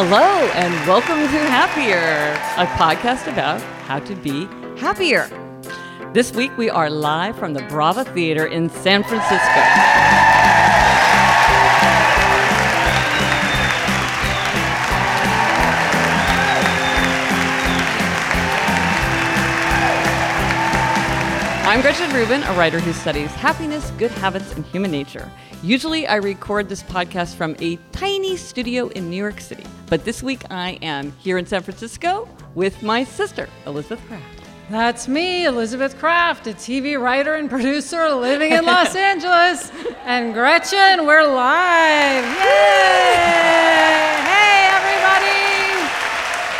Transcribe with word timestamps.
Hello, 0.00 0.46
and 0.54 0.72
welcome 0.86 1.18
to 1.18 1.38
Happier, 1.50 2.30
a 2.56 2.66
podcast 2.78 3.26
about 3.26 3.60
how 3.88 3.98
to 3.98 4.14
be 4.14 4.46
happier. 4.78 5.26
This 6.14 6.32
week 6.32 6.56
we 6.56 6.70
are 6.70 6.88
live 6.88 7.36
from 7.36 7.52
the 7.52 7.64
Brava 7.64 8.04
Theater 8.04 8.46
in 8.46 8.70
San 8.70 9.02
Francisco. 9.02 9.60
I'm 21.68 21.82
Gretchen 21.82 22.10
Rubin, 22.14 22.42
a 22.44 22.54
writer 22.54 22.80
who 22.80 22.94
studies 22.94 23.30
happiness, 23.32 23.90
good 23.98 24.10
habits, 24.10 24.54
and 24.54 24.64
human 24.64 24.90
nature. 24.90 25.30
Usually, 25.62 26.06
I 26.06 26.14
record 26.14 26.66
this 26.66 26.82
podcast 26.82 27.34
from 27.34 27.56
a 27.60 27.76
tiny 27.92 28.38
studio 28.38 28.88
in 28.88 29.10
New 29.10 29.18
York 29.18 29.38
City, 29.38 29.64
but 29.86 30.02
this 30.02 30.22
week 30.22 30.50
I 30.50 30.78
am 30.80 31.12
here 31.18 31.36
in 31.36 31.44
San 31.44 31.62
Francisco 31.62 32.26
with 32.54 32.82
my 32.82 33.04
sister, 33.04 33.50
Elizabeth 33.66 34.02
Craft. 34.06 34.24
That's 34.70 35.08
me, 35.08 35.44
Elizabeth 35.44 35.98
Craft, 35.98 36.46
a 36.46 36.54
TV 36.54 36.98
writer 36.98 37.34
and 37.34 37.50
producer 37.50 38.08
living 38.14 38.52
in 38.52 38.64
Los 38.64 38.96
Angeles. 38.96 39.70
And 40.06 40.32
Gretchen, 40.32 41.04
we're 41.04 41.26
live. 41.26 42.24
Yay! 42.24 43.12
Hey, 44.24 44.70
everybody! 44.72 45.84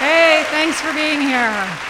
Hey, 0.05 0.45
thanks 0.51 0.79
for 0.83 0.93
being 0.93 1.23
here. 1.23 1.88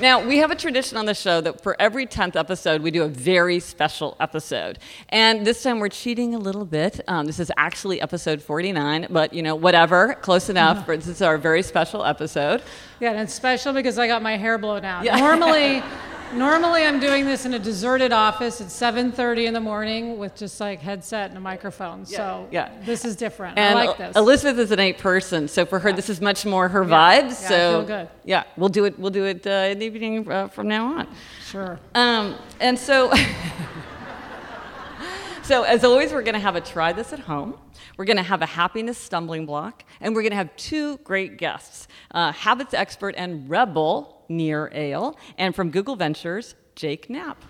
Now, 0.00 0.26
we 0.26 0.38
have 0.38 0.50
a 0.50 0.56
tradition 0.56 0.98
on 0.98 1.06
the 1.06 1.14
show 1.14 1.40
that 1.40 1.62
for 1.62 1.76
every 1.80 2.04
10th 2.04 2.34
episode, 2.34 2.82
we 2.82 2.90
do 2.90 3.04
a 3.04 3.08
very 3.08 3.60
special 3.60 4.16
episode. 4.18 4.80
And 5.10 5.46
this 5.46 5.62
time 5.62 5.78
we're 5.78 5.88
cheating 5.88 6.34
a 6.34 6.38
little 6.38 6.64
bit. 6.64 7.00
Um, 7.06 7.26
this 7.26 7.38
is 7.38 7.52
actually 7.56 8.00
episode 8.00 8.42
49, 8.42 9.06
but 9.10 9.32
you 9.32 9.40
know, 9.40 9.54
whatever, 9.54 10.14
close 10.14 10.48
enough. 10.48 10.84
For, 10.84 10.96
this 10.96 11.06
is 11.06 11.22
our 11.22 11.38
very 11.38 11.62
special 11.62 12.04
episode. 12.04 12.60
Yeah, 12.98 13.10
and 13.12 13.20
it's 13.20 13.34
special 13.34 13.72
because 13.72 13.96
I 13.96 14.08
got 14.08 14.20
my 14.20 14.36
hair 14.36 14.58
blown 14.58 14.84
out. 14.84 15.04
Yeah. 15.04 15.16
Normally, 15.16 15.80
Normally, 16.32 16.84
I'm 16.84 16.98
doing 16.98 17.26
this 17.26 17.46
in 17.46 17.54
a 17.54 17.58
deserted 17.58 18.12
office 18.12 18.60
at 18.60 18.68
7:30 18.68 19.46
in 19.46 19.54
the 19.54 19.60
morning 19.60 20.18
with 20.18 20.34
just 20.34 20.60
like 20.60 20.80
headset 20.80 21.28
and 21.28 21.38
a 21.38 21.40
microphone. 21.40 22.00
Yeah. 22.00 22.16
So 22.16 22.48
yeah. 22.50 22.70
this 22.84 23.04
is 23.04 23.16
different. 23.16 23.58
And 23.58 23.78
I 23.78 23.84
like 23.84 23.98
this. 23.98 24.16
Elizabeth 24.16 24.58
is 24.58 24.70
an 24.70 24.80
eight 24.80 24.98
person, 24.98 25.48
so 25.48 25.64
for 25.64 25.78
her, 25.78 25.90
yeah. 25.90 25.96
this 25.96 26.08
is 26.08 26.20
much 26.20 26.44
more 26.44 26.68
her 26.68 26.82
yeah. 26.82 27.20
vibe. 27.20 27.28
Yeah, 27.28 27.32
so 27.32 27.54
I 27.54 27.72
feel 27.72 27.86
good. 27.86 28.08
Yeah, 28.24 28.44
we'll 28.56 28.68
do 28.68 28.84
it. 28.84 28.98
We'll 28.98 29.10
do 29.10 29.24
it 29.24 29.46
uh, 29.46 29.68
in 29.70 29.78
the 29.78 29.86
evening 29.86 30.30
uh, 30.30 30.48
from 30.48 30.68
now 30.68 30.98
on. 30.98 31.08
Sure. 31.46 31.78
Um, 31.94 32.36
and 32.60 32.78
so. 32.78 33.12
so, 35.42 35.62
as 35.62 35.84
always, 35.84 36.12
we're 36.12 36.22
going 36.22 36.34
to 36.34 36.40
have 36.40 36.56
a 36.56 36.60
try 36.60 36.92
this 36.92 37.12
at 37.12 37.20
home. 37.20 37.58
We're 37.96 38.06
going 38.06 38.16
to 38.16 38.24
have 38.24 38.42
a 38.42 38.46
happiness 38.46 38.98
stumbling 38.98 39.46
block, 39.46 39.84
and 40.00 40.14
we're 40.14 40.22
going 40.22 40.32
to 40.32 40.36
have 40.36 40.54
two 40.56 40.98
great 40.98 41.38
guests 41.38 41.86
uh, 42.10 42.32
habits 42.32 42.74
expert 42.74 43.14
and 43.16 43.48
rebel 43.48 44.13
Nir 44.28 44.70
Eyal, 44.74 45.16
and 45.38 45.54
from 45.54 45.70
Google 45.70 45.96
Ventures, 45.96 46.54
Jake 46.74 47.08
Knapp. 47.08 47.42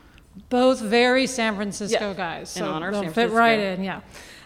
Both 0.48 0.80
very 0.80 1.26
San 1.26 1.54
Francisco 1.54 2.08
yes. 2.08 2.16
guys. 2.16 2.50
So 2.50 2.64
in 2.64 2.70
honor 2.70 2.90
they'll 2.90 3.02
San 3.04 3.12
fit 3.12 3.30
right 3.30 3.58
in, 3.58 3.84
yeah. 3.84 4.00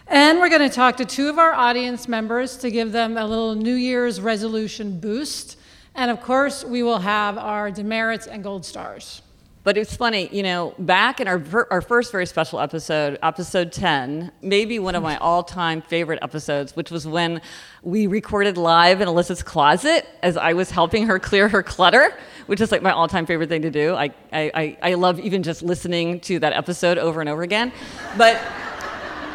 And 0.07 0.39
we're 0.39 0.49
going 0.49 0.67
to 0.67 0.73
talk 0.73 0.97
to 0.97 1.05
two 1.05 1.29
of 1.29 1.37
our 1.37 1.53
audience 1.53 2.07
members 2.07 2.57
to 2.57 2.71
give 2.71 2.91
them 2.91 3.17
a 3.17 3.25
little 3.25 3.55
New 3.55 3.75
Year's 3.75 4.19
resolution 4.19 4.99
boost. 4.99 5.57
And 5.93 6.09
of 6.09 6.21
course, 6.21 6.63
we 6.63 6.81
will 6.81 6.99
have 6.99 7.37
our 7.37 7.69
demerits 7.69 8.25
and 8.25 8.43
gold 8.43 8.65
stars. 8.65 9.21
But 9.69 9.77
it's 9.77 9.95
funny, 9.95 10.27
you 10.31 10.41
know, 10.41 10.73
back 10.79 11.19
in 11.19 11.27
our, 11.27 11.67
our 11.69 11.81
first 11.83 12.11
very 12.11 12.25
special 12.25 12.59
episode, 12.59 13.19
episode 13.21 13.71
10, 13.71 14.31
maybe 14.41 14.79
one 14.79 14.95
of 14.95 15.03
my 15.03 15.15
all 15.17 15.43
time 15.43 15.83
favorite 15.83 16.17
episodes, 16.23 16.75
which 16.75 16.89
was 16.89 17.05
when 17.05 17.39
we 17.83 18.07
recorded 18.07 18.57
live 18.57 18.99
in 18.99 19.07
Alyssa's 19.07 19.43
closet 19.43 20.07
as 20.23 20.37
I 20.37 20.53
was 20.53 20.71
helping 20.71 21.05
her 21.05 21.19
clear 21.19 21.47
her 21.49 21.61
clutter, 21.61 22.17
which 22.47 22.61
is 22.61 22.71
like 22.71 22.81
my 22.81 22.89
all 22.89 23.07
time 23.07 23.27
favorite 23.27 23.49
thing 23.49 23.61
to 23.61 23.69
do. 23.69 23.93
I, 23.93 24.11
I, 24.33 24.75
I 24.81 24.93
love 24.95 25.19
even 25.19 25.43
just 25.43 25.61
listening 25.61 26.19
to 26.21 26.39
that 26.39 26.53
episode 26.53 26.97
over 26.97 27.19
and 27.19 27.29
over 27.29 27.43
again. 27.43 27.71
But. 28.17 28.41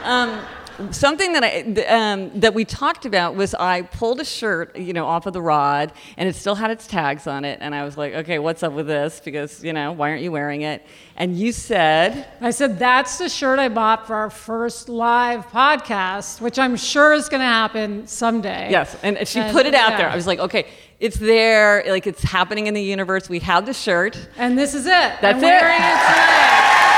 Um, 0.03 0.45
something 0.91 1.33
that 1.33 1.45
I 1.45 1.61
um, 1.87 2.41
that 2.41 2.55
we 2.55 2.65
talked 2.65 3.07
about 3.07 3.35
was 3.35 3.55
I 3.55 3.83
pulled 3.83 4.21
a 4.21 4.25
shirt, 4.25 4.77
you 4.77 4.93
know, 4.93 5.07
off 5.07 5.27
of 5.27 5.33
the 5.33 5.43
rod, 5.43 5.93
and 6.17 6.29
it 6.29 6.35
still 6.35 6.55
had 6.55 6.71
its 6.71 6.87
tags 6.87 7.27
on 7.27 7.45
it, 7.45 7.59
and 7.61 7.75
I 7.75 7.85
was 7.85 7.97
like, 7.97 8.15
okay, 8.15 8.39
what's 8.39 8.63
up 8.63 8.73
with 8.73 8.87
this? 8.87 9.21
Because 9.25 9.63
you 9.63 9.73
know, 9.73 9.93
why 9.93 10.11
aren't 10.11 10.23
you 10.23 10.33
wearing 10.33 10.63
it? 10.63 10.85
And 11.17 11.37
you 11.37 11.53
said, 11.53 12.27
I 12.41 12.51
said 12.51 12.79
that's 12.79 13.19
the 13.19 13.29
shirt 13.29 13.59
I 13.59 13.69
bought 13.69 14.07
for 14.07 14.17
our 14.17 14.31
first 14.31 14.89
live 14.89 15.47
podcast, 15.49 16.41
which 16.41 16.59
I'm 16.59 16.77
sure 16.77 17.13
is 17.13 17.29
going 17.29 17.41
to 17.41 17.47
happen 17.47 18.07
someday. 18.07 18.71
Yes, 18.71 18.97
and 19.03 19.27
she 19.27 19.41
and, 19.41 19.53
put 19.53 19.67
it 19.67 19.75
out 19.75 19.91
yeah. 19.91 19.99
there. 19.99 20.09
I 20.09 20.17
was 20.17 20.27
like, 20.27 20.39
okay, 20.41 20.67
it's 21.01 21.17
there, 21.17 21.85
like 21.87 22.07
it's 22.07 22.23
happening 22.23 22.67
in 22.67 22.75
the 22.75 22.83
universe. 22.83 23.29
We 23.29 23.41
have 23.41 23.67
the 23.67 23.75
shirt, 23.75 24.29
and 24.37 24.59
this 24.59 24.75
is 24.75 24.87
it. 24.87 24.91
That's 25.21 25.43
I'm 25.43 25.45
it. 25.45 26.94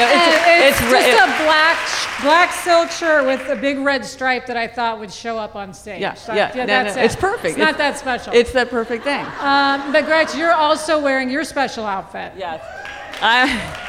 Wearing 0.00 0.18
it 0.18 0.38
today. 0.38 0.60
No, 0.60 0.66
it's, 0.66 0.80
it's, 0.80 0.92
it's 0.92 1.06
just 1.06 1.20
a 1.22 1.44
black 1.44 1.78
black 2.22 2.52
silk 2.52 2.90
shirt 2.90 3.24
with 3.24 3.48
a 3.48 3.56
big 3.56 3.78
red 3.78 4.04
stripe 4.04 4.46
that 4.46 4.56
I 4.56 4.66
thought 4.66 4.98
would 4.98 5.12
show 5.12 5.38
up 5.38 5.56
on 5.56 5.72
stage. 5.72 6.00
Yeah, 6.00 6.14
so 6.14 6.34
yeah, 6.34 6.52
yeah 6.54 6.64
no, 6.64 6.66
that's 6.66 6.96
no, 6.96 7.02
it. 7.02 7.04
It's 7.06 7.16
perfect. 7.16 7.44
It's, 7.44 7.52
it's 7.54 7.58
not 7.58 7.78
that 7.78 7.98
special. 7.98 8.34
It's 8.34 8.52
that 8.52 8.68
perfect 8.70 9.04
thing. 9.04 9.24
Um, 9.40 9.92
but 9.92 10.04
Gretch, 10.04 10.34
you're 10.36 10.52
also 10.52 11.00
wearing 11.00 11.30
your 11.30 11.44
special 11.44 11.86
outfit. 11.86 12.32
Yes. 12.36 12.62
I, 13.22 13.86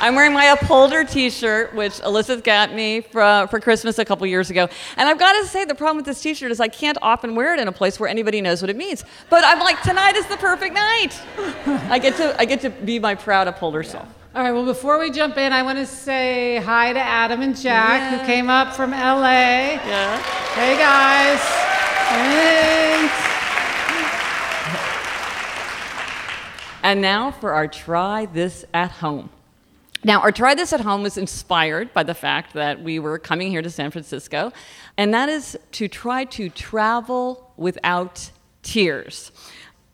I'm 0.00 0.14
wearing 0.14 0.34
my 0.34 0.46
Upholder 0.46 1.04
T-shirt, 1.04 1.74
which 1.74 2.00
Elizabeth 2.00 2.44
got 2.44 2.74
me 2.74 3.00
for, 3.00 3.46
for 3.50 3.60
Christmas 3.60 3.98
a 3.98 4.04
couple 4.04 4.26
years 4.26 4.50
ago. 4.50 4.68
And 4.96 5.08
I've 5.08 5.18
got 5.18 5.40
to 5.40 5.46
say, 5.46 5.64
the 5.64 5.74
problem 5.74 5.96
with 5.96 6.06
this 6.06 6.20
T-shirt 6.20 6.50
is 6.50 6.60
I 6.60 6.68
can't 6.68 6.98
often 7.00 7.34
wear 7.34 7.54
it 7.54 7.60
in 7.60 7.68
a 7.68 7.72
place 7.72 7.98
where 7.98 8.08
anybody 8.08 8.42
knows 8.42 8.62
what 8.62 8.70
it 8.70 8.76
means. 8.76 9.04
But 9.30 9.44
I'm 9.44 9.58
like, 9.60 9.80
tonight 9.82 10.16
is 10.16 10.26
the 10.26 10.36
perfect 10.36 10.74
night. 10.74 11.18
I 11.90 11.98
get 11.98 12.16
to 12.16 12.38
I 12.38 12.44
get 12.44 12.60
to 12.62 12.70
be 12.70 12.98
my 12.98 13.14
proud 13.14 13.48
Upholder 13.48 13.82
yeah. 13.82 13.90
self. 13.90 14.08
All 14.36 14.42
right, 14.42 14.52
well, 14.52 14.66
before 14.66 14.98
we 14.98 15.10
jump 15.10 15.38
in, 15.38 15.50
I 15.50 15.62
want 15.62 15.78
to 15.78 15.86
say 15.86 16.58
hi 16.58 16.92
to 16.92 17.00
Adam 17.00 17.40
and 17.40 17.56
Jack, 17.56 18.00
yeah. 18.12 18.18
who 18.18 18.26
came 18.26 18.50
up 18.50 18.76
from 18.76 18.90
LA. 18.90 19.80
Yeah. 19.80 20.22
Hey, 20.52 20.76
guys. 20.76 21.40
Thanks. 22.10 23.14
And 26.82 27.00
now 27.00 27.30
for 27.30 27.54
our 27.54 27.66
Try 27.66 28.26
This 28.26 28.66
at 28.74 28.90
Home. 28.90 29.30
Now, 30.04 30.20
our 30.20 30.32
Try 30.32 30.54
This 30.54 30.74
at 30.74 30.82
Home 30.82 31.02
was 31.02 31.16
inspired 31.16 31.94
by 31.94 32.02
the 32.02 32.12
fact 32.12 32.52
that 32.52 32.82
we 32.82 32.98
were 32.98 33.18
coming 33.18 33.48
here 33.48 33.62
to 33.62 33.70
San 33.70 33.90
Francisco, 33.90 34.52
and 34.98 35.14
that 35.14 35.30
is 35.30 35.58
to 35.72 35.88
try 35.88 36.26
to 36.26 36.50
travel 36.50 37.54
without 37.56 38.30
tears. 38.62 39.32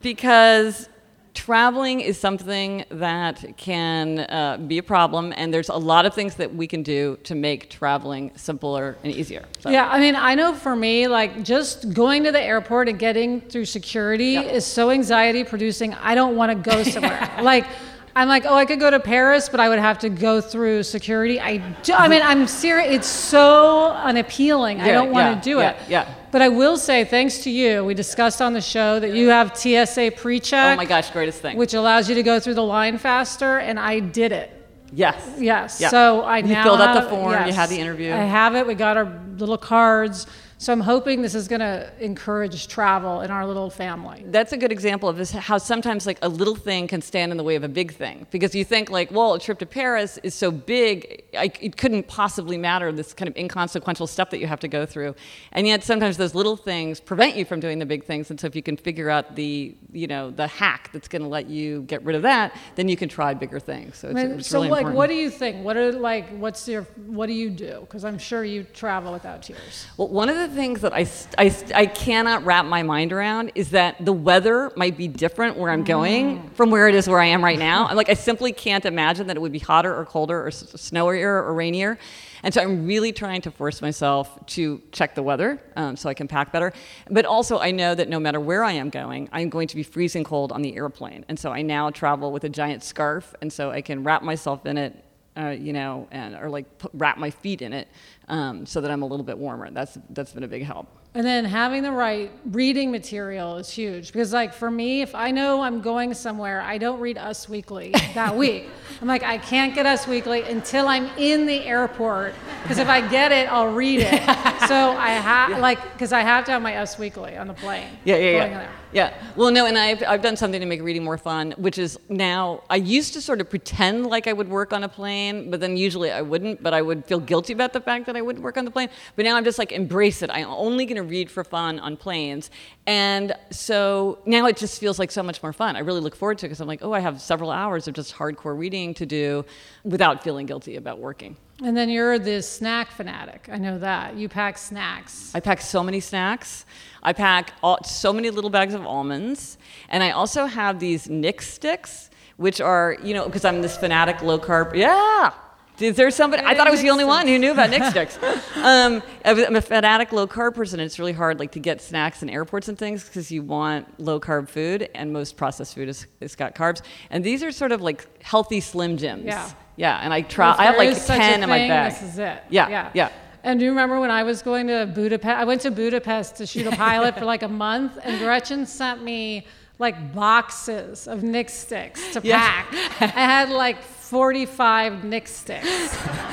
Because 0.00 0.88
traveling 1.34 2.00
is 2.00 2.18
something 2.18 2.84
that 2.90 3.56
can 3.56 4.20
uh, 4.20 4.58
be 4.66 4.78
a 4.78 4.82
problem, 4.82 5.32
and 5.36 5.52
there's 5.52 5.68
a 5.68 5.76
lot 5.76 6.06
of 6.06 6.14
things 6.14 6.36
that 6.36 6.54
we 6.54 6.66
can 6.66 6.82
do 6.82 7.18
to 7.24 7.34
make 7.34 7.70
traveling 7.70 8.30
simpler 8.36 8.96
and 9.02 9.12
easier. 9.12 9.44
So. 9.60 9.70
Yeah, 9.70 9.88
I 9.88 9.98
mean, 9.98 10.16
I 10.16 10.34
know 10.34 10.54
for 10.54 10.76
me, 10.76 11.08
like 11.08 11.42
just 11.42 11.92
going 11.92 12.24
to 12.24 12.32
the 12.32 12.40
airport 12.40 12.88
and 12.88 12.98
getting 12.98 13.40
through 13.40 13.64
security 13.64 14.32
yep. 14.32 14.52
is 14.52 14.66
so 14.66 14.90
anxiety 14.90 15.44
producing. 15.44 15.94
I 15.94 16.14
don't 16.14 16.36
want 16.36 16.50
to 16.52 16.70
go 16.70 16.82
somewhere. 16.82 17.30
like, 17.42 17.66
I'm 18.14 18.28
like, 18.28 18.44
oh, 18.44 18.54
I 18.54 18.66
could 18.66 18.80
go 18.80 18.90
to 18.90 19.00
Paris, 19.00 19.48
but 19.48 19.58
I 19.58 19.68
would 19.68 19.78
have 19.78 19.98
to 20.00 20.10
go 20.10 20.40
through 20.40 20.82
security. 20.82 21.40
I, 21.40 21.58
do, 21.82 21.94
I 21.94 22.08
mean, 22.08 22.20
I'm 22.22 22.46
serious. 22.46 22.94
It's 22.94 23.08
so 23.08 23.90
unappealing. 23.92 24.78
Yeah, 24.78 24.84
I 24.84 24.92
don't 24.92 25.10
want 25.10 25.28
yeah, 25.28 25.34
to 25.34 25.40
do 25.40 25.58
yeah, 25.58 25.70
it. 25.70 25.88
Yeah. 25.88 26.14
But 26.32 26.40
I 26.40 26.48
will 26.48 26.78
say, 26.78 27.04
thanks 27.04 27.38
to 27.44 27.50
you, 27.50 27.84
we 27.84 27.92
discussed 27.92 28.40
on 28.40 28.54
the 28.54 28.60
show 28.62 28.98
that 28.98 29.12
you 29.12 29.28
have 29.28 29.56
TSA 29.56 30.14
pre-check. 30.16 30.72
Oh 30.72 30.76
my 30.76 30.86
gosh, 30.86 31.10
greatest 31.10 31.42
thing. 31.42 31.58
Which 31.58 31.74
allows 31.74 32.08
you 32.08 32.14
to 32.14 32.22
go 32.22 32.40
through 32.40 32.54
the 32.54 32.64
line 32.64 32.96
faster, 32.96 33.58
and 33.58 33.78
I 33.78 34.00
did 34.00 34.32
it. 34.32 34.50
Yes. 34.94 35.36
Yes. 35.38 35.78
So 35.90 36.22
I 36.22 36.38
you 36.38 36.48
now 36.48 36.64
filled 36.64 36.80
out 36.80 37.04
the 37.04 37.08
form. 37.10 37.32
Yes, 37.32 37.48
you 37.48 37.52
had 37.52 37.68
the 37.68 37.78
interview. 37.78 38.12
I 38.12 38.24
have 38.24 38.56
it. 38.56 38.66
We 38.66 38.74
got 38.74 38.96
our 38.96 39.22
little 39.36 39.58
cards. 39.58 40.26
So 40.62 40.72
I'm 40.72 40.78
hoping 40.78 41.22
this 41.22 41.34
is 41.34 41.48
going 41.48 41.58
to 41.58 41.90
encourage 41.98 42.68
travel 42.68 43.22
in 43.22 43.32
our 43.32 43.44
little 43.44 43.68
family. 43.68 44.22
That's 44.28 44.52
a 44.52 44.56
good 44.56 44.70
example 44.70 45.08
of 45.08 45.16
this, 45.16 45.32
how 45.32 45.58
sometimes 45.58 46.06
like 46.06 46.18
a 46.22 46.28
little 46.28 46.54
thing 46.54 46.86
can 46.86 47.02
stand 47.02 47.32
in 47.32 47.36
the 47.36 47.42
way 47.42 47.56
of 47.56 47.64
a 47.64 47.68
big 47.68 47.92
thing 47.92 48.28
because 48.30 48.54
you 48.54 48.64
think 48.64 48.88
like, 48.88 49.10
well, 49.10 49.34
a 49.34 49.40
trip 49.40 49.58
to 49.58 49.66
Paris 49.66 50.20
is 50.22 50.36
so 50.36 50.52
big, 50.52 51.24
I, 51.36 51.50
it 51.60 51.76
couldn't 51.76 52.06
possibly 52.06 52.56
matter. 52.56 52.92
This 52.92 53.12
kind 53.12 53.28
of 53.28 53.36
inconsequential 53.36 54.06
stuff 54.06 54.30
that 54.30 54.38
you 54.38 54.46
have 54.46 54.60
to 54.60 54.68
go 54.68 54.86
through, 54.86 55.16
and 55.50 55.66
yet 55.66 55.82
sometimes 55.82 56.16
those 56.16 56.32
little 56.32 56.56
things 56.56 57.00
prevent 57.00 57.34
you 57.34 57.44
from 57.44 57.58
doing 57.58 57.80
the 57.80 57.86
big 57.86 58.04
things. 58.04 58.30
And 58.30 58.38
so 58.38 58.46
if 58.46 58.54
you 58.54 58.62
can 58.62 58.76
figure 58.76 59.10
out 59.10 59.34
the 59.34 59.74
you 59.90 60.06
know 60.06 60.30
the 60.30 60.46
hack 60.46 60.90
that's 60.92 61.08
going 61.08 61.22
to 61.22 61.28
let 61.28 61.48
you 61.48 61.82
get 61.82 62.04
rid 62.04 62.14
of 62.14 62.22
that, 62.22 62.56
then 62.76 62.88
you 62.88 62.96
can 62.96 63.08
try 63.08 63.34
bigger 63.34 63.58
things. 63.58 63.98
So 63.98 64.10
it's, 64.10 64.20
it's 64.20 64.46
so 64.46 64.58
really 64.58 64.70
like, 64.70 64.78
important. 64.82 64.96
what 64.96 65.08
do 65.08 65.16
you 65.16 65.28
think? 65.28 65.64
What 65.64 65.76
are 65.76 65.90
like, 65.90 66.28
what's 66.36 66.68
your, 66.68 66.82
what 67.06 67.26
do 67.26 67.32
you 67.32 67.50
do? 67.50 67.80
Because 67.80 68.04
I'm 68.04 68.18
sure 68.18 68.44
you 68.44 68.62
travel 68.62 69.12
without 69.12 69.42
tears. 69.42 69.86
Well, 69.96 70.06
one 70.06 70.28
of 70.28 70.36
the 70.36 70.51
things 70.52 70.80
that 70.82 70.92
I, 70.92 71.06
I, 71.38 71.54
I 71.74 71.86
cannot 71.86 72.44
wrap 72.44 72.64
my 72.66 72.82
mind 72.82 73.12
around 73.12 73.52
is 73.54 73.70
that 73.70 74.04
the 74.04 74.12
weather 74.12 74.70
might 74.76 74.96
be 74.96 75.08
different 75.08 75.56
where 75.56 75.70
I'm 75.70 75.84
going 75.84 76.38
mm. 76.38 76.54
from 76.54 76.70
where 76.70 76.88
it 76.88 76.94
is 76.94 77.08
where 77.08 77.18
I 77.20 77.26
am 77.26 77.42
right 77.42 77.58
now. 77.58 77.86
I'm 77.86 77.96
like, 77.96 78.08
I 78.08 78.14
simply 78.14 78.52
can't 78.52 78.84
imagine 78.84 79.26
that 79.26 79.36
it 79.36 79.40
would 79.40 79.52
be 79.52 79.58
hotter 79.58 79.94
or 79.94 80.04
colder 80.04 80.46
or 80.46 80.50
snowier 80.50 81.44
or 81.44 81.54
rainier. 81.54 81.98
And 82.42 82.52
so 82.52 82.60
I'm 82.60 82.86
really 82.86 83.12
trying 83.12 83.40
to 83.42 83.50
force 83.50 83.80
myself 83.80 84.46
to 84.46 84.82
check 84.90 85.14
the 85.14 85.22
weather 85.22 85.60
um, 85.76 85.96
so 85.96 86.08
I 86.08 86.14
can 86.14 86.26
pack 86.26 86.52
better. 86.52 86.72
But 87.08 87.24
also, 87.24 87.58
I 87.58 87.70
know 87.70 87.94
that 87.94 88.08
no 88.08 88.18
matter 88.18 88.40
where 88.40 88.64
I 88.64 88.72
am 88.72 88.90
going, 88.90 89.28
I'm 89.32 89.48
going 89.48 89.68
to 89.68 89.76
be 89.76 89.82
freezing 89.82 90.24
cold 90.24 90.50
on 90.50 90.62
the 90.62 90.74
airplane. 90.76 91.24
And 91.28 91.38
so 91.38 91.52
I 91.52 91.62
now 91.62 91.90
travel 91.90 92.32
with 92.32 92.44
a 92.44 92.48
giant 92.48 92.82
scarf, 92.82 93.34
and 93.40 93.52
so 93.52 93.70
I 93.70 93.80
can 93.80 94.02
wrap 94.02 94.22
myself 94.22 94.66
in 94.66 94.76
it 94.76 95.04
uh, 95.36 95.48
you 95.48 95.72
know, 95.72 96.08
and 96.10 96.34
or 96.34 96.50
like 96.50 96.78
put, 96.78 96.90
wrap 96.94 97.18
my 97.18 97.30
feet 97.30 97.62
in 97.62 97.72
it 97.72 97.88
um, 98.28 98.66
so 98.66 98.80
that 98.80 98.90
I'm 98.90 99.02
a 99.02 99.06
little 99.06 99.24
bit 99.24 99.38
warmer. 99.38 99.70
That's 99.70 99.98
that's 100.10 100.32
been 100.32 100.44
a 100.44 100.48
big 100.48 100.64
help. 100.64 100.88
And 101.14 101.26
then 101.26 101.44
having 101.44 101.82
the 101.82 101.92
right 101.92 102.32
reading 102.46 102.90
material 102.90 103.58
is 103.58 103.68
huge 103.68 104.06
because, 104.06 104.32
like, 104.32 104.54
for 104.54 104.70
me, 104.70 105.02
if 105.02 105.14
I 105.14 105.30
know 105.30 105.60
I'm 105.60 105.82
going 105.82 106.14
somewhere, 106.14 106.62
I 106.62 106.78
don't 106.78 107.00
read 107.00 107.18
Us 107.18 107.50
Weekly 107.50 107.90
that 108.14 108.34
week. 108.38 108.70
I'm 108.98 109.08
like, 109.08 109.22
I 109.22 109.36
can't 109.36 109.74
get 109.74 109.84
Us 109.84 110.06
Weekly 110.06 110.40
until 110.44 110.88
I'm 110.88 111.04
in 111.18 111.44
the 111.44 111.64
airport 111.66 112.34
because 112.62 112.78
if 112.78 112.88
I 112.88 113.06
get 113.06 113.30
it, 113.30 113.52
I'll 113.52 113.74
read 113.74 114.00
it. 114.00 114.22
so 114.68 114.92
I 114.92 115.10
have, 115.10 115.50
yeah. 115.50 115.58
like, 115.58 115.92
because 115.92 116.14
I 116.14 116.20
have 116.20 116.46
to 116.46 116.52
have 116.52 116.62
my 116.62 116.78
Us 116.78 116.98
Weekly 116.98 117.36
on 117.36 117.46
the 117.46 117.54
plane. 117.54 117.90
Yeah, 118.04 118.16
yeah, 118.16 118.30
yeah. 118.46 118.70
Yeah. 118.92 119.14
Well, 119.36 119.50
no, 119.50 119.64
and 119.64 119.78
I've, 119.78 120.02
I've 120.06 120.20
done 120.20 120.36
something 120.36 120.60
to 120.60 120.66
make 120.66 120.82
reading 120.82 121.02
more 121.02 121.16
fun, 121.16 121.52
which 121.56 121.78
is 121.78 121.98
now 122.10 122.62
I 122.68 122.76
used 122.76 123.14
to 123.14 123.22
sort 123.22 123.40
of 123.40 123.48
pretend 123.48 124.06
like 124.06 124.26
I 124.26 124.34
would 124.34 124.50
work 124.50 124.74
on 124.74 124.84
a 124.84 124.88
plane, 124.88 125.50
but 125.50 125.60
then 125.60 125.78
usually 125.78 126.10
I 126.10 126.20
wouldn't, 126.20 126.62
but 126.62 126.74
I 126.74 126.82
would 126.82 127.06
feel 127.06 127.18
guilty 127.18 127.54
about 127.54 127.72
the 127.72 127.80
fact 127.80 128.04
that 128.04 128.16
I 128.16 128.20
wouldn't 128.20 128.44
work 128.44 128.58
on 128.58 128.66
the 128.66 128.70
plane. 128.70 128.90
But 129.16 129.24
now 129.24 129.36
I'm 129.36 129.44
just 129.44 129.58
like, 129.58 129.72
embrace 129.72 130.20
it. 130.20 130.28
I'm 130.28 130.46
only 130.48 130.84
going 130.84 130.96
to 130.96 131.02
read 131.02 131.30
for 131.30 131.42
fun 131.42 131.80
on 131.80 131.96
planes. 131.96 132.50
And 132.86 133.32
so 133.50 134.18
now 134.26 134.44
it 134.46 134.58
just 134.58 134.78
feels 134.78 134.98
like 134.98 135.10
so 135.10 135.22
much 135.22 135.42
more 135.42 135.54
fun. 135.54 135.74
I 135.74 135.80
really 135.80 136.00
look 136.00 136.14
forward 136.14 136.36
to 136.38 136.46
it 136.46 136.50
because 136.50 136.60
I'm 136.60 136.68
like, 136.68 136.84
oh, 136.84 136.92
I 136.92 137.00
have 137.00 137.18
several 137.22 137.50
hours 137.50 137.88
of 137.88 137.94
just 137.94 138.14
hardcore 138.14 138.58
reading 138.58 138.92
to 138.94 139.06
do 139.06 139.46
without 139.84 140.22
feeling 140.22 140.44
guilty 140.44 140.76
about 140.76 140.98
working. 140.98 141.38
And 141.62 141.76
then 141.76 141.88
you're 141.88 142.18
the 142.18 142.42
snack 142.42 142.90
fanatic. 142.90 143.48
I 143.50 143.56
know 143.56 143.78
that. 143.78 144.16
You 144.16 144.28
pack 144.28 144.58
snacks. 144.58 145.32
I 145.34 145.40
pack 145.40 145.60
so 145.60 145.82
many 145.82 146.00
snacks. 146.00 146.66
I 147.02 147.12
pack 147.12 147.52
all, 147.62 147.82
so 147.84 148.12
many 148.12 148.30
little 148.30 148.50
bags 148.50 148.74
of 148.74 148.84
almonds. 148.84 149.58
And 149.88 150.02
I 150.02 150.10
also 150.10 150.46
have 150.46 150.80
these 150.80 151.08
Nick 151.08 151.40
sticks, 151.40 152.10
which 152.36 152.60
are, 152.60 152.96
you 153.02 153.14
know, 153.14 153.26
because 153.26 153.44
I'm 153.44 153.62
this 153.62 153.76
fanatic 153.76 154.22
low 154.22 154.40
carb. 154.40 154.74
Yeah. 154.74 155.32
Is 155.78 155.96
there 155.96 156.10
somebody? 156.10 156.42
I 156.44 156.54
thought 156.54 156.66
I 156.66 156.70
was 156.70 156.82
the 156.82 156.90
only 156.90 157.04
one 157.04 157.26
who 157.26 157.38
knew 157.38 157.52
about 157.52 157.70
Nick 157.70 157.82
sticks. 157.90 158.18
Um, 158.56 159.02
I'm 159.24 159.56
a 159.56 159.60
fanatic 159.60 160.12
low 160.12 160.26
carb 160.26 160.54
person. 160.54 160.80
And 160.80 160.86
it's 160.86 160.98
really 160.98 161.12
hard, 161.12 161.38
like, 161.38 161.52
to 161.52 161.60
get 161.60 161.80
snacks 161.80 162.22
in 162.22 162.30
airports 162.30 162.68
and 162.68 162.78
things 162.78 163.04
because 163.04 163.32
you 163.32 163.42
want 163.42 164.00
low 164.00 164.20
carb 164.20 164.48
food, 164.48 164.88
and 164.94 165.12
most 165.12 165.36
processed 165.36 165.74
food 165.74 165.88
is, 165.88 166.06
is 166.20 166.36
got 166.36 166.54
carbs. 166.54 166.82
And 167.10 167.24
these 167.24 167.42
are 167.42 167.50
sort 167.50 167.72
of 167.72 167.80
like 167.80 168.22
healthy 168.22 168.60
Slim 168.60 168.96
Jims. 168.96 169.24
Yeah. 169.24 169.50
Yeah. 169.82 169.98
And 170.02 170.14
I 170.14 170.22
try. 170.22 170.54
I 170.56 170.64
have 170.64 170.76
like 170.76 170.96
ten 171.04 171.42
in 171.42 171.48
my 171.48 171.68
bag. 171.68 171.92
This 171.92 172.02
is 172.02 172.18
it. 172.18 172.42
Yeah. 172.48 172.68
Yeah. 172.68 172.90
Yeah. 172.94 173.08
And 173.44 173.58
do 173.58 173.64
you 173.64 173.72
remember 173.72 173.98
when 173.98 174.10
I 174.10 174.22
was 174.22 174.40
going 174.40 174.68
to 174.68 174.86
Budapest? 174.86 175.36
I 175.42 175.44
went 175.44 175.62
to 175.62 175.70
Budapest 175.72 176.36
to 176.36 176.46
shoot 176.46 176.66
a 176.66 176.70
pilot 176.70 177.18
for 177.18 177.24
like 177.24 177.42
a 177.42 177.48
month, 177.48 177.98
and 178.02 178.20
Gretchen 178.20 178.66
sent 178.66 179.02
me 179.02 179.46
like 179.80 180.14
boxes 180.14 181.08
of 181.08 181.24
Nick 181.24 181.50
sticks 181.50 182.12
to 182.12 182.20
pack. 182.20 182.68
I 183.00 183.06
had 183.06 183.50
like 183.50 183.82
45 183.82 185.02
Nick 185.02 185.26
sticks. 185.26 185.66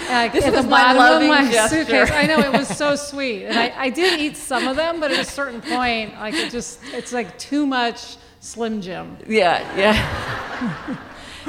Like, 0.09 0.33
this 0.33 0.45
at 0.45 0.53
the 0.53 0.67
bottom 0.69 1.23
of 1.23 1.27
my 1.27 1.51
gesture. 1.51 1.77
suitcase. 1.77 2.11
I 2.11 2.25
know 2.27 2.39
it 2.39 2.51
was 2.51 2.67
so 2.67 2.95
sweet, 2.95 3.45
and 3.45 3.57
I, 3.57 3.85
I 3.85 3.89
did 3.89 4.19
eat 4.19 4.37
some 4.37 4.67
of 4.67 4.75
them, 4.75 4.99
but 4.99 5.11
at 5.11 5.19
a 5.19 5.25
certain 5.25 5.61
point, 5.61 6.13
like 6.13 6.35
it 6.35 6.51
just 6.51 6.79
it's 6.93 7.11
like 7.11 7.39
too 7.39 7.65
much 7.65 8.17
Slim 8.41 8.81
Jim. 8.81 9.17
Yeah, 9.27 9.65
yeah. 9.75 10.97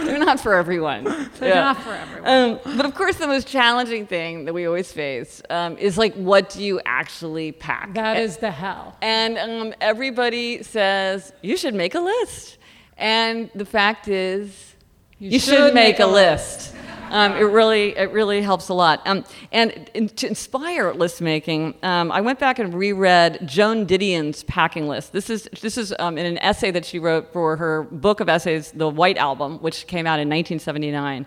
They're 0.04 0.19
not 0.19 0.40
for 0.40 0.54
everyone. 0.54 1.04
They're 1.38 1.49
yeah. 1.49 1.54
not 1.54 1.83
for 1.83 1.92
everyone. 1.92 2.28
Um, 2.28 2.76
but 2.76 2.87
of 2.87 2.95
course, 2.95 3.16
the 3.16 3.26
most 3.26 3.47
challenging 3.47 4.07
thing 4.07 4.45
that 4.45 4.54
we 4.54 4.66
always 4.66 4.92
face 4.92 5.42
um, 5.50 5.76
is 5.78 5.97
like, 5.99 6.14
what 6.14 6.50
do 6.50 6.62
you 6.62 6.80
actually 6.85 7.52
pack? 7.52 7.95
That 7.95 8.19
is 8.19 8.38
the 8.38 8.50
hell. 8.50 8.97
And 9.02 9.38
um, 9.38 9.75
everybody 9.80 10.62
says 10.62 11.33
you 11.42 11.57
should 11.57 11.75
make 11.75 11.95
a 11.95 12.00
list, 12.00 12.59
and 12.97 13.50
the 13.54 13.64
fact 13.64 14.09
is, 14.09 14.75
you, 15.19 15.30
you 15.30 15.38
should, 15.38 15.54
should, 15.54 15.75
make, 15.75 15.99
make 15.99 16.00
a, 16.00 16.04
a 16.04 16.07
list. 16.07 16.75
list. 16.75 16.80
Um, 17.11 17.33
it 17.33 17.43
really 17.43 17.97
it 17.97 18.12
really 18.12 18.40
helps 18.40 18.69
a 18.69 18.75
lot. 18.75 19.02
Um, 19.05 19.25
and 19.50 19.90
to 20.17 20.26
inspire 20.26 20.93
list 20.93 21.21
making, 21.21 21.75
um, 21.83 22.12
I 22.12 22.21
went 22.21 22.38
back 22.38 22.59
and 22.59 22.73
reread 22.73 23.47
Joan 23.47 23.87
Didion's 23.87 24.45
packing 24.45 24.87
list. 24.87 25.12
This 25.12 25.29
is 25.29 25.49
this 25.61 25.76
is 25.76 25.93
um, 25.99 26.17
in 26.17 26.26
an 26.26 26.38
essay 26.38 26.71
that 26.71 26.85
she 26.85 26.99
wrote 26.99 27.33
for 27.33 27.57
her 27.57 27.83
book 27.83 28.21
of 28.21 28.29
essays, 28.29 28.71
The 28.71 28.88
White 28.88 29.19
Album, 29.19 29.59
which 29.59 29.87
came 29.87 30.07
out 30.07 30.21
in 30.21 30.29
1979. 30.29 31.26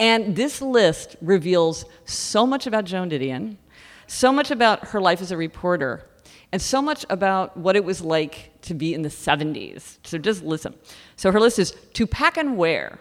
And 0.00 0.34
this 0.34 0.62
list 0.62 1.16
reveals 1.20 1.84
so 2.04 2.46
much 2.46 2.66
about 2.66 2.84
Joan 2.84 3.10
Didion, 3.10 3.56
so 4.06 4.32
much 4.32 4.50
about 4.50 4.88
her 4.88 5.00
life 5.00 5.20
as 5.20 5.30
a 5.30 5.36
reporter, 5.36 6.06
and 6.52 6.62
so 6.62 6.80
much 6.80 7.04
about 7.10 7.56
what 7.56 7.76
it 7.76 7.84
was 7.84 8.00
like 8.00 8.60
to 8.62 8.74
be 8.74 8.94
in 8.94 9.02
the 9.02 9.08
70s. 9.08 9.98
So 10.04 10.16
just 10.18 10.42
listen. 10.42 10.74
So 11.16 11.32
her 11.32 11.40
list 11.40 11.58
is 11.58 11.72
to 11.94 12.06
pack 12.06 12.36
and 12.36 12.56
wear, 12.56 13.00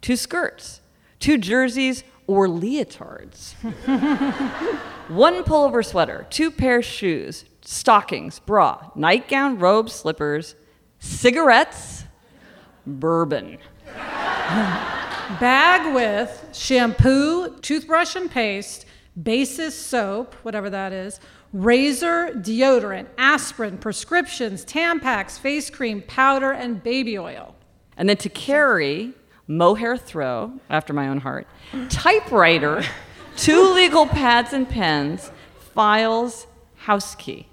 two 0.00 0.16
skirts, 0.16 0.80
two 1.20 1.38
jerseys 1.38 2.04
or 2.26 2.46
leotards, 2.46 3.54
one 5.08 5.42
pullover 5.44 5.84
sweater, 5.84 6.26
two 6.30 6.50
pairs 6.50 6.84
shoes, 6.84 7.44
stockings, 7.62 8.38
bra, 8.38 8.90
nightgown, 8.94 9.58
robe, 9.58 9.88
slippers, 9.88 10.54
cigarettes, 10.98 12.04
bourbon. 12.86 13.58
Bag 15.40 15.94
with 15.94 16.48
shampoo, 16.52 17.58
toothbrush 17.60 18.16
and 18.16 18.30
paste, 18.30 18.86
basis 19.22 19.78
soap, 19.78 20.34
whatever 20.42 20.70
that 20.70 20.92
is, 20.92 21.20
razor, 21.52 22.30
deodorant, 22.34 23.06
aspirin, 23.16 23.78
prescriptions, 23.78 24.64
Tampax, 24.64 25.38
face 25.38 25.70
cream, 25.70 26.02
powder, 26.02 26.52
and 26.52 26.82
baby 26.82 27.18
oil. 27.18 27.54
And 27.96 28.08
then 28.08 28.16
to 28.18 28.28
carry, 28.28 29.12
mohair 29.48 29.96
throw, 29.96 30.52
after 30.70 30.92
my 30.92 31.08
own 31.08 31.18
heart, 31.18 31.48
typewriter, 31.88 32.84
two 33.36 33.72
legal 33.74 34.06
pads 34.06 34.52
and 34.52 34.68
pens, 34.68 35.32
files, 35.74 36.46
house 36.76 37.14
key. 37.16 37.48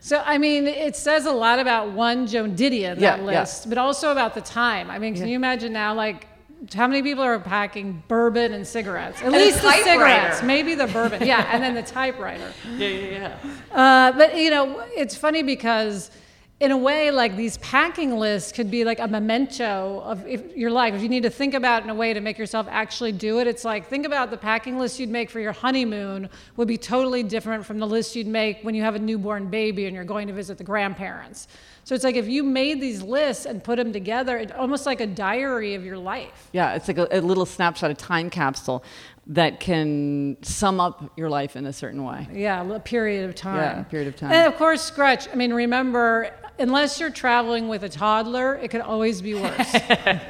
So, 0.00 0.22
I 0.24 0.38
mean, 0.38 0.66
it 0.66 0.96
says 0.96 1.26
a 1.26 1.32
lot 1.32 1.58
about 1.58 1.90
one 1.90 2.26
Joan 2.26 2.56
Didion, 2.56 2.98
that 3.00 3.18
yeah. 3.18 3.24
list, 3.24 3.68
but 3.68 3.78
also 3.78 4.10
about 4.10 4.34
the 4.34 4.40
time. 4.40 4.90
I 4.90 4.98
mean, 4.98 5.14
can 5.14 5.28
you 5.28 5.36
imagine 5.36 5.72
now, 5.72 5.92
like, 5.92 6.26
how 6.74 6.86
many 6.86 7.02
people 7.02 7.22
are 7.22 7.38
packing 7.38 8.02
bourbon 8.08 8.52
and 8.52 8.66
cigarettes? 8.66 9.20
At 9.22 9.28
a 9.28 9.30
least 9.30 9.62
the 9.62 9.72
cigarettes, 9.72 10.42
maybe 10.42 10.74
the 10.74 10.86
bourbon. 10.86 11.26
Yeah, 11.26 11.48
and 11.52 11.62
then 11.62 11.74
the 11.74 11.82
typewriter. 11.98 12.52
Yeah, 12.76 12.88
yeah, 12.88 13.36
yeah. 13.72 13.76
Uh, 13.80 14.12
but 14.12 14.36
you 14.36 14.50
know, 14.50 14.82
it's 14.96 15.16
funny 15.16 15.42
because 15.42 16.10
in 16.60 16.72
a 16.72 16.76
way, 16.76 17.12
like 17.12 17.36
these 17.36 17.56
packing 17.58 18.18
lists 18.18 18.50
could 18.50 18.68
be 18.68 18.84
like 18.84 18.98
a 18.98 19.06
memento 19.06 20.02
of 20.04 20.26
if 20.26 20.56
your 20.56 20.72
life. 20.72 20.92
If 20.92 21.02
you 21.02 21.08
need 21.08 21.22
to 21.22 21.30
think 21.30 21.54
about 21.54 21.82
it 21.82 21.84
in 21.84 21.90
a 21.90 21.94
way 21.94 22.12
to 22.12 22.20
make 22.20 22.36
yourself 22.36 22.66
actually 22.68 23.12
do 23.12 23.38
it, 23.38 23.46
it's 23.46 23.64
like 23.64 23.86
think 23.86 24.04
about 24.04 24.30
the 24.30 24.36
packing 24.36 24.76
list 24.76 24.98
you'd 24.98 25.08
make 25.08 25.30
for 25.30 25.38
your 25.38 25.52
honeymoon 25.52 26.28
would 26.56 26.66
be 26.66 26.76
totally 26.76 27.22
different 27.22 27.64
from 27.64 27.78
the 27.78 27.86
list 27.86 28.16
you'd 28.16 28.26
make 28.26 28.60
when 28.62 28.74
you 28.74 28.82
have 28.82 28.96
a 28.96 28.98
newborn 28.98 29.48
baby 29.48 29.86
and 29.86 29.94
you're 29.94 30.04
going 30.04 30.26
to 30.26 30.32
visit 30.32 30.58
the 30.58 30.64
grandparents. 30.64 31.46
So 31.84 31.94
it's 31.94 32.04
like 32.04 32.16
if 32.16 32.28
you 32.28 32.42
made 32.42 32.80
these 32.80 33.02
lists 33.02 33.46
and 33.46 33.62
put 33.62 33.76
them 33.76 33.92
together, 33.92 34.36
it's 34.36 34.52
almost 34.52 34.84
like 34.84 35.00
a 35.00 35.06
diary 35.06 35.74
of 35.74 35.84
your 35.84 35.96
life. 35.96 36.48
Yeah, 36.52 36.74
it's 36.74 36.88
like 36.88 36.98
a, 36.98 37.06
a 37.12 37.20
little 37.20 37.46
snapshot, 37.46 37.90
a 37.92 37.94
time 37.94 38.30
capsule 38.30 38.82
that 39.28 39.60
can 39.60 40.36
sum 40.42 40.80
up 40.80 41.12
your 41.16 41.30
life 41.30 41.54
in 41.54 41.66
a 41.66 41.72
certain 41.72 42.02
way. 42.02 42.26
Yeah, 42.32 42.68
a 42.68 42.80
period 42.80 43.28
of 43.28 43.34
time. 43.34 43.56
Yeah, 43.56 43.80
a 43.80 43.84
period 43.84 44.08
of 44.08 44.16
time. 44.16 44.32
And 44.32 44.52
of 44.52 44.58
course, 44.58 44.90
Gretch, 44.90 45.28
I 45.30 45.34
mean, 45.34 45.52
remember, 45.52 46.30
unless 46.58 47.00
you're 47.00 47.10
traveling 47.10 47.68
with 47.68 47.84
a 47.84 47.88
toddler, 47.88 48.54
it 48.56 48.68
could 48.70 48.80
always 48.80 49.22
be 49.22 49.34
worse. 49.34 49.74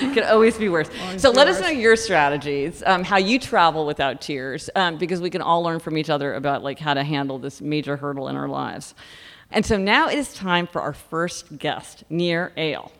It 0.00 0.14
could 0.14 0.24
always 0.24 0.56
be 0.56 0.68
worse. 0.68 0.88
so 1.18 1.30
be 1.30 1.36
let 1.36 1.46
us 1.46 1.60
know 1.60 1.68
your 1.68 1.94
strategies, 1.94 2.82
um, 2.86 3.04
how 3.04 3.18
you 3.18 3.38
travel 3.38 3.86
without 3.86 4.20
tears, 4.20 4.70
um, 4.74 4.96
because 4.96 5.20
we 5.20 5.30
can 5.30 5.42
all 5.42 5.62
learn 5.62 5.78
from 5.78 5.96
each 5.98 6.10
other 6.10 6.34
about 6.34 6.62
like 6.64 6.78
how 6.78 6.94
to 6.94 7.04
handle 7.04 7.38
this 7.38 7.60
major 7.60 7.96
hurdle 7.96 8.28
in 8.28 8.34
our 8.34 8.48
lives. 8.48 8.94
And 9.50 9.64
so 9.64 9.76
now 9.76 10.08
it 10.08 10.18
is 10.18 10.34
time 10.34 10.66
for 10.66 10.80
our 10.80 10.94
first 10.94 11.58
guest, 11.58 12.02
Nir 12.10 12.52
Eyal. 12.56 12.90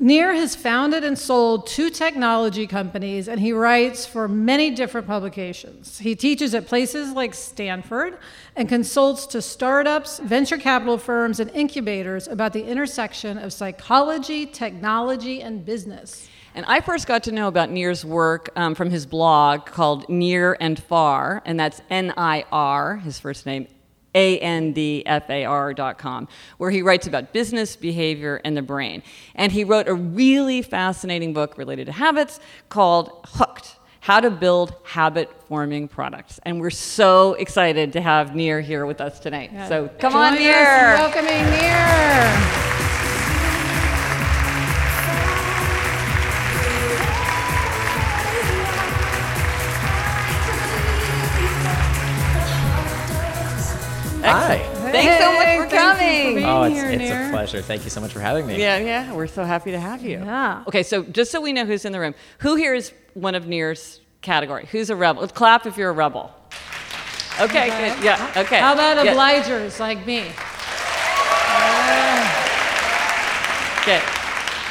Nir 0.00 0.34
has 0.34 0.56
founded 0.56 1.04
and 1.04 1.16
sold 1.16 1.68
two 1.68 1.88
technology 1.88 2.66
companies, 2.66 3.28
and 3.28 3.38
he 3.38 3.52
writes 3.52 4.04
for 4.04 4.26
many 4.26 4.70
different 4.70 5.06
publications. 5.06 6.00
He 6.00 6.16
teaches 6.16 6.52
at 6.52 6.66
places 6.66 7.12
like 7.12 7.32
Stanford 7.32 8.18
and 8.56 8.68
consults 8.68 9.24
to 9.26 9.40
startups, 9.40 10.18
venture 10.18 10.58
capital 10.58 10.98
firms, 10.98 11.38
and 11.38 11.48
incubators 11.52 12.26
about 12.26 12.52
the 12.52 12.64
intersection 12.64 13.38
of 13.38 13.52
psychology, 13.52 14.46
technology, 14.46 15.40
and 15.40 15.64
business. 15.64 16.28
And 16.56 16.66
I 16.66 16.80
first 16.80 17.06
got 17.06 17.22
to 17.24 17.32
know 17.32 17.46
about 17.46 17.70
Nir's 17.70 18.04
work 18.04 18.50
um, 18.56 18.74
from 18.74 18.90
his 18.90 19.06
blog 19.06 19.64
called 19.64 20.08
Nir 20.08 20.56
and 20.60 20.80
Far, 20.82 21.40
and 21.44 21.58
that's 21.58 21.80
N 21.88 22.12
I 22.16 22.44
R, 22.50 22.96
his 22.96 23.20
first 23.20 23.46
name, 23.46 23.68
A 24.14 24.38
N 24.38 24.72
D 24.72 25.02
F 25.06 25.28
A 25.30 25.44
R 25.44 25.74
dot 25.74 25.98
com, 25.98 26.28
where 26.58 26.70
he 26.70 26.82
writes 26.82 27.06
about 27.06 27.32
business, 27.32 27.76
behavior, 27.76 28.40
and 28.44 28.56
the 28.56 28.62
brain. 28.62 29.02
And 29.34 29.50
he 29.50 29.64
wrote 29.64 29.88
a 29.88 29.94
really 29.94 30.62
fascinating 30.62 31.32
book 31.32 31.58
related 31.58 31.86
to 31.86 31.92
habits 31.92 32.40
called 32.68 33.20
Hooked 33.24 33.76
How 34.00 34.20
to 34.20 34.30
Build 34.30 34.74
Habit 34.84 35.30
Forming 35.48 35.88
Products. 35.88 36.40
And 36.44 36.60
we're 36.60 36.70
so 36.70 37.34
excited 37.34 37.92
to 37.94 38.00
have 38.00 38.34
Nir 38.34 38.60
here 38.60 38.86
with 38.86 39.00
us 39.00 39.20
tonight. 39.20 39.50
So 39.68 39.88
come 39.98 40.14
on, 40.14 40.34
Join 40.34 40.42
in 40.42 40.48
Nir. 40.48 40.94
Welcoming 40.96 41.44
Nir. 41.50 42.63
Oh, 56.54 56.62
it's, 56.64 56.74
here, 56.74 56.90
it's 56.90 56.98
Nir. 57.02 57.26
a 57.26 57.30
pleasure. 57.30 57.62
Thank 57.62 57.84
you 57.84 57.90
so 57.90 58.00
much 58.00 58.12
for 58.12 58.20
having 58.20 58.46
me. 58.46 58.58
Yeah, 58.60 58.78
yeah, 58.78 59.12
we're 59.12 59.26
so 59.26 59.44
happy 59.44 59.70
to 59.72 59.80
have 59.80 60.02
you. 60.02 60.18
Yeah. 60.18 60.64
Okay, 60.68 60.82
so 60.82 61.02
just 61.02 61.30
so 61.30 61.40
we 61.40 61.52
know 61.52 61.64
who's 61.66 61.84
in 61.84 61.92
the 61.92 62.00
room, 62.00 62.14
who 62.38 62.54
here 62.54 62.74
is 62.74 62.92
one 63.14 63.34
of 63.34 63.46
Nir's 63.46 64.00
category? 64.22 64.66
Who's 64.70 64.90
a 64.90 64.96
rebel? 64.96 65.26
Clap 65.28 65.66
if 65.66 65.76
you're 65.76 65.90
a 65.90 65.92
rebel. 65.92 66.32
Okay, 67.40 67.66
good. 67.68 68.04
Yeah, 68.04 68.32
okay. 68.36 68.60
How 68.60 68.74
about 68.74 69.04
Yeah, 69.04 69.14
obligers 69.14 69.80
like 69.80 70.06
me? 70.06 70.20
Okay. 73.82 74.00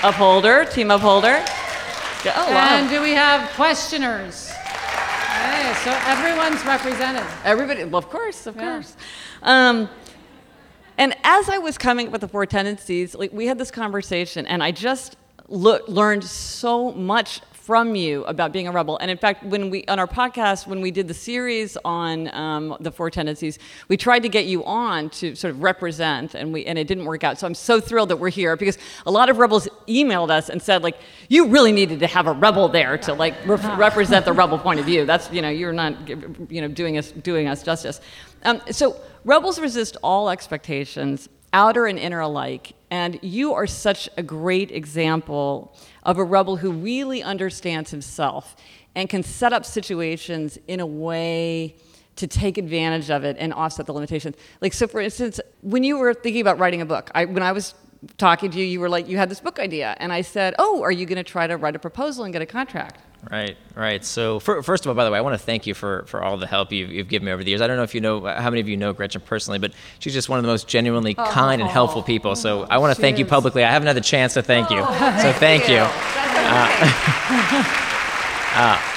Upholder, 0.02 0.66
team 0.66 0.90
upholder. 0.90 1.44
Yeah, 2.26 2.34
oh, 2.36 2.52
wow. 2.52 2.78
And 2.78 2.90
do 2.90 3.02
we 3.02 3.12
have 3.12 3.48
questioners? 3.52 4.50
Hey, 4.50 5.74
so 5.84 5.92
everyone's 6.08 6.66
represented. 6.66 7.24
Everybody, 7.44 7.84
well, 7.84 7.98
of 8.00 8.10
course, 8.10 8.48
of 8.48 8.56
Yeah. 8.56 8.62
course. 8.74 8.96
Um, 9.44 9.88
and 10.98 11.16
as 11.24 11.50
I 11.50 11.58
was 11.58 11.78
coming 11.78 12.08
up 12.08 12.12
with 12.12 12.22
the 12.22 12.28
four 12.28 12.46
tendencies, 12.46 13.16
like 13.16 13.34
we 13.34 13.48
had 13.48 13.58
this 13.58 13.72
conversation, 13.72 14.46
and 14.46 14.64
I 14.64 14.72
just 14.72 15.18
learned 15.48 16.24
so 16.24 16.92
much 16.92 17.42
from 17.64 17.96
you 17.96 18.26
about 18.26 18.52
being 18.52 18.68
a 18.68 18.72
rebel. 18.74 18.98
And 18.98 19.10
in 19.10 19.18
fact, 19.18 19.46
when 19.46 19.70
we 19.70 19.86
on 19.86 19.98
our 19.98 20.08
podcast, 20.08 20.68
when 20.68 20.82
we 20.82 20.92
did 20.92 21.08
the 21.08 21.14
series 21.14 21.78
on 21.86 22.34
um, 22.36 22.76
the 22.82 22.92
four 22.92 23.10
tendencies, 23.10 23.58
we 23.88 23.96
tried 23.96 24.24
to 24.24 24.30
get 24.30 24.46
you 24.48 24.66
on 24.66 25.10
to 25.12 25.34
sort 25.36 25.52
of 25.52 25.64
represent, 25.64 26.36
and 26.36 26.52
we 26.52 26.66
and 26.66 26.78
it 26.78 26.88
didn't 26.88 27.06
work 27.06 27.24
out. 27.24 27.40
So 27.40 27.48
I'm 27.48 27.56
so 27.56 27.80
thrilled 27.80 28.10
that 28.10 28.18
we're 28.18 28.30
here 28.30 28.58
because 28.58 28.78
a 29.06 29.12
lot 29.12 29.30
of 29.30 29.38
rebels 29.38 29.70
emailed 29.88 30.30
us 30.30 30.50
and 30.50 30.62
said 30.62 30.84
like, 30.84 30.98
you 31.30 31.48
really 31.48 31.72
needed 31.72 32.02
to 32.02 32.08
have 32.08 32.28
a 32.28 32.34
rebel 32.34 32.68
there 32.68 32.98
to 32.98 33.14
like 33.14 33.34
re- 33.46 33.56
represent 33.78 34.26
the 34.26 34.34
rebel 34.34 34.60
point 34.60 34.82
of 34.82 34.86
view. 34.86 35.06
That's 35.06 35.32
you 35.32 35.42
know 35.42 35.50
you're 35.50 35.72
not 35.72 35.96
you 36.52 36.60
know 36.60 36.68
doing 36.68 36.98
us 36.98 37.12
doing 37.12 37.48
us 37.48 37.64
justice. 37.64 38.02
Um, 38.44 38.62
so 38.72 39.00
rebels 39.24 39.60
resist 39.60 39.98
all 40.04 40.30
expectations, 40.30 41.30
outer 41.52 41.86
and 41.86 42.00
inner 42.00 42.20
alike, 42.20 42.74
and 42.90 43.20
you 43.22 43.54
are 43.54 43.68
such 43.68 44.10
a 44.18 44.24
great 44.24 44.72
example 44.72 45.76
of 46.04 46.18
a 46.18 46.24
rebel 46.24 46.58
who 46.58 46.72
really 46.72 47.24
understands 47.24 47.92
himself 47.92 48.56
and 48.96 49.10
can 49.10 49.24
set 49.24 49.54
up 49.54 49.66
situations 49.66 50.58
in 50.68 50.80
a 50.80 50.86
way 50.86 51.76
to 52.16 52.28
take 52.28 52.58
advantage 52.58 53.10
of 53.10 53.24
it 53.24 53.36
and 53.40 53.54
offset 53.54 53.86
the 53.88 53.94
limitations. 53.94 54.36
Like 54.62 54.74
so, 54.74 54.88
for 54.88 55.02
instance, 55.02 55.40
when 55.62 55.84
you 55.84 55.98
were 55.98 56.14
thinking 56.14 56.42
about 56.42 56.60
writing 56.60 56.82
a 56.82 56.86
book, 56.86 57.10
I, 57.16 57.26
when 57.26 57.42
I 57.42 57.52
was 57.52 57.74
talking 58.18 58.52
to 58.52 58.60
you, 58.60 58.66
you 58.66 58.80
were 58.80 58.90
like, 58.90 59.08
you 59.08 59.18
had 59.18 59.30
this 59.30 59.40
book 59.40 59.60
idea, 59.60 59.96
and 60.00 60.14
I 60.14 60.22
said, 60.22 60.54
oh, 60.60 60.84
are 60.84 60.92
you 60.92 61.06
going 61.06 61.18
to 61.18 61.24
try 61.24 61.48
to 61.48 61.58
write 61.58 61.76
a 61.76 61.80
proposal 61.80 62.24
and 62.24 62.34
get 62.34 62.42
a 62.42 62.46
contract? 62.46 63.00
Right, 63.32 63.56
right. 63.76 64.04
So, 64.04 64.40
fir- 64.40 64.62
first 64.62 64.86
of 64.86 64.90
all, 64.90 64.96
by 64.96 65.06
the 65.06 65.12
way, 65.12 65.18
I 65.18 65.22
want 65.22 65.34
to 65.34 65.44
thank 65.44 65.66
you 65.66 65.74
for, 65.74 66.04
for 66.08 66.22
all 66.22 66.38
the 66.38 66.46
help 66.46 66.72
you've, 66.74 66.92
you've 66.92 67.08
given 67.08 67.26
me 67.26 67.32
over 67.32 67.44
the 67.44 67.50
years. 67.52 67.62
I 67.62 67.68
don't 67.68 67.78
know 67.78 67.84
if 67.84 67.96
you 67.96 68.02
know 68.02 68.26
how 68.26 68.50
many 68.50 68.60
of 68.60 68.68
you 68.68 68.76
know 68.76 68.92
Gretchen 68.92 69.22
personally, 69.22 69.60
but 69.60 69.72
she's 70.00 70.14
just 70.14 70.28
one 70.28 70.40
of 70.40 70.44
the 70.44 70.50
most 70.50 70.68
genuinely 70.68 71.14
kind 71.14 71.62
and 71.62 71.70
helpful 71.70 72.04
people. 72.04 72.36
So, 72.36 72.64
I 72.64 72.80
want 72.80 72.94
to 72.96 73.02
thank 73.02 73.18
you 73.18 73.26
publicly. 73.26 73.64
I 73.64 73.72
haven't 73.72 73.88
had 73.88 73.96
the 73.96 74.02
chance 74.02 74.34
to 74.34 74.42
thank 74.42 74.70
you. 74.70 74.80
so, 74.80 75.34
thank 75.34 75.70
you. 75.70 75.78
Uh, 75.78 76.84
uh, 78.56 78.90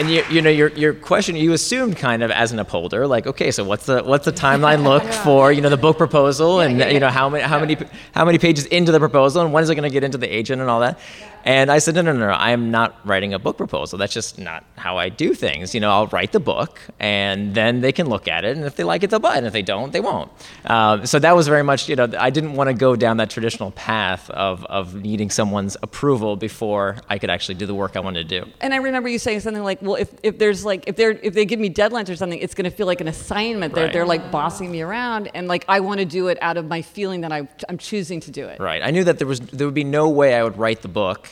and 0.00 0.10
you, 0.10 0.24
you 0.30 0.42
know 0.42 0.50
your, 0.50 0.68
your 0.70 0.94
question 0.94 1.36
you 1.36 1.52
assumed 1.52 1.96
kind 1.96 2.22
of 2.22 2.30
as 2.30 2.50
an 2.50 2.58
upholder 2.58 3.06
like 3.06 3.26
okay 3.26 3.50
so 3.50 3.62
what's 3.62 3.86
the 3.86 4.02
what's 4.02 4.24
the 4.24 4.32
timeline 4.32 4.82
look 4.88 5.04
for 5.04 5.52
you 5.52 5.60
know 5.60 5.68
the 5.68 5.76
book 5.76 5.98
proposal 5.98 6.60
and 6.60 6.80
you 6.92 6.98
know 6.98 7.08
how 7.08 7.28
many 7.28 7.44
how 7.44 7.60
many 7.60 7.76
how 8.14 8.24
many 8.24 8.38
pages 8.38 8.66
into 8.66 8.90
the 8.90 8.98
proposal 8.98 9.42
and 9.42 9.52
when 9.52 9.62
is 9.62 9.70
it 9.70 9.74
going 9.74 9.88
to 9.88 9.92
get 9.92 10.02
into 10.02 10.18
the 10.18 10.26
agent 10.26 10.60
and 10.60 10.70
all 10.70 10.80
that 10.80 10.98
and 11.44 11.70
I 11.70 11.78
said 11.78 11.94
no 11.94 12.02
no 12.02 12.12
no 12.12 12.26
no 12.28 12.32
I 12.32 12.50
am 12.52 12.70
not 12.70 12.96
writing 13.06 13.34
a 13.34 13.38
book 13.38 13.56
proposal 13.56 13.98
that's 13.98 14.14
just 14.14 14.38
not 14.38 14.64
how 14.76 14.96
I 14.98 15.08
do 15.08 15.34
things 15.34 15.74
you 15.74 15.80
know 15.80 15.90
I'll 15.90 16.06
write 16.08 16.32
the 16.32 16.40
book 16.40 16.78
and 16.98 17.54
then 17.54 17.80
they 17.80 17.92
can 17.92 18.08
look 18.08 18.28
at 18.28 18.44
it 18.44 18.56
and 18.56 18.64
if 18.66 18.76
they 18.76 18.84
like 18.84 19.02
it 19.02 19.10
they'll 19.10 19.18
buy 19.20 19.34
it 19.34 19.38
and 19.38 19.46
if 19.46 19.52
they 19.52 19.62
don't 19.62 19.92
they 19.92 20.00
won't 20.00 20.30
um, 20.66 21.06
so 21.06 21.18
that 21.18 21.34
was 21.36 21.48
very 21.48 21.62
much 21.64 21.88
you 21.88 21.96
know 21.96 22.08
I 22.18 22.30
didn't 22.30 22.54
want 22.54 22.68
to 22.68 22.74
go 22.74 22.96
down 22.96 23.16
that 23.18 23.30
traditional 23.30 23.70
path 23.72 24.28
of 24.30 24.64
of 24.66 24.94
needing 24.94 25.30
someone's 25.30 25.76
approval 25.82 26.36
before 26.36 26.96
I 27.08 27.18
could 27.18 27.30
actually 27.30 27.56
do 27.56 27.66
the 27.66 27.74
work 27.74 27.96
I 27.96 28.00
wanted 28.00 28.28
to 28.28 28.40
do. 28.40 28.50
And 28.60 28.72
I 28.72 28.76
remember 28.76 29.08
you 29.08 29.18
saying 29.18 29.40
something 29.40 29.62
like, 29.62 29.80
"Well, 29.82 29.96
if, 29.96 30.10
if 30.22 30.38
there's 30.38 30.64
like 30.64 30.84
if 30.86 30.96
they're 30.96 31.12
if 31.22 31.34
they 31.34 31.44
give 31.44 31.58
me 31.60 31.70
deadlines 31.70 32.08
or 32.08 32.16
something, 32.16 32.38
it's 32.38 32.54
going 32.54 32.64
to 32.70 32.70
feel 32.70 32.86
like 32.86 33.00
an 33.00 33.08
assignment. 33.08 33.74
They're 33.74 33.84
Right. 33.84 33.92
they're 33.92 34.06
like 34.06 34.30
bossing 34.30 34.70
me 34.70 34.80
around, 34.82 35.30
and 35.34 35.48
like 35.48 35.64
I 35.68 35.80
want 35.80 35.98
to 36.00 36.04
do 36.06 36.28
it 36.28 36.38
out 36.40 36.56
of 36.56 36.66
my 36.68 36.82
feeling 36.82 37.22
that 37.22 37.32
I 37.32 37.48
I'm 37.68 37.78
choosing 37.78 38.20
to 38.20 38.30
do 38.30 38.46
it. 38.46 38.60
Right. 38.60 38.82
I 38.82 38.90
knew 38.90 39.04
that 39.04 39.18
there 39.18 39.26
was 39.26 39.40
there 39.40 39.66
would 39.66 39.74
be 39.74 39.84
no 39.84 40.08
way 40.08 40.34
I 40.34 40.42
would 40.42 40.56
write 40.58 40.82
the 40.82 40.88
book 40.88 41.31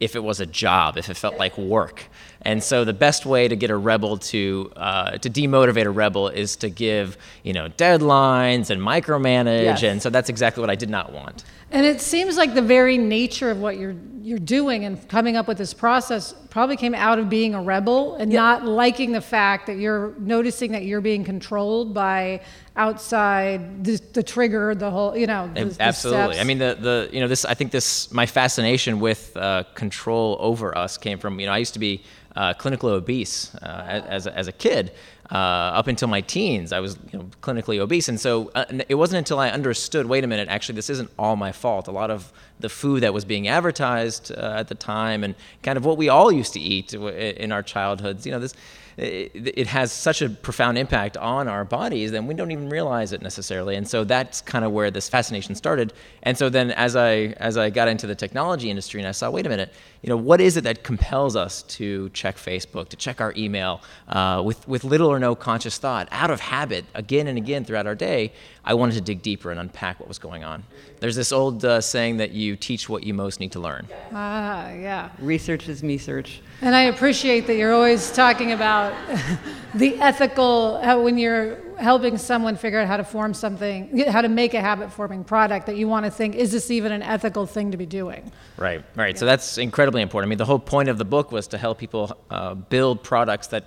if 0.00 0.16
it 0.16 0.24
was 0.24 0.40
a 0.40 0.46
job, 0.46 0.96
if 0.96 1.08
it 1.10 1.14
felt 1.16 1.36
like 1.38 1.56
work. 1.58 2.04
And 2.42 2.62
so 2.64 2.84
the 2.86 2.94
best 2.94 3.26
way 3.26 3.48
to 3.48 3.54
get 3.54 3.68
a 3.70 3.76
rebel 3.76 4.16
to 4.16 4.72
uh, 4.74 5.18
to 5.18 5.28
demotivate 5.28 5.84
a 5.84 5.90
rebel 5.90 6.28
is 6.28 6.56
to 6.56 6.70
give 6.70 7.18
you 7.44 7.52
know 7.52 7.68
deadlines 7.68 8.70
and 8.70 8.80
micromanage, 8.80 9.64
Yes. 9.64 9.82
and 9.82 10.00
so 10.02 10.08
that's 10.08 10.30
exactly 10.30 10.62
what 10.62 10.70
I 10.70 10.74
did 10.74 10.88
not 10.90 11.12
want. 11.12 11.44
And 11.72 11.86
it 11.86 12.00
seems 12.00 12.36
like 12.36 12.54
the 12.54 12.62
very 12.62 12.98
nature 12.98 13.50
of 13.50 13.58
what 13.60 13.76
you're 13.78 13.94
you're 14.22 14.38
doing 14.38 14.84
and 14.84 15.06
coming 15.08 15.36
up 15.36 15.46
with 15.48 15.58
this 15.58 15.72
process 15.74 16.34
probably 16.50 16.76
came 16.76 16.94
out 16.94 17.18
of 17.18 17.28
being 17.28 17.54
a 17.54 17.62
rebel 17.62 18.16
and 18.16 18.30
not 18.32 18.64
liking 18.64 19.12
the 19.12 19.20
fact 19.20 19.66
that 19.66 19.76
you're 19.78 20.14
noticing 20.18 20.72
that 20.72 20.84
you're 20.84 21.00
being 21.00 21.24
controlled 21.24 21.94
by 21.94 22.40
outside 22.76 23.84
the, 23.84 24.00
the 24.12 24.22
trigger, 24.22 24.74
the 24.74 24.90
whole, 24.90 25.16
you 25.16 25.26
know, 25.26 25.50
the, 25.54 25.64
the 25.66 25.82
Absolutely. 25.82 26.34
steps. 26.34 26.40
I 26.40 26.44
mean, 26.44 26.58
the, 26.58 26.76
the 26.80 27.08
you 27.12 27.20
know 27.20 27.28
this 27.28 27.44
I 27.44 27.54
think 27.54 27.70
this 27.70 28.10
my 28.12 28.26
fascination 28.26 29.00
with 29.00 29.36
uh, 29.36 29.64
control 29.90 30.36
over 30.38 30.76
us 30.78 30.96
came 30.96 31.18
from 31.18 31.40
you 31.40 31.46
know 31.46 31.52
I 31.52 31.58
used 31.58 31.74
to 31.74 31.80
be 31.80 32.02
uh, 32.36 32.54
clinically 32.54 32.92
obese 32.92 33.54
uh, 33.56 34.02
as, 34.08 34.26
as 34.26 34.46
a 34.46 34.52
kid. 34.52 34.92
Uh, 35.32 35.78
up 35.78 35.86
until 35.86 36.08
my 36.08 36.20
teens, 36.20 36.72
I 36.72 36.80
was 36.80 36.98
you 37.12 37.18
know, 37.18 37.26
clinically 37.40 37.78
obese, 37.78 38.08
and 38.08 38.18
so 38.18 38.50
uh, 38.56 38.64
it 38.88 38.96
wasn't 38.96 39.18
until 39.18 39.38
I 39.38 39.48
understood. 39.50 40.06
Wait 40.06 40.24
a 40.24 40.26
minute, 40.26 40.48
actually, 40.48 40.74
this 40.74 40.90
isn't 40.90 41.08
all 41.16 41.36
my 41.36 41.52
fault. 41.52 41.86
A 41.86 41.92
lot 41.92 42.10
of 42.10 42.32
the 42.58 42.68
food 42.68 43.04
that 43.04 43.14
was 43.14 43.24
being 43.24 43.46
advertised 43.46 44.32
uh, 44.32 44.60
at 44.60 44.66
the 44.66 44.74
time, 44.74 45.22
and 45.22 45.36
kind 45.62 45.76
of 45.76 45.84
what 45.84 45.96
we 45.96 46.08
all 46.08 46.32
used 46.32 46.52
to 46.54 46.60
eat 46.60 46.94
in 46.94 47.52
our 47.52 47.62
childhoods, 47.62 48.26
you 48.26 48.32
know, 48.32 48.40
this 48.40 48.54
it, 49.00 49.58
it, 49.58 49.66
has 49.66 49.92
such 49.92 50.20
a 50.20 50.28
profound 50.28 50.76
impact 50.76 51.16
on 51.16 51.48
our 51.48 51.64
bodies 51.64 52.10
that 52.12 52.22
we 52.22 52.34
don't 52.34 52.50
even 52.50 52.68
realize 52.68 53.12
it 53.12 53.22
necessarily. 53.22 53.76
And 53.76 53.88
so 53.88 54.04
that's 54.04 54.42
kind 54.42 54.64
of 54.64 54.72
where 54.72 54.90
this 54.90 55.08
fascination 55.08 55.54
started. 55.54 55.94
And 56.22 56.36
so 56.36 56.50
then 56.50 56.70
as 56.72 56.96
I 56.96 57.34
as 57.38 57.56
I 57.56 57.70
got 57.70 57.88
into 57.88 58.06
the 58.06 58.14
technology 58.14 58.68
industry 58.68 59.00
and 59.00 59.08
I 59.08 59.12
saw, 59.12 59.30
wait 59.30 59.46
a 59.46 59.48
minute, 59.48 59.72
you 60.02 60.08
know, 60.10 60.16
what 60.16 60.40
is 60.40 60.56
it 60.58 60.64
that 60.64 60.84
compels 60.84 61.34
us 61.34 61.62
to 61.62 62.10
check 62.10 62.36
Facebook, 62.36 62.88
to 62.90 62.96
check 62.96 63.20
our 63.20 63.32
email 63.36 63.80
uh, 64.08 64.42
with 64.44 64.68
with 64.68 64.84
little 64.84 65.08
or 65.08 65.18
no 65.18 65.34
conscious 65.34 65.78
thought, 65.78 66.06
out 66.10 66.30
of 66.30 66.40
habit, 66.40 66.84
again 66.94 67.26
and 67.26 67.38
again 67.38 67.64
throughout 67.64 67.86
our 67.86 67.94
day? 67.94 68.32
I 68.64 68.74
wanted 68.74 68.96
to 68.96 69.00
dig 69.00 69.22
deeper 69.22 69.50
and 69.50 69.58
unpack 69.58 69.98
what 69.98 70.08
was 70.08 70.18
going 70.18 70.44
on. 70.44 70.64
There's 71.00 71.16
this 71.16 71.32
old 71.32 71.64
uh, 71.64 71.80
saying 71.80 72.18
that 72.18 72.32
you 72.32 72.56
teach 72.56 72.88
what 72.88 73.04
you 73.04 73.14
most 73.14 73.40
need 73.40 73.52
to 73.52 73.60
learn. 73.60 73.88
Ah, 74.12 74.70
yeah. 74.70 75.08
Research 75.18 75.66
is 75.66 75.82
me 75.82 75.96
search. 75.96 76.42
And 76.60 76.74
I 76.74 76.82
appreciate 76.82 77.46
that 77.46 77.56
you're 77.56 77.72
always 77.72 78.12
talking 78.12 78.52
about 78.52 78.92
the 79.74 79.98
ethical, 79.98 80.78
how 80.82 81.00
when 81.00 81.16
you're 81.16 81.58
helping 81.78 82.18
someone 82.18 82.54
figure 82.54 82.78
out 82.78 82.86
how 82.86 82.98
to 82.98 83.04
form 83.04 83.32
something, 83.32 84.06
how 84.08 84.20
to 84.20 84.28
make 84.28 84.52
a 84.52 84.60
habit 84.60 84.92
forming 84.92 85.24
product, 85.24 85.64
that 85.66 85.76
you 85.76 85.88
want 85.88 86.04
to 86.04 86.10
think, 86.10 86.34
is 86.34 86.52
this 86.52 86.70
even 86.70 86.92
an 86.92 87.02
ethical 87.02 87.46
thing 87.46 87.70
to 87.70 87.78
be 87.78 87.86
doing? 87.86 88.30
Right, 88.58 88.84
right. 88.94 89.14
Yeah. 89.14 89.20
So 89.20 89.24
that's 89.24 89.56
incredibly 89.56 90.02
important. 90.02 90.28
I 90.28 90.30
mean, 90.30 90.38
the 90.38 90.44
whole 90.44 90.58
point 90.58 90.90
of 90.90 90.98
the 90.98 91.06
book 91.06 91.32
was 91.32 91.46
to 91.48 91.58
help 91.58 91.78
people 91.78 92.14
uh, 92.28 92.54
build 92.54 93.02
products 93.02 93.46
that 93.48 93.64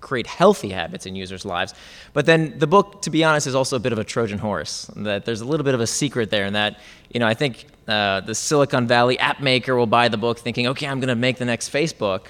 create 0.00 0.26
healthy 0.26 0.70
habits 0.70 1.06
in 1.06 1.14
users' 1.16 1.44
lives. 1.44 1.74
But 2.12 2.26
then 2.26 2.58
the 2.58 2.66
book, 2.66 3.02
to 3.02 3.10
be 3.10 3.24
honest, 3.24 3.46
is 3.46 3.54
also 3.54 3.76
a 3.76 3.80
bit 3.80 3.92
of 3.92 3.98
a 3.98 4.04
Trojan 4.04 4.38
horse. 4.38 4.90
That 4.96 5.24
there's 5.24 5.40
a 5.40 5.44
little 5.44 5.64
bit 5.64 5.74
of 5.74 5.80
a 5.80 5.86
secret 5.86 6.30
there, 6.30 6.44
and 6.44 6.54
that 6.56 6.80
you 7.12 7.20
know 7.20 7.26
I 7.26 7.34
think 7.34 7.66
uh, 7.88 8.20
the 8.20 8.34
Silicon 8.34 8.86
Valley 8.86 9.18
app 9.18 9.40
maker 9.40 9.76
will 9.76 9.86
buy 9.86 10.08
the 10.08 10.16
book 10.16 10.38
thinking, 10.38 10.66
okay, 10.68 10.86
I'm 10.86 10.98
going 11.00 11.08
to 11.08 11.14
make 11.14 11.38
the 11.38 11.44
next 11.44 11.72
Facebook. 11.72 12.26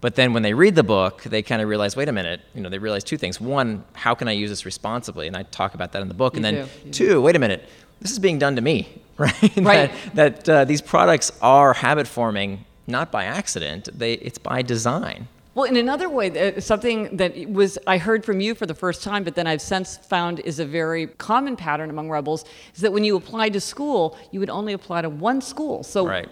But 0.00 0.14
then 0.14 0.32
when 0.32 0.42
they 0.42 0.54
read 0.54 0.74
the 0.76 0.84
book, 0.84 1.22
they 1.24 1.42
kind 1.42 1.60
of 1.60 1.68
realize, 1.68 1.96
wait 1.96 2.08
a 2.08 2.12
minute, 2.12 2.40
you 2.54 2.60
know, 2.60 2.68
they 2.68 2.78
realize 2.78 3.02
two 3.02 3.16
things. 3.16 3.40
One, 3.40 3.84
how 3.94 4.14
can 4.14 4.28
I 4.28 4.32
use 4.32 4.48
this 4.50 4.64
responsibly? 4.64 5.26
And 5.26 5.36
I 5.36 5.42
talk 5.42 5.74
about 5.74 5.92
that 5.92 6.02
in 6.02 6.08
the 6.08 6.14
book. 6.14 6.34
You 6.34 6.38
and 6.38 6.44
then 6.44 6.68
do. 6.84 6.90
two, 6.90 7.20
wait 7.20 7.34
a 7.34 7.38
minute, 7.40 7.68
this 8.00 8.12
is 8.12 8.18
being 8.20 8.38
done 8.38 8.54
to 8.56 8.62
me, 8.62 9.02
right? 9.18 9.56
Right. 9.56 9.90
that 10.14 10.44
that 10.44 10.48
uh, 10.48 10.64
these 10.64 10.80
products 10.80 11.32
are 11.42 11.72
habit 11.72 12.06
forming, 12.06 12.64
not 12.86 13.10
by 13.10 13.24
accident. 13.24 13.88
They 13.92 14.14
it's 14.14 14.38
by 14.38 14.62
design. 14.62 15.26
Well, 15.58 15.66
in 15.66 15.76
another 15.76 16.08
way, 16.08 16.54
uh, 16.56 16.60
something 16.60 17.16
that 17.16 17.50
was 17.50 17.78
I 17.84 17.98
heard 17.98 18.24
from 18.24 18.38
you 18.38 18.54
for 18.54 18.64
the 18.64 18.76
first 18.76 19.02
time, 19.02 19.24
but 19.24 19.34
then 19.34 19.48
I've 19.48 19.60
since 19.60 19.96
found 19.96 20.38
is 20.38 20.60
a 20.60 20.64
very 20.64 21.08
common 21.08 21.56
pattern 21.56 21.90
among 21.90 22.10
rebels 22.10 22.44
is 22.76 22.80
that 22.82 22.92
when 22.92 23.02
you 23.02 23.16
apply 23.16 23.48
to 23.48 23.60
school, 23.60 24.16
you 24.30 24.38
would 24.38 24.50
only 24.50 24.72
apply 24.72 25.02
to 25.02 25.08
one 25.08 25.40
school. 25.40 25.82
So, 25.82 26.06
right. 26.06 26.28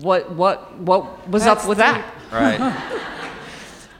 what 0.00 0.30
what 0.30 0.78
what 0.78 1.28
was 1.28 1.42
That's 1.42 1.62
up 1.62 1.68
with 1.68 1.78
the- 1.78 1.82
that? 1.82 2.14
Right. 2.30 3.10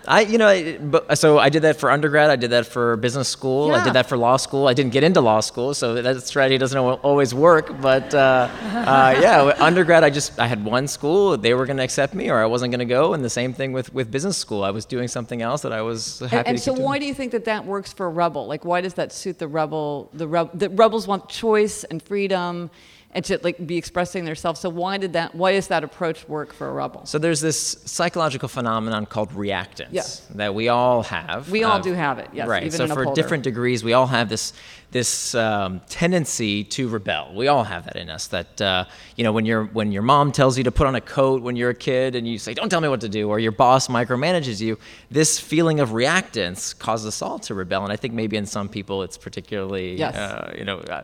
I, 0.06 0.20
you 0.22 0.38
know, 0.38 0.48
I, 0.48 0.78
but, 0.78 1.16
so 1.18 1.38
I 1.38 1.48
did 1.48 1.62
that 1.62 1.80
for 1.80 1.90
undergrad. 1.90 2.30
I 2.30 2.36
did 2.36 2.50
that 2.50 2.66
for 2.66 2.96
business 2.96 3.28
school. 3.28 3.72
I 3.72 3.82
did 3.82 3.94
that 3.94 4.08
for 4.08 4.16
law 4.16 4.36
school. 4.36 4.68
I 4.68 4.74
didn't 4.74 4.92
get 4.92 5.04
into 5.04 5.20
law 5.20 5.40
school, 5.40 5.74
so 5.74 6.00
that 6.00 6.22
strategy 6.22 6.58
doesn't 6.58 6.78
always 6.78 7.34
work. 7.34 7.80
But 7.80 8.14
uh, 8.14 8.48
uh, 8.62 9.18
yeah, 9.20 9.54
undergrad, 9.58 10.04
I 10.04 10.10
just 10.10 10.38
I 10.38 10.46
had 10.46 10.64
one 10.64 10.88
school. 10.88 11.36
They 11.36 11.54
were 11.54 11.66
going 11.66 11.78
to 11.78 11.82
accept 11.82 12.14
me, 12.14 12.30
or 12.30 12.38
I 12.38 12.46
wasn't 12.46 12.72
going 12.72 12.86
to 12.86 12.94
go. 12.94 13.14
And 13.14 13.24
the 13.24 13.30
same 13.30 13.52
thing 13.52 13.72
with, 13.72 13.92
with 13.94 14.10
business 14.10 14.36
school. 14.36 14.64
I 14.64 14.70
was 14.70 14.84
doing 14.84 15.08
something 15.08 15.42
else 15.42 15.62
that 15.62 15.72
I 15.72 15.82
was 15.82 16.20
happy 16.20 16.36
And, 16.36 16.48
and 16.48 16.60
so, 16.60 16.72
why 16.72 16.98
do 16.98 17.06
you 17.06 17.14
think 17.14 17.32
that 17.32 17.44
that 17.46 17.64
works 17.64 17.92
for 17.92 18.06
a 18.06 18.10
rebel? 18.10 18.46
Like, 18.46 18.64
why 18.64 18.80
does 18.80 18.94
that 18.94 19.12
suit 19.12 19.38
the 19.38 19.48
rebel? 19.48 20.10
The, 20.12 20.28
reb- 20.28 20.58
the 20.58 20.70
rebels 20.70 21.06
want 21.06 21.28
choice 21.28 21.84
and 21.84 22.02
freedom, 22.02 22.70
and 23.14 23.24
to 23.24 23.38
like 23.42 23.64
be 23.64 23.76
expressing 23.76 24.24
themselves. 24.24 24.60
So, 24.60 24.68
why 24.68 24.98
did 24.98 25.12
that? 25.12 25.34
Why 25.34 25.52
does 25.52 25.68
that 25.68 25.84
approach 25.84 26.28
work 26.28 26.52
for 26.52 26.68
a 26.68 26.72
rebel? 26.72 27.06
So 27.06 27.18
there's 27.18 27.40
this 27.40 27.58
psychological 27.84 28.48
phenomenon 28.48 29.06
called 29.06 29.30
reactance 29.30 29.88
Yeah. 29.92 30.02
that 30.36 30.54
we 30.54 30.68
all 30.68 31.02
have. 31.04 31.50
We 31.50 31.62
all 31.64 31.80
do 31.80 31.92
have 31.92 32.18
it, 32.18 32.28
yes, 32.32 32.48
Right. 32.48 32.72
so 32.72 32.86
for 32.88 33.14
different 33.14 33.44
degrees, 33.44 33.84
we 33.84 33.92
all 33.92 34.08
have 34.08 34.28
this 34.28 34.52
this 34.94 35.34
um, 35.34 35.80
tendency 35.88 36.62
to 36.62 36.88
rebel. 36.88 37.32
We 37.34 37.48
all 37.48 37.64
have 37.64 37.84
that 37.86 37.96
in 37.96 38.08
us. 38.08 38.28
That 38.28 38.60
uh, 38.62 38.84
you 39.16 39.24
know, 39.24 39.32
when 39.32 39.44
your 39.44 39.64
when 39.64 39.90
your 39.90 40.02
mom 40.02 40.30
tells 40.30 40.56
you 40.56 40.62
to 40.64 40.70
put 40.70 40.86
on 40.86 40.94
a 40.94 41.00
coat 41.00 41.42
when 41.42 41.56
you're 41.56 41.70
a 41.70 41.74
kid, 41.74 42.14
and 42.14 42.28
you 42.28 42.38
say, 42.38 42.54
"Don't 42.54 42.70
tell 42.70 42.80
me 42.80 42.88
what 42.88 43.00
to 43.00 43.08
do," 43.08 43.28
or 43.28 43.40
your 43.40 43.50
boss 43.50 43.88
micromanages 43.88 44.60
you, 44.60 44.78
this 45.10 45.40
feeling 45.40 45.80
of 45.80 45.90
reactance 45.90 46.78
causes 46.78 47.08
us 47.08 47.22
all 47.22 47.40
to 47.40 47.54
rebel. 47.54 47.82
And 47.82 47.92
I 47.92 47.96
think 47.96 48.14
maybe 48.14 48.36
in 48.36 48.46
some 48.46 48.68
people, 48.68 49.02
it's 49.02 49.18
particularly 49.18 49.96
Yes. 49.96 50.14
uh, 50.14 50.54
you 50.56 50.64
know, 50.64 50.78
uh, 50.78 51.02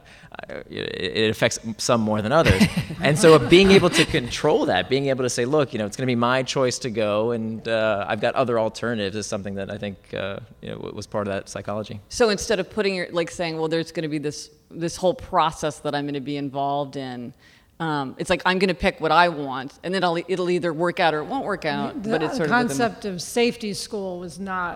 it, 0.71 1.17
it 1.25 1.31
affects 1.31 1.59
some 1.79 2.01
more 2.01 2.23
than 2.23 2.31
others. 2.31 2.63
and 3.03 3.19
so 3.19 3.41
being 3.41 3.73
able 3.73 3.91
to 3.91 4.05
control 4.05 4.67
that, 4.67 4.89
being 4.89 5.07
able 5.09 5.25
to 5.25 5.31
say, 5.31 5.45
look, 5.45 5.73
you 5.73 5.81
know, 5.81 5.87
it's 5.87 5.97
going 5.97 6.07
to 6.07 6.11
be 6.11 6.15
my 6.15 6.45
choice 6.45 6.79
to 6.79 6.91
go, 6.91 7.33
and 7.33 7.67
uh, 7.67 8.07
I've 8.09 8.21
got 8.21 8.37
other 8.37 8.57
alternatives, 8.57 9.17
is 9.17 9.27
something 9.27 9.57
that 9.57 9.69
I 9.69 9.79
think 9.79 9.97
uh, 10.15 10.39
you 10.63 10.71
know, 10.71 10.93
was 10.95 11.09
part 11.09 11.27
of 11.27 11.35
that 11.35 11.49
psychology. 11.49 11.99
So 12.09 12.29
instead 12.31 12.61
of 12.61 12.71
putting 12.71 12.95
your 12.95 13.09
like 13.11 13.33
saying, 13.33 13.59
well, 13.59 13.67
there's 13.67 13.80
going 13.93 14.03
to 14.03 14.09
be 14.09 14.19
this 14.19 14.51
this 14.71 14.97
whole 14.97 15.15
process 15.15 15.79
that 15.81 15.95
I'm 15.97 16.05
going 16.05 16.15
to 16.15 16.21
be 16.21 16.37
involved 16.37 16.97
in. 16.97 17.33
Um, 17.81 18.15
it's 18.19 18.29
like 18.29 18.43
I'm 18.45 18.59
going 18.59 18.69
to 18.69 18.75
pick 18.75 19.01
what 19.01 19.11
I 19.11 19.29
want, 19.31 19.79
and 19.83 19.95
then 19.95 20.05
I'll, 20.05 20.19
it'll 20.29 20.51
either 20.51 20.73
work 20.73 21.01
out 21.01 21.15
or 21.15 21.21
it 21.21 21.25
won't 21.25 21.47
work 21.47 21.65
out. 21.65 22.03
The 22.03 22.11
but 22.11 22.23
it's 22.23 22.37
sort 22.37 22.51
of 22.51 22.57
within- 22.57 22.69
concept 22.69 23.05
of 23.07 23.23
safety 23.23 23.73
school 23.73 24.19
was 24.21 24.39
not 24.39 24.75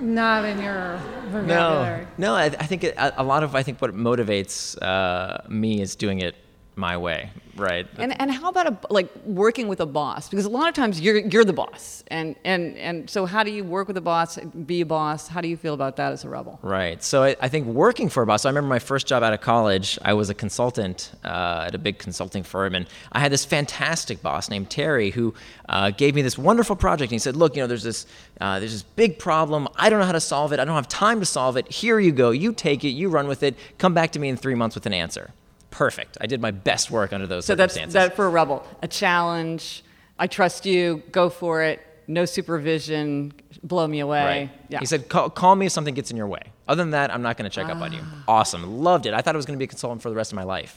not 0.00 0.44
in 0.44 0.60
your 0.62 0.98
No, 1.30 1.30
vocabulary. 1.42 2.06
no, 2.18 2.34
I, 2.34 2.44
I 2.44 2.66
think 2.70 2.84
it, 2.84 2.94
a 2.96 3.20
a 3.20 3.24
lot 3.24 3.42
of 3.42 3.54
I 3.54 3.62
think 3.62 3.80
what 3.82 3.94
motivates 3.94 4.80
uh, 4.82 5.38
me 5.48 5.80
is 5.82 5.94
doing 5.96 6.20
it 6.20 6.34
my 6.78 6.96
way, 6.96 7.30
right? 7.56 7.86
And, 7.98 8.18
and 8.20 8.30
how 8.30 8.48
about 8.48 8.66
a, 8.66 8.92
like 8.92 9.14
working 9.26 9.68
with 9.68 9.80
a 9.80 9.86
boss? 9.86 10.28
Because 10.28 10.44
a 10.44 10.48
lot 10.48 10.68
of 10.68 10.74
times 10.74 11.00
you're, 11.00 11.18
you're 11.18 11.44
the 11.44 11.52
boss. 11.52 12.04
And, 12.08 12.36
and, 12.44 12.76
and 12.78 13.10
so 13.10 13.26
how 13.26 13.42
do 13.42 13.50
you 13.50 13.64
work 13.64 13.88
with 13.88 13.96
a 13.96 14.00
boss, 14.00 14.38
be 14.38 14.80
a 14.80 14.86
boss? 14.86 15.28
How 15.28 15.40
do 15.40 15.48
you 15.48 15.56
feel 15.56 15.74
about 15.74 15.96
that 15.96 16.12
as 16.12 16.24
a 16.24 16.28
rebel? 16.28 16.58
Right. 16.62 17.02
So 17.02 17.24
I, 17.24 17.36
I 17.40 17.48
think 17.48 17.66
working 17.66 18.08
for 18.08 18.22
a 18.22 18.26
boss. 18.26 18.44
I 18.44 18.48
remember 18.50 18.68
my 18.68 18.78
first 18.78 19.06
job 19.06 19.22
out 19.22 19.32
of 19.32 19.40
college. 19.40 19.98
I 20.02 20.14
was 20.14 20.30
a 20.30 20.34
consultant 20.34 21.10
uh, 21.24 21.64
at 21.66 21.74
a 21.74 21.78
big 21.78 21.98
consulting 21.98 22.44
firm, 22.44 22.74
and 22.74 22.86
I 23.10 23.18
had 23.18 23.32
this 23.32 23.44
fantastic 23.44 24.22
boss 24.22 24.48
named 24.48 24.70
Terry 24.70 25.10
who 25.10 25.34
uh, 25.68 25.90
gave 25.90 26.14
me 26.14 26.22
this 26.22 26.38
wonderful 26.38 26.76
project. 26.76 27.10
And 27.10 27.16
he 27.16 27.18
said, 27.18 27.36
"Look, 27.36 27.56
you 27.56 27.62
know, 27.62 27.66
there's 27.66 27.82
this 27.82 28.06
uh, 28.40 28.60
there's 28.60 28.72
this 28.72 28.82
big 28.82 29.18
problem. 29.18 29.68
I 29.76 29.90
don't 29.90 29.98
know 29.98 30.06
how 30.06 30.12
to 30.12 30.20
solve 30.20 30.52
it. 30.52 30.60
I 30.60 30.64
don't 30.64 30.76
have 30.76 30.88
time 30.88 31.18
to 31.20 31.26
solve 31.26 31.56
it. 31.56 31.70
Here 31.70 31.98
you 31.98 32.12
go. 32.12 32.30
You 32.30 32.52
take 32.52 32.84
it. 32.84 32.90
You 32.90 33.08
run 33.08 33.26
with 33.26 33.42
it. 33.42 33.56
Come 33.78 33.94
back 33.94 34.12
to 34.12 34.18
me 34.20 34.28
in 34.28 34.36
three 34.36 34.54
months 34.54 34.76
with 34.76 34.86
an 34.86 34.92
answer." 34.92 35.32
Perfect. 35.78 36.18
I 36.20 36.26
did 36.26 36.40
my 36.40 36.50
best 36.50 36.90
work 36.90 37.12
under 37.12 37.28
those 37.28 37.44
So 37.44 37.54
that's 37.54 37.74
circumstances. 37.74 38.10
that 38.10 38.16
for 38.16 38.26
a 38.26 38.28
rebel. 38.30 38.66
A 38.82 38.88
challenge. 38.88 39.84
I 40.18 40.26
trust 40.26 40.66
you. 40.66 41.04
Go 41.12 41.30
for 41.30 41.62
it. 41.62 41.80
No 42.10 42.24
supervision. 42.24 43.32
Blow 43.62 43.86
me 43.86 44.00
away. 44.00 44.24
Right. 44.24 44.50
Yeah. 44.70 44.80
He 44.80 44.86
said, 44.86 45.08
call, 45.10 45.28
call 45.28 45.54
me 45.54 45.66
if 45.66 45.72
something 45.72 45.92
gets 45.94 46.10
in 46.10 46.16
your 46.16 46.26
way. 46.26 46.40
Other 46.66 46.82
than 46.82 46.90
that, 46.92 47.12
I'm 47.12 47.20
not 47.22 47.36
going 47.36 47.48
to 47.48 47.54
check 47.54 47.68
up 47.68 47.80
on 47.82 47.92
you. 47.92 48.00
Ah. 48.02 48.24
Awesome. 48.28 48.78
Loved 48.82 49.04
it. 49.06 49.12
I 49.14 49.20
thought 49.20 49.34
I 49.34 49.36
was 49.36 49.44
going 49.46 49.56
to 49.56 49.58
be 49.58 49.64
a 49.64 49.68
consultant 49.68 50.00
for 50.02 50.08
the 50.08 50.16
rest 50.16 50.32
of 50.32 50.36
my 50.36 50.42
life. 50.42 50.74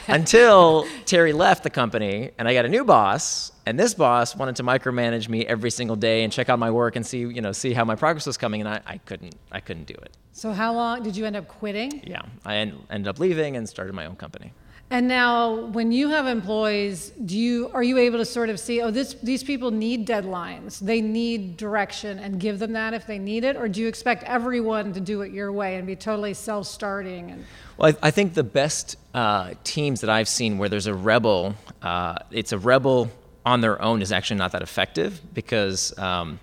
Until 0.08 0.86
Terry 1.06 1.32
left 1.32 1.62
the 1.62 1.70
company 1.70 2.30
and 2.38 2.46
I 2.46 2.54
got 2.54 2.64
a 2.64 2.68
new 2.68 2.84
boss. 2.84 3.52
And 3.66 3.78
this 3.80 3.94
boss 3.94 4.36
wanted 4.36 4.56
to 4.56 4.62
micromanage 4.62 5.28
me 5.28 5.44
every 5.46 5.70
single 5.70 5.96
day 5.96 6.22
and 6.22 6.32
check 6.32 6.48
out 6.48 6.58
my 6.58 6.70
work 6.70 6.96
and 6.96 7.04
see, 7.06 7.18
you 7.20 7.40
know, 7.40 7.52
see 7.52 7.72
how 7.72 7.84
my 7.84 7.96
progress 7.96 8.26
was 8.26 8.36
coming. 8.36 8.60
And 8.60 8.68
I, 8.68 8.80
I 8.86 8.98
couldn't, 8.98 9.34
I 9.50 9.60
couldn't 9.60 9.86
do 9.86 9.94
it. 9.94 10.16
So 10.32 10.52
how 10.52 10.72
long 10.74 11.02
did 11.02 11.16
you 11.16 11.24
end 11.24 11.36
up 11.36 11.48
quitting? 11.48 12.02
Yeah. 12.06 12.22
I 12.44 12.56
en- 12.56 12.78
ended 12.90 13.08
up 13.08 13.18
leaving 13.18 13.56
and 13.56 13.66
started 13.68 13.94
my 13.94 14.04
own 14.06 14.16
company. 14.16 14.52
And 14.88 15.08
now, 15.08 15.66
when 15.66 15.90
you 15.90 16.10
have 16.10 16.28
employees, 16.28 17.10
do 17.24 17.36
you 17.36 17.70
are 17.74 17.82
you 17.82 17.98
able 17.98 18.18
to 18.18 18.24
sort 18.24 18.50
of 18.50 18.60
see, 18.60 18.80
oh, 18.80 18.92
this 18.92 19.14
these 19.14 19.42
people 19.42 19.72
need 19.72 20.06
deadlines, 20.06 20.78
they 20.78 21.00
need 21.00 21.56
direction, 21.56 22.20
and 22.20 22.38
give 22.38 22.60
them 22.60 22.72
that 22.74 22.94
if 22.94 23.04
they 23.04 23.18
need 23.18 23.42
it, 23.42 23.56
or 23.56 23.66
do 23.66 23.80
you 23.80 23.88
expect 23.88 24.22
everyone 24.24 24.92
to 24.92 25.00
do 25.00 25.22
it 25.22 25.32
your 25.32 25.50
way 25.50 25.74
and 25.74 25.88
be 25.88 25.96
totally 25.96 26.34
self-starting? 26.34 27.32
And 27.32 27.44
Well, 27.76 27.94
I, 28.00 28.06
I 28.06 28.10
think 28.12 28.34
the 28.34 28.44
best 28.44 28.96
uh, 29.12 29.54
teams 29.64 30.02
that 30.02 30.10
I've 30.10 30.28
seen 30.28 30.56
where 30.56 30.68
there's 30.68 30.86
a 30.86 30.94
rebel, 30.94 31.56
uh, 31.82 32.18
it's 32.30 32.52
a 32.52 32.58
rebel 32.58 33.10
on 33.44 33.62
their 33.62 33.82
own 33.82 34.02
is 34.02 34.12
actually 34.12 34.36
not 34.36 34.52
that 34.52 34.62
effective 34.62 35.20
because. 35.34 35.98
Um, 35.98 36.38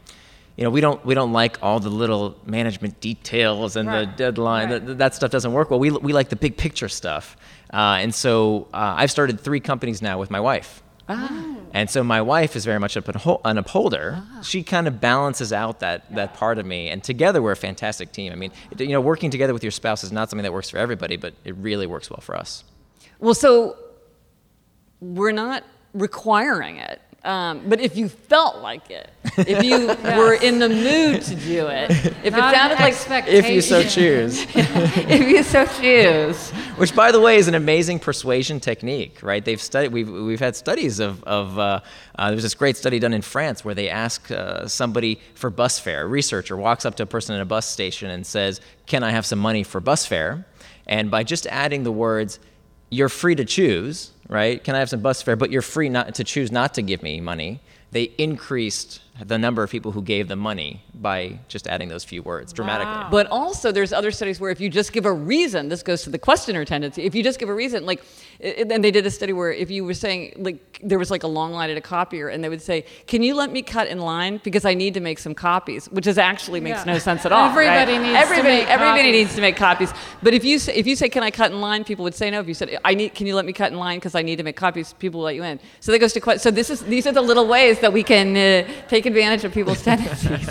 you 0.58 0.64
know, 0.64 0.70
we 0.70 0.82
don't 0.82 1.04
we 1.06 1.16
don't 1.16 1.34
like 1.34 1.58
all 1.62 1.80
the 1.80 1.90
little 1.90 2.36
management 2.46 3.00
details 3.00 3.76
and 3.76 3.88
the 3.90 4.06
deadline. 4.06 4.70
Right. 4.70 4.86
That, 4.86 4.98
that 5.00 5.16
stuff 5.16 5.32
doesn't 5.32 5.54
work 5.54 5.72
well. 5.72 5.80
We, 5.80 5.92
we 5.92 6.14
like 6.14 6.30
the 6.30 6.36
big 6.36 6.58
picture 6.58 6.90
stuff. 6.90 7.36
Uh, 7.74 7.98
and 8.02 8.14
so 8.14 8.68
uh, 8.74 8.96
I've 8.98 9.10
started 9.10 9.40
three 9.40 9.60
companies 9.60 10.02
now 10.02 10.20
with 10.20 10.30
my 10.30 10.40
wife. 10.40 10.84
And 11.76 11.90
so 11.90 12.04
my 12.04 12.22
wife 12.22 12.56
is 12.56 12.66
very 12.66 12.80
much 12.80 12.96
an 12.96 13.04
upho- 13.04 13.42
an 13.44 13.58
upholder. 13.58 14.24
She 14.42 14.64
kind 14.64 14.88
of 14.88 15.02
balances 15.02 15.52
out 15.52 15.80
that, 15.80 16.14
that 16.16 16.34
part 16.36 16.60
of 16.60 16.66
me, 16.66 16.90
and 16.90 17.04
together 17.04 17.42
we're 17.42 17.52
a 17.52 17.58
fantastic 17.58 18.12
team. 18.12 18.32
I 18.32 18.36
mean, 18.36 18.52
you 18.78 18.88
know, 18.90 19.02
working 19.02 19.32
together 19.32 19.54
with 19.54 19.64
your 19.64 19.72
spouse 19.72 20.04
is 20.04 20.12
not 20.12 20.30
something 20.30 20.44
that 20.44 20.54
works 20.54 20.70
for 20.70 20.78
everybody, 20.78 21.18
but 21.18 21.34
it 21.44 21.56
really 21.56 21.88
works 21.88 22.10
well 22.10 22.22
for 22.22 22.38
us. 22.38 22.64
Well, 23.20 23.34
so 23.34 23.76
we're 25.02 25.32
not 25.32 25.64
requiring 25.94 26.78
it. 26.78 27.02
Um, 27.24 27.62
but 27.70 27.80
if 27.80 27.96
you 27.96 28.10
felt 28.10 28.58
like 28.58 28.92
it, 28.92 29.10
if 29.38 29.64
you 29.64 29.88
were 30.18 30.34
in 30.34 30.60
the 30.60 30.68
mood 30.68 31.22
to 31.22 31.36
do 31.36 31.68
it, 31.68 31.90
if 32.22 32.34
Not 32.34 32.54
it 32.54 32.58
sounded 32.58 32.76
like 32.80 32.94
expectation. 32.94 33.46
if 33.46 33.50
you 33.50 33.62
so 33.62 33.82
choose. 33.88 34.46
if 34.54 35.30
you 35.30 35.42
so 35.44 35.66
choose. 35.66 36.52
Which, 36.78 36.94
by 36.94 37.14
the 37.14 37.22
way, 37.22 37.38
is 37.38 37.48
an 37.48 37.56
amazing 37.56 38.00
persuasion 38.00 38.60
technique, 38.60 39.20
right? 39.24 39.44
They've 39.46 39.62
studied. 39.62 39.94
We've 39.94 40.10
we've 40.10 40.40
had 40.42 40.56
studies 40.58 41.00
of 41.00 41.24
of. 41.24 41.58
Uh, 41.58 41.80
uh, 42.16 42.28
there 42.28 42.36
was 42.36 42.44
this 42.44 42.56
great 42.56 42.76
study 42.78 43.00
done 43.00 43.14
in 43.14 43.22
France 43.22 43.64
where 43.64 43.74
they 43.74 43.90
ask 43.90 44.30
uh, 44.30 44.68
somebody 44.68 45.20
for 45.34 45.50
bus 45.50 45.80
fare. 45.80 46.04
A 46.04 46.08
researcher 46.08 46.58
walks 46.58 46.86
up 46.86 46.96
to 46.96 47.04
a 47.04 47.08
person 47.08 47.36
in 47.36 47.42
a 47.42 47.46
bus 47.46 47.66
station 47.68 48.10
and 48.10 48.26
says, 48.26 48.60
"Can 48.86 49.02
I 49.02 49.12
have 49.12 49.26
some 49.26 49.40
money 49.40 49.64
for 49.64 49.80
bus 49.80 50.06
fare?" 50.06 50.46
And 50.88 51.10
by 51.10 51.24
just 51.24 51.48
adding 51.48 51.84
the 51.84 51.92
words, 51.92 52.40
"You're 52.90 53.08
free 53.10 53.36
to 53.36 53.46
choose," 53.46 54.12
right? 54.28 54.64
Can 54.64 54.76
I 54.76 54.80
have 54.80 54.90
some 54.90 55.02
bus 55.02 55.22
fare? 55.22 55.36
But 55.36 55.52
you're 55.52 55.62
free 55.62 55.90
not 55.90 56.16
to 56.16 56.24
choose 56.24 56.52
not 56.52 56.74
to 56.76 56.82
give 56.82 57.04
me 57.04 57.22
money. 57.22 57.60
They 57.92 58.04
increased 58.18 59.02
the 59.22 59.38
number 59.38 59.62
of 59.62 59.70
people 59.70 59.92
who 59.92 60.02
gave 60.02 60.28
them 60.28 60.40
money 60.40 60.82
by 60.96 61.38
just 61.48 61.68
adding 61.68 61.88
those 61.88 62.04
few 62.04 62.24
words 62.24 62.52
dramatically. 62.52 63.06
But 63.12 63.28
also, 63.28 63.72
there's 63.72 63.94
other 63.94 64.10
studies 64.10 64.40
where 64.40 64.50
if 64.50 64.60
you 64.60 64.70
just 64.70 64.92
give 64.92 65.06
a 65.06 65.14
reason, 65.14 65.70
this 65.70 65.84
goes 65.84 66.02
to 66.04 66.10
the 66.10 66.18
questioner 66.18 66.66
tendency. 66.66 67.04
If 67.04 67.14
you 67.14 67.22
just 67.24 67.38
give 67.40 67.48
a 67.48 67.54
reason, 67.54 67.86
like, 67.86 68.04
and 68.42 68.72
then 68.72 68.82
they 68.82 68.90
did 68.90 69.06
a 69.06 69.12
study 69.12 69.32
where 69.32 69.52
if 69.54 69.70
you 69.70 69.86
were 69.86 69.94
saying, 69.94 70.34
like, 70.38 70.80
there 70.84 70.98
was 70.98 71.12
like 71.12 71.22
a 71.24 71.28
long 71.28 71.52
line 71.54 71.70
at 71.70 71.78
a 71.78 71.82
copier, 71.82 72.28
and 72.28 72.44
they 72.44 72.50
would 72.50 72.62
say, 72.62 72.86
"Can 73.06 73.22
you 73.22 73.36
let 73.36 73.52
me 73.52 73.62
cut 73.62 73.88
in 73.88 74.00
line 74.00 74.42
because 74.44 74.66
I 74.66 74.74
need 74.74 74.96
to 74.96 75.00
make 75.00 75.20
some 75.20 75.36
copies," 75.36 75.86
which 75.92 76.08
is 76.08 76.18
actually 76.18 76.60
makes 76.60 76.80
Yeah. 76.86 76.94
no 76.94 77.00
sense 77.00 77.24
at 77.26 77.32
all. 77.32 77.50
Everybody 77.52 77.94
right? 77.94 78.02
needs 78.02 78.14
to 78.14 78.20
everybody, 78.20 78.56
make 78.56 78.68
everybody 78.68 79.00
copies. 79.04 79.12
needs 79.14 79.36
to 79.36 79.42
make 79.42 79.56
copies. 79.56 79.94
But 80.24 80.34
if 80.34 80.44
you 80.44 80.58
say, 80.58 80.74
if 80.74 80.88
you 80.88 80.96
say, 80.96 81.08
"Can 81.08 81.22
I 81.24 81.30
cut 81.32 81.52
in 81.52 81.62
line?" 81.62 81.84
people 81.84 82.04
would 82.04 82.16
say 82.16 82.32
no. 82.32 82.40
If 82.40 82.48
you 82.48 82.54
said, 82.56 82.78
"I 82.84 82.96
need," 82.96 83.14
can 83.14 83.28
you 83.28 83.36
let 83.36 83.46
me 83.46 83.54
cut 83.54 83.72
in 83.72 83.78
line 83.78 83.98
because 84.00 84.16
I 84.16 84.24
need 84.24 84.38
to 84.38 84.44
make 84.44 84.56
copies? 84.56 84.94
People 84.94 85.20
will 85.20 85.26
let 85.26 85.36
you 85.36 85.44
in. 85.44 85.60
So 85.80 85.92
that 85.92 86.00
goes 86.00 86.14
to 86.14 86.20
que- 86.20 86.40
so 86.40 86.50
this 86.50 86.70
is 86.72 86.82
these 86.82 87.06
are 87.06 87.12
the 87.14 87.22
little 87.22 87.46
ways 87.48 87.80
that 87.80 87.94
we 87.94 88.02
can 88.04 88.36
uh, 88.36 88.68
take 88.90 89.03
advantage 89.06 89.44
of 89.44 89.54
people's 89.54 89.82
tendencies. 89.84 90.50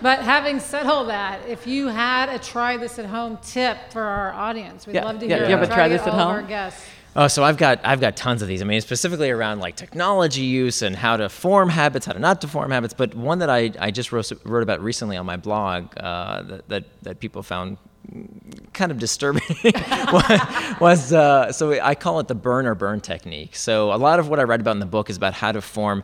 But 0.00 0.20
having 0.22 0.58
said 0.58 0.86
all 0.86 1.04
that, 1.06 1.40
if 1.48 1.64
you 1.66 1.86
had 1.86 2.28
a 2.28 2.38
try 2.38 2.76
this 2.76 2.98
at 2.98 3.06
home 3.06 3.38
tip 3.40 3.76
for 3.92 4.02
our 4.02 4.32
audience, 4.32 4.84
we'd 4.84 4.94
Yeah, 4.96 5.04
love 5.04 5.20
to 5.20 5.26
yeah, 5.28 5.36
hear 5.36 5.44
you 5.44 5.50
have 5.52 5.62
it. 5.62 5.70
a 5.70 5.72
try 5.72 5.86
this 5.88 6.02
at 6.02 6.08
home? 6.12 6.20
Our 6.20 6.42
guests. 6.42 6.84
Oh, 7.14 7.28
so 7.28 7.44
I've 7.44 7.56
got 7.58 7.78
I've 7.84 8.00
got 8.00 8.16
tons 8.16 8.42
of 8.42 8.48
these. 8.48 8.62
I 8.62 8.64
mean, 8.64 8.80
specifically 8.80 9.30
around 9.30 9.60
like 9.60 9.76
technology 9.76 10.40
use 10.42 10.82
and 10.82 10.96
how 10.96 11.16
to 11.18 11.28
form 11.28 11.68
habits, 11.68 12.06
how 12.06 12.14
to 12.14 12.18
not 12.18 12.40
to 12.40 12.48
form 12.48 12.70
habits. 12.72 12.94
But 12.94 13.14
one 13.14 13.38
that 13.40 13.50
I, 13.50 13.70
I 13.78 13.90
just 13.92 14.10
wrote, 14.12 14.32
wrote 14.44 14.62
about 14.64 14.80
recently 14.82 15.16
on 15.16 15.26
my 15.26 15.36
blog 15.36 15.92
uh, 15.98 16.42
that, 16.42 16.68
that 16.68 16.84
that 17.02 17.20
people 17.20 17.42
found 17.44 17.76
kind 18.72 18.90
of 18.90 18.98
disturbing 18.98 19.42
was 20.80 21.12
uh, 21.12 21.52
so 21.52 21.78
I 21.80 21.94
call 21.94 22.18
it 22.18 22.26
the 22.28 22.34
burn 22.34 22.66
or 22.66 22.74
burn 22.74 23.00
technique. 23.00 23.54
So 23.54 23.92
a 23.92 23.96
lot 23.96 24.18
of 24.18 24.28
what 24.28 24.40
I 24.40 24.44
write 24.44 24.60
about 24.60 24.72
in 24.72 24.80
the 24.80 24.86
book 24.86 25.10
is 25.10 25.16
about 25.16 25.34
how 25.34 25.52
to 25.52 25.60
form 25.60 26.02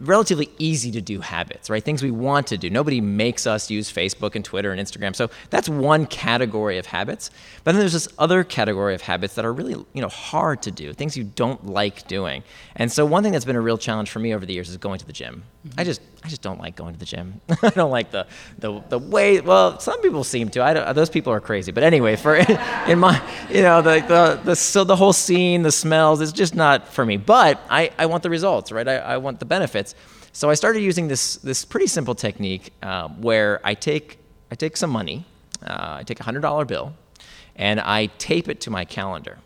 relatively 0.00 0.50
easy 0.58 0.90
to 0.92 1.00
do 1.00 1.20
habits, 1.20 1.68
right? 1.70 1.82
Things 1.82 2.02
we 2.02 2.10
want 2.10 2.46
to 2.48 2.58
do. 2.58 2.70
Nobody 2.70 3.00
makes 3.00 3.46
us 3.46 3.70
use 3.70 3.92
Facebook 3.92 4.34
and 4.34 4.44
Twitter 4.44 4.72
and 4.72 4.80
Instagram. 4.80 5.14
So 5.14 5.30
that's 5.50 5.68
one 5.68 6.06
category 6.06 6.78
of 6.78 6.86
habits. 6.86 7.30
But 7.64 7.72
then 7.72 7.80
there's 7.80 7.92
this 7.92 8.08
other 8.18 8.44
category 8.44 8.94
of 8.94 9.02
habits 9.02 9.34
that 9.34 9.44
are 9.44 9.52
really, 9.52 9.74
you 9.92 10.02
know, 10.02 10.08
hard 10.08 10.62
to 10.62 10.70
do, 10.70 10.92
things 10.92 11.16
you 11.16 11.24
don't 11.24 11.66
like 11.66 12.06
doing. 12.08 12.42
And 12.76 12.90
so 12.90 13.04
one 13.04 13.22
thing 13.22 13.32
that's 13.32 13.44
been 13.44 13.56
a 13.56 13.60
real 13.60 13.78
challenge 13.78 14.10
for 14.10 14.18
me 14.18 14.34
over 14.34 14.46
the 14.46 14.54
years 14.54 14.68
is 14.68 14.76
going 14.76 14.98
to 14.98 15.06
the 15.06 15.12
gym. 15.12 15.44
I 15.76 15.84
just 15.84 16.00
I 16.24 16.28
just 16.28 16.42
don't 16.42 16.58
like 16.58 16.74
going 16.74 16.94
to 16.94 16.98
the 16.98 17.06
gym. 17.06 17.40
I 17.62 17.70
don't 17.70 17.90
like 17.90 18.10
the 18.10 18.26
the 18.58 18.82
the 18.88 18.98
way 18.98 19.40
well, 19.40 19.78
some 19.78 20.00
people 20.02 20.24
seem 20.24 20.48
to. 20.50 20.62
I 20.62 20.74
don't, 20.74 20.94
those 20.94 21.10
people 21.10 21.32
are 21.32 21.40
crazy. 21.40 21.72
But 21.72 21.84
anyway, 21.84 22.16
for 22.16 22.34
in 22.88 22.98
my, 22.98 23.22
you 23.50 23.62
know, 23.62 23.82
the 23.82 24.00
the 24.00 24.40
the 24.44 24.56
so 24.56 24.84
the 24.84 24.96
whole 24.96 25.12
scene, 25.12 25.62
the 25.62 25.72
smells, 25.72 26.20
it's 26.20 26.32
just 26.32 26.54
not 26.54 26.88
for 26.88 27.06
me. 27.06 27.16
But 27.16 27.60
I 27.70 27.90
I 27.98 28.06
want 28.06 28.22
the 28.22 28.30
results, 28.30 28.72
right? 28.72 28.86
I, 28.86 28.96
I 28.96 29.16
want 29.18 29.38
the 29.38 29.46
benefits. 29.46 29.94
So 30.32 30.50
I 30.50 30.54
started 30.54 30.80
using 30.80 31.08
this 31.08 31.36
this 31.36 31.64
pretty 31.64 31.86
simple 31.86 32.14
technique 32.14 32.72
uh, 32.82 33.08
where 33.08 33.60
I 33.64 33.74
take 33.74 34.18
I 34.50 34.54
take 34.54 34.76
some 34.76 34.90
money, 34.90 35.24
uh, 35.64 35.98
I 36.00 36.02
take 36.02 36.20
a 36.20 36.24
hundred 36.24 36.40
dollar 36.40 36.64
bill, 36.64 36.94
and 37.56 37.80
I 37.80 38.06
tape 38.18 38.48
it 38.48 38.60
to 38.62 38.70
my 38.70 38.84
calendar. 38.84 39.38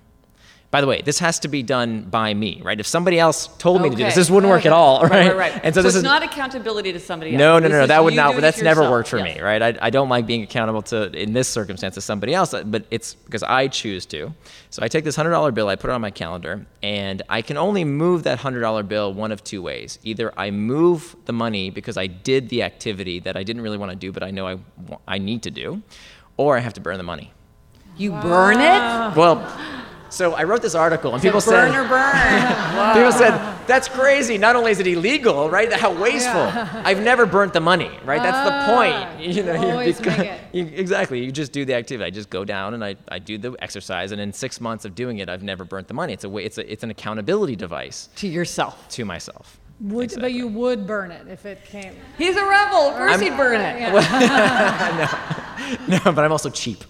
By 0.73 0.81
the 0.81 0.87
way, 0.87 1.03
this 1.03 1.19
has 1.19 1.39
to 1.41 1.49
be 1.49 1.63
done 1.63 2.05
by 2.05 2.33
me, 2.33 2.63
right? 2.65 2.81
If 2.81 2.87
somebody 2.87 3.19
else 3.19 3.47
told 3.59 3.83
me 3.83 3.91
to 3.91 3.95
do 3.95 4.05
this, 4.05 4.15
this 4.15 4.31
wouldn't 4.31 4.51
work 4.51 4.65
at 4.65 4.73
all, 4.73 5.03
right? 5.03 5.11
Right, 5.11 5.27
right, 5.37 5.53
right. 5.53 5.61
And 5.63 5.75
so, 5.75 5.81
so 5.81 5.83
this 5.83 5.91
it's 5.91 5.97
is 5.99 6.03
not 6.03 6.23
accountability 6.23 6.95
to 6.95 6.99
somebody 6.99 7.33
else. 7.33 7.39
no, 7.39 7.59
no, 7.59 7.69
no, 7.69 7.81
no. 7.81 7.87
That 7.87 8.03
would 8.03 8.15
not. 8.15 8.29
doing 8.29 8.39
it 8.39 8.41
That's 8.41 8.63
never 8.63 8.91
worked 8.91 9.11
for 9.11 9.19
Yes. 9.19 9.37
me, 9.37 9.43
right? 9.43 9.61
I, 9.61 9.75
I 9.83 9.91
don't 9.91 10.09
like 10.09 10.25
being 10.25 10.43
accountable 10.43 10.81
to 10.85 11.13
in 11.13 11.35
this 11.35 11.47
circumstance 11.47 11.97
to 11.97 12.01
somebody 12.01 12.33
else, 12.33 12.55
but 12.65 12.87
it's 12.91 13.13
because 13.13 13.43
I 13.43 13.69
choose 13.69 14.07
to. 14.07 14.33
So 14.71 14.83
I 14.83 14.89
take 14.89 15.05
this 15.05 15.15
hundred 15.15 15.33
dollar 15.33 15.53
bill, 15.53 15.69
I 15.69 15.77
put 15.77 15.91
it 15.91 15.93
on 15.93 16.01
my 16.01 16.11
calendar, 16.11 16.65
and 16.83 17.21
I 17.29 17.43
can 17.43 17.59
only 17.59 17.85
move 17.85 18.23
that 18.23 18.39
hundred 18.39 18.61
dollar 18.63 18.83
bill 18.83 19.13
one 19.13 19.31
of 19.31 19.45
two 19.45 19.61
ways. 19.61 19.99
Either 20.05 20.33
I 20.39 20.51
move 20.51 21.15
the 21.27 21.35
money 21.35 21.69
because 21.69 21.99
I 21.99 22.07
did 22.07 22.49
the 22.49 22.63
activity 22.63 23.21
that 23.21 23.37
I 23.37 23.43
didn't 23.43 23.61
really 23.61 23.77
want 23.77 23.91
to 23.93 23.97
do, 23.97 24.11
but 24.11 24.23
I 24.23 24.31
know 24.31 24.47
I 24.49 24.57
I 25.07 25.19
need 25.19 25.43
to 25.43 25.51
do, 25.51 25.83
or 26.39 26.57
I 26.57 26.61
have 26.61 26.73
to 26.73 26.81
burn 26.81 26.97
the 26.97 27.05
money. 27.05 27.31
You 27.99 28.13
burn 28.13 28.57
it? 28.57 29.17
Well. 29.19 29.37
So 30.13 30.35
I 30.35 30.45
wrote 30.45 30.61
this 30.61 30.75
article, 30.75 31.15
and 31.15 31.23
people 31.23 31.41
said, 31.41 31.53
burn 31.53 31.73
said, 31.73 31.85
or 31.85 31.89
burn. 31.89 32.95
People 32.95 33.13
said, 33.13 33.57
that's 33.67 33.89
crazy. 33.89 34.37
Not 34.37 34.57
only 34.57 34.71
is 34.73 34.79
it 34.79 34.87
illegal, 34.87 35.49
right? 35.49 35.73
How 35.73 35.91
wasteful. 35.91 36.43
I've 36.85 37.01
never 37.01 37.25
burnt 37.25 37.55
the 37.55 37.61
money, 37.61 37.91
right? 38.05 38.23
That's 38.23 38.47
the 38.47 38.75
point. 38.75 38.95
Ah, 38.95 39.19
you 39.19 39.43
know, 39.43 39.55
you- 39.55 39.71
always 39.71 39.97
because- 39.99 40.19
make 40.19 40.29
it. 40.29 40.41
you- 40.53 40.67
exactly. 40.67 41.25
You 41.25 41.33
just 41.33 41.51
do 41.53 41.65
the 41.65 41.75
activity. 41.75 42.07
I 42.07 42.11
just 42.11 42.29
go 42.29 42.45
down 42.45 42.75
and 42.75 42.85
I, 42.85 42.97
I 43.09 43.19
do 43.21 43.39
the 43.39 43.57
exercise, 43.61 44.13
and 44.13 44.21
in 44.21 44.35
six 44.35 44.61
months 44.61 44.85
of 44.85 44.95
doing 44.95 45.19
it, 45.19 45.31
I've 45.31 45.43
never 45.43 45.65
burnt 45.65 45.89
the 45.89 45.95
money. 45.95 46.13
It's 46.13 46.25
a 46.25 46.29
way, 46.29 46.45
it's 46.45 46.59
a, 46.59 46.71
it's 46.71 46.83
an 46.85 46.91
accountability 46.91 47.57
device 47.57 48.11
to 48.17 48.29
yourself. 48.29 48.87
to 48.91 49.07
myself. 49.07 49.59
Would, 49.81 50.05
Exactly. 50.05 50.29
But 50.31 50.33
you 50.35 50.47
would 50.49 50.87
burn 50.87 51.11
it 51.11 51.27
if 51.27 51.47
it 51.47 51.65
came. 51.65 51.97
He's 52.19 52.37
a 52.37 52.45
rebel. 52.45 52.91
Of 52.91 52.97
course 52.97 53.19
he'd 53.21 53.37
burn 53.37 53.61
it. 53.61 53.81
No, 55.89 55.99
No, 56.05 56.13
but 56.13 56.19
I'm 56.25 56.31
also 56.33 56.51
cheap. 56.51 56.85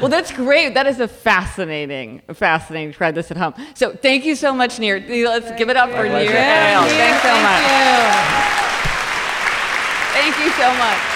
Well, 0.00 0.08
that's 0.08 0.32
great. 0.32 0.74
That 0.74 0.86
is 0.86 1.00
a 1.00 1.08
fascinating, 1.08 2.22
fascinating. 2.34 2.92
Try 2.92 3.10
this 3.10 3.30
at 3.30 3.36
home. 3.36 3.54
So 3.74 3.92
thank 3.92 4.24
you 4.24 4.34
so 4.36 4.52
much, 4.52 4.78
Nir. 4.78 5.00
Let's 5.00 5.52
give 5.58 5.70
it 5.70 5.76
up 5.76 5.90
for 5.90 6.04
Nir. 6.04 6.22
Yeah, 6.22 6.82
Eyal. 6.82 6.88
Thanks 6.88 7.22
so 7.22 7.28
thank 7.28 7.42
much. 7.42 7.62
you. 10.34 10.36
Thank 10.36 10.38
you 10.44 10.50
so 10.52 10.72
much. 10.78 11.15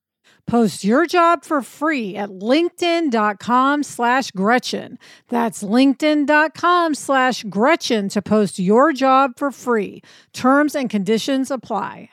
Post 0.47 0.83
your 0.83 1.05
job 1.05 1.43
for 1.43 1.61
free 1.61 2.15
at 2.15 2.29
linkedin.com 2.29 3.83
slash 3.83 4.31
Gretchen. 4.31 4.97
That's 5.29 5.63
linkedin.com 5.63 6.95
slash 6.95 7.43
Gretchen 7.43 8.09
to 8.09 8.21
post 8.21 8.59
your 8.59 8.93
job 8.93 9.31
for 9.37 9.51
free. 9.51 10.01
Terms 10.33 10.75
and 10.75 10.89
conditions 10.89 11.51
apply. 11.51 12.09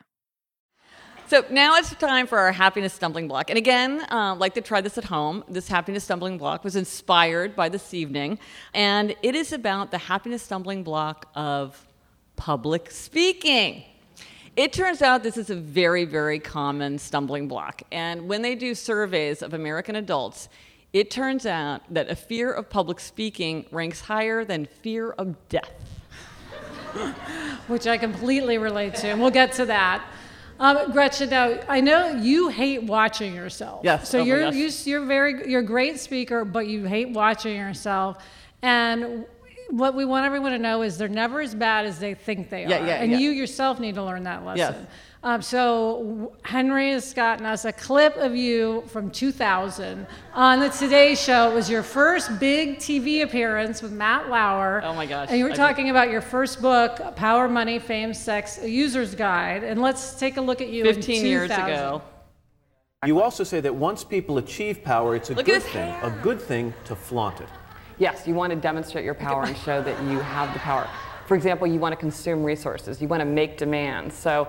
So 1.28 1.44
now 1.50 1.76
it's 1.76 1.94
time 1.96 2.26
for 2.26 2.38
our 2.38 2.52
happiness 2.52 2.94
stumbling 2.94 3.28
block. 3.28 3.50
And 3.50 3.58
again, 3.58 4.00
uh, 4.10 4.34
like 4.38 4.54
to 4.54 4.62
try 4.62 4.80
this 4.80 4.96
at 4.96 5.04
home. 5.04 5.44
This 5.46 5.68
happiness 5.68 6.04
stumbling 6.04 6.38
block 6.38 6.64
was 6.64 6.74
inspired 6.74 7.54
by 7.54 7.68
this 7.68 7.92
evening, 7.92 8.38
and 8.72 9.14
it 9.22 9.34
is 9.34 9.52
about 9.52 9.90
the 9.90 9.98
happiness 9.98 10.42
stumbling 10.42 10.84
block 10.84 11.30
of 11.34 11.86
public 12.36 12.90
speaking. 12.90 13.84
It 14.58 14.72
turns 14.72 15.02
out 15.02 15.22
this 15.22 15.36
is 15.36 15.50
a 15.50 15.54
very, 15.54 16.04
very 16.04 16.40
common 16.40 16.98
stumbling 16.98 17.46
block. 17.46 17.82
And 17.92 18.28
when 18.28 18.42
they 18.42 18.56
do 18.56 18.74
surveys 18.74 19.40
of 19.40 19.54
American 19.54 19.94
adults, 19.94 20.48
it 20.92 21.12
turns 21.12 21.46
out 21.46 21.82
that 21.94 22.10
a 22.10 22.16
fear 22.16 22.50
of 22.50 22.68
public 22.68 22.98
speaking 22.98 23.66
ranks 23.70 24.00
higher 24.00 24.44
than 24.44 24.66
fear 24.66 25.12
of 25.12 25.36
death. 25.48 25.70
which 27.68 27.86
I 27.86 27.98
completely 27.98 28.58
relate 28.58 28.96
to, 28.96 29.06
and 29.06 29.20
we'll 29.20 29.30
get 29.30 29.52
to 29.52 29.66
that. 29.66 30.04
Um, 30.58 30.90
Gretchen, 30.90 31.30
now 31.30 31.60
I 31.68 31.80
know 31.80 32.16
you 32.16 32.48
hate 32.48 32.82
watching 32.82 33.36
yourself. 33.36 33.82
Yes. 33.84 34.08
So 34.08 34.18
Oh 34.18 34.24
you're 34.24 34.40
gosh. 34.40 34.54
you, 34.54 34.70
you're 34.90 35.06
very 35.06 35.48
you're 35.48 35.60
a 35.60 35.64
great 35.64 36.00
speaker, 36.00 36.44
but 36.44 36.66
you 36.66 36.84
hate 36.84 37.10
watching 37.10 37.56
yourself. 37.56 38.24
And 38.62 39.24
what 39.70 39.94
we 39.94 40.04
want 40.04 40.24
everyone 40.26 40.52
to 40.52 40.58
know 40.58 40.82
is 40.82 40.96
they're 40.98 41.08
never 41.08 41.40
as 41.40 41.54
bad 41.54 41.84
as 41.86 41.98
they 41.98 42.14
think 42.14 42.50
they 42.50 42.66
Yeah, 42.66 42.82
are. 42.82 42.86
yeah, 42.86 43.02
and 43.02 43.12
yeah. 43.12 43.18
you 43.18 43.30
yourself 43.30 43.78
need 43.80 43.94
to 43.96 44.02
learn 44.04 44.24
that 44.24 44.44
lesson. 44.44 44.74
Yes. 44.82 44.86
Um, 45.22 45.42
so 45.42 46.32
Henry 46.42 46.92
has 46.92 47.12
gotten 47.12 47.44
us 47.44 47.64
a 47.64 47.72
clip 47.72 48.16
of 48.16 48.36
you 48.36 48.84
from 48.86 49.10
2000 49.10 50.06
on 50.32 50.60
the 50.60 50.68
Today 50.68 51.16
Show. 51.16 51.50
It 51.50 51.54
was 51.54 51.68
your 51.68 51.82
first 51.82 52.38
big 52.38 52.78
TV 52.78 53.22
appearance 53.22 53.82
with 53.82 53.90
Matt 53.92 54.28
Lauer. 54.30 54.80
Oh 54.84 54.94
my 54.94 55.06
gosh, 55.06 55.28
And 55.28 55.38
you 55.38 55.44
were 55.44 55.50
I- 55.50 55.54
talking 55.54 55.90
about 55.90 56.08
your 56.10 56.20
first 56.20 56.62
book, 56.62 57.16
Power, 57.16 57.48
Money, 57.48 57.78
Fame, 57.80 58.14
Sex, 58.14 58.58
a 58.62 58.70
User's 58.70 59.14
Guide. 59.16 59.64
And 59.64 59.82
let's 59.82 60.14
take 60.18 60.36
a 60.36 60.40
look 60.40 60.60
at 60.60 60.68
you 60.68 60.84
15 60.84 61.20
in 61.20 61.26
years 61.26 61.50
ago. 61.50 62.00
You 63.04 63.20
also 63.20 63.44
say 63.44 63.60
that 63.60 63.74
once 63.74 64.04
people 64.04 64.38
achieve 64.38 64.82
power, 64.82 65.14
it's 65.16 65.30
a 65.30 65.34
Look 65.34 65.46
good 65.46 65.62
his 65.62 65.72
thing, 65.72 65.94
a 66.02 66.10
good 66.22 66.40
thing 66.40 66.72
to 66.86 66.94
flaunt 66.96 67.40
it. 67.40 67.48
Yes, 67.98 68.26
you 68.26 68.34
want 68.34 68.52
to 68.52 68.56
demonstrate 68.56 69.04
your 69.04 69.14
power 69.14 69.42
and 69.44 69.56
show 69.56 69.82
that 69.82 70.02
you 70.04 70.20
have 70.20 70.52
the 70.52 70.60
power. 70.60 70.88
For 71.26 71.34
example, 71.34 71.66
you 71.66 71.80
want 71.80 71.92
to 71.92 71.96
consume 71.96 72.44
resources, 72.44 73.02
you 73.02 73.08
want 73.08 73.20
to 73.20 73.26
make 73.26 73.58
demands. 73.58 74.14
So 74.14 74.48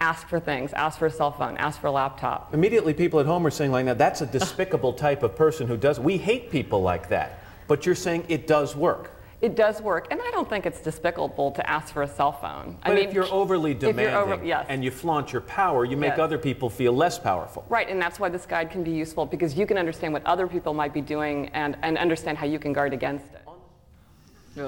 ask 0.00 0.28
for 0.28 0.40
things, 0.40 0.72
ask 0.72 0.98
for 0.98 1.06
a 1.06 1.10
cell 1.10 1.30
phone, 1.30 1.56
ask 1.56 1.80
for 1.80 1.86
a 1.86 1.92
laptop. 1.92 2.52
Immediately, 2.52 2.94
people 2.94 3.20
at 3.20 3.26
home 3.26 3.46
are 3.46 3.50
saying, 3.50 3.70
like, 3.70 3.86
now 3.86 3.94
that's 3.94 4.20
a 4.20 4.26
despicable 4.26 4.92
type 4.92 5.22
of 5.22 5.36
person 5.36 5.68
who 5.68 5.76
does. 5.76 6.00
We 6.00 6.18
hate 6.18 6.50
people 6.50 6.82
like 6.82 7.08
that. 7.08 7.42
But 7.68 7.86
you're 7.86 7.94
saying 7.94 8.24
it 8.28 8.46
does 8.46 8.74
work. 8.74 9.12
It 9.40 9.54
does 9.54 9.80
work, 9.80 10.08
and 10.10 10.20
I 10.20 10.30
don't 10.32 10.48
think 10.48 10.66
it's 10.66 10.80
despicable 10.80 11.52
to 11.52 11.70
ask 11.70 11.94
for 11.94 12.02
a 12.02 12.08
cell 12.08 12.32
phone. 12.32 12.76
But 12.82 12.90
I 12.90 12.94
mean, 12.96 13.08
if 13.08 13.14
you're 13.14 13.32
overly 13.32 13.70
if 13.70 13.80
you're 13.80 13.92
demanding 13.92 14.16
over- 14.32 14.44
yes. 14.44 14.66
and 14.68 14.82
you 14.82 14.90
flaunt 14.90 15.32
your 15.32 15.42
power, 15.42 15.84
you 15.84 15.96
make 15.96 16.10
Yes. 16.10 16.18
other 16.18 16.38
people 16.38 16.68
feel 16.68 16.92
less 16.92 17.20
powerful. 17.20 17.64
Right, 17.68 17.88
and 17.88 18.02
that's 18.02 18.18
why 18.18 18.30
this 18.30 18.46
guide 18.46 18.68
can 18.70 18.82
be 18.82 18.90
useful 18.90 19.26
because 19.26 19.56
you 19.56 19.64
can 19.64 19.78
understand 19.78 20.12
what 20.12 20.26
other 20.26 20.48
people 20.48 20.74
might 20.74 20.92
be 20.92 21.00
doing 21.00 21.50
and, 21.54 21.76
and 21.82 21.96
understand 21.96 22.36
how 22.36 22.46
you 22.46 22.58
can 22.58 22.72
guard 22.72 22.92
against 22.92 23.26
it. 23.32 23.42
All 23.46 24.64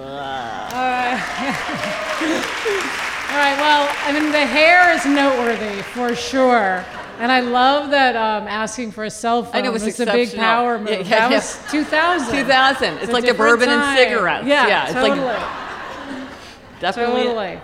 right, 3.37 3.57
well, 3.59 3.89
I 4.07 4.13
mean, 4.13 4.31
the 4.31 4.47
hair 4.47 4.93
is 4.95 5.05
noteworthy 5.05 5.83
for 5.83 6.15
sure. 6.15 6.85
And 7.21 7.31
I 7.31 7.41
love 7.41 7.91
that 7.91 8.17
um, 8.17 8.49
asking 8.49 8.93
for 8.93 9.05
a 9.05 9.11
cell 9.11 9.45
phone 9.45 9.55
I 9.55 9.61
know, 9.61 9.71
it 9.71 9.73
was 9.73 10.01
a 10.01 10.07
big 10.07 10.35
power 10.35 10.79
move. 10.79 10.89
yeah, 10.89 11.03
that 11.03 11.31
yeah. 11.31 11.37
was 11.37 11.59
2000. 11.71 12.35
2000. 12.35 12.95
It's 12.99 13.13
like 13.13 13.25
a 13.25 13.27
different 13.29 13.39
bourbon 13.39 13.69
and 13.69 13.83
time. 13.83 13.97
cigarettes. 13.97 14.47
Yeah, 14.47 14.67
Yeah, 14.67 14.85
it's 14.87 14.95
like- 14.95 15.15
totally. 15.15 15.71
Definitely. 16.81 17.25
Totally. 17.25 17.61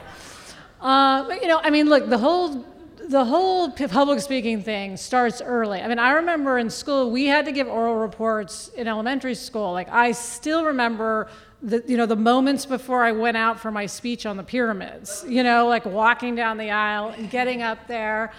Uh, 0.80 1.26
but, 1.26 1.40
you 1.42 1.48
know, 1.48 1.58
I 1.62 1.70
mean, 1.70 1.88
look, 1.88 2.08
the 2.08 2.18
whole 2.18 2.64
the 3.08 3.24
whole 3.24 3.70
public 3.70 4.20
speaking 4.20 4.62
thing 4.62 4.96
starts 4.96 5.40
early. 5.40 5.80
I 5.80 5.86
mean, 5.86 6.00
I 6.00 6.10
remember 6.12 6.58
in 6.58 6.68
school 6.68 7.10
we 7.10 7.26
had 7.26 7.44
to 7.44 7.52
give 7.52 7.68
oral 7.68 7.94
reports 7.94 8.68
in 8.76 8.88
elementary 8.88 9.34
school. 9.36 9.72
Like, 9.72 9.88
I 9.90 10.12
still 10.12 10.64
remember 10.64 11.28
the 11.62 11.82
you 11.86 11.96
know 11.96 12.06
the 12.06 12.16
moments 12.16 12.66
before 12.66 13.04
I 13.04 13.12
went 13.12 13.36
out 13.36 13.58
for 13.60 13.70
my 13.70 13.86
speech 13.86 14.26
on 14.26 14.36
the 14.36 14.42
pyramids. 14.42 15.24
You 15.26 15.42
know, 15.42 15.66
like 15.66 15.86
walking 15.86 16.34
down 16.34 16.58
the 16.58 16.70
aisle 16.70 17.14
and 17.16 17.30
getting 17.30 17.62
up 17.62 17.86
there. 17.86 18.32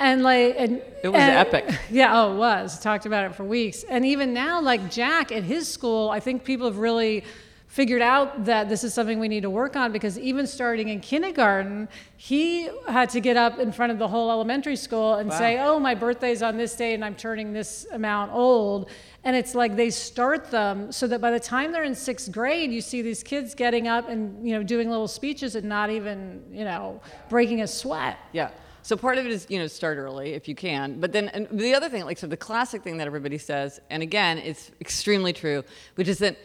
And 0.00 0.22
like, 0.22 0.54
and 0.58 0.80
It 1.02 1.08
was 1.08 1.20
and- 1.20 1.36
epic. 1.48 1.76
Yeah, 1.90 2.20
oh, 2.22 2.34
it 2.34 2.36
was. 2.36 2.78
Talked 2.80 3.06
about 3.06 3.24
it 3.24 3.34
for 3.34 3.44
weeks. 3.44 3.82
And 3.84 4.04
even 4.04 4.32
now, 4.32 4.60
like 4.60 4.90
Jack 4.90 5.32
at 5.32 5.42
his 5.42 5.66
school, 5.66 6.10
I 6.10 6.20
think 6.20 6.44
people 6.44 6.66
have 6.66 6.78
really 6.78 7.24
figured 7.66 8.00
out 8.00 8.46
that 8.46 8.66
this 8.68 8.82
is 8.82 8.94
something 8.94 9.20
we 9.20 9.28
need 9.28 9.42
to 9.42 9.50
work 9.50 9.76
on 9.76 9.92
because 9.92 10.18
even 10.18 10.46
starting 10.46 10.88
in 10.88 11.00
kindergarten, 11.00 11.86
he 12.16 12.70
had 12.88 13.10
to 13.10 13.20
get 13.20 13.36
up 13.36 13.58
in 13.58 13.70
front 13.72 13.92
of 13.92 13.98
the 13.98 14.08
whole 14.08 14.30
elementary 14.30 14.74
school 14.74 15.16
and 15.16 15.30
say, 15.30 15.58
"Oh, 15.60 15.78
my 15.78 15.94
birthday's 15.94 16.42
on 16.42 16.56
this 16.56 16.74
day 16.74 16.94
and 16.94 17.04
I'm 17.04 17.14
turning 17.14 17.52
this 17.52 17.86
amount 17.92 18.32
old." 18.32 18.88
And 19.22 19.36
it's 19.36 19.54
like 19.54 19.76
they 19.76 19.90
start 19.90 20.50
them 20.50 20.90
so 20.90 21.06
that 21.08 21.20
by 21.20 21.30
the 21.30 21.40
time 21.40 21.70
they're 21.72 21.84
in 21.84 21.92
6th 21.94 22.32
grade, 22.32 22.72
you 22.72 22.80
see 22.80 23.02
these 23.02 23.22
kids 23.22 23.54
getting 23.54 23.86
up 23.86 24.08
and, 24.08 24.46
you 24.46 24.54
know, 24.54 24.62
doing 24.62 24.88
little 24.88 25.08
speeches 25.08 25.54
and 25.54 25.68
not 25.68 25.90
even, 25.90 26.42
you 26.50 26.64
know, 26.64 27.02
breaking 27.28 27.60
a 27.60 27.66
sweat. 27.66 28.16
Yeah. 28.32 28.48
So 28.88 28.96
part 28.96 29.18
of 29.18 29.26
it 29.26 29.32
is, 29.32 29.46
you 29.50 29.58
know, 29.58 29.66
start 29.66 29.98
early 29.98 30.32
if 30.32 30.48
you 30.48 30.54
can. 30.54 30.98
But 30.98 31.12
then 31.12 31.46
the 31.52 31.74
other 31.74 31.90
thing, 31.90 32.06
like, 32.06 32.16
so 32.16 32.26
the 32.26 32.38
classic 32.38 32.82
thing 32.82 32.96
that 32.96 33.06
everybody 33.06 33.36
says, 33.36 33.80
and 33.90 34.02
again, 34.02 34.38
it's 34.38 34.70
extremely 34.80 35.34
true, 35.34 35.62
which 35.96 36.08
is 36.08 36.16
that 36.20 36.38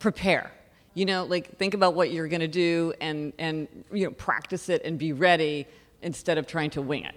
prepare. 0.00 0.50
You 0.94 1.04
know, 1.04 1.26
like 1.26 1.58
think 1.58 1.74
about 1.74 1.94
what 1.94 2.10
you're 2.10 2.26
going 2.26 2.40
to 2.40 2.48
do 2.48 2.92
and 3.00 3.32
and 3.38 3.68
you 3.92 4.04
know 4.04 4.10
practice 4.10 4.68
it 4.68 4.84
and 4.84 4.98
be 4.98 5.12
ready 5.12 5.64
instead 6.02 6.38
of 6.38 6.48
trying 6.48 6.70
to 6.70 6.82
wing 6.82 7.04
it. 7.04 7.14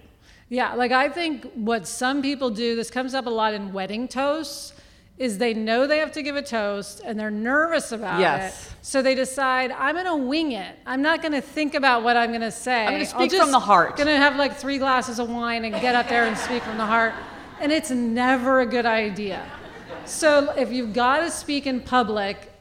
Yeah, 0.48 0.74
like 0.74 0.92
I 0.92 1.08
think 1.08 1.50
what 1.54 1.88
some 1.88 2.22
people 2.22 2.50
do, 2.50 2.76
this 2.76 2.92
comes 2.92 3.12
up 3.12 3.26
a 3.26 3.30
lot 3.30 3.54
in 3.54 3.72
wedding 3.72 4.06
toasts, 4.06 4.72
is 5.16 5.38
they 5.38 5.54
know 5.54 5.86
they 5.86 5.98
have 5.98 6.10
to 6.12 6.22
give 6.22 6.34
a 6.34 6.42
toast 6.42 7.00
and 7.04 7.18
they're 7.18 7.30
nervous 7.30 7.92
about 7.92 8.18
Yes. 8.20 8.66
it. 8.66 8.74
So 8.82 9.00
they 9.00 9.14
decide, 9.14 9.70
I'm 9.70 9.94
going 9.94 10.06
to 10.06 10.16
wing 10.16 10.52
it. 10.52 10.76
I'm 10.86 11.02
not 11.02 11.22
going 11.22 11.32
to 11.32 11.40
think 11.40 11.74
about 11.74 12.02
what 12.02 12.16
I'm 12.16 12.30
going 12.30 12.40
to 12.40 12.50
say. 12.50 12.84
I'm 12.84 12.92
gonna 12.94 13.06
speak 13.06 13.30
just 13.30 13.40
from 13.40 13.52
the 13.52 13.60
heart." 13.60 13.90
I'm 13.90 13.96
going 13.96 14.08
to 14.08 14.16
have 14.16 14.36
like 14.36 14.56
three 14.56 14.78
glasses 14.78 15.20
of 15.20 15.30
wine 15.30 15.64
and 15.64 15.80
get 15.80 15.94
up 15.94 16.08
there 16.08 16.24
and 16.26 16.36
speak 16.36 16.62
from 16.64 16.78
the 16.78 16.86
heart. 16.86 17.14
And 17.60 17.70
it's 17.70 17.90
never 17.90 18.60
a 18.60 18.66
good 18.66 18.86
idea. 18.86 19.40
So 20.04 20.52
if 20.56 20.72
you've 20.72 20.92
got 20.92 21.20
to 21.20 21.30
speak 21.30 21.66
in 21.68 21.80
public, 21.80 22.52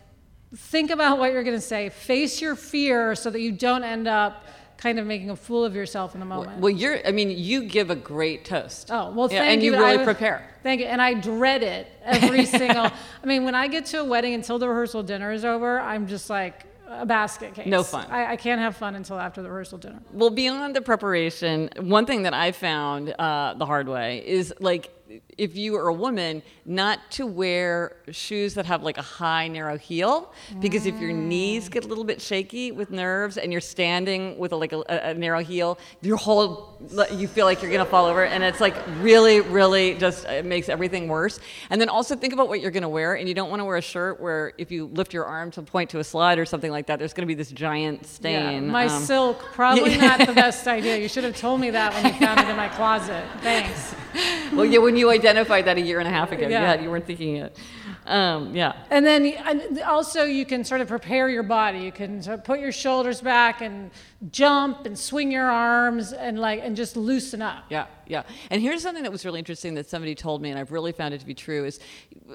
think 0.56 0.92
about 0.92 1.18
what 1.18 1.34
you're 1.34 1.44
going 1.44 1.58
to 1.58 1.62
say. 1.62 1.90
Face 1.90 2.40
your 2.40 2.56
fear 2.56 3.16
so 3.16 3.32
that 3.32 3.40
you 3.42 3.52
don't 3.52 3.84
end 3.84 4.08
up 4.08 4.46
kind 4.84 5.00
of 5.00 5.08
making 5.08 5.30
a 5.30 5.36
fool 5.36 5.64
of 5.64 5.76
yourself 5.76 6.14
in 6.14 6.20
the 6.20 6.26
moment. 6.26 6.60
Well, 6.60 6.70
you're. 6.70 7.00
I 7.08 7.12
mean, 7.12 7.32
you 7.32 7.64
give 7.64 7.90
a 7.90 7.96
great 7.96 8.44
toast. 8.44 8.90
Oh 8.92 9.12
well, 9.12 9.32
Yeah, 9.32 9.40
thank 9.40 9.54
and 9.54 9.64
you. 9.64 9.74
And 9.74 9.80
you 9.82 9.88
really 9.88 10.02
I- 10.02 10.04
prepare. 10.04 10.50
Thank 10.62 10.82
you, 10.82 10.88
and 10.88 11.02
I 11.02 11.14
dread 11.14 11.64
it 11.64 11.88
every 12.04 12.46
single. 12.60 12.86
I 12.86 13.26
mean, 13.26 13.46
when 13.46 13.56
I 13.56 13.68
get 13.68 13.86
to 13.88 14.02
a 14.02 14.04
wedding 14.04 14.34
until 14.34 14.60
the 14.60 14.68
rehearsal 14.68 15.02
dinner 15.04 15.32
is 15.32 15.46
over, 15.46 15.80
I'm 15.80 16.08
just 16.08 16.30
like 16.30 16.66
a 16.88 17.06
basket 17.06 17.54
case. 17.54 17.66
No 17.66 17.82
fun. 17.84 18.06
I, 18.12 18.34
I 18.34 18.36
can't 18.36 18.60
have 18.62 18.76
fun 18.76 18.96
until 18.96 19.18
after 19.18 19.42
the 19.42 19.50
rehearsal 19.50 19.78
dinner. 19.78 20.00
Well, 20.12 20.30
beyond 20.30 20.76
the 20.76 20.82
preparation, 20.82 21.70
one 21.80 22.06
thing 22.06 22.24
that 22.24 22.34
I 22.34 22.52
found 22.52 23.10
uh, 23.18 23.56
the 23.58 23.66
hard 23.66 23.88
way 23.88 24.22
is 24.26 24.54
like 24.60 24.92
if 25.38 25.56
you 25.56 25.76
are 25.76 25.88
a 25.88 25.94
woman, 25.94 26.42
not 26.66 27.00
to 27.12 27.26
wear 27.28 27.98
shoes 28.12 28.54
that 28.56 28.66
have 28.66 28.84
like 28.84 28.98
a 28.98 29.02
high, 29.02 29.48
narrow 29.48 29.78
heel, 29.78 30.32
because 30.60 30.86
if 30.86 31.00
your 31.00 31.12
knees 31.12 31.70
get 31.70 31.86
a 31.86 31.88
little 31.88 32.04
bit 32.04 32.22
shaky 32.22 32.72
with 32.72 32.90
nerves 32.90 33.38
and 33.38 33.52
you're 33.52 33.62
standing 33.62 34.38
with 34.38 34.52
a, 34.52 34.56
like 34.56 34.72
a, 34.74 34.82
a 34.88 35.14
narrow 35.14 35.44
heel, 35.44 35.78
your 36.02 36.18
whole 36.18 36.78
you 37.12 37.28
feel 37.28 37.46
like 37.46 37.62
you're 37.62 37.72
gonna 37.72 37.86
fall 37.86 38.06
over, 38.06 38.26
and 38.26 38.44
it's 38.44 38.60
like 38.62 38.76
really, 39.00 39.42
really 39.42 39.96
just 39.96 40.26
it 40.26 40.46
makes 40.46 40.70
everything 40.70 41.08
worse. 41.08 41.40
And 41.70 41.80
then 41.80 41.90
also 41.90 42.16
think 42.16 42.34
about 42.34 42.48
what 42.48 42.62
you're 42.62 42.72
gonna 42.72 42.90
wear, 42.90 43.16
and 43.16 43.28
you 43.28 43.34
don't 43.34 43.50
want 43.50 43.60
to 43.60 43.66
wear 43.66 43.78
a 43.78 43.82
shirt 43.82 44.20
where 44.22 44.54
if 44.58 44.72
you 44.72 44.86
lift 44.86 45.14
your 45.14 45.26
arm 45.26 45.52
to 45.52 45.62
point 45.62 45.90
to 45.92 46.00
a 46.00 46.04
slide 46.04 46.40
or 46.40 46.46
something 46.46 46.72
like 46.72 46.88
that, 46.88 47.00
there's 47.00 47.14
gonna 47.14 47.28
be 47.28 47.36
this 47.36 47.52
giant 47.52 48.06
stain. 48.06 48.66
Yeah, 48.66 48.72
my 48.72 48.86
Um, 48.88 49.04
silk 49.04 49.40
probably 49.54 49.98
not 50.10 50.26
the 50.26 50.34
best 50.34 50.66
idea. 50.68 50.98
You 50.98 51.08
should 51.08 51.24
have 51.24 51.38
told 51.38 51.60
me 51.62 51.70
that 51.72 51.94
when 51.94 52.06
you 52.14 52.20
found 52.20 52.40
it 52.40 52.48
in 52.50 52.56
my 52.56 52.70
closet. 52.70 53.26
Thanks. 53.42 53.96
well, 54.54 54.66
yeah, 54.66 54.80
when 54.80 54.96
you 54.96 55.10
identified 55.10 55.66
that 55.66 55.78
a 55.78 55.82
year 55.82 56.00
and 56.00 56.08
a 56.08 56.12
half 56.12 56.32
ago, 56.32 56.48
Yeah. 56.48 56.74
yeah, 56.76 56.82
you 56.82 56.90
weren't 56.90 57.06
thinking 57.06 57.38
it. 57.38 57.58
Um, 58.06 58.54
yeah. 58.54 58.74
And 58.90 59.06
then 59.06 59.26
and 59.26 59.80
also 59.82 60.26
you 60.26 60.46
can 60.46 60.64
sort 60.66 60.82
of 60.82 60.88
prepare 60.90 61.30
your 61.30 61.44
body. 61.44 61.80
You 61.80 61.92
can 61.92 62.22
sort 62.22 62.38
of 62.40 62.44
put 62.44 62.60
your 62.60 62.72
shoulders 62.74 63.22
back 63.22 63.62
and 63.62 63.92
jump 64.30 64.86
and 64.86 64.98
swing 64.98 65.32
your 65.32 65.50
arms 65.50 66.12
and 66.12 66.38
like 66.38 66.62
and 66.64 66.76
just 66.76 66.98
loosen 66.98 67.42
up. 67.42 67.64
Yeah, 67.70 67.86
yeah. 68.08 68.24
And 68.50 68.62
here's 68.62 68.82
something 68.82 69.04
that 69.04 69.12
was 69.12 69.26
really 69.26 69.40
interesting 69.40 69.74
that 69.76 69.90
somebody 69.90 70.16
told 70.16 70.42
me, 70.42 70.50
and 70.50 70.60
I've 70.60 70.72
really 70.72 70.92
found 70.92 71.14
it 71.14 71.20
to 71.22 71.26
be 71.26 71.34
true, 71.34 71.64
is 71.64 71.80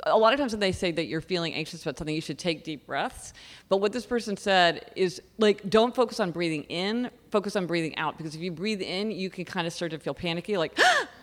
a 0.05 0.17
lot 0.17 0.33
of 0.33 0.41
times 0.41 0.53
when 0.53 0.61
they 0.61 0.73
say 0.73 0.91
that 0.93 1.05
you're 1.05 1.21
feeling 1.21 1.53
anxious 1.53 1.83
about 1.83 1.99
something, 1.99 2.14
you 2.14 2.23
should 2.23 2.38
take 2.38 2.64
deep 2.64 2.87
breaths. 2.87 3.35
But 3.69 3.79
what 3.79 3.93
this 3.93 4.07
person 4.07 4.37
said 4.38 4.91
is 4.97 5.21
like, 5.37 5.69
don't 5.69 5.95
focus 5.95 6.19
on 6.19 6.31
breathing 6.31 6.62
in, 6.64 7.11
focus 7.31 7.57
on 7.57 7.67
breathing 7.67 7.97
out. 7.99 8.17
Because 8.17 8.35
if 8.35 8.41
you 8.41 8.51
breathe 8.51 8.81
in, 8.81 9.11
you 9.11 9.29
can 9.29 9.45
kind 9.45 9.67
of 9.67 9.73
start 9.75 9.91
to 9.91 9.99
feel 9.99 10.14
panicky, 10.14 10.57
like, 10.57 10.79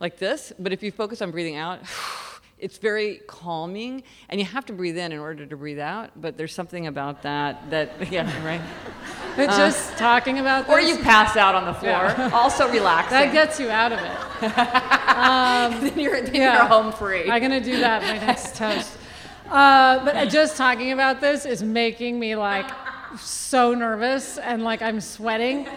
like 0.00 0.18
this. 0.18 0.52
But 0.58 0.72
if 0.72 0.82
you 0.82 0.90
focus 0.92 1.22
on 1.22 1.30
breathing 1.30 1.56
out, 1.56 1.80
it's 2.58 2.78
very 2.78 3.20
calming, 3.26 4.02
and 4.28 4.40
you 4.40 4.46
have 4.46 4.64
to 4.66 4.72
breathe 4.72 4.96
in 4.96 5.12
in 5.12 5.18
order 5.18 5.44
to 5.46 5.56
breathe 5.56 5.78
out. 5.78 6.10
But 6.16 6.36
there's 6.36 6.54
something 6.54 6.86
about 6.86 7.22
that 7.22 7.70
that, 7.70 7.90
yeah, 8.12 8.30
right. 8.46 8.60
But 9.36 9.48
just 9.50 9.98
talking 9.98 10.38
about 10.38 10.66
this, 10.66 10.74
Or 10.74 10.80
you 10.80 10.96
pass 11.02 11.36
out 11.36 11.54
on 11.54 11.66
the 11.66 11.74
floor, 11.74 11.90
Yeah. 11.92 12.30
also 12.34 12.70
relaxing. 12.70 13.18
that 13.18 13.32
gets 13.32 13.60
you 13.60 13.68
out 13.68 13.92
of 13.92 13.98
it. 13.98 15.80
then 15.92 15.98
you're, 16.00 16.20
then 16.22 16.34
Yeah. 16.34 16.56
you're 16.56 16.64
home 16.66 16.92
free. 16.92 17.30
I'm 17.30 17.42
gonna 17.42 17.60
do 17.60 17.78
that 17.80 18.02
my 18.02 18.18
next 18.26 18.56
toast. 18.56 18.92
Uh, 19.50 20.04
but 20.04 20.28
just 20.30 20.56
talking 20.56 20.92
about 20.92 21.20
this 21.20 21.44
is 21.44 21.62
making 21.62 22.18
me 22.18 22.34
like 22.34 22.68
so 23.18 23.74
nervous 23.74 24.38
and 24.38 24.64
like 24.64 24.82
I'm 24.82 25.00
sweating. 25.00 25.68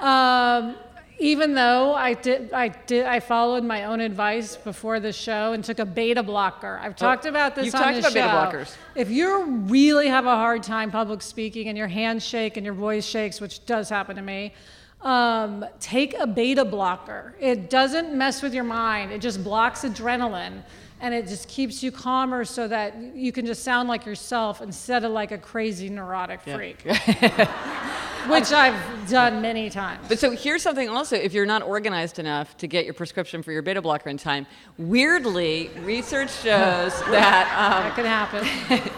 Um, 0.00 0.76
even 1.18 1.54
though 1.54 1.94
I 1.94 2.14
did, 2.14 2.52
I 2.52 2.68
did, 2.68 3.06
I 3.06 3.20
followed 3.20 3.64
my 3.64 3.84
own 3.84 4.00
advice 4.00 4.56
before 4.56 5.00
the 5.00 5.12
show 5.12 5.52
and 5.52 5.64
took 5.64 5.80
a 5.80 5.84
beta 5.84 6.22
blocker. 6.22 6.78
I've 6.80 6.94
talked 6.94 7.26
about 7.26 7.54
this 7.54 7.66
you've 7.66 7.74
on 7.74 7.82
talked 7.82 7.98
about 7.98 8.12
show. 8.12 8.14
beta 8.14 8.28
blockers. 8.28 8.76
If 8.94 9.10
you 9.10 9.44
really 9.46 10.08
have 10.08 10.26
a 10.26 10.36
hard 10.36 10.62
time 10.62 10.90
public 10.90 11.22
speaking 11.22 11.68
and 11.68 11.76
your 11.76 11.88
hands 11.88 12.24
shake 12.24 12.56
and 12.56 12.64
your 12.64 12.74
voice 12.74 13.04
shakes, 13.04 13.40
which 13.40 13.66
does 13.66 13.88
happen 13.88 14.14
to 14.16 14.22
me, 14.22 14.54
um, 15.02 15.64
take 15.80 16.14
a 16.14 16.26
beta 16.26 16.64
blocker. 16.64 17.34
It 17.40 17.70
doesn't 17.70 18.14
mess 18.14 18.42
with 18.42 18.54
your 18.54 18.64
mind. 18.64 19.12
It 19.12 19.20
just 19.20 19.42
blocks 19.42 19.82
adrenaline. 19.82 20.62
And 21.00 21.14
it 21.14 21.28
just 21.28 21.48
keeps 21.48 21.82
you 21.82 21.92
calmer 21.92 22.44
so 22.44 22.66
that 22.68 22.96
you 23.14 23.30
can 23.30 23.46
just 23.46 23.62
sound 23.62 23.88
like 23.88 24.04
yourself 24.04 24.60
instead 24.60 25.04
of 25.04 25.12
like 25.12 25.30
a 25.30 25.38
crazy 25.38 25.88
neurotic 25.88 26.40
freak. 26.40 26.82
Which 28.28 28.52
I've 28.52 29.08
done 29.08 29.40
many 29.40 29.70
times. 29.70 30.06
But 30.08 30.18
so 30.18 30.32
here's 30.32 30.62
something 30.62 30.88
also 30.88 31.16
if 31.16 31.32
you're 31.32 31.46
not 31.46 31.62
organized 31.62 32.18
enough 32.18 32.56
to 32.58 32.66
get 32.66 32.84
your 32.84 32.94
prescription 32.94 33.42
for 33.42 33.52
your 33.52 33.62
beta 33.62 33.80
blocker 33.80 34.10
in 34.10 34.16
time, 34.18 34.46
weirdly, 34.76 35.70
research 35.80 36.30
shows 36.30 36.92
that 37.10 37.46
um, 37.56 37.84
that 37.84 37.94
can 37.94 38.04
happen. 38.04 38.92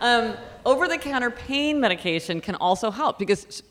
um, 0.00 0.36
over 0.64 0.88
the 0.88 0.98
counter 0.98 1.30
pain 1.30 1.78
medication 1.78 2.40
can 2.40 2.54
also 2.56 2.90
help 2.90 3.18
because 3.18 3.62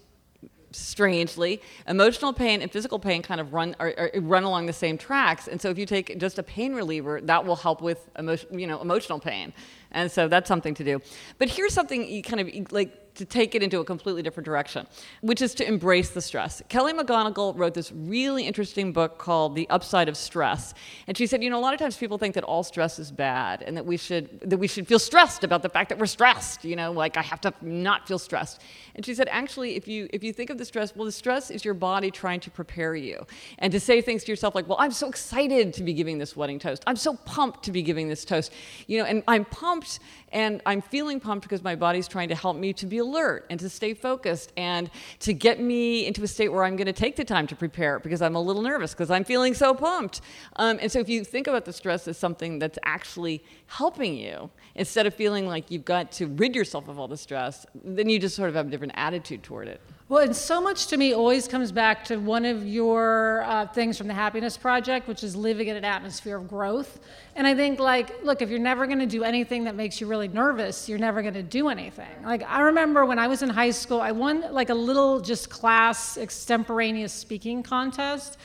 strangely 0.75 1.61
emotional 1.87 2.33
pain 2.33 2.61
and 2.61 2.71
physical 2.71 2.99
pain 2.99 3.21
kind 3.21 3.39
of 3.39 3.53
run 3.53 3.75
are, 3.79 3.93
are, 3.97 4.11
run 4.21 4.43
along 4.43 4.65
the 4.65 4.73
same 4.73 4.97
tracks. 4.97 5.47
And 5.47 5.61
so 5.61 5.69
if 5.69 5.77
you 5.77 5.85
take 5.85 6.19
just 6.19 6.39
a 6.39 6.43
pain 6.43 6.73
reliever 6.73 7.21
that 7.21 7.45
will 7.45 7.55
help 7.55 7.81
with 7.81 8.09
emotion, 8.17 8.59
you 8.59 8.67
know 8.67 8.81
emotional 8.81 9.19
pain. 9.19 9.53
And 9.91 10.11
so 10.11 10.27
that's 10.27 10.47
something 10.47 10.73
to 10.75 10.83
do. 10.83 11.01
But 11.37 11.49
here's 11.49 11.73
something 11.73 12.07
you 12.07 12.23
kind 12.23 12.41
of 12.41 12.71
like 12.71 13.02
to 13.15 13.25
take 13.25 13.53
it 13.55 13.61
into 13.61 13.79
a 13.79 13.85
completely 13.85 14.21
different 14.21 14.45
direction, 14.45 14.87
which 15.21 15.41
is 15.41 15.53
to 15.55 15.67
embrace 15.67 16.09
the 16.09 16.21
stress. 16.21 16.61
Kelly 16.69 16.93
McGonigal 16.93 17.57
wrote 17.57 17.73
this 17.73 17.91
really 17.91 18.47
interesting 18.47 18.91
book 18.91 19.17
called 19.17 19.55
The 19.55 19.69
Upside 19.69 20.09
of 20.09 20.17
Stress. 20.17 20.73
And 21.07 21.15
she 21.17 21.27
said, 21.27 21.43
you 21.43 21.49
know, 21.49 21.59
a 21.59 21.61
lot 21.61 21.73
of 21.73 21.79
times 21.79 21.95
people 21.97 22.17
think 22.17 22.35
that 22.35 22.43
all 22.43 22.63
stress 22.63 22.97
is 22.99 23.11
bad 23.11 23.61
and 23.61 23.77
that 23.77 23.85
we 23.85 23.97
should 23.97 24.39
that 24.41 24.57
we 24.57 24.67
should 24.67 24.87
feel 24.87 24.99
stressed 24.99 25.43
about 25.43 25.61
the 25.61 25.69
fact 25.69 25.89
that 25.89 25.99
we're 25.99 26.05
stressed, 26.05 26.65
you 26.65 26.75
know, 26.75 26.91
like 26.91 27.17
I 27.17 27.21
have 27.21 27.41
to 27.41 27.53
not 27.61 28.07
feel 28.07 28.19
stressed. 28.19 28.61
And 28.95 29.05
she 29.05 29.13
said, 29.13 29.27
actually, 29.31 29.75
if 29.75 29.87
you 29.87 30.09
if 30.11 30.23
you 30.23 30.33
think 30.33 30.49
of 30.49 30.57
the 30.57 30.65
stress, 30.65 30.95
well, 30.95 31.05
the 31.05 31.11
stress 31.11 31.51
is 31.51 31.63
your 31.63 31.73
body 31.73 32.09
trying 32.11 32.39
to 32.41 32.51
prepare 32.51 32.95
you. 32.95 33.25
And 33.59 33.71
to 33.73 33.79
say 33.79 34.01
things 34.01 34.23
to 34.23 34.31
yourself 34.31 34.55
like, 34.55 34.67
well, 34.67 34.77
I'm 34.79 34.91
so 34.91 35.07
excited 35.07 35.73
to 35.73 35.83
be 35.83 35.93
giving 35.93 36.17
this 36.17 36.35
wedding 36.35 36.59
toast. 36.59 36.83
I'm 36.87 36.95
so 36.95 37.15
pumped 37.25 37.63
to 37.63 37.71
be 37.71 37.81
giving 37.81 38.09
this 38.09 38.25
toast. 38.25 38.51
You 38.87 38.99
know, 38.99 39.05
and 39.05 39.23
I'm 39.27 39.45
pumped 39.45 39.99
and 40.33 40.61
I'm 40.65 40.81
feeling 40.81 41.19
pumped 41.19 41.43
because 41.43 41.63
my 41.63 41.75
body's 41.75 42.07
trying 42.07 42.29
to 42.29 42.35
help 42.35 42.57
me 42.57 42.73
to 42.73 42.85
be 42.85 42.97
alert 42.97 43.45
and 43.49 43.59
to 43.59 43.69
stay 43.69 43.93
focused 43.93 44.51
and 44.57 44.89
to 45.19 45.33
get 45.33 45.61
me 45.61 46.05
into 46.05 46.23
a 46.23 46.27
state 46.27 46.49
where 46.49 46.63
I'm 46.63 46.75
going 46.75 46.87
to 46.87 46.93
take 46.93 47.15
the 47.15 47.23
time 47.23 47.47
to 47.47 47.55
prepare 47.55 47.99
because 47.99 48.21
I'm 48.21 48.35
a 48.35 48.41
little 48.41 48.63
nervous 48.63 48.93
because 48.93 49.11
I'm 49.11 49.23
feeling 49.23 49.53
so 49.53 49.73
pumped. 49.73 50.21
Um, 50.57 50.79
and 50.81 50.91
so 50.91 50.99
if 50.99 51.07
you 51.07 51.23
think 51.23 51.47
about 51.47 51.65
the 51.65 51.73
stress 51.73 52.07
as 52.07 52.17
something 52.17 52.59
that's 52.59 52.79
actually 52.83 53.43
helping 53.67 54.17
you, 54.17 54.49
instead 54.75 55.05
of 55.05 55.13
feeling 55.13 55.47
like 55.47 55.69
you've 55.69 55.85
got 55.85 56.11
to 56.13 56.27
rid 56.27 56.55
yourself 56.55 56.87
of 56.87 56.99
all 56.99 57.07
the 57.07 57.17
stress, 57.17 57.65
then 57.83 58.09
you 58.09 58.19
just 58.19 58.35
sort 58.35 58.49
of 58.49 58.55
have 58.55 58.67
a 58.67 58.69
different 58.69 58.93
attitude 58.95 59.43
toward 59.43 59.67
it. 59.67 59.79
Well, 60.09 60.21
and 60.21 60.35
so 60.35 60.59
much 60.59 60.87
to 60.87 60.97
me 60.97 61.13
always 61.13 61.47
comes 61.47 61.71
back 61.71 62.03
to 62.05 62.17
one 62.17 62.43
of 62.43 62.67
your 62.67 63.43
uh, 63.43 63.67
things 63.67 63.97
from 63.97 64.07
the 64.07 64.13
Happiness 64.13 64.57
Project, 64.57 65.07
which 65.07 65.23
is 65.23 65.33
living 65.33 65.69
in 65.69 65.77
an 65.77 65.85
atmosphere 65.85 66.35
of 66.35 66.49
growth. 66.49 66.99
And 67.37 67.47
I 67.47 67.55
think, 67.55 67.79
like, 67.79 68.21
look, 68.21 68.41
if 68.41 68.49
you're 68.49 68.59
never 68.59 68.85
going 68.85 68.99
to 68.99 69.05
do 69.05 69.23
anything 69.23 69.63
that 69.63 69.75
makes 69.75 70.01
you 70.01 70.07
really 70.07 70.27
nervous, 70.27 70.89
you're 70.89 70.99
never 70.99 71.21
going 71.21 71.35
to 71.35 71.41
do 71.41 71.69
anything. 71.69 72.21
Like, 72.21 72.43
I 72.43 72.59
remember 72.59 73.05
when 73.05 73.17
I 73.17 73.27
was 73.27 73.43
in 73.43 73.49
high 73.49 73.71
school, 73.71 74.01
I 74.01 74.11
won 74.11 74.51
like 74.51 74.69
a 74.69 74.75
little 74.75 75.21
just 75.21 75.49
class 75.49 76.17
extemporaneous 76.17 77.13
speaking 77.13 77.63
contest 77.63 78.37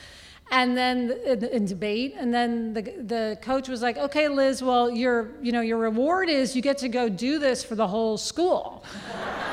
and 0.51 0.75
then 0.75 1.11
in, 1.25 1.43
in, 1.45 1.65
debate 1.65 2.15
and 2.17 2.33
then 2.33 2.73
the, 2.73 2.81
the 2.81 3.37
coach 3.41 3.67
was 3.67 3.81
like 3.81 3.97
okay 3.97 4.27
liz 4.27 4.63
well 4.63 4.89
your 4.89 5.29
you 5.41 5.51
know 5.51 5.61
your 5.61 5.77
reward 5.77 6.29
is 6.29 6.55
you 6.55 6.61
get 6.61 6.77
to 6.77 6.89
go 6.89 7.07
do 7.07 7.37
this 7.37 7.63
for 7.63 7.75
the 7.75 7.87
whole 7.87 8.17
school. 8.17 8.83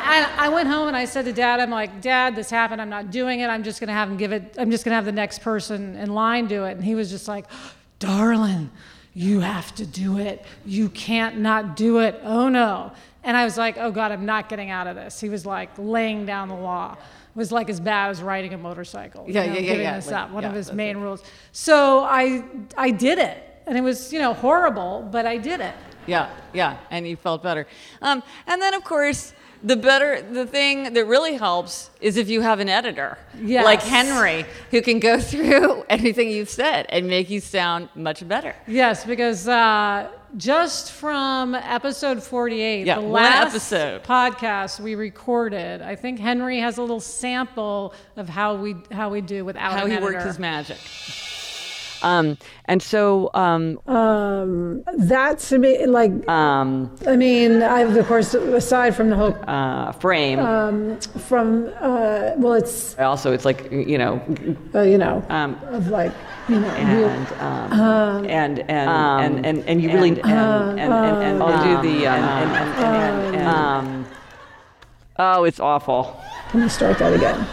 And 0.07 0.25
i 0.39 0.49
went 0.49 0.69
home 0.69 0.87
and 0.87 0.97
i 0.97 1.05
said 1.05 1.25
to 1.25 1.33
dad 1.33 1.59
i'm 1.59 1.71
like 1.71 2.01
dad 2.01 2.37
this 2.37 2.49
happened. 2.49 2.81
I'm 2.81 2.89
not 2.89 3.11
doing 3.11 3.41
it. 3.41 3.49
I'm 3.49 3.65
just 3.65 3.81
going 3.81 3.89
to 3.89 3.95
have 3.95 4.09
him 4.09 4.17
give 4.17 4.31
it 4.31 4.55
i'm 4.57 4.71
just 4.71 4.85
going 4.85 4.93
to 4.93 4.95
have 4.97 5.05
the 5.05 5.11
next 5.11 5.41
person 5.41 5.97
in 5.97 6.15
line 6.15 6.47
do 6.47 6.65
it. 6.65 6.77
And 6.77 6.85
he 6.85 6.95
was 6.95 7.11
just 7.11 7.27
like 7.27 7.47
darling 7.99 8.71
you 9.15 9.41
have 9.41 9.75
to 9.77 9.87
do 9.87 10.19
it. 10.19 10.45
You 10.67 10.91
can't 10.91 11.39
not 11.39 11.75
do 11.75 12.01
it. 12.01 12.21
Oh 12.23 12.49
no. 12.49 12.93
And 13.25 13.37
i 13.37 13.45
was 13.45 13.59
like 13.59 13.77
oh 13.79 13.91
god 13.91 14.13
i'm 14.13 14.25
not 14.25 14.49
getting 14.49 14.71
out 14.71 14.87
of 14.87 14.95
this. 14.95 15.21
He 15.21 15.29
was 15.29 15.45
like 15.45 15.71
laying 15.77 16.25
down 16.25 16.49
the 16.49 16.55
law 16.55 16.97
was 17.37 17.53
like 17.53 17.69
as 17.71 17.79
bad 17.79 18.11
as 18.11 18.23
riding 18.23 18.55
a 18.55 18.59
motorcycle. 18.59 19.27
Yeah, 19.29 19.45
you 19.45 19.49
know, 19.51 19.55
yeah, 19.55 19.61
yeah, 19.61 19.67
giving 19.67 19.83
yeah. 19.83 19.97
This 19.97 20.07
Like, 20.07 20.17
up, 20.17 20.31
one 20.31 20.43
yeah, 20.43 20.49
of 20.49 20.55
his 20.55 20.73
main 20.73 20.97
rules. 20.97 21.23
So 21.53 22.01
I, 22.01 22.43
I 22.77 22.91
did 22.91 23.19
it, 23.19 23.63
and 23.67 23.77
it 23.79 23.83
was, 23.83 24.13
you 24.13 24.19
know, 24.19 24.33
horrible, 24.33 25.09
but 25.13 25.27
I 25.27 25.37
did 25.37 25.61
it. 25.61 25.75
Yeah, 26.07 26.31
yeah, 26.53 26.79
and 26.91 27.07
you 27.07 27.17
felt 27.17 27.43
better. 27.43 27.67
Um, 28.01 28.23
and 28.47 28.63
then, 28.63 28.75
of 28.75 28.85
course, 28.85 29.33
the 29.63 29.77
better, 29.77 30.21
the 30.23 30.47
thing 30.47 30.93
that 30.95 31.05
really 31.07 31.35
helps 31.37 31.91
is 32.01 32.17
if 32.17 32.29
you 32.29 32.41
have 32.43 32.61
an 32.61 32.69
editor 32.69 33.19
Yes. 33.41 33.65
like 33.65 33.83
Henry 33.83 34.45
who 34.71 34.81
can 34.83 35.01
go 35.01 35.19
through 35.31 35.85
anything 35.89 36.31
you've 36.31 36.51
said 36.51 36.87
and 36.89 37.07
make 37.07 37.31
you 37.31 37.41
sound 37.41 37.89
much 37.95 38.27
better. 38.29 38.55
Yes, 38.67 39.05
because 39.05 39.49
uh, 39.49 40.09
just 40.37 40.93
from 40.93 41.55
episode 41.55 42.23
48, 42.23 42.87
Yeah, 42.87 42.97
the 42.97 43.01
last 43.07 43.49
episode. 43.55 44.03
podcast 44.05 44.81
we 44.81 44.95
recorded, 44.95 45.83
I 45.83 45.97
think 45.97 46.19
Henry 46.19 46.59
has 46.59 46.79
a 46.79 46.83
little 46.83 47.01
sample 47.01 47.95
of 48.17 48.29
how 48.29 48.55
we 48.57 48.77
how 48.93 49.09
we 49.11 49.21
do 49.21 49.45
without 49.45 49.73
How 49.79 49.87
he 49.87 49.97
worked 49.99 50.23
his 50.23 50.39
magic. 50.39 50.79
Um, 52.07 52.39
and 52.67 52.81
so, 52.81 53.31
um, 53.35 53.81
That's 54.97 55.51
like 55.53 56.29
um, 56.29 56.95
I 57.07 57.17
mean, 57.17 57.63
I've 57.63 57.97
of 57.97 58.07
course 58.07 58.33
aside 58.35 58.95
from 58.95 59.11
the 59.11 59.17
whole 59.17 59.37
uh, 59.49 59.91
frame. 59.93 60.39
from 61.29 61.69
uh, 61.81 62.33
well, 62.37 62.55
it's 62.55 62.97
also, 62.99 63.33
it's 63.33 63.45
like 63.45 63.71
you 63.73 63.99
know, 63.99 64.23
uh, 64.75 64.83
you 64.83 64.99
know 64.99 65.25
um, 65.31 65.59
of 65.67 65.89
like 65.89 66.13
you 66.49 66.61
know 66.61 66.69
real- 66.69 67.09
and 67.09 67.33
um, 67.41 68.25
and 68.27 68.59
and, 68.61 68.71
and 68.71 69.47
and 69.47 69.65
and 69.69 69.83
you 69.83 69.89
really 69.93 70.11
and 70.11 70.21
and 70.23 70.81
and, 70.81 71.23
and, 71.25 71.43
I'll 71.43 71.83
do 71.83 71.89
the 71.89 72.07
um, 72.07 72.23
and, 72.23 72.51
and, 72.51 72.71
and, 72.85 73.35
and, 73.35 73.37
and, 73.37 73.49
um, 73.49 74.07
oh, 75.19 75.43
it's 75.45 75.59
awful. 75.59 76.21
Can 76.51 76.63
you 76.63 76.69
start 76.69 76.99
that 77.01 77.13
again? 77.13 77.47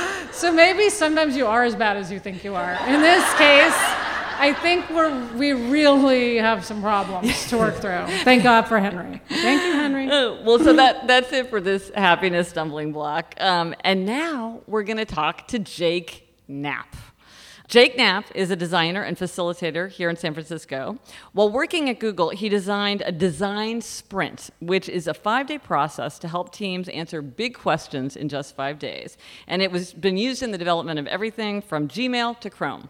So 0.40 0.50
maybe 0.50 0.88
sometimes 0.88 1.36
you 1.36 1.46
are 1.46 1.64
as 1.64 1.76
bad 1.76 1.98
as 1.98 2.10
you 2.10 2.18
think 2.18 2.44
you 2.44 2.54
are. 2.54 2.72
In 2.88 3.02
this 3.02 3.22
case, 3.34 3.74
I 4.38 4.56
think 4.62 4.88
we're 4.88 5.36
we 5.36 5.52
really 5.52 6.38
have 6.38 6.64
some 6.64 6.80
problems 6.80 7.46
to 7.50 7.58
work 7.58 7.74
through. 7.74 8.06
Thank 8.24 8.42
God 8.42 8.62
for 8.62 8.78
Henry. 8.78 9.20
Thank 9.28 9.62
you, 9.62 9.72
Henry. 9.72 10.08
Oh, 10.10 10.42
well, 10.42 10.58
so 10.58 10.72
that, 10.72 11.06
that's 11.06 11.30
it 11.34 11.50
for 11.50 11.60
this 11.60 11.90
happiness 11.94 12.48
stumbling 12.48 12.90
block. 12.90 13.34
Um, 13.38 13.74
and 13.84 14.06
now 14.06 14.62
we're 14.66 14.84
going 14.84 14.96
to 14.96 15.04
talk 15.04 15.48
to 15.48 15.58
Jake 15.58 16.26
Knapp. 16.48 16.96
Jake 17.70 17.96
Knapp 17.96 18.24
is 18.34 18.50
a 18.50 18.56
designer 18.56 19.00
and 19.04 19.16
facilitator 19.16 19.88
here 19.88 20.10
in 20.10 20.16
San 20.16 20.34
Francisco. 20.34 20.98
While 21.34 21.52
working 21.52 21.88
at 21.88 22.00
Google, 22.00 22.30
he 22.30 22.48
designed 22.48 23.00
a 23.06 23.12
design 23.12 23.80
sprint, 23.80 24.50
which 24.58 24.88
is 24.88 25.06
a 25.06 25.14
five 25.14 25.46
day 25.46 25.56
process 25.56 26.18
to 26.18 26.26
help 26.26 26.52
teams 26.52 26.88
answer 26.88 27.22
big 27.22 27.54
questions 27.54 28.16
in 28.16 28.28
just 28.28 28.56
five 28.56 28.80
days. 28.80 29.16
And 29.46 29.62
it 29.62 29.70
was 29.70 29.92
been 29.92 30.16
used 30.16 30.42
in 30.42 30.50
the 30.50 30.58
development 30.58 30.98
of 30.98 31.06
everything 31.06 31.62
from 31.62 31.86
Gmail 31.86 32.40
to 32.40 32.50
Chrome. 32.50 32.88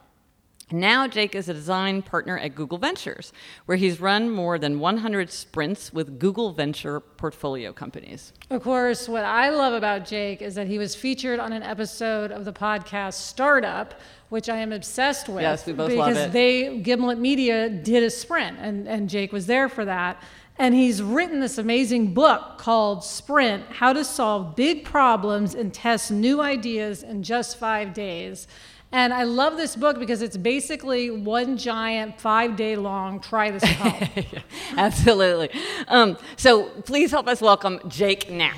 Now, 0.72 1.09
Jake 1.09 1.35
is 1.35 1.48
a 1.48 1.54
design 1.54 2.02
partner 2.02 2.38
at 2.38 2.54
Google 2.54 2.78
Ventures, 2.78 3.33
where 3.66 3.76
he's 3.76 4.00
run 4.00 4.30
more 4.30 4.59
than 4.59 4.78
100 4.78 5.30
sprints 5.30 5.92
with 5.92 6.18
Google 6.18 6.52
Venture 6.52 7.00
portfolio 7.00 7.72
companies. 7.72 8.33
Of 8.50 8.62
course, 8.62 9.09
what 9.09 9.24
I 9.24 9.50
love 9.50 9.74
about 9.74 10.04
Jake 10.04 10.42
is 10.42 10.54
that 10.54 10.68
he 10.68 10.78
was 10.78 10.94
featured 10.94 11.40
on 11.40 11.52
an 11.52 11.62
episode 11.62 12.30
of 12.30 12.44
the 12.44 12.52
podcast 12.52 13.14
Startup, 13.14 13.94
which 14.28 14.48
I 14.48 14.59
am 14.59 14.72
obsessed 14.72 15.28
with. 15.28 15.42
Yes, 15.42 15.66
we 15.66 15.72
both 15.72 15.92
love 15.92 16.11
it. 16.11 16.12
because 16.12 16.26
it. 16.26 16.33
they 16.33 16.78
Gimlet 16.78 17.18
Media 17.18 17.68
did 17.68 18.02
a 18.02 18.11
sprint, 18.11 18.59
and, 18.61 18.86
and 18.88 19.09
Jake 19.09 19.32
was 19.32 19.47
there 19.47 19.68
for 19.68 19.84
that. 19.84 20.22
And 20.57 20.74
he's 20.74 21.03
written 21.03 21.40
this 21.40 21.57
amazing 21.57 22.12
book 22.12 22.59
called 22.59 23.03
Sprint: 23.03 23.64
How 23.70 23.92
to 23.92 24.05
Solve 24.05 24.55
Big 24.57 24.84
Problems 24.84 25.55
and 25.55 25.72
Test 25.72 26.11
New 26.11 26.40
Ideas 26.40 27.03
in 27.03 27.22
Just 27.22 27.59
Five 27.59 27.94
Days. 27.94 28.47
And 28.93 29.14
I 29.14 29.22
love 29.22 29.57
this 29.57 29.76
book 29.76 30.01
because 30.01 30.20
it's 30.20 30.36
basically 30.36 31.11
one 31.11 31.57
giant 31.57 32.20
five 32.20 32.57
day 32.57 32.74
long 32.74 33.20
try 33.20 33.51
this 33.53 33.62
at 33.62 33.76
home. 33.76 34.24
Absolutely. 34.76 35.49
Um, 35.86 36.18
so 36.36 36.64
please 36.82 37.12
help 37.12 37.28
us 37.28 37.41
welcome 37.41 37.78
Jake 37.88 38.30
Knapp. 38.30 38.57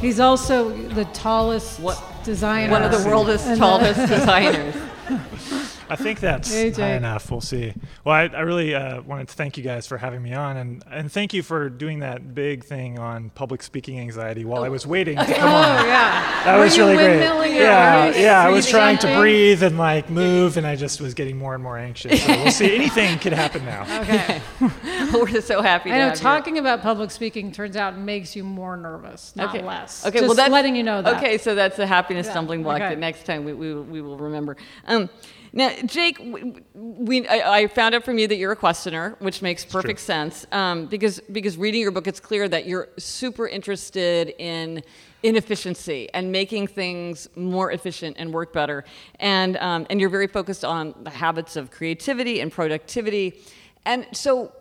He's 0.00 0.18
also 0.18 0.70
the 0.88 1.04
tallest 1.06 1.78
What- 1.78 2.02
designer. 2.24 2.72
One 2.72 2.82
of 2.82 2.90
the 2.90 3.08
world's 3.08 3.44
tallest 3.56 4.00
designers. 4.08 4.74
I 5.88 5.96
think 5.96 6.20
that's 6.20 6.52
Hey, 6.52 6.70
high 6.70 6.92
enough. 6.94 7.30
We'll 7.30 7.40
see. 7.40 7.74
Well, 8.04 8.14
I, 8.14 8.22
I 8.26 8.40
really 8.40 8.74
uh, 8.74 9.02
wanted 9.02 9.28
to 9.28 9.34
thank 9.34 9.56
you 9.56 9.62
guys 9.62 9.86
for 9.86 9.98
having 9.98 10.22
me 10.22 10.32
on, 10.32 10.56
and, 10.56 10.84
and 10.90 11.12
thank 11.12 11.34
you 11.34 11.42
for 11.42 11.68
doing 11.68 11.98
that 12.00 12.34
big 12.34 12.64
thing 12.64 12.98
on 12.98 13.30
public 13.30 13.62
speaking 13.62 13.98
anxiety 14.00 14.44
while 14.44 14.64
I 14.64 14.68
was 14.68 14.86
waiting 14.86 15.18
to 15.18 15.24
come 15.24 15.34
Oh 15.44 15.46
on. 15.46 15.84
yeah. 15.86 16.44
That 16.44 16.56
Were 16.56 16.64
was 16.64 16.76
you 16.76 16.84
really 16.84 16.96
great. 16.96 17.20
windmilling 17.22 17.50
it? 17.50 17.60
Yeah, 17.62 18.16
yeah. 18.16 18.42
I 18.42 18.50
was 18.50 18.68
trying 18.68 18.98
to 18.98 19.16
breathe 19.18 19.62
and 19.62 19.76
like 19.78 20.08
move, 20.08 20.56
and 20.56 20.66
I 20.66 20.76
just 20.76 21.00
was 21.00 21.14
getting 21.14 21.36
more 21.36 21.54
and 21.54 21.62
more 21.62 21.76
anxious. 21.78 22.22
So 22.22 22.28
we'll 22.28 22.50
see. 22.50 22.74
Anything 22.74 23.18
could 23.18 23.32
happen 23.32 23.64
now. 23.64 23.82
Okay. 24.02 24.40
We're 25.12 25.40
so 25.42 25.60
happy 25.62 25.90
to 25.90 25.94
I 25.94 25.98
know 25.98 26.04
have 26.08 26.14
you. 26.16 26.22
talking 26.22 26.58
about 26.58 26.80
public 26.82 27.10
speaking 27.10 27.52
turns 27.52 27.76
out 27.76 27.98
makes 27.98 28.34
you 28.34 28.44
more 28.44 28.76
nervous, 28.76 29.34
not 29.36 29.54
okay. 29.54 29.64
less. 29.64 30.06
Okay, 30.06 30.18
Just 30.20 30.28
well 30.28 30.36
that's 30.36 30.50
letting 30.50 30.74
you 30.74 30.82
know 30.82 31.02
that. 31.02 31.16
Okay, 31.18 31.36
so 31.38 31.54
that's 31.54 31.78
a 31.78 31.86
happiness 31.86 32.26
Yeah, 32.26 32.32
stumbling 32.32 32.62
block 32.62 32.76
okay. 32.76 32.90
that 32.90 32.98
next 32.98 33.26
time 33.26 33.44
we, 33.44 33.52
we, 33.52 33.74
will- 33.74 33.82
we 33.84 34.00
will 34.00 34.16
remember. 34.16 34.56
Um, 34.86 35.10
now, 35.54 35.70
Jake, 35.84 36.18
we, 36.18 36.54
we 36.74 37.28
I, 37.28 37.58
I 37.60 37.66
found 37.66 37.94
out 37.94 38.04
from 38.04 38.18
you 38.18 38.26
that 38.26 38.36
you're 38.36 38.52
a 38.52 38.56
questioner, 38.56 39.16
which 39.18 39.42
makes 39.42 39.64
perfect 39.64 40.00
sense. 40.00 40.46
Um, 40.50 40.86
because 40.86 41.20
because 41.30 41.58
reading 41.58 41.82
your 41.82 41.90
book, 41.90 42.06
it's 42.06 42.20
clear 42.20 42.48
that 42.48 42.66
you're 42.66 42.88
super 42.98 43.46
interested 43.46 44.34
in 44.38 44.82
inefficiency 45.22 46.08
and 46.14 46.32
making 46.32 46.68
things 46.68 47.28
more 47.36 47.70
efficient 47.70 48.16
and 48.18 48.32
work 48.32 48.54
better, 48.54 48.84
and 49.20 49.58
um, 49.58 49.86
and 49.90 50.00
you're 50.00 50.08
very 50.08 50.26
focused 50.26 50.64
on 50.64 50.94
the 51.02 51.10
habits 51.10 51.54
of 51.56 51.70
creativity 51.70 52.40
and 52.40 52.50
productivity, 52.50 53.42
and 53.84 54.06
so 54.12 54.52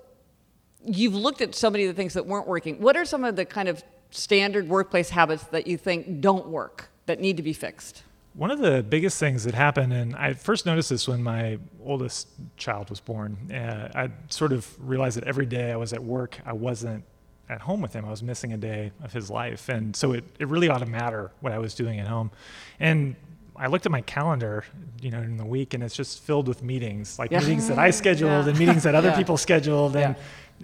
you've 0.84 1.16
looked 1.16 1.40
at 1.40 1.56
so 1.56 1.70
many 1.70 1.86
of 1.86 1.96
the 1.96 2.00
things 2.00 2.14
that 2.14 2.26
weren't 2.26 2.48
working. 2.48 2.82
What 2.82 2.98
are 2.98 3.06
some 3.06 3.24
of 3.24 3.38
the 3.38 3.46
kind 3.46 3.70
of 3.70 3.82
standard 4.10 4.68
workplace 4.68 5.10
habits 5.10 5.44
that 5.46 5.68
you 5.68 5.78
think 5.78 6.20
don't 6.20 6.48
work 6.48 6.90
that 7.06 7.22
need 7.22 7.38
to 7.38 7.44
be 7.44 7.54
fixed? 7.54 8.04
One 8.34 8.50
of 8.50 8.60
the 8.60 8.82
biggest 8.82 9.20
things 9.20 9.44
that 9.44 9.54
happened, 9.54 9.92
and 9.92 10.16
I 10.16 10.34
first 10.34 10.66
noticed 10.66 10.90
this 10.90 11.06
when 11.08 11.22
my 11.22 11.60
oldest 11.84 12.30
child 12.56 12.90
was 12.90 13.02
born, 13.02 13.52
uh, 13.52 13.90
I 13.94 14.10
sort 14.30 14.54
of 14.54 14.66
realized 14.80 15.18
that 15.18 15.26
every 15.26 15.46
day 15.46 15.72
I 15.72 15.76
was 15.76 15.92
at 15.92 16.02
work, 16.02 16.40
I 16.46 16.54
wasn't 16.54 17.04
at 17.50 17.60
home 17.60 17.82
with 17.82 17.92
him. 17.92 18.06
I 18.06 18.10
was 18.10 18.24
missing 18.24 18.54
a 18.54 18.58
day 18.58 18.94
of 19.04 19.12
his 19.12 19.30
life. 19.30 19.68
And 19.68 19.94
so 19.94 20.14
it, 20.14 20.24
it 20.40 20.48
really 20.48 20.70
ought 20.70 20.78
to 20.78 20.86
matter 20.86 21.32
what 21.42 21.52
I 21.52 21.60
was 21.60 21.76
doing 21.76 22.00
at 22.00 22.08
home. 22.08 22.32
And 22.80 23.18
I 23.58 23.68
looked 23.68 23.86
at 23.86 23.92
my 23.92 24.00
calendar, 24.02 24.64
you 25.02 25.12
know, 25.12 25.20
in 25.20 25.36
the 25.36 25.46
week, 25.46 25.74
and 25.74 25.84
it's 25.84 25.96
just 25.96 26.22
filled 26.22 26.48
with 26.48 26.64
meetings, 26.64 27.20
like 27.20 27.32
Yeah. 27.32 27.40
meetings 27.40 27.68
that 27.68 27.78
I 27.78 27.92
scheduled 27.92 28.46
Yeah. 28.46 28.50
and 28.52 28.58
meetings 28.58 28.84
that 28.84 28.96
other 28.96 29.10
Yeah. 29.14 29.18
people 29.18 29.36
scheduled. 29.36 29.98
And 29.98 30.16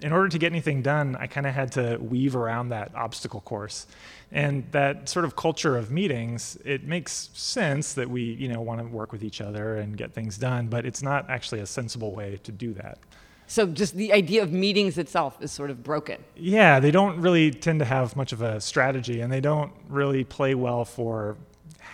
in 0.02 0.12
order 0.12 0.28
to 0.28 0.38
get 0.38 0.52
anything 0.52 0.82
done, 0.82 1.16
I 1.18 1.26
kind 1.26 1.46
of 1.46 1.54
had 1.54 1.72
to 1.72 1.98
weave 1.98 2.36
around 2.36 2.70
that 2.70 2.94
obstacle 2.94 3.40
course. 3.40 3.86
And 4.30 4.70
that 4.72 5.08
sort 5.08 5.24
of 5.24 5.36
culture 5.36 5.76
of 5.76 5.90
meetings, 5.90 6.58
it 6.64 6.84
makes 6.84 7.30
sense 7.32 7.94
that 7.94 8.10
we, 8.10 8.22
you 8.22 8.48
know, 8.48 8.60
want 8.60 8.80
to 8.80 8.86
work 8.86 9.10
with 9.12 9.24
each 9.24 9.40
other 9.40 9.76
and 9.76 9.96
get 9.96 10.12
things 10.12 10.36
done, 10.36 10.68
but 10.68 10.84
it's 10.84 11.02
not 11.02 11.30
actually 11.30 11.60
a 11.60 11.66
sensible 11.66 12.14
way 12.14 12.38
to 12.42 12.52
do 12.52 12.74
that. 12.74 12.98
So 13.46 13.66
just 13.66 13.94
the 13.94 14.12
idea 14.12 14.42
of 14.42 14.52
meetings 14.52 14.98
itself 14.98 15.38
is 15.40 15.50
sort 15.50 15.70
of 15.70 15.82
broken. 15.82 16.22
Yeah, 16.36 16.80
they 16.80 16.90
don't 16.90 17.18
really 17.18 17.50
tend 17.50 17.78
to 17.78 17.86
have 17.86 18.14
much 18.14 18.32
of 18.32 18.42
a 18.42 18.60
strategy, 18.60 19.22
and 19.22 19.32
they 19.32 19.40
don't 19.40 19.72
really 19.88 20.22
play 20.24 20.54
well 20.54 20.84
for 20.84 21.38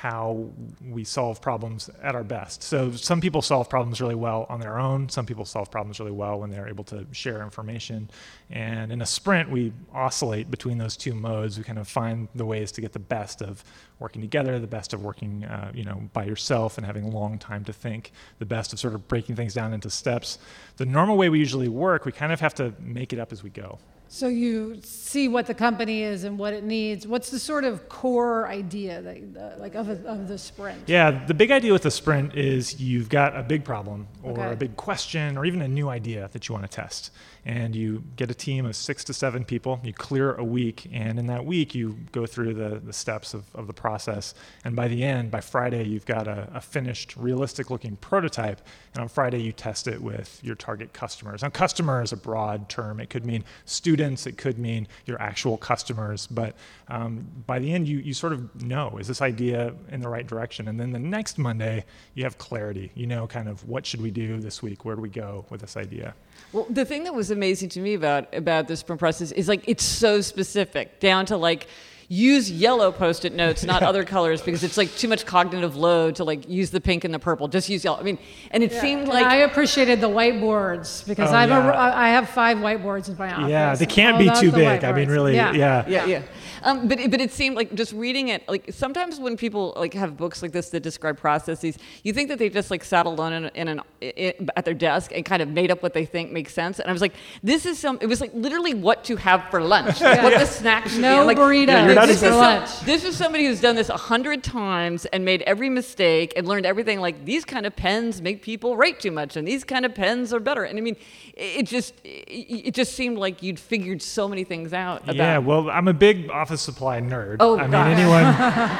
how 0.04 0.50
we 0.90 1.02
solve 1.02 1.40
problems 1.40 1.88
at 2.02 2.14
our 2.14 2.22
best. 2.22 2.62
So 2.62 2.92
some 2.92 3.22
people 3.22 3.40
solve 3.40 3.70
problems 3.70 4.02
really 4.02 4.14
well 4.14 4.44
on 4.50 4.60
their 4.60 4.78
own. 4.78 5.08
Some 5.08 5.24
people 5.24 5.46
solve 5.46 5.70
problems 5.70 5.98
really 5.98 6.12
well 6.12 6.38
when 6.38 6.50
they're 6.50 6.68
able 6.68 6.84
to 6.84 7.06
share 7.12 7.42
information. 7.42 8.10
And 8.50 8.92
in 8.92 9.00
a 9.00 9.06
sprint, 9.06 9.48
we 9.50 9.72
oscillate 9.94 10.50
between 10.50 10.76
those 10.76 10.98
two 10.98 11.14
modes. 11.14 11.56
We 11.56 11.64
kind 11.64 11.78
of 11.78 11.88
find 11.88 12.28
the 12.34 12.44
ways 12.44 12.70
to 12.72 12.82
get 12.82 12.92
the 12.92 12.98
best 12.98 13.40
of 13.40 13.64
working 13.98 14.20
together, 14.20 14.58
the 14.58 14.66
best 14.66 14.92
of 14.92 15.02
working, 15.02 15.46
uh, 15.46 15.72
you 15.72 15.84
know, 15.84 16.02
by 16.12 16.24
yourself 16.24 16.76
and 16.76 16.84
having 16.84 17.10
long 17.10 17.38
time 17.38 17.64
to 17.64 17.72
think, 17.72 18.12
the 18.40 18.44
best 18.44 18.74
of 18.74 18.78
sort 18.78 18.92
of 18.92 19.08
breaking 19.08 19.36
things 19.36 19.54
down 19.54 19.72
into 19.72 19.88
steps. 19.88 20.38
The 20.76 20.84
normal 20.84 21.16
way 21.16 21.30
we 21.30 21.38
usually 21.38 21.68
work, 21.68 22.04
we 22.04 22.12
kind 22.12 22.30
of 22.30 22.40
have 22.40 22.54
to 22.56 22.74
make 22.78 23.14
it 23.14 23.18
up 23.18 23.32
as 23.32 23.42
we 23.42 23.48
go. 23.48 23.78
So 24.14 24.28
you 24.28 24.78
see 24.80 25.26
what 25.26 25.46
the 25.46 25.54
company 25.54 26.04
is 26.04 26.22
and 26.22 26.38
what 26.38 26.52
it 26.54 26.62
needs. 26.62 27.04
What's 27.04 27.30
the 27.30 27.38
sort 27.40 27.64
of 27.64 27.88
core 27.88 28.46
idea 28.46 29.02
that, 29.02 29.16
uh, 29.16 29.60
like 29.60 29.74
of, 29.74 29.88
a, 29.88 30.00
of 30.06 30.28
the 30.28 30.38
sprint? 30.38 30.84
Yeah, 30.86 31.24
the 31.26 31.34
big 31.34 31.50
idea 31.50 31.72
with 31.72 31.82
the 31.82 31.90
sprint 31.90 32.36
is 32.36 32.80
you've 32.80 33.08
got 33.08 33.36
a 33.36 33.42
big 33.42 33.64
problem 33.64 34.06
or 34.22 34.38
Okay. 34.38 34.52
a 34.52 34.56
big 34.56 34.76
question 34.76 35.36
or 35.36 35.44
even 35.44 35.62
a 35.62 35.66
new 35.66 35.88
idea 35.88 36.30
that 36.30 36.48
you 36.48 36.52
want 36.52 36.64
to 36.64 36.70
test. 36.70 37.10
And 37.46 37.76
you 37.76 38.02
get 38.16 38.30
a 38.30 38.34
team 38.34 38.64
of 38.64 38.74
six 38.74 39.04
to 39.04 39.14
seven 39.14 39.44
people, 39.44 39.80
you 39.84 39.92
clear 39.92 40.34
a 40.34 40.44
week, 40.44 40.88
and 40.92 41.18
in 41.18 41.26
that 41.26 41.44
week 41.44 41.74
you 41.74 41.98
go 42.10 42.24
through 42.24 42.54
the, 42.54 42.80
the 42.82 42.92
steps 42.92 43.34
of, 43.34 43.44
of 43.54 43.66
the 43.66 43.74
process. 43.74 44.34
And 44.64 44.74
by 44.74 44.88
the 44.88 45.04
end, 45.04 45.30
by 45.30 45.40
Friday, 45.40 45.84
you've 45.84 46.06
got 46.06 46.26
a, 46.26 46.48
a 46.54 46.60
finished, 46.60 47.16
realistic 47.16 47.70
looking 47.70 47.96
prototype. 47.96 48.60
And 48.94 49.02
on 49.02 49.08
Friday, 49.08 49.42
you 49.42 49.52
test 49.52 49.86
it 49.88 50.00
with 50.00 50.40
your 50.42 50.54
target 50.54 50.92
customers. 50.92 51.42
Now, 51.42 51.50
customer 51.50 52.02
is 52.02 52.12
a 52.12 52.16
broad 52.16 52.68
term, 52.68 52.98
it 52.98 53.10
could 53.10 53.26
mean 53.26 53.44
students, 53.66 54.26
it 54.26 54.38
could 54.38 54.58
mean 54.58 54.88
your 55.04 55.20
actual 55.20 55.58
customers. 55.58 56.26
But 56.26 56.54
um, 56.88 57.26
by 57.46 57.58
the 57.58 57.72
end, 57.72 57.88
you, 57.88 57.98
you 57.98 58.14
sort 58.14 58.32
of 58.32 58.62
know 58.62 58.96
is 58.98 59.08
this 59.08 59.20
idea 59.20 59.74
in 59.90 60.00
the 60.00 60.08
right 60.08 60.26
direction? 60.26 60.68
And 60.68 60.80
then 60.80 60.92
the 60.92 60.98
next 60.98 61.38
Monday, 61.38 61.84
you 62.14 62.24
have 62.24 62.38
clarity. 62.38 62.90
You 62.94 63.06
know, 63.06 63.26
kind 63.26 63.48
of 63.48 63.68
what 63.68 63.84
should 63.84 64.00
we 64.00 64.10
do 64.10 64.40
this 64.40 64.62
week? 64.62 64.84
Where 64.84 64.96
do 64.96 65.02
we 65.02 65.08
go 65.08 65.44
with 65.50 65.60
this 65.60 65.76
idea? 65.76 66.14
Well, 66.52 66.66
the 66.70 66.84
thing 66.84 67.04
that 67.04 67.14
was 67.14 67.30
amazing 67.30 67.70
to 67.70 67.80
me 67.80 67.94
about 67.94 68.32
about 68.34 68.68
this 68.68 68.80
sprint 68.80 69.00
process 69.00 69.32
is 69.32 69.48
like 69.48 69.64
it's 69.66 69.84
so 69.84 70.20
specific 70.20 71.00
down 71.00 71.26
to 71.26 71.36
like 71.36 71.66
use 72.08 72.50
yellow 72.50 72.92
post-it 72.92 73.32
notes, 73.32 73.64
not 73.64 73.82
other 73.82 74.04
colors, 74.04 74.42
because 74.42 74.62
it's 74.62 74.76
like 74.76 74.94
too 74.96 75.08
much 75.08 75.24
cognitive 75.26 75.74
load 75.74 76.16
to 76.16 76.24
like 76.24 76.48
use 76.48 76.70
the 76.70 76.80
pink 76.80 77.04
and 77.04 77.12
the 77.12 77.18
purple. 77.18 77.48
Just 77.48 77.68
use 77.68 77.84
yellow. 77.84 77.98
I 77.98 78.02
mean, 78.02 78.18
and 78.50 78.62
it 78.62 78.72
seemed 78.72 79.02
And 79.02 79.08
like 79.08 79.26
I 79.26 79.36
appreciated 79.38 80.00
the 80.00 80.08
whiteboards 80.08 81.06
because 81.06 81.30
Oh, 81.30 81.34
I've 81.34 81.50
a, 81.50 81.54
yeah. 81.54 81.92
I 81.94 82.10
have 82.10 82.28
five 82.28 82.58
whiteboards 82.58 83.08
in 83.08 83.16
my 83.16 83.32
office. 83.32 83.50
Yeah, 83.50 83.74
they 83.74 83.86
can't 83.86 84.16
all 84.16 84.34
be 84.34 84.40
too 84.40 84.50
are 84.50 84.56
big. 84.56 84.84
I 84.84 84.92
mean, 84.92 85.08
really, 85.08 85.34
yeah. 85.34 85.52
yeah. 85.52 85.84
yeah, 85.88 86.06
yeah. 86.06 86.22
Um, 86.64 86.88
but 86.88 86.98
but 87.10 87.20
it 87.20 87.30
seemed 87.30 87.56
like 87.56 87.74
just 87.74 87.92
reading 87.92 88.28
it, 88.28 88.48
like 88.48 88.72
sometimes 88.72 89.20
when 89.20 89.36
people 89.36 89.74
like 89.76 89.92
have 89.94 90.16
books 90.16 90.42
like 90.42 90.52
this 90.52 90.70
that 90.70 90.80
describe 90.80 91.18
processes, 91.18 91.76
you 92.02 92.12
think 92.12 92.28
that 92.30 92.38
they 92.38 92.48
just 92.48 92.70
like 92.70 92.82
sat 92.82 93.04
alone 93.06 93.32
in, 93.34 93.44
in 93.54 93.68
an 93.68 93.80
i 94.02 94.34
at 94.56 94.64
their 94.64 94.74
desk 94.74 95.12
and 95.14 95.24
kind 95.24 95.42
of 95.42 95.48
made 95.48 95.70
up 95.70 95.82
what 95.82 95.92
they 95.92 96.06
think 96.06 96.32
makes 96.32 96.54
sense. 96.54 96.80
And 96.80 96.88
I 96.88 96.92
was 96.92 97.02
like, 97.02 97.12
this 97.42 97.66
is 97.66 97.78
some. 97.78 97.98
It 98.00 98.06
was 98.06 98.20
like 98.20 98.32
literally 98.34 98.72
what 98.72 99.04
to 99.04 99.16
have 99.16 99.44
for 99.50 99.60
lunch, 99.60 100.00
what 100.00 100.38
the 100.38 100.46
snack 100.60 100.88
should 100.88 101.00
No 101.02 101.20
be. 101.20 101.26
Like, 101.26 101.38
burritos 101.38 101.66
Yeah, 101.66 101.86
you're 101.86 101.94
not 101.94 102.06
this, 102.08 102.20
for 102.20 102.26
is 102.28 102.34
some- 102.34 102.86
this 102.86 103.04
is 103.04 103.16
somebody 103.16 103.44
who's 103.46 103.60
done 103.60 103.76
this 103.76 103.90
a 103.90 103.96
hundred 103.96 104.42
times 104.42 105.04
and 105.06 105.24
made 105.24 105.42
every 105.42 105.68
mistake 105.68 106.32
and 106.36 106.48
learned 106.48 106.64
everything. 106.66 107.00
Like 107.00 107.24
these 107.26 107.44
kind 107.44 107.66
of 107.66 107.76
pens 107.76 108.22
make 108.22 108.40
people 108.40 108.76
write 108.76 109.00
too 109.00 109.10
much, 109.10 109.36
and 109.36 109.46
these 109.46 109.64
kind 109.64 109.84
of 109.84 109.94
pens 109.94 110.32
are 110.32 110.40
better. 110.40 110.64
And 110.64 110.78
I 110.78 110.80
mean, 110.80 110.96
it, 111.34 111.60
it 111.60 111.66
just 111.66 111.94
it, 112.04 112.68
it 112.68 112.74
just 112.74 112.94
seemed 112.94 113.18
like 113.18 113.42
you'd 113.42 113.60
figured 113.60 114.00
so 114.00 114.28
many 114.28 114.44
things 114.44 114.72
out. 114.72 115.02
About 115.04 115.16
Yeah, 115.16 115.38
well, 115.38 115.68
I'm 115.68 115.88
a 115.88 115.92
big 115.92 116.30
office 116.30 116.53
supply 116.58 117.00
nerd. 117.00 117.36
Oh, 117.40 117.58
I 117.58 117.66
mean, 117.66 117.74
anyone, 117.74 118.24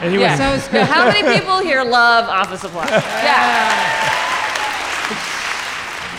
anyone. 0.02 0.20
Yeah. 0.20 0.36
So 0.36 0.54
it's. 0.54 0.66
How 0.90 1.06
many 1.06 1.22
people 1.36 1.60
here 1.60 1.82
love 1.84 2.28
office 2.28 2.60
supplies? 2.60 2.90
Yeah. 3.24 4.33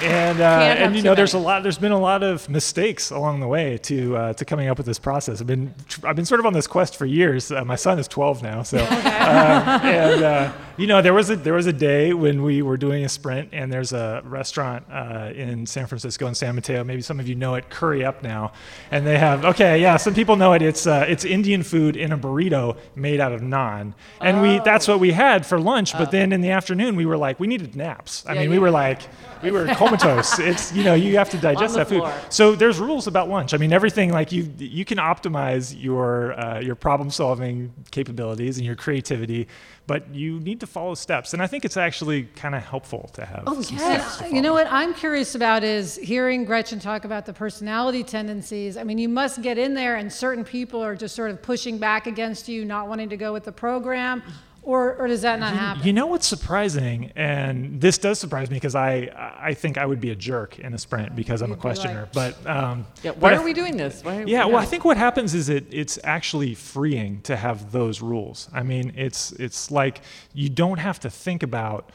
And 0.03 0.39
uh, 0.41 0.75
and 0.77 0.95
you 0.95 1.01
know, 1.01 1.15
there's 1.15 1.33
a 1.33 1.39
lot. 1.39 1.63
There's 1.63 1.77
been 1.77 1.91
a 1.91 1.99
lot 1.99 2.23
of 2.23 2.47
mistakes 2.49 3.11
along 3.11 3.39
the 3.39 3.47
way 3.47 3.77
to 3.79 4.15
uh, 4.17 4.33
to 4.33 4.45
coming 4.45 4.67
up 4.67 4.77
with 4.77 4.85
this 4.85 4.99
process. 4.99 5.41
I've 5.41 5.47
been 5.47 5.73
I've 6.03 6.15
been 6.15 6.25
sort 6.25 6.39
of 6.39 6.45
on 6.45 6.53
this 6.53 6.67
quest 6.67 6.95
for 6.97 7.05
years. 7.05 7.51
Uh, 7.51 7.63
my 7.65 7.75
son 7.75 7.99
is 7.99 8.07
12 8.07 8.43
now, 8.43 8.63
so 8.63 8.77
uh, 8.77 8.83
and 9.83 10.23
uh, 10.23 10.53
you 10.77 10.87
know, 10.87 11.01
there 11.01 11.13
was 11.13 11.29
a 11.29 11.35
there 11.35 11.53
was 11.53 11.67
a 11.67 11.73
day 11.73 12.13
when 12.13 12.43
we 12.43 12.61
were 12.61 12.77
doing 12.77 13.05
a 13.05 13.09
sprint, 13.09 13.49
and 13.53 13.71
there's 13.71 13.93
a 13.93 14.21
restaurant 14.25 14.85
uh, 14.91 15.31
in 15.33 15.65
San 15.65 15.87
Francisco 15.87 16.27
in 16.27 16.35
San 16.35 16.55
Mateo. 16.55 16.83
Maybe 16.83 17.01
some 17.01 17.19
of 17.19 17.27
you 17.27 17.35
know 17.35 17.55
it. 17.55 17.69
Curry 17.69 18.03
Up 18.05 18.21
now, 18.23 18.51
and 18.91 19.05
they 19.07 19.17
have 19.17 19.45
okay, 19.45 19.81
yeah, 19.81 19.97
some 19.97 20.13
people 20.13 20.35
know 20.35 20.53
it. 20.53 20.61
It's 20.61 20.85
uh, 20.87 21.05
it's 21.07 21.25
Indian 21.25 21.63
food 21.63 21.95
in 21.95 22.11
a 22.11 22.17
burrito 22.17 22.77
made 22.95 23.19
out 23.19 23.31
of 23.31 23.41
naan, 23.41 23.93
and 24.21 24.41
we 24.41 24.59
that's 24.59 24.87
what 24.87 24.99
we 24.99 25.11
had 25.11 25.45
for 25.45 25.59
lunch. 25.59 25.93
But 25.93 26.11
then 26.11 26.31
in 26.31 26.41
the 26.41 26.49
afternoon, 26.51 26.95
we 26.95 27.05
were 27.05 27.17
like, 27.17 27.39
we 27.39 27.47
needed 27.47 27.75
naps. 27.75 28.25
I 28.25 28.33
Yeah, 28.33 28.41
mean, 28.41 28.49
we 28.49 28.59
were 28.59 28.71
like, 28.71 29.01
we 29.45 29.51
were 29.51 29.65
comatose. 29.75 30.39
It's 30.45 30.73
you 30.73 30.83
know, 30.83 30.93
you 30.93 31.17
have 31.17 31.29
to 31.31 31.37
digest 31.37 31.75
that 31.75 31.87
food. 31.87 31.99
floor. 31.99 32.13
So 32.29 32.55
there's 32.55 32.79
rules 32.79 33.07
about 33.07 33.29
lunch. 33.29 33.53
I 33.53 33.57
mean, 33.57 33.73
everything 33.73 34.11
like 34.11 34.31
you 34.31 34.51
you 34.57 34.85
can 34.85 34.97
optimize 34.97 35.75
your 35.81 36.39
uh, 36.39 36.59
your 36.59 36.75
problem 36.75 37.09
solving 37.09 37.73
capabilities 37.91 38.57
and 38.57 38.65
your 38.65 38.75
creativity, 38.75 39.47
but 39.87 40.13
you 40.13 40.39
need 40.39 40.59
to 40.59 40.67
follow 40.67 40.95
steps. 40.95 41.33
And 41.33 41.41
I 41.41 41.47
think 41.47 41.65
it's 41.65 41.77
actually 41.77 42.23
kind 42.35 42.55
of 42.55 42.63
helpful 42.63 43.09
to 43.13 43.25
have. 43.25 43.43
Oh, 43.47 43.61
yeah. 43.69 44.27
You 44.27 44.41
know 44.41 44.53
what 44.53 44.67
I'm 44.71 44.93
curious 44.93 45.35
about 45.35 45.63
is 45.63 45.95
hearing 45.95 46.45
Gretchen 46.45 46.79
talk 46.79 47.05
about 47.05 47.25
the 47.25 47.33
personality 47.33 48.03
tendencies. 48.03 48.77
I 48.77 48.83
mean, 48.83 48.97
you 48.97 49.09
must 49.09 49.41
get 49.41 49.57
in 49.57 49.73
there, 49.73 49.95
and 49.97 50.11
certain 50.11 50.43
people 50.43 50.81
are 50.81 50.95
just 50.95 51.15
sort 51.15 51.31
of 51.31 51.41
pushing 51.41 51.77
back 51.77 52.07
against 52.07 52.47
you, 52.47 52.65
not 52.65 52.87
wanting 52.87 53.09
to 53.09 53.17
go 53.17 53.33
with 53.33 53.43
the 53.43 53.51
program, 53.51 54.23
or, 54.65 54.95
or 54.95 55.07
does 55.07 55.21
that 55.21 55.39
not 55.39 55.53
happen? 55.53 55.83
You 55.85 55.93
know 55.93 56.07
what's 56.07 56.27
surprising, 56.27 57.11
and 57.15 57.79
this 57.79 57.97
does 57.97 58.19
surprise 58.19 58.49
me 58.49 58.55
because 58.57 58.75
I 58.75 59.09
I 59.39 59.53
think 59.53 59.77
I 59.77 59.85
would 59.85 60.01
be 60.01 60.09
a 60.11 60.15
jerk 60.15 60.59
in 60.59 60.73
a 60.73 60.77
sprint 60.77 61.15
because 61.15 61.41
I'm 61.41 61.51
a 61.51 61.55
You'd 61.55 61.61
be 61.61 61.67
like- 61.69 61.77
questioner. 61.77 62.09
but 62.13 62.47
um, 62.47 62.85
Yeah, 63.03 63.11
but 63.11 63.19
why 63.21 63.31
I 63.33 63.35
are 63.37 63.43
we 63.43 63.53
doing 63.53 63.77
this? 63.77 64.03
Why 64.03 64.17
are, 64.23 64.27
Yeah, 64.27 64.45
well, 64.45 64.57
I 64.57 64.65
think 64.65 64.83
what 64.83 64.97
happens 64.97 65.33
is 65.35 65.49
it 65.49 65.65
it's 65.71 65.97
actually 66.03 66.55
freeing 66.55 67.21
to 67.21 67.35
have 67.35 67.71
those 67.71 68.01
rules. 68.01 68.49
I 68.53 68.63
mean, 68.63 68.91
it's 68.95 69.31
it's 69.33 69.71
like 69.71 70.01
you 70.33 70.49
don't 70.49 70.79
have 70.79 70.99
to 71.01 71.09
think 71.09 71.43
about 71.43 71.91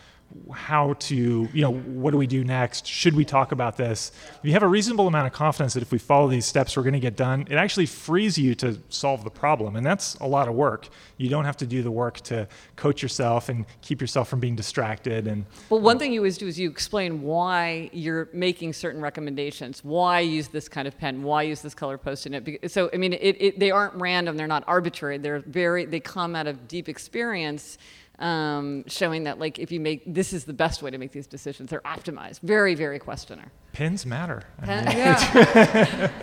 how 0.52 0.94
to, 0.94 1.48
you 1.52 1.62
know, 1.62 1.72
what 1.72 2.12
do 2.12 2.16
we 2.16 2.26
do 2.26 2.44
next? 2.44 2.86
Should 2.86 3.14
we 3.14 3.24
talk 3.24 3.52
about 3.52 3.76
this? 3.76 4.12
If 4.38 4.44
you 4.44 4.52
have 4.52 4.62
a 4.62 4.68
reasonable 4.68 5.08
amount 5.08 5.26
of 5.26 5.32
confidence 5.32 5.74
that 5.74 5.82
if 5.82 5.90
we 5.90 5.98
follow 5.98 6.28
these 6.28 6.46
steps, 6.46 6.76
we're 6.76 6.84
going 6.84 6.94
to 6.94 7.00
get 7.00 7.16
done, 7.16 7.46
it 7.50 7.56
actually 7.56 7.86
frees 7.86 8.38
you 8.38 8.54
to 8.56 8.78
solve 8.88 9.24
the 9.24 9.30
problem. 9.30 9.76
And 9.76 9.84
that's 9.84 10.14
a 10.16 10.26
lot 10.26 10.48
of 10.48 10.54
work. 10.54 10.88
You 11.16 11.28
don't 11.28 11.44
have 11.44 11.56
to 11.58 11.66
do 11.66 11.82
the 11.82 11.90
work 11.90 12.20
to 12.22 12.46
coach 12.76 13.02
yourself 13.02 13.48
and 13.48 13.66
keep 13.82 14.00
yourself 14.00 14.28
from 14.28 14.40
being 14.40 14.56
distracted. 14.56 15.26
And 15.26 15.46
well, 15.68 15.80
one 15.80 15.98
thing 15.98 16.12
you 16.12 16.20
always 16.20 16.38
do 16.38 16.46
is 16.46 16.58
you 16.58 16.70
explain 16.70 17.22
why 17.22 17.90
you're 17.92 18.28
making 18.32 18.72
certain 18.72 19.00
recommendations, 19.00 19.82
why 19.84 20.20
use 20.20 20.48
this 20.48 20.68
kind 20.68 20.86
of 20.86 20.96
pen, 20.96 21.22
why 21.22 21.42
use 21.42 21.60
this 21.60 21.74
color 21.74 21.98
post-it. 21.98 22.70
So, 22.70 22.88
I 22.92 22.96
mean, 22.98 23.14
it, 23.14 23.36
it, 23.40 23.58
they 23.58 23.70
aren't 23.70 23.94
random, 23.94 24.36
they're 24.36 24.46
not 24.46 24.64
arbitrary. 24.66 25.18
They're 25.18 25.40
very, 25.40 25.86
they 25.86 26.00
come 26.00 26.36
out 26.36 26.46
of 26.46 26.68
deep 26.68 26.88
experience 26.88 27.78
um, 28.20 28.84
showing 28.86 29.24
that 29.24 29.38
like 29.38 29.58
if 29.58 29.72
you 29.72 29.80
make 29.80 30.02
this 30.06 30.32
is 30.32 30.44
the 30.44 30.52
best 30.52 30.82
way 30.82 30.90
to 30.90 30.98
make 30.98 31.12
these 31.12 31.26
decisions. 31.26 31.70
They're 31.70 31.80
optimized. 31.80 32.40
Very 32.40 32.74
very 32.74 32.98
questioner. 32.98 33.50
Pins 33.72 34.04
matter. 34.04 34.42
Pen, 34.62 34.84
yeah. 34.96 36.10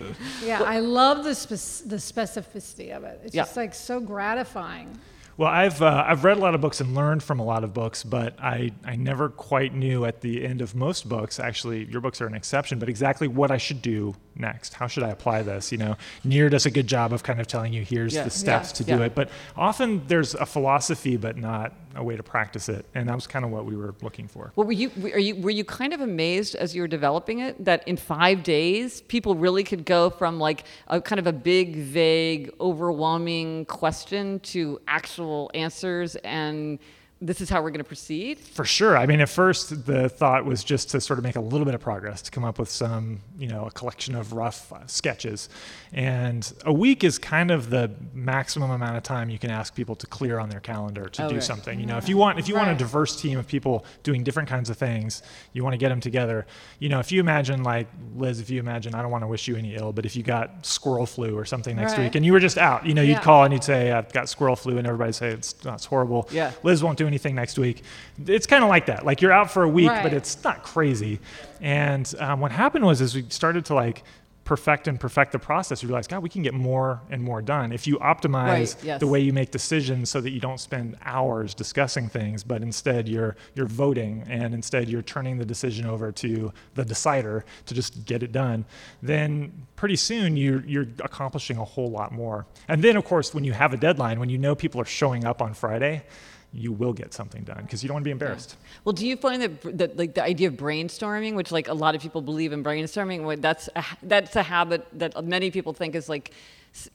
yeah, 0.44 0.62
I 0.62 0.80
love 0.80 1.24
the 1.24 1.34
spe- 1.34 1.88
the 1.88 1.96
specificity 1.96 2.94
of 2.94 3.04
it. 3.04 3.20
It's 3.24 3.34
yeah. 3.34 3.42
just 3.42 3.56
like 3.56 3.74
so 3.74 4.00
gratifying. 4.00 4.98
Well, 5.38 5.48
I've 5.48 5.80
uh, 5.80 6.04
I've 6.04 6.24
read 6.24 6.36
a 6.36 6.40
lot 6.40 6.56
of 6.56 6.60
books 6.60 6.80
and 6.80 6.96
learned 6.96 7.22
from 7.22 7.38
a 7.38 7.44
lot 7.44 7.62
of 7.62 7.72
books, 7.72 8.02
but 8.02 8.34
I 8.40 8.72
I 8.84 8.96
never 8.96 9.28
quite 9.28 9.72
knew 9.72 10.04
at 10.04 10.20
the 10.20 10.44
end 10.44 10.60
of 10.60 10.74
most 10.74 11.08
books. 11.08 11.38
Actually, 11.38 11.84
your 11.84 12.00
books 12.00 12.20
are 12.20 12.26
an 12.26 12.34
exception, 12.34 12.80
but 12.80 12.88
exactly 12.88 13.28
what 13.28 13.52
I 13.52 13.56
should 13.56 13.80
do 13.80 14.16
next. 14.34 14.74
How 14.74 14.88
should 14.88 15.04
I 15.04 15.10
apply 15.10 15.42
this? 15.42 15.70
You 15.70 15.78
know, 15.78 15.96
Nir 16.24 16.48
does 16.48 16.66
a 16.66 16.72
good 16.72 16.88
job 16.88 17.12
of 17.12 17.22
kind 17.22 17.40
of 17.40 17.46
telling 17.46 17.72
you 17.72 17.84
here's 17.84 18.14
yeah. 18.14 18.24
the 18.24 18.30
steps 18.30 18.70
yeah. 18.70 18.74
to 18.78 18.96
do 18.96 19.02
it, 19.04 19.14
but 19.14 19.30
often 19.56 20.04
there's 20.08 20.34
a 20.34 20.44
philosophy, 20.44 21.16
but 21.16 21.36
not 21.36 21.72
a 21.94 22.02
way 22.02 22.16
to 22.16 22.22
practice 22.24 22.68
it, 22.68 22.84
and 22.94 23.08
that 23.08 23.14
was 23.14 23.28
kind 23.28 23.44
of 23.44 23.52
what 23.52 23.64
we 23.64 23.76
were 23.76 23.94
looking 24.02 24.26
for. 24.26 24.52
Well, 24.56 24.66
were 24.66 24.72
you 24.72 24.90
are 25.12 25.20
you 25.20 25.36
were 25.36 25.50
you 25.50 25.64
kind 25.64 25.92
of 25.92 26.00
amazed 26.00 26.56
as 26.56 26.74
you 26.74 26.82
were 26.82 26.88
developing 26.88 27.38
it 27.38 27.64
that 27.64 27.86
in 27.86 27.96
five 27.96 28.42
days 28.42 29.02
people 29.02 29.36
really 29.36 29.62
could 29.62 29.84
go 29.84 30.10
from 30.10 30.40
like 30.40 30.64
a 30.88 31.00
kind 31.00 31.20
of 31.20 31.28
a 31.28 31.32
big, 31.32 31.76
vague, 31.76 32.52
overwhelming 32.60 33.66
question 33.66 34.40
to 34.40 34.80
actual 34.88 35.27
answers 35.54 36.16
and 36.16 36.78
this 37.20 37.40
is 37.40 37.50
how 37.50 37.60
we're 37.62 37.70
going 37.70 37.78
to 37.78 37.84
proceed? 37.84 38.38
For 38.38 38.64
sure. 38.64 38.96
I 38.96 39.04
mean, 39.06 39.20
at 39.20 39.28
first, 39.28 39.86
the 39.86 40.08
thought 40.08 40.44
was 40.44 40.62
just 40.62 40.90
to 40.90 41.00
sort 41.00 41.18
of 41.18 41.24
make 41.24 41.34
a 41.34 41.40
little 41.40 41.64
bit 41.64 41.74
of 41.74 41.80
progress, 41.80 42.22
to 42.22 42.30
come 42.30 42.44
up 42.44 42.58
with 42.58 42.70
some, 42.70 43.20
you 43.36 43.48
know, 43.48 43.66
a 43.66 43.70
collection 43.72 44.14
of 44.14 44.32
rough 44.32 44.72
uh, 44.72 44.86
sketches. 44.86 45.48
And 45.92 46.50
a 46.64 46.72
week 46.72 47.02
is 47.02 47.18
kind 47.18 47.50
of 47.50 47.70
the 47.70 47.90
maximum 48.14 48.70
amount 48.70 48.96
of 48.96 49.02
time 49.02 49.30
you 49.30 49.38
can 49.38 49.50
ask 49.50 49.74
people 49.74 49.96
to 49.96 50.06
clear 50.06 50.38
on 50.38 50.48
their 50.48 50.60
calendar 50.60 51.08
to 51.08 51.28
do 51.28 51.40
something. 51.40 51.80
You 51.80 51.86
know, 51.86 51.96
if 51.96 52.08
you 52.08 52.16
want, 52.16 52.38
if 52.38 52.48
you 52.48 52.54
right. 52.54 52.66
want 52.66 52.76
a 52.76 52.78
diverse 52.78 53.20
team 53.20 53.36
of 53.36 53.48
people 53.48 53.84
doing 54.04 54.22
different 54.22 54.48
kinds 54.48 54.70
of 54.70 54.76
things, 54.76 55.22
you 55.52 55.64
want 55.64 55.74
to 55.74 55.78
get 55.78 55.88
them 55.88 56.00
together. 56.00 56.46
You 56.78 56.88
know, 56.88 57.00
if 57.00 57.10
you 57.10 57.18
imagine, 57.18 57.64
like 57.64 57.88
Liz, 58.14 58.38
if 58.38 58.48
you 58.48 58.60
imagine, 58.60 58.94
I 58.94 59.02
don't 59.02 59.10
want 59.10 59.24
to 59.24 59.28
wish 59.28 59.48
you 59.48 59.56
any 59.56 59.74
ill, 59.74 59.92
but 59.92 60.06
if 60.06 60.14
you 60.14 60.22
got 60.22 60.64
squirrel 60.64 61.06
flu 61.06 61.36
or 61.36 61.44
something 61.44 61.74
next 61.74 61.92
right. 61.92 62.04
week 62.04 62.14
and 62.14 62.24
you 62.24 62.32
were 62.32 62.40
just 62.40 62.58
out, 62.58 62.86
you 62.86 62.94
know, 62.94 63.02
you'd 63.02 63.22
call 63.22 63.42
and 63.42 63.52
you'd 63.52 63.64
say, 63.64 63.90
I've 63.90 64.12
got 64.12 64.28
squirrel 64.28 64.54
flu, 64.54 64.78
and 64.78 64.86
everybody'd 64.86 65.14
say, 65.14 65.30
it's, 65.30 65.56
oh, 65.66 65.72
it's 65.72 65.86
horrible. 65.86 66.28
Yeah. 66.30 66.52
Liz 66.62 66.84
won't 66.84 66.96
do 66.96 67.07
anything 67.08 67.34
next 67.34 67.58
week. 67.58 67.82
It's 68.26 68.46
kind 68.46 68.62
of 68.62 68.70
like 68.70 68.86
that. 68.86 69.04
Like 69.04 69.20
you're 69.20 69.32
out 69.32 69.50
for 69.50 69.64
a 69.64 69.68
week, 69.68 69.88
right. 69.88 70.02
but 70.02 70.12
it's 70.12 70.42
not 70.44 70.62
crazy. 70.62 71.18
And 71.60 72.12
um, 72.20 72.40
what 72.40 72.52
happened 72.52 72.84
was, 72.84 73.00
is 73.00 73.14
we 73.14 73.24
started 73.28 73.64
to 73.66 73.74
like 73.74 74.04
perfect 74.48 74.88
and 74.88 74.98
perfect 74.98 75.30
the 75.32 75.38
process, 75.38 75.82
you 75.82 75.88
realize, 75.90 76.06
God, 76.06 76.22
we 76.22 76.30
can 76.30 76.40
get 76.40 76.54
more 76.54 77.02
and 77.10 77.22
more 77.22 77.42
done 77.42 77.70
if 77.70 77.86
you 77.86 77.98
optimize 77.98 78.76
right, 78.76 78.76
yes. 78.82 78.98
the 78.98 79.06
way 79.06 79.20
you 79.20 79.30
make 79.30 79.50
decisions, 79.50 80.08
so 80.08 80.22
that 80.22 80.30
you 80.30 80.40
don't 80.40 80.58
spend 80.58 80.96
hours 81.04 81.52
discussing 81.52 82.08
things, 82.08 82.42
but 82.42 82.62
instead 82.62 83.06
you're 83.06 83.36
you're 83.54 83.66
voting, 83.66 84.24
and 84.26 84.54
instead 84.54 84.88
you're 84.88 85.02
turning 85.02 85.36
the 85.36 85.44
decision 85.44 85.84
over 85.84 86.10
to 86.12 86.50
the 86.76 86.84
decider 86.84 87.44
to 87.66 87.74
just 87.74 88.06
get 88.06 88.22
it 88.22 88.32
done. 88.32 88.64
Then 89.02 89.52
pretty 89.76 89.96
soon 89.96 90.34
you're 90.34 90.64
you're 90.64 90.88
accomplishing 91.00 91.58
a 91.58 91.64
whole 91.64 91.90
lot 91.90 92.10
more. 92.12 92.46
And 92.68 92.82
then 92.82 92.96
of 92.96 93.04
course, 93.04 93.34
when 93.34 93.44
you 93.44 93.52
have 93.52 93.74
a 93.74 93.76
deadline, 93.76 94.18
when 94.18 94.30
you 94.30 94.38
know 94.38 94.54
people 94.54 94.80
are 94.80 94.86
showing 94.86 95.26
up 95.26 95.42
on 95.42 95.52
Friday 95.52 96.04
you 96.52 96.72
will 96.72 96.92
get 96.92 97.12
something 97.12 97.44
done 97.44 97.62
because 97.62 97.82
you 97.82 97.88
don't 97.88 97.96
want 97.96 98.04
to 98.04 98.08
be 98.08 98.12
embarrassed. 98.12 98.56
Yeah. 98.58 98.78
Well, 98.84 98.92
do 98.92 99.06
you 99.06 99.16
find 99.16 99.42
that, 99.42 99.78
that 99.78 99.96
like 99.96 100.14
the 100.14 100.22
idea 100.22 100.48
of 100.48 100.54
brainstorming, 100.54 101.34
which 101.34 101.52
like 101.52 101.68
a 101.68 101.74
lot 101.74 101.94
of 101.94 102.00
people 102.00 102.22
believe 102.22 102.52
in 102.52 102.64
brainstorming, 102.64 103.40
that's 103.40 103.68
a, 103.76 103.84
that's 104.02 104.34
a 104.36 104.42
habit 104.42 104.86
that 104.94 105.24
many 105.24 105.50
people 105.50 105.72
think 105.72 105.94
is 105.94 106.08
like 106.08 106.32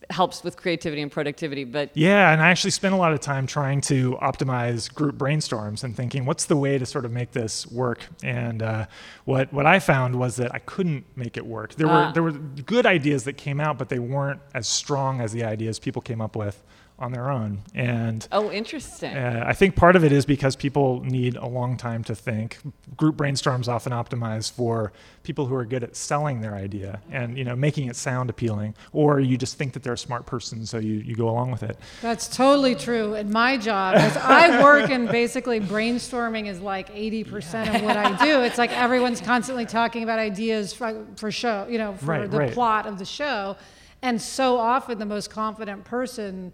helps 0.10 0.44
with 0.44 0.56
creativity 0.56 1.02
and 1.02 1.12
productivity 1.12 1.64
but 1.64 1.90
yeah 1.94 2.32
and 2.32 2.42
i 2.42 2.50
actually 2.50 2.70
spent 2.70 2.94
a 2.94 2.98
lot 2.98 3.12
of 3.12 3.20
time 3.20 3.46
trying 3.46 3.82
to 3.82 4.14
optimize 4.22 4.94
group 4.94 5.16
brainstorms 5.18 5.84
and 5.84 5.96
thinking 5.98 6.26
what's 6.26 6.46
the 6.46 6.56
way 6.56 6.78
to 6.78 6.86
sort 6.86 7.06
of 7.06 7.12
make 7.12 7.32
this 7.32 7.68
work 7.68 8.06
and 8.24 8.62
uh, 8.62 8.86
what 9.26 9.52
what 9.52 9.66
i 9.66 9.80
found 9.80 10.16
was 10.16 10.36
that 10.36 10.54
i 10.54 10.60
couldn't 10.60 11.04
make 11.18 11.38
it 11.38 11.46
work 11.46 11.74
there 11.76 11.88
were 11.88 12.12
there 12.14 12.24
were 12.24 12.32
good 12.32 12.86
ideas 12.86 13.24
that 13.24 13.34
came 13.34 13.60
out 13.60 13.78
but 13.78 13.90
they 13.90 14.00
weren't 14.00 14.40
as 14.54 14.68
strong 14.68 15.20
as 15.20 15.32
the 15.34 15.44
ideas 15.44 15.80
people 15.80 16.02
came 16.02 16.22
up 16.22 16.36
with 16.36 16.64
on 17.04 17.12
their 17.12 17.30
own. 17.30 17.62
And 17.76 18.26
oh, 18.32 18.50
interesting. 18.50 19.16
Uh, 19.16 19.44
I 19.46 19.54
think 19.54 19.76
part 19.76 19.96
of 19.96 20.04
it 20.04 20.12
is 20.12 20.26
because 20.26 20.56
people 20.56 21.04
need 21.04 21.36
a 21.36 21.46
long 21.46 21.76
time 21.78 22.04
to 22.06 22.16
think. 22.16 22.58
Group 22.96 23.18
brainstorms 23.18 23.68
often 23.68 23.92
optimize 23.92 24.50
for 24.52 24.94
people 25.24 25.46
who 25.46 25.56
are 25.56 25.66
good 25.66 25.84
at 25.84 25.96
selling 25.96 26.42
their 26.42 26.56
idea 26.56 27.02
and 27.12 27.38
you 27.38 27.44
know 27.44 27.56
making 27.56 27.88
it 27.88 27.96
sound 27.96 28.30
appealing, 28.30 28.74
or 28.94 29.20
you 29.20 29.38
just 29.38 29.58
think 29.58 29.74
that 29.74 29.84
they're 29.84 29.94
a 29.94 29.98
smart 29.98 30.26
person, 30.26 30.66
so 30.66 30.78
you, 30.78 30.94
you 30.96 31.16
go 31.16 31.30
along 31.30 31.52
with 31.52 31.64
it. 31.64 31.78
That's 32.02 32.28
totally 32.28 32.76
true. 32.76 33.16
In 33.16 33.32
my 33.32 33.58
job, 33.58 33.96
as 33.96 34.16
I 34.18 34.64
work 34.64 34.90
and 34.90 35.10
basically 35.10 35.60
brainstorming 35.60 36.48
is 36.48 36.62
like 36.62 36.94
80% 36.94 37.76
of 37.76 37.84
what 37.84 37.98
I 37.98 38.24
do. 38.24 38.42
It's 38.42 38.58
like 38.58 38.72
everyone's 38.72 39.20
constantly 39.22 39.66
talking 39.66 40.04
about 40.04 40.20
ideas 40.20 40.74
for, 40.74 41.06
for 41.18 41.32
show, 41.32 41.68
you 41.70 41.78
know, 41.78 41.96
for 41.96 42.06
right, 42.06 42.32
the 42.32 42.38
right. 42.38 42.54
plot 42.54 42.86
of 42.88 42.98
the 42.98 43.06
show. 43.06 43.58
And 44.02 44.22
so 44.22 44.58
often 44.58 45.00
the 45.00 45.06
most 45.06 45.30
confident 45.30 45.86
person 45.86 46.54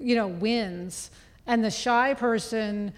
you 0.00 0.14
know, 0.14 0.26
wins. 0.26 1.10
And 1.46 1.64
the 1.64 1.70
shy 1.70 2.14
person 2.14 2.92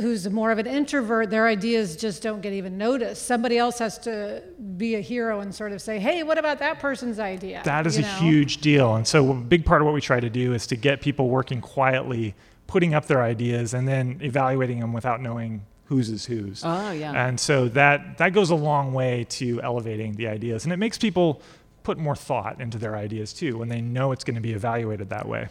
who's 0.00 0.28
more 0.30 0.50
of 0.50 0.58
an 0.58 0.66
introvert, 0.66 1.30
their 1.30 1.46
ideas 1.46 1.96
just 1.96 2.22
don't 2.22 2.40
get 2.40 2.52
even 2.52 2.78
noticed. 2.78 3.26
Somebody 3.26 3.58
else 3.58 3.78
has 3.78 3.98
to 4.00 4.42
be 4.76 4.94
a 4.94 5.00
hero 5.00 5.40
and 5.40 5.54
sort 5.54 5.72
of 5.72 5.80
say, 5.82 5.98
hey, 5.98 6.22
what 6.22 6.38
about 6.38 6.58
that 6.60 6.78
person's 6.78 7.18
idea? 7.18 7.62
That 7.64 7.86
is 7.86 7.98
you 7.98 8.04
a 8.04 8.06
know? 8.06 8.18
huge 8.18 8.58
deal. 8.58 8.94
And 8.94 9.06
so, 9.06 9.30
a 9.30 9.34
big 9.34 9.64
part 9.64 9.82
of 9.82 9.86
what 9.86 9.94
we 9.94 10.00
try 10.00 10.20
to 10.20 10.30
do 10.30 10.52
is 10.52 10.66
to 10.68 10.76
get 10.76 11.00
people 11.00 11.28
working 11.28 11.60
quietly, 11.60 12.34
putting 12.66 12.94
up 12.94 13.06
their 13.06 13.22
ideas, 13.22 13.74
and 13.74 13.86
then 13.86 14.20
evaluating 14.22 14.80
them 14.80 14.92
without 14.92 15.20
knowing 15.20 15.64
whose 15.86 16.08
is 16.08 16.24
whose. 16.24 16.62
Oh, 16.64 16.92
yeah. 16.92 17.26
And 17.26 17.38
so, 17.38 17.68
that, 17.70 18.18
that 18.18 18.32
goes 18.32 18.50
a 18.50 18.56
long 18.56 18.92
way 18.92 19.24
to 19.30 19.60
elevating 19.62 20.14
the 20.14 20.28
ideas. 20.28 20.64
And 20.64 20.72
it 20.72 20.78
makes 20.78 20.98
people 20.98 21.42
put 21.82 21.98
more 21.98 22.16
thought 22.16 22.60
into 22.60 22.78
their 22.78 22.96
ideas 22.96 23.32
too 23.32 23.58
when 23.58 23.68
they 23.68 23.80
know 23.80 24.12
it's 24.12 24.24
going 24.24 24.36
to 24.36 24.40
be 24.40 24.52
evaluated 24.52 25.10
that 25.10 25.28
way. 25.28 25.48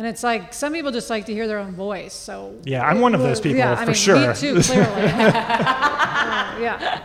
And 0.00 0.06
it's 0.06 0.22
like 0.22 0.54
some 0.54 0.72
people 0.72 0.92
just 0.92 1.10
like 1.10 1.26
to 1.26 1.34
hear 1.34 1.46
their 1.46 1.58
own 1.58 1.72
voice. 1.72 2.14
So 2.14 2.54
yeah, 2.64 2.88
I'm 2.88 3.02
one 3.02 3.14
of 3.14 3.20
those 3.20 3.38
people 3.38 3.58
yeah, 3.58 3.74
for 3.74 3.82
I 3.82 3.84
mean, 3.84 3.94
sure. 3.94 4.28
Me 4.28 4.34
too, 4.34 4.62
clearly. 4.62 4.86
uh, 4.88 5.04
yeah. 6.58 7.02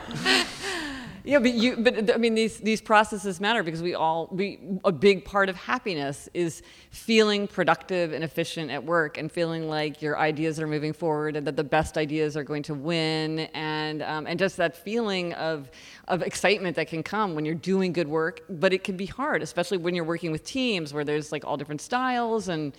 Yeah, 1.26 1.40
but 1.40 1.54
you, 1.54 1.78
but 1.78 2.14
I 2.14 2.18
mean, 2.18 2.36
these 2.36 2.60
these 2.60 2.82
processes 2.82 3.40
matter 3.40 3.64
because 3.64 3.82
we 3.82 3.96
all 3.96 4.30
we 4.32 4.60
a 4.84 4.92
big 4.92 5.26
part 5.26 5.50
of 5.50 5.56
happiness 5.56 6.30
is 6.34 6.62
feeling 6.92 7.48
productive 7.48 8.14
and 8.14 8.24
efficient 8.24 8.70
at 8.70 8.84
work 8.84 9.18
and 9.18 9.32
feeling 9.32 9.68
like 9.68 10.02
your 10.02 10.18
ideas 10.20 10.60
are 10.60 10.68
moving 10.68 10.94
forward 10.94 11.36
and 11.36 11.48
that 11.48 11.56
the 11.56 11.64
best 11.64 11.98
ideas 11.98 12.38
are 12.38 12.44
going 12.44 12.64
to 12.64 12.74
win 12.76 13.40
and 13.54 14.04
um, 14.04 14.28
and 14.28 14.38
just 14.38 14.58
that 14.58 14.78
feeling 14.78 15.34
of 15.34 15.70
of 16.08 16.22
excitement 16.22 16.76
that 16.76 16.88
can 16.88 17.02
come 17.02 17.34
when 17.34 17.44
you're 17.44 17.56
doing 17.56 17.92
good 17.92 18.08
work. 18.08 18.42
But 18.48 18.72
it 18.72 18.84
can 18.84 18.96
be 18.96 19.08
hard, 19.08 19.42
especially 19.42 19.78
when 19.78 19.96
you're 19.96 20.06
working 20.06 20.32
with 20.32 20.44
teams 20.44 20.94
where 20.94 21.04
there's 21.04 21.32
like 21.32 21.44
all 21.44 21.58
different 21.58 21.82
styles 21.82 22.48
and 22.48 22.78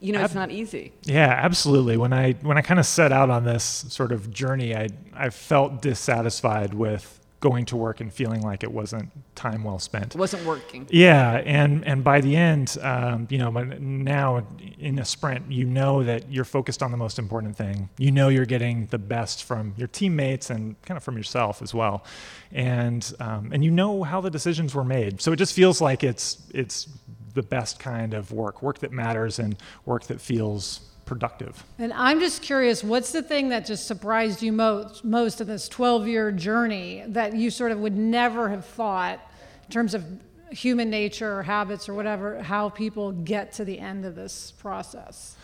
you 0.00 0.12
know, 0.12 0.24
it's 0.24 0.34
not 0.34 0.52
easy. 0.52 0.92
Yeah, 1.02 1.26
absolutely. 1.26 1.96
When 1.96 2.12
I 2.12 2.32
when 2.42 2.56
I 2.56 2.62
kind 2.62 2.78
of 2.78 2.86
set 2.86 3.10
out 3.10 3.30
on 3.30 3.44
this 3.44 3.64
sort 3.88 4.12
of 4.12 4.30
journey, 4.30 4.74
I 4.74 4.88
I 5.12 5.30
felt 5.30 5.82
dissatisfied 5.82 6.74
with 6.74 7.17
going 7.40 7.64
to 7.66 7.76
work 7.76 8.00
and 8.00 8.12
feeling 8.12 8.42
like 8.42 8.64
it 8.64 8.72
wasn't 8.72 9.10
time 9.36 9.62
well 9.62 9.78
spent. 9.78 10.14
It 10.14 10.18
wasn't 10.18 10.44
working. 10.44 10.86
Yeah, 10.90 11.34
and 11.44 11.86
and 11.86 12.02
by 12.02 12.20
the 12.20 12.34
end, 12.36 12.76
um, 12.82 13.28
you 13.30 13.38
know, 13.38 13.50
now 13.50 14.46
in 14.78 14.98
a 14.98 15.04
sprint, 15.04 15.50
you 15.50 15.64
know 15.64 16.02
that 16.02 16.30
you're 16.32 16.44
focused 16.44 16.82
on 16.82 16.90
the 16.90 16.96
most 16.96 17.18
important 17.18 17.56
thing. 17.56 17.88
You 17.98 18.10
know 18.10 18.28
you're 18.28 18.46
getting 18.46 18.86
the 18.86 18.98
best 18.98 19.44
from 19.44 19.74
your 19.76 19.88
teammates 19.88 20.50
and 20.50 20.80
kind 20.82 20.96
of 20.96 21.04
from 21.04 21.16
yourself 21.16 21.62
as 21.62 21.72
well, 21.72 22.04
and 22.52 23.12
um, 23.20 23.50
and 23.52 23.64
you 23.64 23.70
know 23.70 24.02
how 24.02 24.20
the 24.20 24.30
decisions 24.30 24.74
were 24.74 24.84
made. 24.84 25.20
So 25.20 25.32
it 25.32 25.36
just 25.36 25.54
feels 25.54 25.80
like 25.80 26.02
it's 26.02 26.42
it's 26.52 26.88
the 27.34 27.42
best 27.42 27.78
kind 27.78 28.14
of 28.14 28.32
work, 28.32 28.62
work 28.62 28.78
that 28.80 28.90
matters, 28.90 29.38
and 29.38 29.56
work 29.84 30.04
that 30.04 30.20
feels 30.20 30.80
productive. 31.08 31.64
And 31.78 31.92
I'm 31.94 32.20
just 32.20 32.42
curious, 32.42 32.84
what's 32.84 33.12
the 33.12 33.22
thing 33.22 33.48
that 33.48 33.64
just 33.64 33.86
surprised 33.86 34.42
you 34.42 34.52
most, 34.52 35.04
most 35.04 35.40
in 35.40 35.48
this 35.48 35.66
12 35.68 36.06
year 36.06 36.30
journey 36.30 37.02
that 37.08 37.34
you 37.34 37.50
sort 37.50 37.72
of 37.72 37.78
would 37.78 37.96
never 37.96 38.50
have 38.50 38.66
thought 38.66 39.18
in 39.64 39.70
terms 39.70 39.94
of 39.94 40.04
human 40.50 40.90
nature 40.90 41.38
or 41.38 41.42
habits 41.42 41.88
or 41.88 41.94
whatever, 41.94 42.42
how 42.42 42.68
people 42.68 43.12
get 43.12 43.52
to 43.52 43.64
the 43.64 43.78
end 43.78 44.04
of 44.04 44.14
this 44.14 44.52
process? 44.52 45.36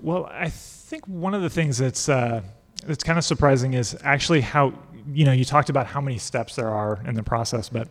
Well, 0.00 0.26
I 0.32 0.48
think 0.48 1.06
one 1.06 1.34
of 1.34 1.42
the 1.42 1.50
things 1.50 1.76
that's 1.76 2.08
uh, 2.08 2.40
that's 2.86 3.04
kind 3.04 3.18
of 3.18 3.24
surprising 3.24 3.74
is 3.74 3.96
actually 4.02 4.40
how 4.40 4.72
you 5.12 5.26
know 5.26 5.32
you 5.32 5.44
talked 5.44 5.68
about 5.68 5.86
how 5.86 6.00
many 6.00 6.16
steps 6.16 6.56
there 6.56 6.70
are 6.70 6.98
in 7.06 7.14
the 7.14 7.22
process, 7.22 7.68
but 7.68 7.88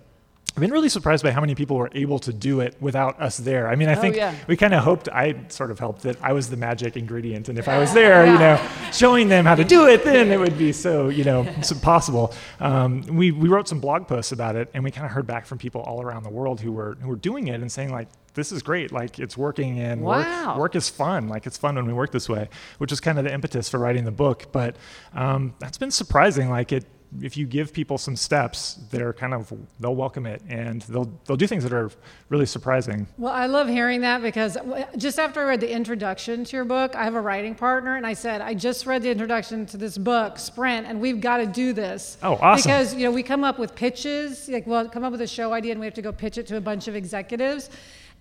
I've 0.55 0.61
been 0.61 0.71
really 0.71 0.89
surprised 0.89 1.23
by 1.23 1.31
how 1.31 1.39
many 1.39 1.55
people 1.55 1.77
were 1.77 1.89
able 1.93 2.19
to 2.19 2.33
do 2.33 2.59
it 2.59 2.75
without 2.81 3.21
us 3.21 3.37
there. 3.37 3.69
I 3.69 3.75
mean, 3.75 3.87
I 3.87 3.93
Oh, 3.95 4.01
think 4.01 4.15
yeah. 4.17 4.35
we 4.47 4.57
kind 4.57 4.73
of 4.73 4.83
hoped 4.83 5.07
I 5.07 5.35
sort 5.47 5.71
of 5.71 5.79
helped 5.79 6.01
that 6.01 6.17
I 6.21 6.33
was 6.33 6.49
the 6.49 6.57
magic 6.57 6.97
ingredient, 6.97 7.47
and 7.49 7.57
if 7.57 7.67
I 7.69 7.77
was 7.77 7.93
there, 8.01 8.25
you 8.25 8.37
know, 8.37 8.59
showing 8.91 9.29
them 9.29 9.45
how 9.45 9.55
to 9.55 9.63
do 9.63 9.87
it, 9.87 10.03
then 10.03 10.31
it 10.31 10.37
would 10.39 10.57
be 10.57 10.71
so 10.73 11.07
you 11.09 11.23
know 11.23 11.47
so 11.61 11.75
possible. 11.75 12.33
Um, 12.59 13.03
we 13.03 13.31
we 13.31 13.47
wrote 13.47 13.67
some 13.67 13.79
blog 13.79 14.07
posts 14.07 14.31
about 14.31 14.55
it, 14.55 14.69
and 14.73 14.83
we 14.83 14.91
kind 14.91 15.05
of 15.05 15.11
heard 15.11 15.27
back 15.27 15.45
from 15.45 15.57
people 15.59 15.81
all 15.81 16.01
around 16.01 16.23
the 16.23 16.29
world 16.29 16.59
who 16.59 16.71
were 16.73 16.97
who 17.01 17.07
were 17.09 17.15
doing 17.15 17.47
it 17.47 17.61
and 17.61 17.71
saying 17.71 17.91
like. 17.91 18.07
This 18.35 18.51
is 18.51 18.61
great. 18.61 18.91
Like 18.91 19.17
it's 19.19 19.35
working, 19.35 19.79
and 19.79 20.01
Wow. 20.01 20.49
work, 20.51 20.57
work 20.57 20.75
is 20.75 20.87
fun. 20.87 21.27
Like 21.27 21.47
it's 21.47 21.57
fun 21.57 21.75
when 21.75 21.87
we 21.87 21.93
work 21.93 22.11
this 22.11 22.29
way, 22.29 22.47
which 22.77 22.91
is 22.91 22.99
kind 23.01 23.17
of 23.17 23.25
the 23.25 23.33
impetus 23.33 23.67
for 23.67 23.79
writing 23.79 24.05
the 24.05 24.11
book. 24.11 24.45
But 24.51 24.75
um, 25.15 25.55
that's 25.59 25.79
been 25.79 25.89
surprising. 25.91 26.47
Like 26.49 26.71
it, 26.71 26.85
if 27.21 27.35
you 27.35 27.45
give 27.45 27.73
people 27.73 27.97
some 27.97 28.15
steps, 28.15 28.79
they're 28.91 29.13
kind 29.13 29.33
of 29.33 29.51
they'll 29.79 29.95
welcome 29.95 30.25
it, 30.25 30.41
and 30.47 30.81
they'll 30.83 31.11
they'll 31.25 31.37
do 31.37 31.47
things 31.47 31.63
that 31.63 31.73
are 31.73 31.91
really 32.29 32.45
surprising. 32.45 33.07
Well, 33.17 33.33
I 33.33 33.47
love 33.47 33.67
hearing 33.67 34.01
that 34.01 34.21
because 34.21 34.57
just 34.97 35.17
after 35.19 35.41
I 35.41 35.45
read 35.45 35.59
the 35.59 35.71
introduction 35.71 36.43
to 36.43 36.55
your 36.55 36.65
book, 36.65 36.95
I 36.95 37.03
have 37.03 37.15
a 37.15 37.21
writing 37.21 37.55
partner, 37.55 37.95
and 37.95 38.05
I 38.05 38.13
said, 38.13 38.41
I 38.41 38.53
just 38.53 38.85
read 38.85 39.01
the 39.01 39.09
introduction 39.09 39.65
to 39.67 39.77
this 39.77 39.97
book, 39.97 40.37
Sprint, 40.37 40.87
and 40.87 41.01
we've 41.01 41.19
got 41.21 41.37
to 41.37 41.45
do 41.45 41.73
this. 41.73 42.17
Oh, 42.21 42.37
awesome. 42.41 42.69
Because 42.69 42.93
you 42.93 43.03
know 43.03 43.11
we 43.11 43.23
come 43.23 43.43
up 43.43 43.57
with 43.57 43.75
pitches, 43.75 44.47
like 44.47 44.67
we'll 44.67 44.87
come 44.89 45.03
up 45.03 45.11
with 45.11 45.21
a 45.21 45.27
show 45.27 45.53
idea, 45.53 45.71
and 45.71 45.79
we 45.79 45.87
have 45.87 45.95
to 45.95 46.01
go 46.01 46.11
pitch 46.11 46.37
it 46.37 46.45
to 46.47 46.57
a 46.57 46.61
bunch 46.61 46.87
of 46.87 46.95
executives. 46.95 47.69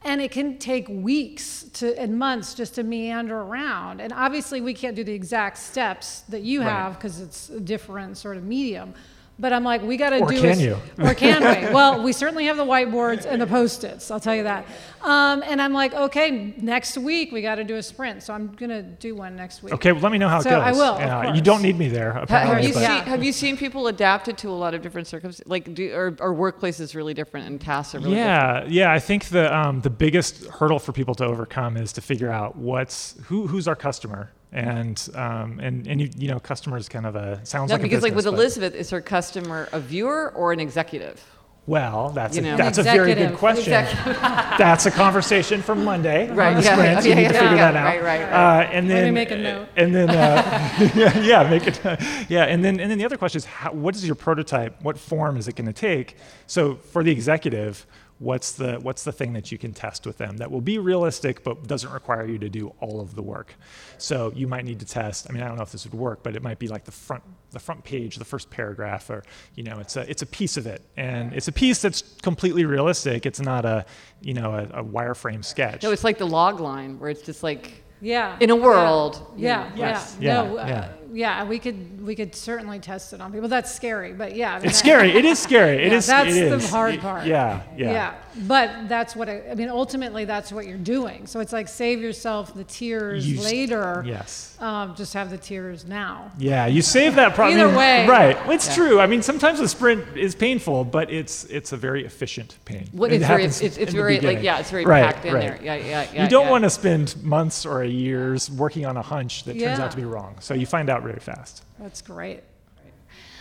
And 0.05 0.21
it 0.21 0.31
can 0.31 0.59
take 0.59 0.89
weeks 0.89 1.65
to 1.75 1.99
and 1.99 2.19
months 2.19 2.55
just 2.55 2.77
to 2.77 2.83
meander 2.85 3.41
around. 3.41 4.01
And 4.01 4.13
obviously, 4.13 4.61
we 4.61 4.73
can't 4.73 4.95
do 4.95 5.03
the 5.03 5.13
exact 5.13 5.59
steps 5.59 6.21
that 6.29 6.43
you 6.43 6.61
have 6.61 6.95
because 6.95 7.21
it's 7.21 7.51
a 7.51 7.61
different 7.61 8.17
sort 8.17 8.37
of 8.37 8.45
medium. 8.45 8.95
But 9.41 9.53
I'm 9.53 9.63
like, 9.63 9.83
we 9.83 9.97
got 9.97 10.11
to 10.11 10.19
do. 10.19 10.25
Or 10.25 10.31
do. 10.31 10.41
can 10.41 10.51
is- 10.51 10.63
you? 10.63 10.77
Or 10.99 11.15
can 11.15 11.41
we? 11.43 11.73
Well, 11.73 12.03
we 12.03 12.13
certainly 12.13 12.47
have 12.47 12.57
the 12.57 12.65
whiteboards 12.65 13.25
and 13.25 13.41
the 13.41 13.47
post-its. 13.47 14.11
I'll 14.11 14.19
tell 14.19 14.35
you 14.35 14.43
that. 14.43 14.67
Um, 15.01 15.45
and 15.47 15.63
I'm 15.63 15.73
like, 15.73 15.95
okay, 15.95 16.55
next 16.59 16.99
week 16.99 17.31
we 17.31 17.41
got 17.41 17.55
to 17.55 17.65
do 17.65 17.77
a 17.77 17.83
sprint. 17.83 18.25
So 18.25 18.35
I'm 18.35 18.49
gonna 18.49 18.83
do 18.83 19.15
one 19.15 19.37
next 19.37 19.63
week. 19.63 19.73
Okay, 19.75 19.93
well, 19.93 20.03
let 20.03 20.11
me 20.11 20.19
know 20.19 20.29
how 20.29 20.41
So 20.41 20.51
it 20.51 20.53
goes. 20.55 20.63
I 20.63 20.73
will, 20.73 20.95
of 20.95 21.01
Yeah, 21.01 21.35
you 21.35 21.41
don't 21.41 21.63
need 21.63 21.79
me 21.79 21.89
there 21.89 22.11
apparently. 22.11 22.57
Have 22.57 22.65
you, 22.65 22.73
seen, 22.73 22.83
Yeah. 22.83 23.05
have 23.05 23.23
you 23.23 23.33
seen 23.33 23.57
people 23.57 23.87
adapt 23.87 24.27
it 24.27 24.39
to 24.39 24.49
a 24.49 24.59
lot 24.59 24.75
of 24.75 24.83
different 24.83 25.07
circumstances? 25.07 25.49
Like, 25.49 25.73
do, 25.73 25.95
or, 25.95 26.17
or 26.19 26.35
workplaces 26.35 26.97
really 26.97 27.15
different 27.15 27.47
and 27.47 27.61
tasks 27.61 27.95
are 27.95 27.99
really 28.01 28.17
different? 28.17 28.73
yeah, 28.73 28.87
yeah. 28.89 28.93
I 28.93 28.99
think 28.99 29.27
the 29.27 29.57
um, 29.57 29.81
the 29.83 29.91
biggest 29.91 30.47
hurdle 30.47 30.81
for 30.81 30.93
people 30.93 31.15
to 31.15 31.25
overcome 31.25 31.77
is 31.77 31.93
to 31.93 32.01
figure 32.01 32.31
out 32.31 32.57
what's 32.57 33.15
who 33.27 33.47
who's 33.47 33.69
our 33.69 33.77
customer, 33.77 34.33
and 34.53 35.09
um, 35.15 35.61
and 35.61 35.87
and 35.87 36.01
you, 36.01 36.11
you 36.17 36.29
know, 36.29 36.39
customer 36.41 36.77
is 36.77 36.89
kind 36.89 37.07
of 37.07 37.17
a 37.17 37.45
sounds 37.45 37.69
No, 37.71 37.75
like 37.75 37.83
because 37.83 38.03
a 38.03 38.07
like 38.07 38.15
with 38.15 38.25
but- 38.25 38.35
Elizabeth, 38.35 38.75
is 38.75 38.91
her 38.91 39.01
customer 39.01 39.69
a 39.73 39.81
viewer 39.81 40.33
or 40.35 40.53
an 40.53 40.61
executive? 40.61 41.25
Well, 41.67 42.09
that's 42.15 42.35
You 42.35 42.41
a, 42.41 42.45
know. 42.47 42.57
that's 42.57 42.79
a 42.79 42.83
very 42.83 43.13
good 43.15 43.35
question. 43.37 43.73
that's 43.73 44.87
a 44.87 44.91
conversation 44.91 45.61
for 45.61 45.75
Monday 45.75 46.31
Right, 46.33 46.57
on 46.57 46.57
the 46.57 46.63
yeah, 46.63 46.73
sprint. 46.75 47.05
yeah, 47.05 47.09
you 47.11 47.15
need 47.15 47.23
yeah, 47.25 47.29
to 47.29 47.35
figure 47.35 47.57
yeah, 47.57 47.73
that 47.73 47.77
out. 47.77 48.03
right, 48.03 48.03
right, 48.03 48.23
Uh, 48.23 48.63
and 48.73 48.89
Let 48.89 48.95
me 48.95 49.01
then 49.03 49.13
make 49.15 49.31
a 49.33 49.37
note. 49.37 49.69
And 49.77 49.95
then 49.95 50.09
uh, 50.09 50.91
yeah, 50.95 51.19
yeah, 51.43 51.51
make 51.51 51.67
it. 51.67 51.79
yeah, 52.31 52.45
and 52.45 52.65
then 52.65 52.81
and 52.81 52.91
then 52.91 52.97
the 52.97 53.05
other 53.05 53.19
question 53.19 53.37
is, 53.37 53.45
how, 53.45 53.71
what 53.73 53.95
is 53.97 54.07
your 54.07 54.15
prototype? 54.15 54.81
What 54.83 54.97
form 54.99 55.37
is 55.37 55.47
it 55.47 55.57
going 55.57 55.67
to 55.67 55.75
take? 55.75 56.17
So 56.47 56.77
for 56.77 57.05
the 57.05 57.11
executive. 57.11 57.87
What's 58.21 58.53
the 58.53 58.81
what's 58.81 59.05
the 59.05 59.13
thing 59.13 59.33
that 59.35 59.53
you 59.53 59.59
can 59.59 59.73
test 59.73 60.05
with 60.05 60.19
them 60.19 60.39
that 60.39 60.51
will 60.51 60.61
be 60.61 60.79
realistic 60.79 61.45
but 61.45 61.69
doesn't 61.69 61.93
require 61.93 62.27
you 62.27 62.39
to 62.41 62.49
do 62.49 62.75
all 62.81 63.01
of 63.01 63.15
the 63.15 63.23
work? 63.23 63.55
So 63.97 64.33
you 64.35 64.49
might 64.49 64.65
need 64.65 64.81
to 64.81 64.87
test. 64.87 65.27
I 65.31 65.33
mean, 65.33 65.43
I 65.43 65.47
don't 65.49 65.57
know 65.57 65.63
if 65.63 65.71
this 65.71 65.85
would 65.85 65.95
work, 65.95 66.25
but 66.25 66.35
it 66.35 66.43
might 66.43 66.59
be 66.59 66.67
like 66.67 66.85
the 66.85 66.91
front 66.91 67.23
the 67.53 67.61
front 67.61 67.85
page, 67.85 68.17
the 68.17 68.25
first 68.25 68.51
paragraph, 68.51 69.09
or 69.09 69.23
you 69.55 69.63
know, 69.63 69.79
it's 69.79 69.97
a 69.97 70.09
it's 70.11 70.23
a 70.23 70.27
piece 70.27 70.57
of 70.57 70.67
it, 70.67 70.83
and 70.97 71.33
it's 71.33 71.47
a 71.49 71.53
piece 71.53 71.81
that's 71.81 72.03
completely 72.23 72.65
realistic. 72.65 73.25
It's 73.25 73.41
not 73.41 73.65
a 73.65 73.87
you 74.21 74.35
know 74.35 74.53
a, 74.53 74.81
a 74.81 74.85
wireframe 74.85 75.45
sketch. 75.45 75.85
No, 75.85 75.93
it's 75.93 76.05
like 76.05 76.19
the 76.19 76.27
log 76.27 76.59
line 76.59 76.99
where 76.99 77.11
it's 77.11 77.23
just 77.23 77.43
like 77.45 77.85
Yeah. 78.01 78.37
in 78.41 78.51
a 78.51 78.57
yeah. 78.57 78.63
world. 78.65 79.25
you 79.37 79.47
Yeah, 79.47 79.69
know. 79.69 79.75
Yes. 79.77 80.17
yeah, 80.21 80.43
Yeah, 80.43 80.49
no, 80.49 80.59
uh, 80.59 80.67
yeah. 80.67 80.93
Yeah. 81.13 81.45
We 81.45 81.59
could 81.59 82.05
we 82.07 82.15
could 82.15 82.35
certainly 82.35 82.79
test 82.79 83.13
it 83.13 83.21
on 83.21 83.33
people. 83.33 83.49
That's 83.49 83.73
scary, 83.75 84.13
but 84.13 84.35
yeah. 84.37 84.55
I 84.55 84.59
mean, 84.59 84.67
It's 84.69 84.79
that- 84.81 84.87
scary. 84.87 85.11
It 85.13 85.25
is 85.25 85.39
scary. 85.39 85.77
It 85.85 85.93
Yeah, 85.93 85.99
is. 85.99 86.07
that's 86.07 86.35
it 86.35 86.49
the 86.51 86.57
is. 86.57 86.71
hard 86.71 86.95
It- 86.95 87.01
part. 87.01 87.27
Yeah, 87.27 87.63
yeah. 87.77 87.93
Yeah, 87.93 88.15
but 88.47 88.89
that's 88.89 89.17
what 89.17 89.29
I, 89.29 89.43
I 89.51 89.55
mean. 89.55 89.69
Ultimately, 89.69 90.25
that's 90.25 90.53
what 90.53 90.67
you're 90.67 90.77
doing. 90.79 91.27
So 91.27 91.41
it's 91.41 91.53
like 91.53 91.69
save 91.69 92.01
yourself 92.01 92.55
the 92.55 92.65
tears 92.65 93.29
You 93.31 93.41
later. 93.43 94.03
Yes. 94.07 94.57
Um, 94.61 94.97
just 94.97 95.15
have 95.15 95.31
the 95.31 95.39
tears 95.39 95.85
now. 95.87 96.33
Yeah, 96.37 96.67
you 96.67 96.83
save 96.83 97.15
that 97.15 97.35
problem. 97.37 97.61
Either 97.61 97.77
way. 97.77 98.07
right? 98.09 98.37
It's 98.51 98.75
true. 98.75 98.99
I 98.99 99.07
mean, 99.07 99.23
sometimes 99.23 99.61
the 99.61 99.69
sprint 99.69 100.05
is 100.17 100.35
painful, 100.35 100.85
but 100.85 101.13
it's 101.13 101.45
it's 101.45 101.73
a 101.73 101.77
very 101.77 102.05
efficient 102.05 102.57
pain. 102.65 102.89
What, 102.93 103.13
It 103.13 103.17
it's 103.17 103.27
very, 103.27 103.45
it's, 103.45 103.61
it's 103.63 103.93
very 103.93 104.19
like 104.21 104.43
yeah, 104.43 104.59
it's 104.59 104.71
very 104.71 104.85
Right, 104.85 105.05
packed 105.05 105.25
in 105.25 105.35
right. 105.35 105.41
there. 105.41 105.59
Yeah, 105.63 105.75
yeah, 105.77 106.07
yeah. 106.13 106.25
you 106.25 106.29
don't 106.29 106.47
yeah. 106.47 106.51
want 106.51 106.65
to 106.65 106.71
spend 106.71 107.15
months 107.23 107.65
or 107.65 107.83
a 107.83 107.89
years 107.89 108.51
working 108.51 108.85
on 108.85 108.97
a 108.97 109.03
hunch 109.03 109.45
that 109.45 109.59
turns 109.59 109.79
out 109.79 109.91
to 109.93 109.97
be 109.97 110.05
wrong. 110.05 110.35
So 110.41 110.55
you 110.55 110.67
find 110.67 110.91
out 110.91 110.98
very 111.03 111.21
fast. 111.21 111.65
That's 111.79 112.03
great. 112.03 112.43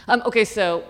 Um, 0.07 0.23
okay, 0.25 0.45
so 0.45 0.85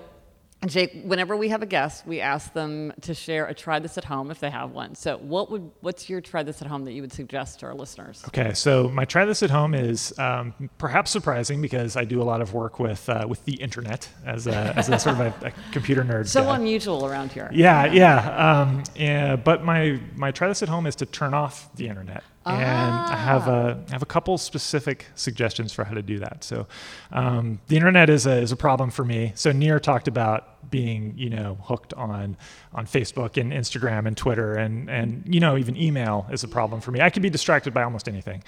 Jake, 0.65 1.03
whenever 1.03 1.37
we 1.37 1.49
have 1.49 1.61
a 1.61 1.67
guest, 1.67 2.07
we 2.07 2.19
ask 2.19 2.51
them 2.53 2.91
to 3.01 3.13
share 3.13 3.45
a 3.45 3.53
try 3.53 3.77
this 3.77 3.95
at 3.97 4.03
home 4.03 4.31
if 4.31 4.39
they 4.39 4.49
have 4.49 4.71
one. 4.71 4.95
So, 4.95 5.17
what 5.17 5.51
would 5.51 5.69
what's 5.81 6.09
your 6.09 6.19
try 6.19 6.41
this 6.41 6.63
at 6.63 6.67
home 6.67 6.83
that 6.85 6.93
you 6.93 7.01
would 7.01 7.13
suggest 7.13 7.59
to 7.59 7.67
our 7.67 7.75
listeners? 7.75 8.23
Okay, 8.29 8.53
so 8.55 8.89
my 8.89 9.05
try 9.05 9.23
this 9.25 9.43
at 9.43 9.51
home 9.51 9.75
is 9.75 10.17
um, 10.17 10.55
perhaps 10.79 11.11
surprising 11.11 11.61
because 11.61 11.95
I 11.95 12.05
do 12.05 12.23
a 12.23 12.25
lot 12.25 12.41
of 12.41 12.55
work 12.55 12.79
with 12.79 13.07
uh, 13.07 13.27
with 13.29 13.45
the 13.45 13.53
internet 13.53 14.09
as 14.25 14.47
a, 14.47 14.55
as 14.75 14.89
a 14.89 14.97
sort 14.97 15.19
of 15.19 15.43
a, 15.43 15.47
a 15.47 15.51
computer 15.71 16.03
nerd. 16.03 16.27
So 16.27 16.43
guy. 16.43 16.55
unusual 16.55 17.05
around 17.05 17.31
here. 17.31 17.51
Yeah, 17.53 17.85
yeah. 17.85 18.61
Um, 18.61 18.83
yeah. 18.95 19.35
But 19.35 19.63
my 19.63 19.99
my 20.15 20.31
try 20.31 20.47
this 20.47 20.63
at 20.63 20.69
home 20.69 20.87
is 20.87 20.95
to 20.97 21.05
turn 21.05 21.35
off 21.35 21.69
the 21.75 21.87
internet, 21.87 22.23
and 22.49 23.13
I 23.13 23.15
have 23.15 23.47
a 23.47 23.83
I 23.87 23.91
have 23.91 24.01
a 24.01 24.07
couple 24.07 24.37
specific 24.37 25.07
suggestions 25.15 25.73
for 25.73 25.83
how 25.83 25.93
to 25.93 26.01
do 26.01 26.19
that. 26.19 26.43
So, 26.43 26.67
um, 27.11 27.59
the 27.67 27.75
internet 27.75 28.09
is 28.09 28.25
a 28.25 28.37
is 28.37 28.51
a 28.51 28.55
problem 28.55 28.89
for 28.89 29.03
me. 29.03 29.31
So 29.35 29.51
Nir 29.51 29.79
talked 29.79 30.07
about 30.07 30.56
being 30.69 31.13
you 31.17 31.29
know 31.29 31.57
hooked 31.61 31.93
on 31.93 32.37
on 32.73 32.85
Facebook 32.85 33.39
and 33.39 33.51
Instagram 33.51 34.05
and 34.07 34.17
Twitter 34.17 34.53
and 34.53 34.89
and 34.89 35.23
you 35.25 35.39
know 35.39 35.57
even 35.57 35.75
email 35.77 36.27
is 36.31 36.43
a 36.43 36.47
problem 36.47 36.81
for 36.81 36.91
me. 36.91 37.01
I 37.01 37.09
can 37.09 37.21
be 37.21 37.29
distracted 37.29 37.73
by 37.73 37.83
almost 37.83 38.07
anything, 38.07 38.43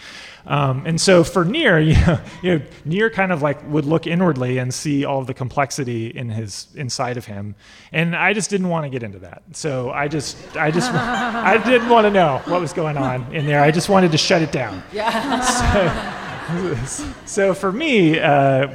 um, 0.46 0.86
and 0.86 1.00
so 1.00 1.24
for 1.24 1.46
Nir, 1.46 1.80
you 1.90 1.94
know, 1.94 2.20
you 2.42 2.60
know, 2.60 2.66
Nir 2.86 3.10
kind 3.10 3.32
of 3.32 3.42
like 3.42 3.68
would 3.70 3.86
look 3.86 4.08
inwardly 4.08 4.58
and 4.58 4.74
see 4.74 5.06
all 5.06 5.20
of 5.20 5.28
the 5.28 5.34
complexity 5.34 6.08
in 6.08 6.30
his 6.30 6.68
inside 6.76 7.18
of 7.18 7.26
him, 7.26 7.56
and 7.92 8.16
I 8.16 8.34
just 8.34 8.50
didn't 8.50 8.70
want 8.70 8.86
to 8.86 8.90
get 8.90 9.04
into 9.04 9.20
that. 9.20 9.44
So 9.54 9.92
I 9.92 10.08
just 10.08 10.38
I 10.56 10.72
just 10.72 10.92
I 10.94 11.58
didn't 11.64 11.90
want 11.90 12.06
to 12.06 12.12
know 12.12 12.42
what 12.46 12.62
was 12.62 12.74
going 12.74 12.98
on 12.98 13.34
in 13.34 13.46
there. 13.46 13.62
I 13.62 13.72
just 13.72 13.90
wanted 13.90 14.12
to 14.12 14.18
shut 14.18 14.42
it 14.42 14.52
down. 14.52 14.84
So 15.60 16.19
for 17.54 17.72
me, 17.72 18.20
uh, 18.20 18.68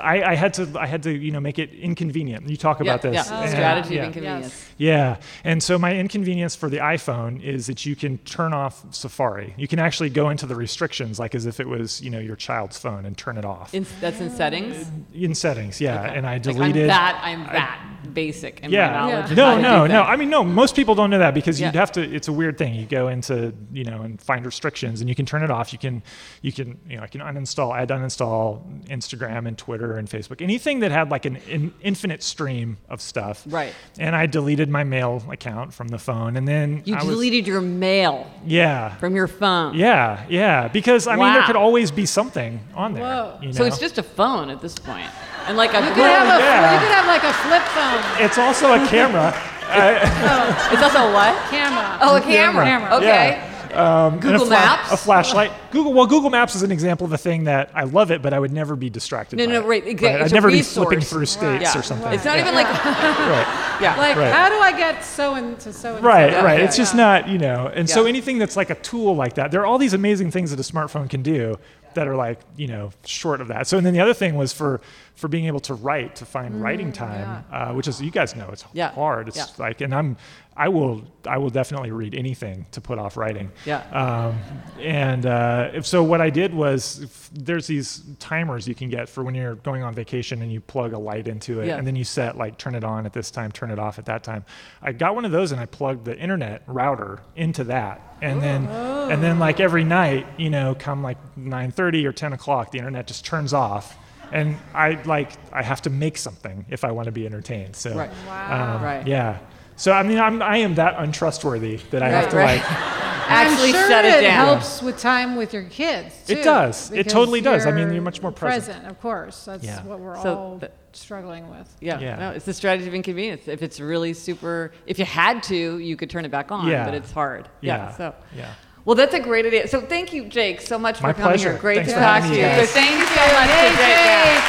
I, 0.00 0.22
I 0.22 0.34
had 0.34 0.54
to 0.54 0.68
I 0.78 0.86
had 0.86 1.02
to 1.04 1.12
you 1.12 1.30
know 1.30 1.40
make 1.40 1.58
it 1.58 1.72
inconvenient. 1.72 2.48
You 2.48 2.56
talk 2.56 2.80
about 2.80 3.02
this. 3.02 3.14
Yeah. 3.14 3.40
and- 3.42 3.50
Strategy 3.50 3.94
yeah. 3.94 4.00
of 4.00 4.06
inconvenience. 4.08 4.68
Yeah, 4.82 5.18
and 5.44 5.62
so 5.62 5.78
my 5.78 5.94
inconvenience 5.96 6.56
for 6.56 6.68
the 6.68 6.78
iPhone 6.78 7.40
is 7.42 7.66
that 7.68 7.86
you 7.86 7.94
can 7.94 8.18
turn 8.18 8.52
off 8.52 8.84
Safari. 8.92 9.54
You 9.56 9.68
can 9.68 9.78
actually 9.78 10.10
go 10.10 10.28
into 10.30 10.44
the 10.46 10.56
restrictions 10.56 11.18
like 11.20 11.34
as 11.36 11.46
if 11.46 11.60
it 11.60 11.68
was 11.68 12.00
you 12.02 12.10
know 12.10 12.18
your 12.18 12.36
child's 12.36 12.78
phone 12.78 13.06
and 13.06 13.16
turn 13.16 13.38
it 13.38 13.44
off 13.44 13.72
In, 13.74 13.86
that's 14.00 14.20
in 14.20 14.30
settings. 14.30 14.90
in 15.14 15.34
settings. 15.34 15.80
Yeah, 15.80 16.02
Okay. 16.02 16.16
and 16.16 16.26
I 16.26 16.32
Like, 16.34 16.42
deleted. 16.42 16.82
I'm 16.82 16.88
that. 16.88 17.20
I'm 17.22 17.44
that 17.52 17.78
basic 18.12 18.60
in 18.60 18.70
my 18.72 18.76
Yeah. 18.76 18.90
knowledge. 18.90 19.30
of 19.30 19.36
No, 19.36 19.60
no, 19.60 19.86
no. 19.86 20.02
I 20.02 20.16
mean, 20.16 20.28
no. 20.30 20.42
Most 20.42 20.74
people 20.74 20.94
don't 20.96 21.10
know 21.10 21.20
that 21.20 21.34
because 21.34 21.60
you'd 21.60 21.74
Yeah. 21.74 21.80
have 21.80 21.92
to. 21.92 22.02
It's 22.02 22.26
a 22.26 22.32
weird 22.32 22.58
thing. 22.58 22.74
You 22.74 22.84
go 22.86 23.06
into, 23.08 23.54
you 23.72 23.84
know, 23.84 24.02
and 24.02 24.20
find 24.20 24.44
restrictions, 24.44 25.00
and 25.00 25.08
you 25.08 25.14
can 25.14 25.24
turn 25.26 25.44
it 25.44 25.50
off. 25.50 25.72
You 25.72 25.78
can, 25.78 26.02
you 26.42 26.50
can, 26.52 26.78
you 26.88 26.96
know, 26.96 27.04
I 27.04 27.06
can 27.06 27.20
uninstall. 27.20 27.72
I'd 27.72 27.90
uninstall 27.90 28.62
Instagram 28.88 29.46
and 29.46 29.56
Twitter 29.56 29.96
and 29.96 30.08
Facebook. 30.10 30.42
Anything 30.42 30.80
that 30.80 30.90
had 30.90 31.10
like 31.10 31.24
an 31.24 31.36
in, 31.48 31.72
infinite 31.82 32.22
stream 32.24 32.78
of 32.88 33.00
stuff. 33.00 33.44
Right. 33.46 33.72
And 33.98 34.16
I 34.16 34.26
deleted 34.26 34.68
my 34.72 34.82
mail 34.84 35.22
account 35.30 35.72
from 35.72 35.88
the 35.88 35.98
phone, 35.98 36.36
and 36.36 36.48
then 36.48 36.82
You 36.84 36.94
I 36.96 37.04
was, 37.04 37.14
deleted 37.14 37.46
your 37.46 37.60
mail 37.60 38.28
Yeah. 38.44 38.96
from 38.96 39.14
your 39.14 39.28
phone. 39.28 39.74
Yeah, 39.74 40.24
yeah. 40.28 40.68
Because 40.68 41.06
I 41.06 41.14
mean, 41.16 41.32
there 41.34 41.42
could 41.44 41.56
always 41.56 41.90
be 41.90 42.06
something 42.06 42.58
on 42.74 42.94
there. 42.94 43.04
Whoa. 43.04 43.38
you 43.42 43.52
So 43.52 43.64
it's 43.64 43.78
just 43.78 43.98
a 43.98 44.02
phone 44.02 44.50
at 44.50 44.60
this 44.60 44.74
point, 44.74 45.06
and 45.46 45.56
like 45.56 45.74
a 45.74 45.78
You 45.80 45.94
could 45.94 46.04
have 46.04 46.40
a 46.40 46.42
yeah. 46.42 46.74
you 46.74 46.78
could 46.80 46.94
have 46.94 47.06
like 47.06 47.22
a 47.22 47.32
flip 47.44 47.62
phone 47.76 48.24
It's 48.24 48.38
also 48.38 48.72
a 48.74 48.86
camera. 48.88 49.32
Oh. 49.74 50.68
It's 50.70 50.82
also 50.82 51.10
what? 51.14 51.34
camera. 51.48 51.96
Oh, 52.02 52.16
a 52.16 52.20
camera. 52.20 52.64
Camera. 52.64 52.96
Okay. 52.96 53.40
Um, 53.76 54.14
and 54.14 54.24
a 54.24 54.26
Google 54.32 54.46
fla- 54.46 54.50
Maps? 54.50 54.92
a 54.92 54.96
flashlight. 54.96 55.52
Google. 55.70 55.92
Well, 55.94 56.06
Google 56.06 56.30
Maps 56.30 56.54
is 56.54 56.62
an 56.62 56.70
example 56.72 57.06
of 57.06 57.12
a 57.12 57.18
thing 57.18 57.44
that 57.44 57.70
I 57.74 57.84
love 57.84 58.10
it, 58.10 58.22
but 58.22 58.32
I 58.32 58.38
would 58.38 58.52
never 58.52 58.76
be 58.76 58.90
distracted. 58.90 59.36
No, 59.38 59.46
by 59.46 59.52
no, 59.52 59.60
it. 59.60 59.66
right, 59.66 59.86
exactly. 59.86 60.08
I'd 60.20 60.22
It's 60.22 60.32
a 60.32 60.34
never 60.34 60.50
be 60.50 60.62
flipping 60.62 61.00
through 61.00 61.26
states 61.26 61.62
Yeah. 61.74 61.78
or 61.80 61.82
something. 61.82 62.12
It's 62.12 62.24
not 62.24 62.38
even 62.38 62.54
like 62.54 62.66
right, 62.84 63.78
yeah. 63.80 63.96
Like, 63.96 64.16
Right. 64.16 64.32
how 64.32 64.48
do 64.48 64.56
I 64.58 64.72
get 64.76 65.04
so 65.04 65.34
into 65.36 65.72
so 65.72 65.98
right, 66.00 66.32
so? 66.32 66.42
right. 66.44 66.58
yeah, 66.58 66.64
it's 66.64 66.76
just 66.76 66.94
yeah. 66.94 67.00
not, 67.20 67.28
you 67.28 67.38
know. 67.38 67.70
And 67.74 67.88
so 67.88 68.04
anything 68.06 68.38
that's 68.38 68.56
like 68.56 68.70
a 68.70 68.74
tool 68.76 69.14
like 69.16 69.34
that, 69.34 69.50
there 69.50 69.60
are 69.62 69.66
all 69.66 69.78
these 69.78 69.94
amazing 69.94 70.30
things 70.30 70.50
that 70.54 70.60
a 70.60 70.72
smartphone 70.72 71.08
can 71.08 71.22
do. 71.22 71.58
that 71.94 72.08
are 72.08 72.16
like 72.16 72.40
you 72.56 72.66
know 72.66 72.90
short 73.04 73.40
of 73.42 73.48
that. 73.48 73.66
So 73.66 73.76
and 73.76 73.84
then 73.86 73.92
the 73.92 74.00
other 74.00 74.14
thing 74.14 74.34
was 74.34 74.50
for 74.52 74.80
for 75.14 75.28
being 75.28 75.46
able 75.46 75.60
to 75.60 75.74
write 75.74 76.16
to 76.16 76.24
find 76.24 76.60
writing 76.62 76.92
time, 76.92 77.44
uh, 77.52 77.72
which 77.72 77.86
is 77.86 78.00
you 78.00 78.10
guys 78.10 78.34
know 78.34 78.48
it's 78.52 78.64
Yeah. 78.72 78.90
hard. 78.92 79.28
It's 79.28 79.36
Yeah. 79.36 79.44
like 79.58 79.80
and 79.80 79.94
I'm 79.94 80.16
I 80.54 80.68
will 80.68 81.02
I 81.26 81.38
will 81.38 81.48
definitely 81.50 81.92
read 81.92 82.14
anything 82.14 82.66
to 82.72 82.80
put 82.80 82.98
off 82.98 83.16
writing. 83.16 83.50
Yeah. 83.64 83.78
Um, 83.92 84.38
and 84.80 85.24
uh, 85.24 85.70
if- 85.72 85.86
so 85.86 86.02
what 86.02 86.20
I 86.20 86.28
did 86.30 86.52
was 86.52 87.02
if 87.02 87.30
there's 87.32 87.66
these 87.66 88.02
timers 88.18 88.66
you 88.68 88.74
can 88.74 88.90
get 88.90 89.08
for 89.08 89.22
when 89.24 89.34
you're 89.34 89.54
going 89.56 89.82
on 89.82 89.94
vacation 89.94 90.42
and 90.42 90.52
you 90.52 90.60
plug 90.60 90.92
a 90.92 90.98
light 90.98 91.26
into 91.28 91.60
it 91.60 91.68
Yeah. 91.68 91.76
and 91.78 91.86
then 91.86 91.96
you 91.96 92.04
set 92.04 92.36
like 92.36 92.58
turn 92.58 92.74
it 92.74 92.84
on 92.84 93.06
at 93.06 93.12
this 93.12 93.30
time, 93.30 93.50
turn 93.52 93.70
it 93.70 93.78
off 93.78 93.98
at 93.98 94.04
that 94.06 94.22
time. 94.24 94.44
I 94.82 94.92
got 94.92 95.14
one 95.14 95.24
of 95.24 95.30
those 95.32 95.52
and 95.52 95.60
I 95.60 95.66
plugged 95.66 96.04
the 96.04 96.18
internet 96.18 96.62
router 96.66 97.20
into 97.36 97.64
that. 97.64 98.00
And 98.20 98.42
then 98.42 98.66
and 98.66 99.22
then 99.22 99.38
like 99.38 99.58
every 99.60 99.84
night, 99.84 100.26
you 100.36 100.50
know, 100.50 100.74
come 100.78 101.02
like 101.02 101.18
9:30 101.36 102.04
or 102.06 102.12
10 102.12 102.32
o'clock, 102.32 102.70
the 102.72 102.78
internet 102.78 103.06
just 103.06 103.24
turns 103.24 103.52
off. 103.54 103.96
And 104.32 104.56
I 104.74 105.00
like 105.04 105.32
I 105.52 105.62
have 105.62 105.82
to 105.82 105.90
make 105.90 106.16
something 106.16 106.64
if 106.70 106.84
I 106.84 106.90
want 106.90 107.06
to 107.06 107.12
be 107.12 107.26
entertained. 107.26 107.76
So 107.76 107.94
Right. 107.96 108.10
um, 108.50 108.82
Right. 108.82 109.06
yeah. 109.06 109.38
So 109.76 109.92
I 109.92 110.02
mean 110.02 110.18
I'm 110.18 110.42
I 110.42 110.58
am 110.58 110.74
that 110.76 110.94
untrustworthy 110.98 111.76
that 111.90 112.02
I 112.02 112.08
have 112.08 112.28
to 112.30 112.36
right. 112.36 112.60
like 112.60 112.72
Actually 113.28 113.68
I'm 113.68 113.74
sure 113.74 113.88
shut 113.88 114.04
it 114.04 114.20
down. 114.20 114.46
helps 114.46 114.82
with 114.82 114.98
time 114.98 115.36
with 115.36 115.54
your 115.54 115.62
kids. 115.64 116.14
Too, 116.26 116.34
It 116.34 116.44
does. 116.44 116.90
It 116.90 117.08
totally 117.08 117.40
does. 117.40 117.64
I 117.66 117.70
mean, 117.70 117.92
you're 117.92 118.02
much 118.02 118.20
more 118.20 118.32
present. 118.32 118.84
Of 118.86 119.00
course, 119.00 119.44
that's 119.44 119.64
Yeah. 119.64 119.82
what 119.84 120.00
we're 120.00 120.20
So 120.20 120.34
all 120.36 120.56
the- 120.58 120.70
struggling 120.92 121.48
with. 121.48 121.74
Yeah, 121.80 121.98
Yeah. 122.00 122.16
no, 122.16 122.30
it's 122.32 122.44
the 122.44 122.52
strategy 122.52 122.86
of 122.88 122.94
inconvenience. 122.94 123.48
If 123.48 123.62
it's 123.62 123.80
really 123.80 124.12
super, 124.12 124.72
if 124.86 124.98
you 124.98 125.06
had 125.06 125.42
to, 125.44 125.78
you 125.78 125.96
could 125.96 126.10
turn 126.10 126.24
it 126.26 126.30
back 126.30 126.52
on, 126.52 126.66
Yeah. 126.66 126.84
but 126.84 126.92
it's 126.94 127.10
hard. 127.12 127.48
Yeah. 127.62 127.92
So, 127.92 128.14
Yeah. 128.36 128.48
Well, 128.84 128.94
that's 128.96 129.14
a 129.14 129.20
great 129.20 129.46
idea. 129.46 129.68
So, 129.68 129.80
thank 129.80 130.12
you, 130.12 130.24
Jake, 130.24 130.60
so 130.60 130.78
much 130.78 131.00
My 131.02 131.12
for 131.12 131.18
coming 131.20 131.30
pleasure. 131.38 131.50
here. 131.52 131.58
Great 131.60 131.76
Thanks 131.86 131.92
to 131.92 131.98
talk 131.98 132.22
to 132.22 132.28
me, 132.30 132.36
you. 132.36 132.66
So, 132.66 132.72
thank 132.72 132.98
you 132.98 133.06
so 133.06 133.20
much 133.20 133.48
Hey, 133.50 133.70
to 133.70 133.76
Jake. 133.76 133.88
Yeah. 133.88 134.34
Jake. 134.34 134.44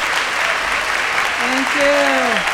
Thank 1.40 2.48
you. 2.48 2.53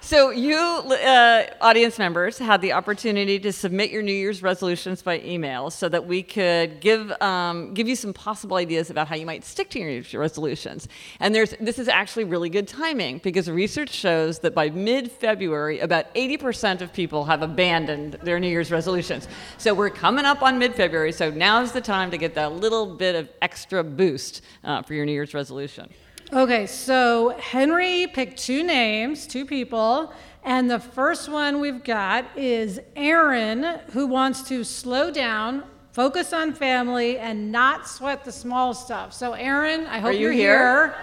So, 0.00 0.30
you, 0.30 0.56
uh, 0.56 1.46
audience 1.60 1.98
members, 1.98 2.38
had 2.38 2.60
the 2.60 2.72
opportunity 2.72 3.40
to 3.40 3.52
submit 3.52 3.90
your 3.90 4.02
New 4.02 4.12
Year's 4.12 4.40
resolutions 4.40 5.02
by 5.02 5.20
email 5.20 5.70
so 5.70 5.88
that 5.88 6.06
we 6.06 6.22
could 6.22 6.80
give, 6.80 7.10
um, 7.20 7.74
give 7.74 7.88
you 7.88 7.96
some 7.96 8.12
possible 8.12 8.58
ideas 8.58 8.90
about 8.90 9.08
how 9.08 9.16
you 9.16 9.26
might 9.26 9.44
stick 9.44 9.70
to 9.70 9.80
your 9.80 9.88
New 9.88 9.94
Year's 9.94 10.14
resolutions. 10.14 10.86
And 11.18 11.34
there's, 11.34 11.54
this 11.58 11.80
is 11.80 11.88
actually 11.88 12.24
really 12.24 12.48
good 12.48 12.68
timing 12.68 13.18
because 13.18 13.50
research 13.50 13.90
shows 13.90 14.38
that 14.40 14.54
by 14.54 14.70
mid 14.70 15.10
February, 15.10 15.80
about 15.80 16.14
80% 16.14 16.80
of 16.80 16.92
people 16.92 17.24
have 17.24 17.42
abandoned 17.42 18.14
their 18.22 18.38
New 18.38 18.48
Year's 18.48 18.70
resolutions. 18.70 19.26
So, 19.58 19.74
we're 19.74 19.90
coming 19.90 20.24
up 20.24 20.42
on 20.42 20.60
mid 20.60 20.76
February, 20.76 21.10
so 21.10 21.30
now's 21.30 21.72
the 21.72 21.80
time 21.80 22.12
to 22.12 22.18
get 22.18 22.34
that 22.36 22.52
little 22.52 22.86
bit 22.86 23.16
of 23.16 23.28
extra 23.42 23.82
boost 23.82 24.42
uh, 24.62 24.82
for 24.82 24.94
your 24.94 25.06
New 25.06 25.12
Year's 25.12 25.34
resolution. 25.34 25.88
Okay, 26.34 26.64
so 26.66 27.36
Henry 27.38 28.06
picked 28.06 28.38
two 28.38 28.62
names, 28.62 29.26
two 29.26 29.44
people, 29.44 30.14
and 30.42 30.70
the 30.70 30.80
first 30.80 31.28
one 31.28 31.60
we've 31.60 31.84
got 31.84 32.24
is 32.34 32.80
Aaron, 32.96 33.80
who 33.90 34.06
wants 34.06 34.42
to 34.44 34.64
slow 34.64 35.10
down, 35.10 35.62
focus 35.90 36.32
on 36.32 36.54
family, 36.54 37.18
and 37.18 37.52
not 37.52 37.86
sweat 37.86 38.24
the 38.24 38.32
small 38.32 38.72
stuff. 38.72 39.12
So, 39.12 39.34
Aaron, 39.34 39.86
I 39.88 39.98
hope 39.98 40.14
you 40.14 40.30
are 40.30 40.32
here? 40.32 40.56
here. 40.56 40.94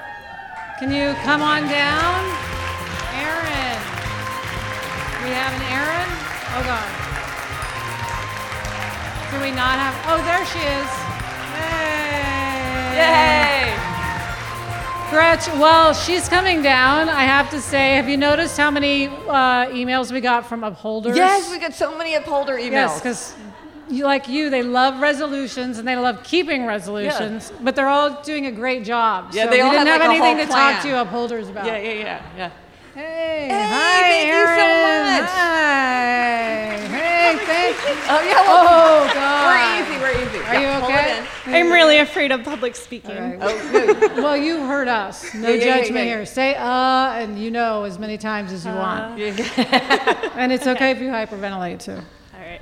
Can 0.80 0.92
you 0.92 1.14
come 1.22 1.44
on 1.44 1.62
down? 1.70 2.26
Aaron. 3.14 3.78
We 5.22 5.30
have 5.30 5.54
an 5.54 5.62
Aaron? 5.70 6.10
Oh, 6.58 6.64
God. 6.66 6.90
Do 9.30 9.40
we 9.46 9.52
not 9.52 9.78
have? 9.78 9.94
Oh, 10.10 10.18
there 10.26 10.44
she 10.48 10.58
is. 10.58 10.90
Hey. 11.54 12.18
Yay! 13.76 13.89
Gretch, 15.10 15.48
well, 15.54 15.94
she's 15.94 16.30
coming 16.30 16.62
down. 16.62 17.10
I 17.10 17.24
have 17.24 17.50
to 17.50 17.60
say, 17.60 17.96
have 17.96 18.08
you 18.08 18.16
noticed 18.16 18.58
how 18.58 18.70
many 18.70 19.08
uh, 19.08 19.66
emails 19.72 20.12
we 20.12 20.22
got 20.22 20.46
from 20.46 20.64
upholders? 20.64 21.18
Yes, 21.18 21.50
we 21.50 21.58
got 21.58 21.74
so 21.74 21.98
many 21.98 22.14
upholder 22.14 22.54
emails. 22.58 22.72
Yes, 22.72 23.00
because 23.00 23.36
you, 23.90 24.04
like 24.04 24.30
you, 24.30 24.52
they 24.52 24.62
love 24.62 25.02
resolutions 25.02 25.80
and 25.80 25.88
they 25.88 25.96
love 25.96 26.24
keeping 26.24 26.68
resolutions, 26.68 27.52
but 27.62 27.76
they're 27.76 27.88
all 27.88 28.22
doing 28.22 28.46
a 28.46 28.52
great 28.52 28.84
job. 28.84 29.32
Yeah, 29.34 29.46
so 29.46 29.50
they 29.50 29.56
we 29.58 29.62
all 29.62 29.72
didn't 29.72 29.88
have, 29.88 30.02
have 30.02 30.10
like, 30.12 30.20
a 30.20 30.24
anything 30.24 30.46
to 30.46 30.54
talk 30.54 30.84
to 30.84 31.02
upholders 31.02 31.50
about. 31.50 31.66
Yeah, 31.66 31.78
yeah, 31.80 31.92
yeah, 31.94 32.22
yeah. 32.38 32.52
Hey, 33.00 33.48
Hey, 33.50 33.64
hi, 33.64 34.02
thank 34.02 34.28
you 34.28 34.46
so 34.60 34.68
much. 35.22 35.30
Hi. 35.32 36.86
Hey, 37.30 37.38
thank 37.46 37.78
you. 37.78 38.04
Oh 38.10 38.22
yeah. 38.22 38.42
Well, 38.42 39.04
Oh, 39.08 39.14
God. 39.14 39.46
we're 39.48 39.84
easy. 39.84 40.02
We're 40.02 40.28
easy. 40.28 40.38
Are 40.40 40.54
Yeah, 40.56 40.76
you 40.76 40.82
hold 40.82 40.92
okay? 40.94 41.18
it 41.20 41.24
in. 41.48 41.54
I'm 41.54 41.72
really 41.72 42.00
afraid 42.00 42.32
of 42.32 42.44
public 42.44 42.76
speaking. 42.76 43.38
Oh, 43.40 44.12
Well, 44.18 44.36
you 44.36 44.66
heard 44.66 44.88
us. 44.88 45.34
No 45.36 45.48
Yeah, 45.50 45.56
yeah, 45.56 45.66
yeah, 45.66 45.78
judgment 45.78 46.06
yeah. 46.08 46.16
here. 46.16 46.26
Say 46.26 46.56
uh, 46.56 47.12
and 47.22 47.40
you 47.40 47.52
know 47.52 47.84
as 47.84 48.00
many 48.00 48.18
times 48.18 48.52
as 48.52 48.66
you 48.66 48.72
want. 48.74 49.20
and 50.36 50.52
it's 50.52 50.66
okay 50.74 50.92
if 50.92 51.00
you 51.00 51.08
hyperventilate 51.10 51.80
too. 51.80 51.94
All 51.94 52.40
right. 52.42 52.62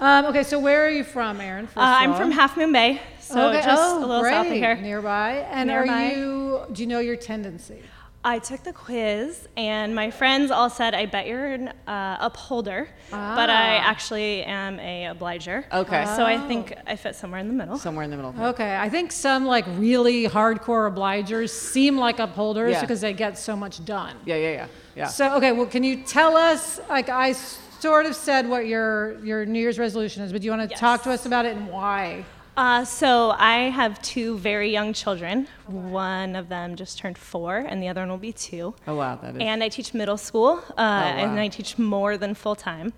Um, 0.00 0.24
okay, 0.26 0.42
so 0.42 0.58
where 0.58 0.84
are 0.86 0.90
you 0.90 1.04
from, 1.04 1.40
Aaron? 1.40 1.66
first 1.66 1.76
Uh, 1.76 1.80
of 1.80 1.86
I'm 1.86 2.14
from 2.14 2.30
Half 2.32 2.56
Moon 2.56 2.72
Bay, 2.72 3.00
so 3.20 3.48
okay. 3.50 3.62
just 3.62 3.80
oh, 3.82 3.98
a 3.98 4.06
little 4.06 4.20
great. 4.22 4.32
south 4.32 4.46
of 4.46 4.52
here. 4.52 4.74
Nearby. 4.76 5.46
And 5.50 5.68
Nearby. 5.68 5.92
are 5.92 6.16
you? 6.16 6.60
Do 6.72 6.82
you 6.82 6.88
know 6.88 6.98
your 7.00 7.16
tendency? 7.16 7.82
I 8.26 8.38
took 8.38 8.62
the 8.62 8.72
quiz, 8.72 9.46
and 9.56 9.94
my 9.94 10.10
friends 10.10 10.50
all 10.50 10.70
said, 10.70 10.94
"I 10.94 11.04
bet 11.04 11.26
you're 11.26 11.44
an 11.52 11.68
uh, 11.86 12.16
upholder," 12.20 12.88
but 13.10 13.50
I 13.50 13.76
Ah. 13.76 13.90
actually 13.90 14.42
am 14.44 14.80
a 14.80 15.06
obliger. 15.06 15.66
Okay. 15.70 16.06
So 16.16 16.24
I 16.24 16.38
think 16.48 16.72
I 16.86 16.96
fit 16.96 17.14
somewhere 17.16 17.40
in 17.40 17.48
the 17.48 17.52
middle. 17.52 17.76
Somewhere 17.76 18.02
in 18.04 18.10
the 18.10 18.16
middle. 18.16 18.34
Okay, 18.46 18.76
I 18.78 18.88
think 18.88 19.12
some 19.12 19.44
like 19.44 19.66
really 19.76 20.26
hardcore 20.26 20.90
obligers 20.90 21.50
seem 21.50 21.98
like 21.98 22.18
upholders 22.18 22.72
Yeah. 22.72 22.80
because 22.80 23.02
they 23.02 23.12
get 23.12 23.36
so 23.38 23.54
much 23.54 23.84
done. 23.84 24.16
Yeah, 24.24 24.36
yeah, 24.36 24.50
yeah, 24.52 24.66
yeah. 24.96 25.06
So 25.08 25.34
okay, 25.36 25.52
well, 25.52 25.66
can 25.66 25.84
you 25.84 25.96
tell 26.02 26.34
us? 26.36 26.80
Like 26.88 27.10
I 27.10 27.32
sort 27.32 28.06
of 28.06 28.14
said 28.16 28.48
what 28.48 28.66
your 28.66 29.18
your 29.22 29.44
New 29.44 29.60
Year's 29.60 29.78
resolution 29.78 30.22
is, 30.22 30.32
but 30.32 30.40
do 30.40 30.46
you 30.46 30.50
want 30.50 30.62
to 30.62 30.70
Yes. 30.70 30.80
talk 30.80 31.02
to 31.02 31.10
us 31.10 31.26
about 31.26 31.44
it 31.44 31.56
and 31.58 31.68
why? 31.68 32.24
Uh, 32.56 32.84
so 32.84 33.30
I 33.36 33.70
have 33.70 34.00
two 34.00 34.38
very 34.38 34.70
young 34.70 34.92
children. 34.92 35.48
One 35.66 36.36
of 36.36 36.48
them 36.48 36.76
just 36.76 36.98
turned 36.98 37.18
four, 37.18 37.56
and 37.56 37.82
the 37.82 37.88
other 37.88 38.00
one 38.02 38.10
will 38.10 38.16
be 38.16 38.32
two. 38.32 38.74
oh 38.86 38.94
wow, 38.94 39.16
that 39.16 39.34
is. 39.34 39.40
And 39.40 39.62
I 39.64 39.68
teach 39.68 39.92
middle 39.92 40.16
school, 40.16 40.62
uh, 40.78 40.80
and 40.80 41.34
wow. 41.34 41.42
I 41.42 41.48
teach 41.48 41.78
more 41.78 42.16
than 42.16 42.34
full 42.34 42.54
time. 42.54 42.92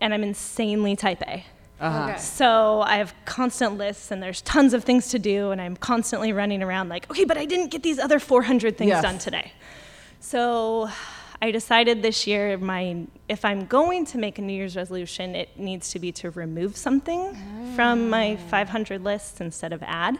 And 0.00 0.14
I'm 0.14 0.22
insanely 0.24 0.96
type 0.96 1.22
A. 1.22 1.44
uh-huh. 1.80 2.04
Okay. 2.10 2.18
So 2.18 2.80
I 2.80 2.96
have 2.96 3.14
constant 3.26 3.76
lists, 3.76 4.10
and 4.10 4.22
there's 4.22 4.40
tons 4.42 4.72
of 4.72 4.84
things 4.84 5.08
to 5.08 5.18
do, 5.18 5.50
and 5.50 5.60
I'm 5.60 5.76
constantly 5.76 6.32
running 6.32 6.62
around 6.62 6.88
like, 6.88 7.10
okay, 7.10 7.24
but 7.24 7.36
I 7.36 7.44
didn't 7.44 7.68
get 7.70 7.82
these 7.82 7.98
other 7.98 8.18
400 8.18 8.78
things 8.78 8.88
Yes. 8.88 9.02
done 9.02 9.18
today. 9.18 9.52
So 10.20 10.88
I 11.40 11.52
decided 11.52 12.02
this 12.02 12.26
year, 12.26 12.58
my 12.58 13.06
if 13.28 13.44
I'm 13.44 13.66
going 13.66 14.04
to 14.06 14.18
make 14.18 14.38
a 14.38 14.42
New 14.42 14.52
Year's 14.52 14.74
resolution, 14.74 15.36
it 15.36 15.56
needs 15.56 15.90
to 15.92 16.00
be 16.00 16.10
to 16.12 16.30
remove 16.30 16.76
something 16.76 17.36
from 17.76 18.10
my 18.10 18.36
500 18.36 19.04
lists 19.04 19.40
instead 19.40 19.72
of 19.72 19.82
add. 19.84 20.18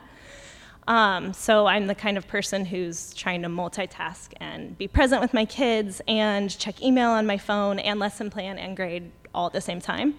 Um, 0.86 1.32
so 1.32 1.66
I'm 1.66 1.86
the 1.88 1.94
kind 1.94 2.16
of 2.16 2.28
person 2.28 2.64
who's 2.64 3.12
trying 3.14 3.42
to 3.42 3.48
multitask 3.48 4.32
and 4.38 4.78
be 4.78 4.86
present 4.86 5.20
with 5.20 5.34
my 5.34 5.44
kids 5.44 6.00
and 6.06 6.56
check 6.56 6.80
email 6.80 7.10
on 7.10 7.26
my 7.26 7.36
phone 7.36 7.78
and 7.78 7.98
lesson 7.98 8.30
plan 8.30 8.56
and 8.56 8.76
grade 8.76 9.10
all 9.34 9.48
at 9.48 9.52
the 9.52 9.60
same 9.60 9.80
time. 9.80 10.14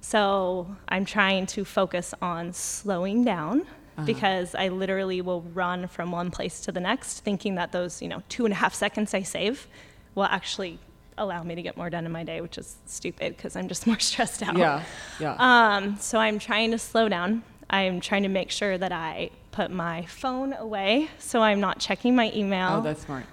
So 0.00 0.76
I'm 0.88 1.04
trying 1.04 1.46
to 1.46 1.64
focus 1.64 2.14
on 2.20 2.52
slowing 2.52 3.24
down 3.24 3.66
because 4.04 4.54
I 4.54 4.68
literally 4.68 5.20
will 5.20 5.42
run 5.42 5.86
from 5.86 6.10
one 6.10 6.30
place 6.30 6.60
to 6.62 6.72
the 6.72 6.80
next, 6.80 7.20
thinking 7.20 7.54
that 7.54 7.70
those 7.72 8.02
you 8.02 8.08
know 8.08 8.22
two 8.28 8.44
and 8.44 8.52
a 8.52 8.56
half 8.56 8.74
seconds 8.74 9.14
I 9.14 9.22
save 9.22 9.68
will 10.14 10.24
actually 10.24 10.78
allow 11.18 11.42
me 11.42 11.54
to 11.54 11.62
get 11.62 11.76
more 11.76 11.90
done 11.90 12.06
in 12.06 12.12
my 12.12 12.24
day, 12.24 12.40
which 12.40 12.58
is 12.58 12.76
stupid 12.86 13.36
because 13.36 13.56
I'm 13.56 13.68
just 13.68 13.86
more 13.88 13.98
stressed 13.98 14.42
out. 14.42 14.56
Yeah, 14.56 14.82
yeah. 15.20 15.36
Um, 15.38 15.96
so 15.98 16.18
I'm 16.18 16.38
trying 16.38 16.70
to 16.72 16.78
slow 16.78 17.08
down. 17.08 17.42
I'm 17.70 18.00
trying 18.00 18.22
to 18.24 18.28
make 18.28 18.50
sure 18.50 18.76
that 18.76 18.92
I 18.92 19.30
put 19.50 19.70
my 19.70 20.04
phone 20.06 20.52
away 20.52 21.08
so 21.18 21.42
I'm 21.42 21.60
not 21.60 21.78
checking 21.78 22.14
my 22.14 22.32
email 22.34 22.78
oh, 22.78 22.80
that's 22.82 23.04
smart. 23.04 23.24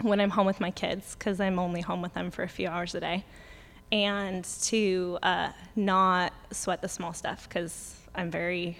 when 0.00 0.20
I'm 0.20 0.30
home 0.30 0.46
with 0.46 0.60
my 0.60 0.70
kids 0.70 1.14
because 1.16 1.40
I'm 1.40 1.58
only 1.58 1.80
home 1.80 2.02
with 2.02 2.14
them 2.14 2.30
for 2.30 2.42
a 2.42 2.48
few 2.48 2.68
hours 2.68 2.94
a 2.94 3.00
day. 3.00 3.24
And 3.90 4.44
to 4.62 5.18
uh, 5.22 5.52
not 5.76 6.32
sweat 6.50 6.80
the 6.80 6.88
small 6.88 7.12
stuff 7.12 7.48
because 7.48 7.96
I'm 8.14 8.30
very 8.30 8.78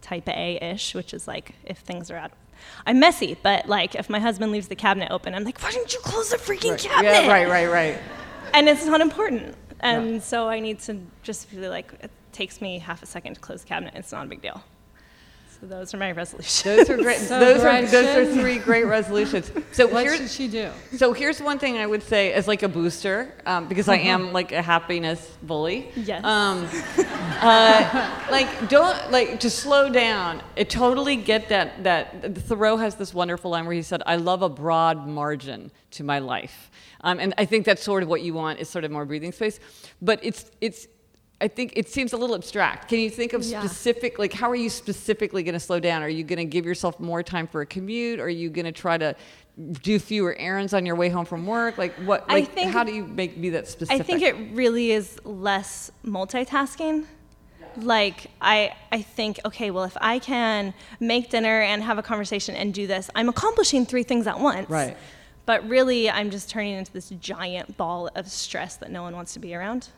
type 0.00 0.28
A 0.28 0.58
ish, 0.72 0.94
which 0.94 1.12
is 1.12 1.28
like 1.28 1.54
if 1.64 1.78
things 1.78 2.10
are 2.10 2.16
out. 2.16 2.32
I'm 2.86 2.98
messy, 2.98 3.36
but 3.42 3.68
like 3.68 3.94
if 3.94 4.10
my 4.10 4.18
husband 4.18 4.52
leaves 4.52 4.68
the 4.68 4.76
cabinet 4.76 5.10
open, 5.10 5.34
I'm 5.34 5.44
like, 5.44 5.60
why 5.62 5.70
didn't 5.70 5.92
you 5.92 6.00
close 6.00 6.30
the 6.30 6.36
freaking 6.36 6.78
cabinet? 6.78 7.10
yeah, 7.10 7.28
right, 7.28 7.48
right, 7.48 7.70
right. 7.70 7.98
and 8.54 8.68
it's 8.68 8.84
not 8.84 9.00
important. 9.00 9.56
And 9.80 10.22
so 10.22 10.48
I 10.48 10.60
need 10.60 10.78
to 10.80 10.98
just 11.22 11.48
feel 11.48 11.68
like 11.70 11.92
it 12.00 12.10
takes 12.32 12.60
me 12.60 12.78
half 12.78 13.02
a 13.02 13.06
second 13.06 13.34
to 13.34 13.40
close 13.40 13.62
the 13.62 13.68
cabinet. 13.68 13.94
It's 13.96 14.12
not 14.12 14.26
a 14.26 14.28
big 14.28 14.40
deal. 14.42 14.62
So 15.62 15.68
those 15.68 15.94
are 15.94 15.96
my 15.96 16.10
resolutions. 16.10 16.64
Those 16.64 16.90
are 16.90 16.96
great. 16.96 17.18
So 17.20 17.38
those 17.38 17.62
are 17.62 17.86
those 17.86 18.16
are 18.16 18.34
three 18.34 18.58
great 18.58 18.82
resolutions. 18.82 19.52
So 19.70 19.86
What 19.92 20.02
here's 20.02 20.18
should 20.18 20.30
she 20.30 20.48
do? 20.48 20.72
So 20.96 21.12
here's 21.12 21.40
one 21.40 21.60
thing 21.60 21.76
I 21.76 21.86
would 21.86 22.02
say 22.02 22.32
as 22.32 22.48
like 22.48 22.64
a 22.64 22.68
booster, 22.68 23.32
um, 23.46 23.68
because 23.68 23.88
I 23.88 23.98
am 23.98 24.32
like 24.32 24.50
a 24.50 24.60
happiness 24.60 25.38
bully. 25.40 25.92
Yes. 25.94 26.24
Um, 26.24 26.68
uh, 27.40 28.26
like 28.28 28.68
don't 28.68 29.12
like 29.12 29.38
to 29.38 29.50
slow 29.50 29.88
down. 29.88 30.42
I 30.56 30.64
totally 30.64 31.14
get 31.14 31.48
that. 31.50 31.84
That 31.84 32.36
Thoreau 32.38 32.76
has 32.78 32.96
this 32.96 33.14
wonderful 33.14 33.52
line 33.52 33.64
where 33.64 33.76
he 33.76 33.82
said, 33.82 34.02
"I 34.04 34.16
love 34.16 34.42
a 34.42 34.48
broad 34.48 35.06
margin 35.06 35.70
to 35.92 36.02
my 36.02 36.18
life," 36.18 36.72
um, 37.02 37.20
and 37.20 37.34
I 37.38 37.44
think 37.44 37.66
that's 37.66 37.84
sort 37.84 38.02
of 38.02 38.08
what 38.08 38.22
you 38.22 38.34
want 38.34 38.58
is 38.58 38.68
sort 38.68 38.84
of 38.84 38.90
more 38.90 39.04
breathing 39.04 39.30
space. 39.30 39.60
But 40.00 40.18
it's 40.24 40.50
it's. 40.60 40.88
I 41.42 41.48
think 41.48 41.72
it 41.74 41.88
seems 41.88 42.12
a 42.12 42.16
little 42.16 42.36
abstract. 42.36 42.88
Can 42.88 43.00
you 43.00 43.10
think 43.10 43.32
of 43.32 43.42
Yeah. 43.42 43.60
specific, 43.60 44.16
like, 44.18 44.32
how 44.32 44.48
are 44.48 44.54
you 44.54 44.70
specifically 44.70 45.42
going 45.42 45.54
to 45.54 45.60
slow 45.60 45.80
down? 45.80 46.00
Are 46.02 46.08
you 46.08 46.22
going 46.22 46.38
to 46.38 46.44
give 46.44 46.64
yourself 46.64 47.00
more 47.00 47.20
time 47.24 47.48
for 47.48 47.60
a 47.62 47.66
commute? 47.66 48.20
Are 48.20 48.28
you 48.28 48.48
going 48.48 48.64
to 48.64 48.70
try 48.72 48.96
to 48.96 49.16
do 49.82 49.98
fewer 49.98 50.36
errands 50.38 50.72
on 50.72 50.86
your 50.86 50.94
way 50.94 51.08
home 51.08 51.24
from 51.24 51.44
work? 51.44 51.76
Like, 51.78 51.94
what? 51.96 52.24
I 52.28 52.34
Like, 52.34 52.52
think- 52.52 52.72
how 52.72 52.84
do 52.84 52.92
you 52.94 53.04
make 53.04 53.40
be 53.40 53.50
that 53.50 53.66
specific? 53.66 54.00
I 54.00 54.04
think 54.04 54.22
it 54.22 54.36
really 54.54 54.92
is 54.92 55.18
less 55.24 55.90
multitasking. 56.06 57.06
Like 57.76 58.26
I, 58.40 58.74
I 58.92 59.00
think, 59.02 59.40
okay, 59.46 59.70
well, 59.70 59.84
if 59.84 59.96
I 60.00 60.18
can 60.20 60.74
make 61.00 61.30
dinner 61.30 61.62
and 61.62 61.82
have 61.82 61.96
a 61.98 62.02
conversation 62.02 62.54
and 62.54 62.72
do 62.72 62.86
this, 62.86 63.10
I'm 63.14 63.28
accomplishing 63.30 63.84
three 63.86 64.02
things 64.04 64.26
at 64.26 64.38
once. 64.38 64.68
Right. 64.70 64.96
But 65.46 65.66
really, 65.68 66.08
I'm 66.08 66.30
just 66.30 66.50
turning 66.50 66.74
into 66.74 66.92
this 66.92 67.08
giant 67.18 67.76
ball 67.78 68.10
of 68.14 68.28
stress 68.30 68.76
that 68.76 68.90
no 68.92 69.02
one 69.02 69.14
wants 69.16 69.32
to 69.34 69.38
be 69.40 69.54
around. 69.54 69.88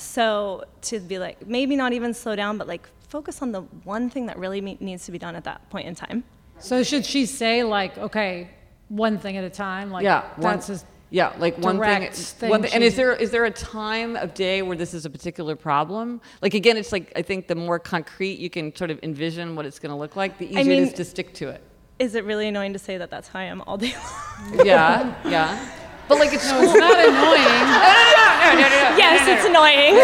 So 0.00 0.64
to 0.82 1.00
be 1.00 1.18
like, 1.18 1.46
maybe 1.46 1.76
not 1.76 1.92
even 1.92 2.14
slow 2.14 2.36
down, 2.36 2.58
but 2.58 2.66
like 2.66 2.88
focus 3.08 3.42
on 3.42 3.52
the 3.52 3.60
one 3.84 4.08
thing 4.10 4.26
that 4.26 4.38
really 4.38 4.60
me- 4.60 4.78
needs 4.80 5.04
to 5.06 5.12
be 5.12 5.18
done 5.18 5.36
at 5.36 5.44
that 5.44 5.68
point 5.70 5.86
in 5.86 5.94
time. 5.94 6.24
So 6.58 6.82
should 6.82 7.04
she 7.04 7.26
say 7.26 7.62
like, 7.62 7.98
okay, 7.98 8.48
one 8.88 9.18
thing 9.18 9.36
at 9.36 9.44
a 9.44 9.50
time? 9.50 9.90
Like 9.90 10.04
yeah, 10.04 10.22
one, 10.36 10.54
that's 10.56 10.70
a 10.70 10.80
yeah, 11.10 11.34
like 11.38 11.58
one 11.58 11.78
thing. 11.78 12.10
thing 12.10 12.50
one 12.50 12.62
thing- 12.62 12.72
and 12.72 12.82
is 12.82 12.96
there 12.96 13.12
is 13.14 13.30
there 13.30 13.44
a 13.44 13.50
time 13.50 14.16
of 14.16 14.32
day 14.34 14.62
where 14.62 14.76
this 14.76 14.94
is 14.94 15.04
a 15.04 15.10
particular 15.10 15.56
problem? 15.56 16.20
Like 16.40 16.54
again, 16.54 16.76
it's 16.76 16.92
like 16.92 17.12
I 17.16 17.22
think 17.22 17.48
the 17.48 17.54
more 17.54 17.78
concrete 17.78 18.38
you 18.38 18.48
can 18.48 18.74
sort 18.74 18.90
of 18.90 18.98
envision 19.02 19.56
what 19.56 19.66
it's 19.66 19.78
going 19.78 19.90
to 19.90 19.96
look 19.96 20.16
like, 20.16 20.38
the 20.38 20.46
easier 20.46 20.60
it 20.60 20.66
mean- 20.66 20.82
is 20.84 20.92
to 20.94 21.04
stick 21.04 21.34
to 21.34 21.48
it. 21.48 21.62
Is 21.98 22.14
it 22.16 22.24
really 22.24 22.48
annoying 22.48 22.72
to 22.72 22.78
say 22.80 22.96
that 22.98 23.10
that's 23.10 23.28
how 23.28 23.38
I 23.38 23.44
am 23.44 23.60
all 23.62 23.76
day 23.76 23.94
long? 24.56 24.66
Yeah, 24.66 25.14
yeah. 25.28 25.68
But 26.12 26.20
like 26.20 26.32
it's 26.34 26.50
no, 26.50 26.62
it's 26.62 26.74
not 26.74 26.98
annoying. 26.98 27.62
no, 27.72 28.52
no, 28.52 28.68
no, 28.68 28.90
no, 28.90 28.96
yes, 28.96 29.20
no, 29.20 29.26
no, 29.26 29.32
it's 29.32 29.44
no. 29.44 29.50
annoying. 29.50 29.94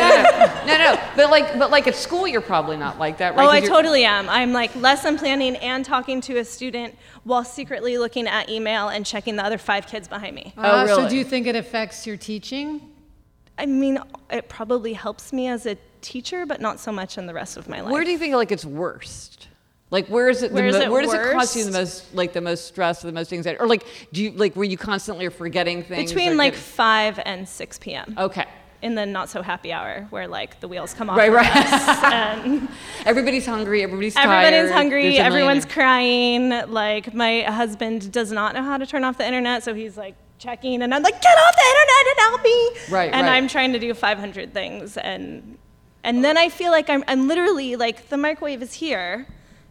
No, 0.66 0.78
no, 0.78 1.00
but 1.16 1.30
like, 1.30 1.58
but 1.58 1.70
like 1.70 1.86
at 1.86 1.94
school, 1.94 2.26
you're 2.26 2.40
probably 2.40 2.76
not 2.76 2.98
like 2.98 3.18
that, 3.18 3.34
right? 3.36 3.44
Oh, 3.44 3.50
I 3.50 3.60
totally 3.60 4.04
am. 4.04 4.28
I'm 4.28 4.52
like 4.52 4.74
lesson 4.76 5.18
planning 5.18 5.56
and 5.56 5.84
talking 5.84 6.20
to 6.22 6.38
a 6.38 6.44
student 6.44 6.94
while 7.24 7.44
secretly 7.44 7.98
looking 7.98 8.26
at 8.26 8.48
email 8.48 8.88
and 8.88 9.04
checking 9.04 9.36
the 9.36 9.44
other 9.44 9.58
five 9.58 9.86
kids 9.86 10.08
behind 10.08 10.34
me. 10.34 10.52
Oh, 10.56 10.62
Uh, 10.62 10.86
So 10.86 11.08
do 11.08 11.16
you 11.16 11.24
think 11.24 11.46
it 11.46 11.56
affects 11.56 12.06
your 12.06 12.16
teaching? 12.16 12.80
I 13.58 13.66
mean, 13.66 13.98
it 14.30 14.48
probably 14.48 14.92
helps 14.92 15.32
me 15.32 15.48
as 15.48 15.66
a 15.66 15.76
teacher, 16.00 16.46
but 16.46 16.60
not 16.60 16.78
so 16.78 16.92
much 16.92 17.18
in 17.18 17.26
the 17.26 17.34
rest 17.34 17.56
of 17.56 17.68
my 17.68 17.80
life. 17.80 17.92
Where 17.92 18.04
do 18.04 18.12
you 18.12 18.18
think 18.18 18.34
like 18.34 18.52
it's 18.52 18.64
worst? 18.64 19.47
Like 19.90 20.08
where 20.08 20.28
is 20.28 20.42
it? 20.42 20.52
Where 20.52 20.70
mo- 20.70 20.78
it 20.78 20.90
where 20.90 21.02
does 21.02 21.14
it 21.14 21.32
cause 21.32 21.56
you 21.56 21.64
the 21.64 21.70
most, 21.70 22.14
like 22.14 22.32
the 22.34 22.42
most 22.42 22.66
stress 22.66 23.02
or 23.02 23.06
the 23.06 23.12
most 23.12 23.32
anxiety, 23.32 23.58
or 23.58 23.66
like 23.66 23.86
do 24.12 24.22
you 24.22 24.32
like 24.32 24.54
were 24.54 24.64
you 24.64 24.76
constantly 24.76 25.24
are 25.24 25.30
forgetting 25.30 25.82
things? 25.82 26.12
Between 26.12 26.36
like 26.36 26.52
getting- 26.52 26.64
5 26.66 27.20
and 27.24 27.48
6 27.48 27.78
p.m. 27.78 28.14
okay, 28.18 28.44
In 28.82 28.94
the 28.96 29.06
not 29.06 29.30
so 29.30 29.40
happy 29.40 29.72
hour 29.72 30.06
where 30.10 30.28
like 30.28 30.60
the 30.60 30.68
wheels 30.68 30.92
come 30.92 31.08
off. 31.08 31.16
Right, 31.16 31.32
right. 31.32 31.46
and 32.12 32.68
everybody's 33.06 33.46
hungry, 33.46 33.82
everybody's 33.82 34.12
tired. 34.14 34.44
everybody's 34.52 34.72
hungry, 34.72 35.02
there's 35.04 35.14
a 35.14 35.22
million- 35.22 35.32
everyone's 35.32 35.64
crying. 35.64 36.50
Like 36.70 37.14
my 37.14 37.42
husband 37.42 38.12
does 38.12 38.30
not 38.30 38.54
know 38.54 38.62
how 38.62 38.76
to 38.76 38.86
turn 38.86 39.04
off 39.04 39.16
the 39.16 39.26
internet, 39.26 39.62
so 39.62 39.72
he's 39.72 39.96
like 39.96 40.16
checking, 40.38 40.82
and 40.82 40.94
I'm 40.94 41.02
like, 41.02 41.20
get 41.22 41.36
off 41.38 41.54
the 41.56 41.64
internet 41.66 42.06
and 42.10 42.18
help 42.18 42.42
me. 42.44 42.68
Right, 42.68 42.92
right. 42.92 43.14
And 43.14 43.26
right. 43.26 43.36
I'm 43.36 43.48
trying 43.48 43.72
to 43.72 43.78
do 43.78 43.94
500 43.94 44.52
things, 44.52 44.98
and 44.98 45.56
and 46.04 46.22
then 46.22 46.36
I 46.36 46.50
feel 46.50 46.72
like 46.72 46.90
I'm 46.90 47.02
I'm 47.08 47.26
literally 47.26 47.76
like 47.76 48.10
the 48.10 48.18
microwave 48.18 48.60
is 48.60 48.74
here. 48.74 49.26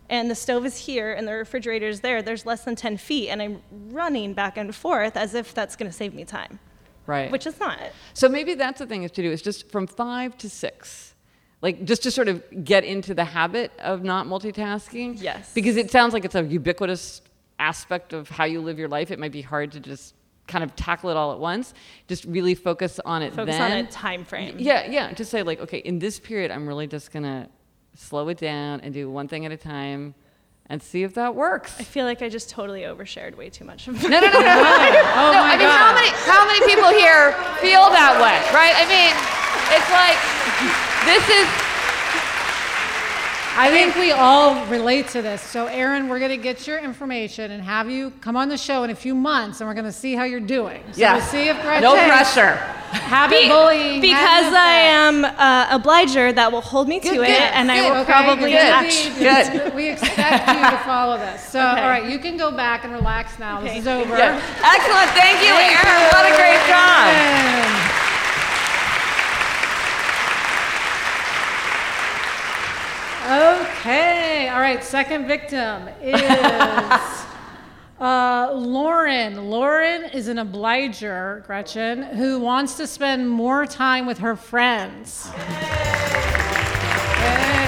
And 0.09 0.31
the 0.31 0.35
stove 0.35 0.65
is 0.65 0.77
here, 0.77 1.11
and 1.13 1.27
the 1.27 1.33
refrigerator 1.33 1.87
is 1.87 1.99
there. 1.99 2.21
There's 2.21 2.45
less 2.45 2.63
than 2.63 2.75
10 2.75 2.97
feet, 2.97 3.29
and 3.29 3.41
I'm 3.41 3.61
running 3.89 4.33
back 4.33 4.57
and 4.57 4.73
forth 4.73 5.17
as 5.17 5.33
if 5.33 5.53
that's 5.53 5.75
going 5.75 5.91
to 5.91 5.95
save 5.95 6.13
me 6.13 6.23
time, 6.23 6.59
right. 7.05 7.29
which 7.29 7.45
is 7.45 7.59
not. 7.59 7.79
So 8.13 8.29
maybe 8.29 8.53
that's 8.53 8.79
the 8.79 8.85
thing 8.85 9.03
is 9.03 9.11
to 9.11 9.21
do 9.21 9.31
is 9.31 9.41
just 9.41 9.69
from 9.69 9.85
five 9.85 10.37
to 10.37 10.49
six. 10.49 11.13
Like 11.61 11.85
just 11.85 12.03
to 12.03 12.11
sort 12.11 12.27
of 12.27 12.43
get 12.63 12.83
into 12.83 13.13
the 13.13 13.25
habit 13.25 13.71
of 13.79 14.03
not 14.03 14.27
multitasking. 14.27 15.19
Yes. 15.19 15.51
Because 15.53 15.75
it 15.75 15.89
sounds 15.89 16.13
like 16.13 16.23
it's 16.23 16.35
a 16.35 16.43
ubiquitous 16.43 17.21
aspect 17.59 18.13
of 18.13 18.29
how 18.29 18.45
you 18.45 18.61
live 18.61 18.77
your 18.77 18.87
life. 18.87 19.09
It 19.09 19.19
might 19.19 19.31
be 19.31 19.41
hard 19.41 19.71
to 19.71 19.79
just 19.79 20.13
kind 20.47 20.63
of 20.63 20.75
tackle 20.75 21.09
it 21.09 21.17
all 21.17 21.33
at 21.33 21.39
once. 21.39 21.73
Just 22.07 22.25
really 22.25 22.55
focus 22.55 22.99
on 23.03 23.21
it 23.21 23.33
Focus 23.33 23.55
then. 23.57 23.71
on 23.71 23.77
a 23.79 23.87
time 23.87 24.23
frame. 24.23 24.55
Yeah, 24.59 24.89
yeah. 24.89 25.11
Just 25.13 25.31
say 25.31 25.43
like, 25.43 25.59
okay, 25.59 25.79
in 25.79 25.99
this 25.99 26.19
period, 26.19 26.51
I'm 26.51 26.67
really 26.67 26.87
just 26.87 27.11
gonna 27.11 27.49
slow 27.97 28.29
it 28.29 28.37
down 28.37 28.79
and 28.81 28.93
do 28.93 29.09
one 29.09 29.27
thing 29.27 29.45
at 29.45 29.51
a 29.51 29.57
time, 29.57 30.13
and 30.69 30.81
see 30.83 31.03
if 31.03 31.15
that 31.15 31.33
works. 31.33 31.75
I 31.79 31.83
feel 31.83 32.05
like 32.05 32.21
I 32.21 32.29
just 32.29 32.49
totally 32.49 32.81
overshared 32.81 33.35
way 33.35 33.49
too 33.49 33.65
much. 33.65 33.87
No, 33.87 33.93
no, 33.93 34.07
no, 34.07 34.09
no. 34.09 34.29
no. 34.29 34.29
Oh 35.17 35.31
no, 35.33 35.41
my 35.41 35.53
I 35.53 35.57
mean, 35.57 35.65
God. 35.65 35.81
how 35.81 35.93
many 35.95 36.09
how 36.29 36.45
many 36.45 36.61
people 36.69 36.89
here 36.93 37.33
feel 37.59 37.89
that 37.89 38.15
way, 38.21 38.37
right? 38.53 38.75
I 38.77 38.85
mean, 38.85 39.13
it's 39.73 39.89
like 39.89 40.19
this 41.09 41.25
is 41.25 41.66
I 43.59 43.71
think 43.71 43.95
we 43.95 44.11
all 44.11 44.63
relate 44.67 45.07
to 45.09 45.21
this. 45.23 45.41
So, 45.41 45.65
Aaron, 45.65 46.07
we're 46.09 46.19
going 46.19 46.29
to 46.29 46.37
get 46.37 46.67
your 46.67 46.77
information 46.77 47.49
and 47.49 47.63
have 47.63 47.89
you 47.89 48.11
come 48.21 48.35
on 48.37 48.49
the 48.49 48.57
show 48.57 48.83
in 48.83 48.91
a 48.91 48.95
few 48.95 49.15
months, 49.15 49.59
and 49.59 49.67
we're 49.67 49.73
going 49.73 49.85
to 49.85 49.91
see 49.91 50.13
how 50.13 50.25
you're 50.25 50.39
doing. 50.39 50.83
So 50.91 51.01
yeah. 51.01 51.15
we'll 51.15 51.25
see 51.25 51.49
if 51.49 51.59
Gretchen 51.63 51.81
no 51.81 51.95
pressure. 51.95 52.53
habit 52.93 53.47
bullying 53.49 53.99
because 53.99 54.53
I 54.53 54.69
am 54.93 55.25
uh, 55.25 55.67
obliger, 55.71 56.31
that 56.33 56.51
will 56.51 56.61
hold 56.61 56.87
me 56.87 56.99
to 56.99 57.09
Good, 57.09 57.13
it, 57.15 57.27
good, 57.27 57.41
and 57.57 57.71
I 57.71 57.81
will 57.89 57.97
Okay, 58.01 58.11
probably 58.11 58.51
good. 58.51 58.61
act. 58.61 58.93
Good. 59.17 59.73
We 59.73 59.89
expect 59.89 60.47
you 60.49 60.69
to 60.69 60.77
follow 60.85 61.17
this. 61.17 61.41
So, 61.49 61.59
Okay. 61.59 61.81
all 61.81 61.89
right, 61.89 62.05
you 62.07 62.19
can 62.19 62.37
go 62.37 62.51
back 62.51 62.83
and 62.83 62.93
relax 62.93 63.39
now. 63.39 63.57
Okay. 63.59 63.69
This 63.69 63.77
is 63.79 63.87
over. 63.87 64.15
Yeah. 64.17 64.37
Excellent. 64.61 65.09
Thank 65.17 65.41
you, 65.41 65.53
Aaron. 65.57 66.03
What 66.13 66.29
a 66.31 66.35
great 66.37 66.61
job. 66.69 67.96
Okay, 73.27 74.47
all 74.47 74.61
right, 74.61 74.81
second 74.81 75.27
victim 75.27 75.89
is 76.01 76.21
uh, 77.99 78.51
Lauren. 78.53 79.49
Lauren 79.49 80.05
is 80.05 80.29
an 80.29 80.37
obliger, 80.37 81.43
Gretchen, 81.45 82.03
who 82.03 82.39
wants 82.39 82.77
to 82.77 82.87
spend 82.87 83.29
more 83.29 83.65
time 83.65 84.05
with 84.05 84.19
her 84.19 84.37
friends. 84.37 85.27
Okay. 85.29 85.41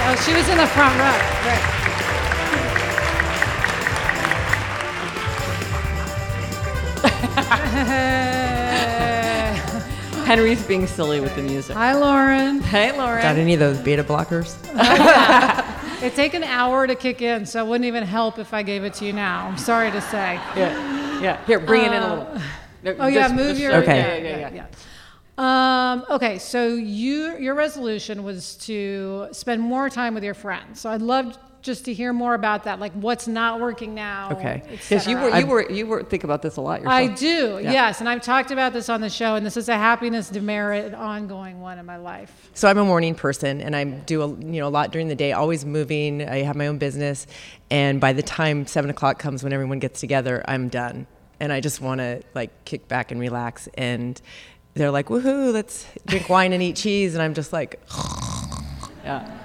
Oh, 0.06 0.16
she 0.24 0.32
was 0.32 0.48
in 0.48 0.56
the 0.56 0.66
front 0.66 0.98
row. 0.98 1.18
Great. 1.42 1.60
Henry's 10.30 10.64
being 10.64 10.86
silly 10.86 11.18
with 11.20 11.34
the 11.34 11.42
music. 11.42 11.74
Hi, 11.74 11.92
Lauren. 11.92 12.60
Hey, 12.60 12.96
Lauren. 12.96 13.20
Got 13.20 13.34
any 13.34 13.52
of 13.54 13.58
those 13.58 13.78
beta 13.80 14.04
blockers? 14.04 14.56
It 16.02 16.14
take 16.14 16.32
an 16.32 16.44
hour 16.44 16.86
to 16.86 16.94
kick 16.94 17.20
in, 17.20 17.44
so 17.44 17.62
it 17.62 17.68
wouldn't 17.68 17.84
even 17.84 18.04
help 18.04 18.38
if 18.38 18.54
I 18.54 18.62
gave 18.62 18.84
it 18.84 18.94
to 18.94 19.04
you 19.04 19.12
now. 19.12 19.46
I'm 19.48 19.58
sorry 19.58 19.90
to 19.90 20.00
say. 20.00 20.36
Yeah. 20.56 21.20
Yeah. 21.20 21.44
Here, 21.44 21.60
bring 21.60 21.82
it 21.82 21.92
in 21.92 22.02
a 22.02 22.08
little. 22.08 22.40
No, 22.82 22.96
Oh 23.00 23.06
yeah, 23.06 23.22
just- 23.24 23.34
move 23.34 23.48
just 23.48 23.60
your 23.60 23.72
show- 23.72 23.78
Okay. 23.80 23.98
Yeah, 24.22 24.30
yeah, 24.38 24.50
yeah. 24.50 24.66
yeah. 25.36 25.92
Um, 25.92 26.06
okay, 26.08 26.38
so 26.38 26.68
you 26.68 27.36
your 27.36 27.54
resolution 27.54 28.24
was 28.24 28.54
to 28.64 29.28
spend 29.32 29.60
more 29.60 29.90
time 29.90 30.14
with 30.14 30.24
your 30.24 30.32
friends. 30.32 30.80
So 30.80 30.88
I'd 30.88 31.02
love 31.02 31.36
just 31.62 31.84
to 31.84 31.94
hear 31.94 32.12
more 32.12 32.34
about 32.34 32.64
that, 32.64 32.80
like 32.80 32.92
what's 32.92 33.28
not 33.28 33.60
working 33.60 33.94
now. 33.94 34.30
Okay. 34.32 34.62
Because 34.70 35.06
you 35.06 35.16
were. 35.16 35.38
You 35.38 35.46
were. 35.46 35.70
You 35.70 35.86
were. 35.86 36.02
Think 36.02 36.24
about 36.24 36.42
this 36.42 36.56
a 36.56 36.60
lot 36.60 36.80
yourself. 36.80 36.94
I 36.94 37.06
do, 37.08 37.60
yes, 37.62 38.00
and 38.00 38.08
I've 38.08 38.22
talked 38.22 38.50
about 38.50 38.72
this 38.72 38.88
on 38.88 39.00
the 39.00 39.10
show, 39.10 39.34
and 39.34 39.44
this 39.44 39.56
is 39.56 39.68
a 39.68 39.76
happiness 39.76 40.30
demerit 40.30 40.94
ongoing 40.94 41.60
one 41.60 41.78
in 41.78 41.86
my 41.86 41.96
life. 41.96 42.50
So 42.54 42.68
I'm 42.68 42.78
a 42.78 42.84
morning 42.84 43.14
person, 43.14 43.60
and 43.60 43.76
I 43.76 43.84
do 43.84 44.22
a, 44.22 44.28
you 44.28 44.60
know 44.60 44.68
a 44.68 44.70
lot 44.70 44.90
during 44.90 45.08
the 45.08 45.14
day. 45.14 45.32
Always 45.32 45.64
moving. 45.64 46.26
I 46.26 46.42
have 46.42 46.56
my 46.56 46.66
own 46.66 46.78
business, 46.78 47.26
and 47.70 48.00
by 48.00 48.12
the 48.12 48.22
time 48.22 48.66
seven 48.66 48.90
o'clock 48.90 49.18
comes, 49.18 49.42
when 49.42 49.52
everyone 49.52 49.78
gets 49.78 50.00
together, 50.00 50.42
I'm 50.46 50.68
done, 50.68 51.06
and 51.38 51.52
I 51.52 51.60
just 51.60 51.80
want 51.80 52.00
to 52.00 52.22
like 52.34 52.64
kick 52.64 52.88
back 52.88 53.10
and 53.10 53.20
relax. 53.20 53.68
And 53.74 54.20
they're 54.74 54.90
like, 54.90 55.08
"Woohoo! 55.08 55.52
Let's 55.52 55.86
drink 56.06 56.28
wine 56.28 56.52
and 56.52 56.62
eat 56.62 56.76
cheese," 56.76 57.14
and 57.14 57.22
I'm 57.22 57.34
just 57.34 57.52
like, 57.52 57.80
Yeah. 59.04 59.39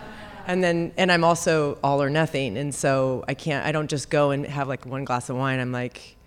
And 0.48 0.64
then 0.64 0.94
and 0.98 1.12
I'm 1.12 1.24
also 1.24 1.78
all 1.84 2.02
or 2.02 2.10
nothing, 2.10 2.58
and 2.58 2.74
so 2.74 3.24
I 3.28 3.34
can't. 3.34 3.66
I 3.66 3.72
don't 3.72 3.90
just 3.90 4.10
go 4.10 4.32
and 4.32 4.46
have 4.46 4.68
like 4.68 4.86
one 4.86 5.06
glass 5.06 5.30
of 5.30 5.38
wine. 5.38 5.60
I'm 5.60 5.72
like. 5.72 6.18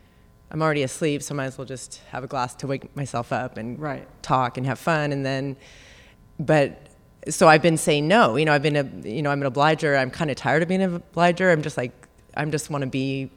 I'm 0.50 0.62
already 0.62 0.82
asleep, 0.82 1.22
so 1.22 1.34
I 1.34 1.36
might 1.36 1.44
as 1.44 1.58
well 1.58 1.66
just 1.66 2.00
have 2.10 2.24
a 2.24 2.26
glass 2.26 2.54
to 2.54 2.66
wake 2.66 2.96
myself 2.96 3.34
up 3.34 3.58
and 3.58 3.78
Right. 3.78 4.08
talk 4.22 4.56
and 4.56 4.64
have 4.66 4.78
fun. 4.78 5.12
And 5.12 5.22
then, 5.26 5.58
but 6.40 6.86
so 7.28 7.46
I've 7.48 7.60
been 7.60 7.76
saying 7.76 8.08
no. 8.08 8.36
You 8.36 8.46
know, 8.46 8.54
I've 8.54 8.62
been 8.62 8.76
a, 8.76 8.84
you 9.06 9.20
know, 9.20 9.30
I'm 9.30 9.42
an 9.42 9.46
obliger. 9.46 9.94
I'm 9.94 10.10
kind 10.10 10.30
of 10.30 10.38
tired 10.38 10.62
of 10.62 10.68
being 10.68 10.80
an 10.80 10.94
obliger. 10.94 11.50
I'm 11.50 11.60
just 11.60 11.76
like, 11.76 11.92
I'm 12.34 12.50
just 12.50 12.70
want 12.70 12.80
to 12.80 12.88
be 12.88 13.30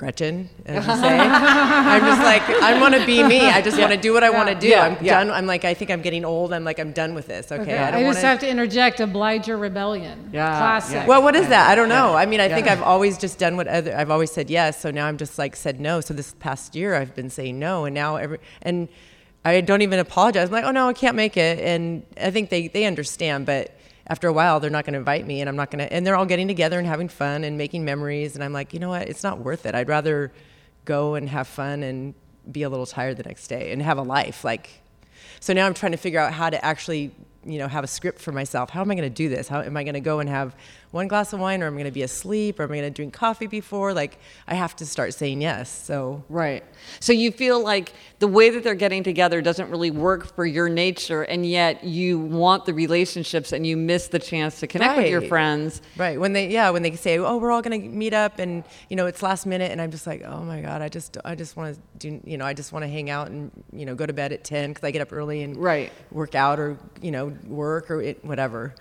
Gretchen, 0.00 0.48
as 0.64 0.86
you 0.86 0.94
say. 0.96 1.18
I'm 1.18 2.00
just 2.00 2.22
like, 2.22 2.40
I 2.62 2.80
want 2.80 2.94
to 2.94 3.04
be 3.04 3.22
me. 3.22 3.40
I 3.40 3.60
just 3.60 3.78
want 3.78 3.92
to 3.92 3.98
do 3.98 4.14
what 4.14 4.24
I 4.24 4.30
want 4.30 4.48
to 4.48 4.54
do. 4.54 4.68
Yeah. 4.68 4.84
I'm 4.86 5.04
Yeah. 5.04 5.18
done. 5.22 5.30
I'm 5.30 5.44
like, 5.46 5.66
I 5.66 5.74
think 5.74 5.90
I'm 5.90 6.00
getting 6.00 6.24
old. 6.24 6.54
I'm 6.54 6.64
like, 6.64 6.78
I'm 6.78 6.92
done 6.92 7.12
with 7.12 7.26
this. 7.26 7.52
Okay, 7.52 7.76
I 7.76 7.88
I, 7.88 7.90
don't 7.90 8.04
want 8.04 8.14
just 8.14 8.24
have 8.24 8.38
to 8.38 8.48
interject 8.48 8.98
obliger 9.00 9.58
rebellion. 9.58 10.30
Yeah, 10.32 10.56
Classic. 10.56 10.94
yeah. 10.94 11.06
well, 11.06 11.22
what 11.22 11.36
is 11.36 11.48
that? 11.48 11.68
I 11.68 11.74
don't 11.74 11.90
know. 11.90 12.14
I 12.16 12.24
mean, 12.24 12.40
I 12.40 12.48
think 12.48 12.66
I've 12.66 12.80
always 12.80 13.18
just 13.18 13.38
done 13.38 13.58
what 13.58 13.68
other. 13.68 13.94
I've 13.94 14.10
always 14.10 14.30
said 14.32 14.48
yes. 14.48 14.80
So 14.80 14.90
now 14.90 15.06
I'm 15.06 15.18
just 15.18 15.36
like 15.38 15.54
said 15.54 15.78
no. 15.80 16.00
So 16.00 16.14
this 16.14 16.34
past 16.40 16.74
year 16.74 16.94
I've 16.94 17.14
been 17.14 17.28
saying 17.28 17.58
no, 17.58 17.84
and 17.84 17.94
now 17.94 18.16
every 18.16 18.38
and 18.62 18.88
I 19.44 19.60
don't 19.60 19.82
even 19.82 19.98
apologize. 19.98 20.48
I'm 20.48 20.52
like, 20.54 20.64
oh 20.64 20.70
no, 20.70 20.88
I 20.88 20.94
can't 20.94 21.14
make 21.14 21.36
it, 21.36 21.58
and 21.58 22.06
I 22.18 22.30
think 22.30 22.48
they 22.48 22.68
they 22.68 22.86
understand, 22.86 23.44
but. 23.44 23.76
After 24.10 24.26
a 24.26 24.32
while, 24.32 24.58
they're 24.58 24.70
not 24.70 24.84
going 24.84 24.94
to 24.94 24.98
invite 24.98 25.24
me, 25.24 25.40
and 25.40 25.48
I'm 25.48 25.54
not 25.54 25.70
going 25.70 25.86
to. 25.86 25.92
And 25.92 26.04
they're 26.04 26.16
all 26.16 26.26
getting 26.26 26.48
together 26.48 26.78
and 26.78 26.86
having 26.86 27.08
fun 27.08 27.44
and 27.44 27.56
making 27.56 27.84
memories, 27.84 28.34
and 28.34 28.42
I'm 28.42 28.52
like, 28.52 28.74
you 28.74 28.80
know 28.80 28.88
what? 28.88 29.08
It's 29.08 29.22
not 29.22 29.38
worth 29.38 29.66
it. 29.66 29.74
I'd 29.76 29.88
rather 29.88 30.32
go 30.84 31.14
and 31.14 31.28
have 31.28 31.46
fun 31.46 31.84
and 31.84 32.14
be 32.50 32.64
a 32.64 32.68
little 32.68 32.86
tired 32.86 33.16
the 33.18 33.22
next 33.22 33.46
day 33.46 33.70
and 33.70 33.80
have 33.80 33.98
a 33.98 34.02
life. 34.02 34.42
Like, 34.42 34.82
so 35.38 35.52
now 35.52 35.64
I'm 35.64 35.74
trying 35.74 35.92
to 35.92 35.98
figure 35.98 36.18
out 36.18 36.32
how 36.32 36.50
to 36.50 36.62
actually, 36.64 37.12
you 37.44 37.58
know, 37.58 37.68
have 37.68 37.84
a 37.84 37.86
script 37.86 38.18
for 38.18 38.32
myself. 38.32 38.70
How 38.70 38.80
am 38.80 38.90
I 38.90 38.96
going 38.96 39.08
to 39.08 39.14
do 39.14 39.28
this? 39.28 39.46
How 39.46 39.60
am 39.62 39.76
I 39.76 39.84
going 39.84 39.94
to 39.94 40.00
go 40.00 40.18
and 40.18 40.28
have 40.28 40.56
one 40.90 41.06
glass 41.08 41.32
of 41.32 41.40
wine, 41.40 41.62
or 41.62 41.66
I'm 41.66 41.74
going 41.74 41.84
to 41.84 41.90
be 41.90 42.02
asleep, 42.02 42.58
or 42.58 42.64
I'm 42.64 42.72
I 42.72 42.76
going 42.78 42.84
to 42.84 42.90
drink 42.90 43.14
coffee 43.14 43.46
before? 43.46 43.94
Like, 43.94 44.18
I 44.48 44.54
have 44.54 44.74
to 44.76 44.86
start 44.86 45.14
saying 45.14 45.40
yes. 45.42 45.70
So 45.70 46.24
Right. 46.28 46.64
So 46.98 47.12
you 47.12 47.30
feel 47.30 47.62
like 47.62 47.92
the 48.18 48.26
way 48.28 48.50
that 48.50 48.64
they're 48.64 48.74
getting 48.74 49.02
together 49.04 49.40
doesn't 49.40 49.70
really 49.70 49.90
work 49.90 50.34
for 50.34 50.44
your 50.44 50.68
nature, 50.68 51.22
and 51.22 51.46
yet 51.46 51.84
you 51.84 52.18
want 52.18 52.64
the 52.66 52.74
relationships 52.74 53.52
and 53.52 53.66
you 53.66 53.76
miss 53.76 54.08
the 54.08 54.18
chance 54.18 54.60
to 54.60 54.66
connect 54.66 54.96
with 54.96 55.08
your 55.08 55.22
friends. 55.22 55.80
Right. 55.96 56.18
When 56.18 56.32
they 56.32 56.48
yeah, 56.48 56.70
when 56.70 56.82
they 56.82 56.96
say, 56.96 57.18
"Oh, 57.18 57.36
we're 57.36 57.50
all 57.52 57.62
going 57.62 57.80
to 57.82 57.88
meet 57.88 58.12
up 58.14 58.38
and, 58.38 58.64
you 58.88 58.96
know, 58.96 59.06
it's 59.06 59.22
last 59.22 59.46
minute." 59.46 59.70
And 59.70 59.80
I'm 59.80 59.90
just 59.90 60.06
like, 60.06 60.22
"Oh 60.24 60.42
my 60.42 60.60
god, 60.60 60.82
I 60.82 60.88
just 60.88 61.16
I 61.24 61.34
just 61.34 61.56
want 61.56 61.76
to 61.76 61.80
do, 61.98 62.20
you 62.24 62.36
know, 62.36 62.44
I 62.44 62.54
just 62.54 62.72
want 62.72 62.82
to 62.84 62.88
hang 62.88 63.10
out 63.10 63.28
and, 63.28 63.50
you 63.72 63.86
know, 63.86 63.94
go 63.94 64.06
to 64.06 64.12
bed 64.12 64.32
at 64.32 64.42
10 64.44 64.74
cuz 64.74 64.82
I 64.84 64.90
get 64.90 65.02
up 65.02 65.12
early 65.12 65.42
and 65.42 65.56
Right. 65.56 65.92
work 66.10 66.34
out 66.34 66.58
or, 66.58 66.76
you 67.00 67.10
know, 67.10 67.32
work 67.46 67.90
or 67.90 68.02
it, 68.02 68.24
whatever." 68.24 68.74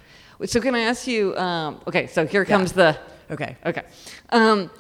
So 0.46 0.62
can 0.62 0.76
I 0.76 0.82
ask 0.82 1.06
you? 1.08 1.36
Um, 1.38 1.82
okay, 1.88 2.08
so 2.08 2.26
here 2.26 2.46
comes 2.46 2.72
the. 2.72 2.98
Okay. 3.32 3.58
Okay. 3.66 3.84
Um, 4.30 4.72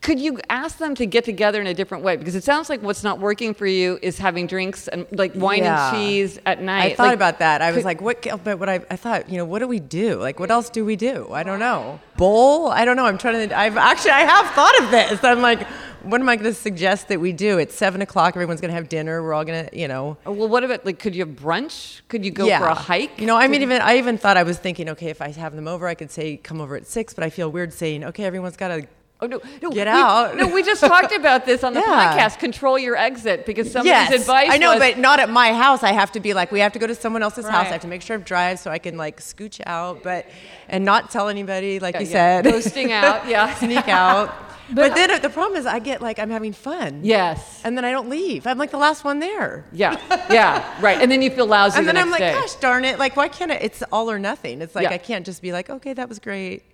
could 0.00 0.20
you 0.20 0.38
ask 0.48 0.78
them 0.78 0.94
to 0.94 1.06
get 1.06 1.24
together 1.24 1.60
in 1.60 1.66
a 1.66 1.74
different 1.74 2.04
way? 2.04 2.16
Because 2.16 2.36
it 2.36 2.44
sounds 2.44 2.70
like 2.70 2.80
what's 2.82 3.02
not 3.02 3.18
working 3.18 3.52
for 3.52 3.66
you 3.66 3.98
is 4.00 4.16
having 4.16 4.46
drinks 4.46 4.86
and 4.86 5.06
like 5.10 5.32
wine 5.34 5.64
Yeah. 5.64 5.88
and 5.90 5.96
cheese 5.96 6.38
at 6.46 6.62
night. 6.62 6.92
I 6.92 6.94
thought 6.94 7.06
Like, 7.08 7.14
about 7.16 7.38
that. 7.40 7.62
I 7.62 7.72
was 7.72 7.84
like, 7.84 8.00
what? 8.00 8.24
But 8.44 8.60
what 8.60 8.68
I, 8.68 8.80
I 8.90 8.96
thought, 8.96 9.28
you 9.28 9.36
know, 9.38 9.44
what 9.44 9.58
do 9.58 9.66
we 9.66 9.80
do? 9.80 10.14
Like, 10.20 10.38
what 10.38 10.52
else 10.52 10.70
do 10.70 10.84
we 10.84 10.94
do? 10.94 11.28
I 11.32 11.42
don't 11.42 11.58
know. 11.58 11.98
Bowl? 12.16 12.68
I 12.68 12.84
don't 12.84 12.96
know. 12.96 13.06
I'm 13.06 13.18
trying 13.18 13.48
to. 13.48 13.58
I've 13.58 13.76
actually 13.76 14.12
I 14.12 14.20
have 14.20 14.46
thought 14.54 14.78
of 14.82 14.90
this. 14.92 15.22
I'm 15.24 15.42
like, 15.42 15.66
what 16.02 16.20
am 16.20 16.28
I 16.28 16.36
going 16.36 16.44
to 16.52 16.54
suggest 16.54 17.08
that 17.08 17.20
we 17.20 17.32
do? 17.32 17.58
It's 17.58 17.74
seven 17.74 18.02
o'clock. 18.02 18.34
Everyone's 18.36 18.60
going 18.60 18.70
to 18.70 18.74
have 18.74 18.88
dinner. 18.88 19.22
We're 19.22 19.34
all 19.34 19.44
going 19.44 19.66
to, 19.68 19.78
you 19.78 19.88
know. 19.88 20.16
Oh, 20.26 20.32
Well, 20.32 20.48
what 20.48 20.64
about 20.64 20.84
like? 20.86 20.98
Could 20.98 21.14
you 21.14 21.24
have 21.26 21.34
brunch? 21.36 22.00
Could 22.08 22.24
you 22.24 22.30
go 22.30 22.46
yeah. 22.46 22.58
for 22.58 22.66
a 22.66 22.74
hike? 22.74 23.18
You 23.20 23.26
know, 23.26 23.36
I 23.36 23.48
mean, 23.48 23.62
even 23.62 23.80
I 23.82 23.98
even 23.98 24.18
thought 24.18 24.36
I 24.36 24.42
was 24.42 24.58
thinking, 24.58 24.88
okay, 24.90 25.08
if 25.10 25.20
I 25.22 25.30
have 25.30 25.54
them 25.54 25.68
over, 25.68 25.86
I 25.86 25.94
could 25.94 26.10
say 26.10 26.36
come 26.36 26.60
over 26.60 26.76
at 26.76 26.86
six. 26.86 27.14
But 27.14 27.24
I 27.24 27.30
feel 27.30 27.50
weird 27.50 27.72
saying, 27.72 28.04
okay, 28.04 28.24
everyone's 28.24 28.56
got 28.56 28.68
to. 28.68 28.86
Oh 29.20 29.26
no! 29.26 29.40
no 29.60 29.70
Get 29.72 29.88
we- 29.88 29.92
out. 29.92 30.36
No, 30.36 30.46
we 30.46 30.62
just 30.62 30.80
talked 30.80 31.10
about 31.12 31.44
this 31.44 31.64
on 31.64 31.74
the 31.74 31.80
Yeah. 31.86 32.16
podcast. 32.16 32.38
Control 32.38 32.78
your 32.78 32.94
exit 32.96 33.46
because 33.46 33.68
somebody's 33.68 33.90
Yes, 34.10 34.20
advice. 34.20 34.48
I 34.52 34.58
know, 34.58 34.70
was, 34.70 34.78
but 34.78 34.96
not 34.98 35.18
at 35.18 35.28
my 35.28 35.52
house. 35.52 35.82
I 35.82 35.90
have 35.90 36.12
to 36.12 36.20
be 36.20 36.34
like, 36.34 36.52
we 36.52 36.60
have 36.60 36.72
to 36.74 36.78
go 36.78 36.86
to 36.86 36.94
someone 36.94 37.24
else's 37.24 37.44
house. 37.48 37.66
I 37.66 37.70
have 37.70 37.80
to 37.80 37.88
make 37.88 38.02
sure 38.02 38.16
I 38.16 38.20
drive 38.20 38.60
so 38.60 38.70
I 38.70 38.78
can 38.78 38.96
like 38.96 39.20
scooch 39.20 39.60
out, 39.66 40.04
but 40.04 40.26
and 40.68 40.84
not 40.84 41.10
tell 41.10 41.26
anybody, 41.28 41.80
like 41.80 41.96
you 41.96 42.06
yeah. 42.06 42.42
said, 42.42 42.44
Ghosting 42.44 42.90
out, 42.92 43.26
yeah. 43.28 43.52
sneak 43.56 43.88
out. 43.88 44.32
But, 44.72 44.94
then 44.94 45.10
uh, 45.10 45.18
the 45.18 45.30
problem 45.30 45.58
is, 45.58 45.66
I 45.66 45.78
get 45.78 46.02
like 46.02 46.18
I'm 46.18 46.30
having 46.30 46.52
fun. 46.52 47.00
Yes. 47.02 47.62
And 47.64 47.76
then 47.76 47.84
I 47.84 47.90
don't 47.90 48.08
leave. 48.08 48.46
I'm 48.46 48.58
like 48.58 48.70
the 48.70 48.78
last 48.78 49.02
one 49.04 49.18
there. 49.18 49.64
Yeah. 49.72 49.96
Yeah. 50.30 50.80
Right. 50.80 51.00
And 51.00 51.10
then 51.10 51.22
you 51.22 51.30
feel 51.30 51.46
lousy 51.46 51.78
And 51.78 51.88
the 51.88 51.92
then 51.92 52.02
I'm 52.02 52.10
like, 52.10 52.20
day. 52.20 52.32
gosh 52.32 52.54
darn 52.56 52.84
it! 52.84 52.98
Like, 52.98 53.16
why 53.16 53.28
can't 53.28 53.50
I? 53.50 53.56
It's 53.56 53.82
all 53.92 54.10
or 54.10 54.18
nothing. 54.18 54.60
It's 54.60 54.74
like 54.74 54.84
Yeah. 54.84 54.92
I 54.92 54.98
can't 54.98 55.24
just 55.24 55.40
be 55.42 55.52
like, 55.52 55.70
okay, 55.70 55.92
that 55.94 56.08
was 56.08 56.18
great. 56.18 56.64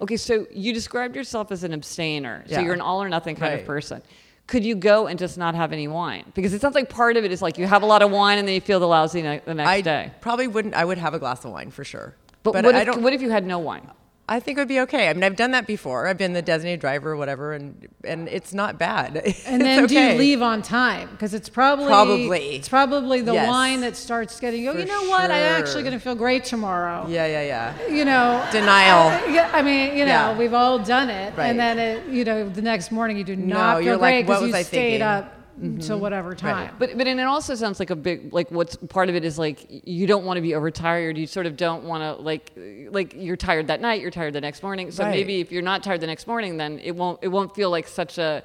Okay, 0.00 0.16
so 0.16 0.46
you 0.52 0.72
described 0.72 1.16
yourself 1.16 1.50
as 1.52 1.64
an 1.64 1.72
abstainer. 1.72 2.44
Yeah. 2.46 2.56
So 2.58 2.62
you're 2.62 2.74
an 2.74 2.80
all 2.80 3.02
or 3.02 3.08
nothing 3.08 3.36
kind 3.36 3.52
of 3.54 3.60
Right. 3.60 3.66
person. 3.66 4.02
Could 4.46 4.64
you 4.64 4.74
go 4.76 5.06
and 5.06 5.18
just 5.18 5.36
not 5.36 5.54
have 5.54 5.72
any 5.72 5.88
wine? 5.88 6.24
Because 6.34 6.54
it 6.54 6.60
sounds 6.60 6.74
like 6.74 6.88
part 6.88 7.16
of 7.16 7.24
it 7.24 7.32
is 7.32 7.42
like 7.42 7.58
you 7.58 7.66
have 7.66 7.82
a 7.82 7.86
lot 7.86 8.00
of 8.02 8.10
wine 8.10 8.38
and 8.38 8.48
then 8.48 8.54
you 8.54 8.60
feel 8.60 8.80
the 8.80 8.88
lousy 8.88 9.20
ne- 9.22 9.42
the 9.44 9.54
next 9.54 9.68
I 9.68 9.80
day. 9.82 10.12
probably 10.20 10.46
wouldn't. 10.46 10.74
I 10.74 10.84
would 10.84 10.98
have 10.98 11.14
a 11.14 11.18
glass 11.18 11.44
of 11.44 11.52
wine 11.52 11.70
for 11.70 11.84
sure. 11.84 12.14
But, 12.42 12.54
what, 12.64 12.74
I 12.74 12.80
if, 12.80 12.86
don't. 12.86 13.02
what 13.02 13.12
if 13.12 13.20
you 13.20 13.28
had 13.30 13.44
no 13.44 13.58
wine? 13.58 13.86
I 14.30 14.40
think 14.40 14.58
it 14.58 14.60
would 14.60 14.68
be 14.68 14.80
okay. 14.80 15.08
I 15.08 15.14
mean, 15.14 15.24
I've 15.24 15.36
done 15.36 15.52
that 15.52 15.66
before. 15.66 16.06
I've 16.06 16.18
been 16.18 16.34
the 16.34 16.42
designated 16.42 16.80
driver 16.80 17.12
or 17.12 17.16
whatever, 17.16 17.54
and 17.54 17.88
and 18.04 18.28
it's 18.28 18.52
not 18.52 18.78
bad. 18.78 19.34
And 19.46 19.62
then 19.62 19.86
do 19.86 19.98
you 19.98 20.18
leave 20.18 20.42
on 20.42 20.60
time? 20.60 21.08
Because 21.12 21.32
it's 21.32 21.48
probably 21.48 21.86
Probably. 21.86 22.56
it's 22.56 22.68
probably 22.68 23.22
the 23.22 23.32
Yes. 23.32 23.48
wine 23.48 23.80
that 23.80 23.96
starts 23.96 24.38
getting. 24.38 24.68
Oh, 24.68 24.74
For 24.74 24.80
you 24.80 24.84
know 24.86 25.04
what? 25.08 25.30
I'm 25.30 25.60
actually 25.60 25.82
going 25.82 25.94
to 25.94 26.00
feel 26.00 26.14
great 26.14 26.44
tomorrow. 26.44 27.06
Yeah, 27.08 27.26
yeah, 27.26 27.42
yeah. 27.42 27.88
You 27.88 28.04
know, 28.04 28.46
Denial. 28.52 29.32
Yeah, 29.32 29.50
I 29.54 29.62
mean, 29.62 29.96
you 29.96 30.04
know, 30.04 30.10
Yeah. 30.32 30.36
we've 30.38 30.52
all 30.54 30.78
done 30.78 31.08
it, 31.08 31.34
Right. 31.36 31.46
and 31.46 31.58
then 31.58 31.78
it, 31.78 32.06
you 32.08 32.24
know, 32.24 32.48
the 32.48 32.62
next 32.62 32.92
morning 32.92 33.16
you 33.16 33.24
do 33.24 33.34
No, 33.36 33.56
not 33.56 33.76
feel 33.78 33.86
you're 33.86 33.96
like, 33.96 34.26
great 34.26 34.26
what 34.26 34.34
because 34.34 34.40
you 34.42 34.46
was 34.48 34.54
I 34.56 34.62
stayed 34.62 34.80
thinking? 34.98 35.02
up 35.02 35.34
Mm-hmm. 35.58 35.80
until 35.80 35.98
whatever 35.98 36.34
time. 36.34 36.74
But 36.78 36.96
but 36.96 37.06
and 37.06 37.18
it 37.18 37.26
also 37.26 37.54
sounds 37.54 37.78
like 37.80 37.90
a 37.90 37.96
big 37.96 38.32
like 38.32 38.50
what's 38.50 38.76
part 38.76 39.08
of 39.08 39.14
it 39.16 39.24
is 39.24 39.38
like 39.38 39.66
you 39.68 40.06
don't 40.06 40.24
want 40.24 40.36
to 40.36 40.40
be 40.42 40.54
overtired. 40.54 41.18
You 41.18 41.26
sort 41.26 41.46
of 41.46 41.56
don't 41.56 41.84
want 41.84 42.02
to 42.02 42.22
like 42.22 42.52
like 42.90 43.14
you're 43.16 43.36
tired 43.36 43.66
that 43.66 43.80
night. 43.80 44.00
You're 44.00 44.10
tired 44.10 44.34
the 44.34 44.40
next 44.40 44.62
morning. 44.62 44.90
So 44.90 45.04
Right. 45.04 45.10
maybe 45.10 45.40
if 45.40 45.50
you're 45.50 45.62
not 45.62 45.82
tired 45.82 46.00
the 46.00 46.06
next 46.06 46.26
morning, 46.26 46.56
then 46.58 46.78
it 46.78 46.94
won't 46.94 47.18
it 47.22 47.28
won't 47.28 47.54
feel 47.54 47.70
like 47.70 47.88
such 47.88 48.18
a 48.18 48.42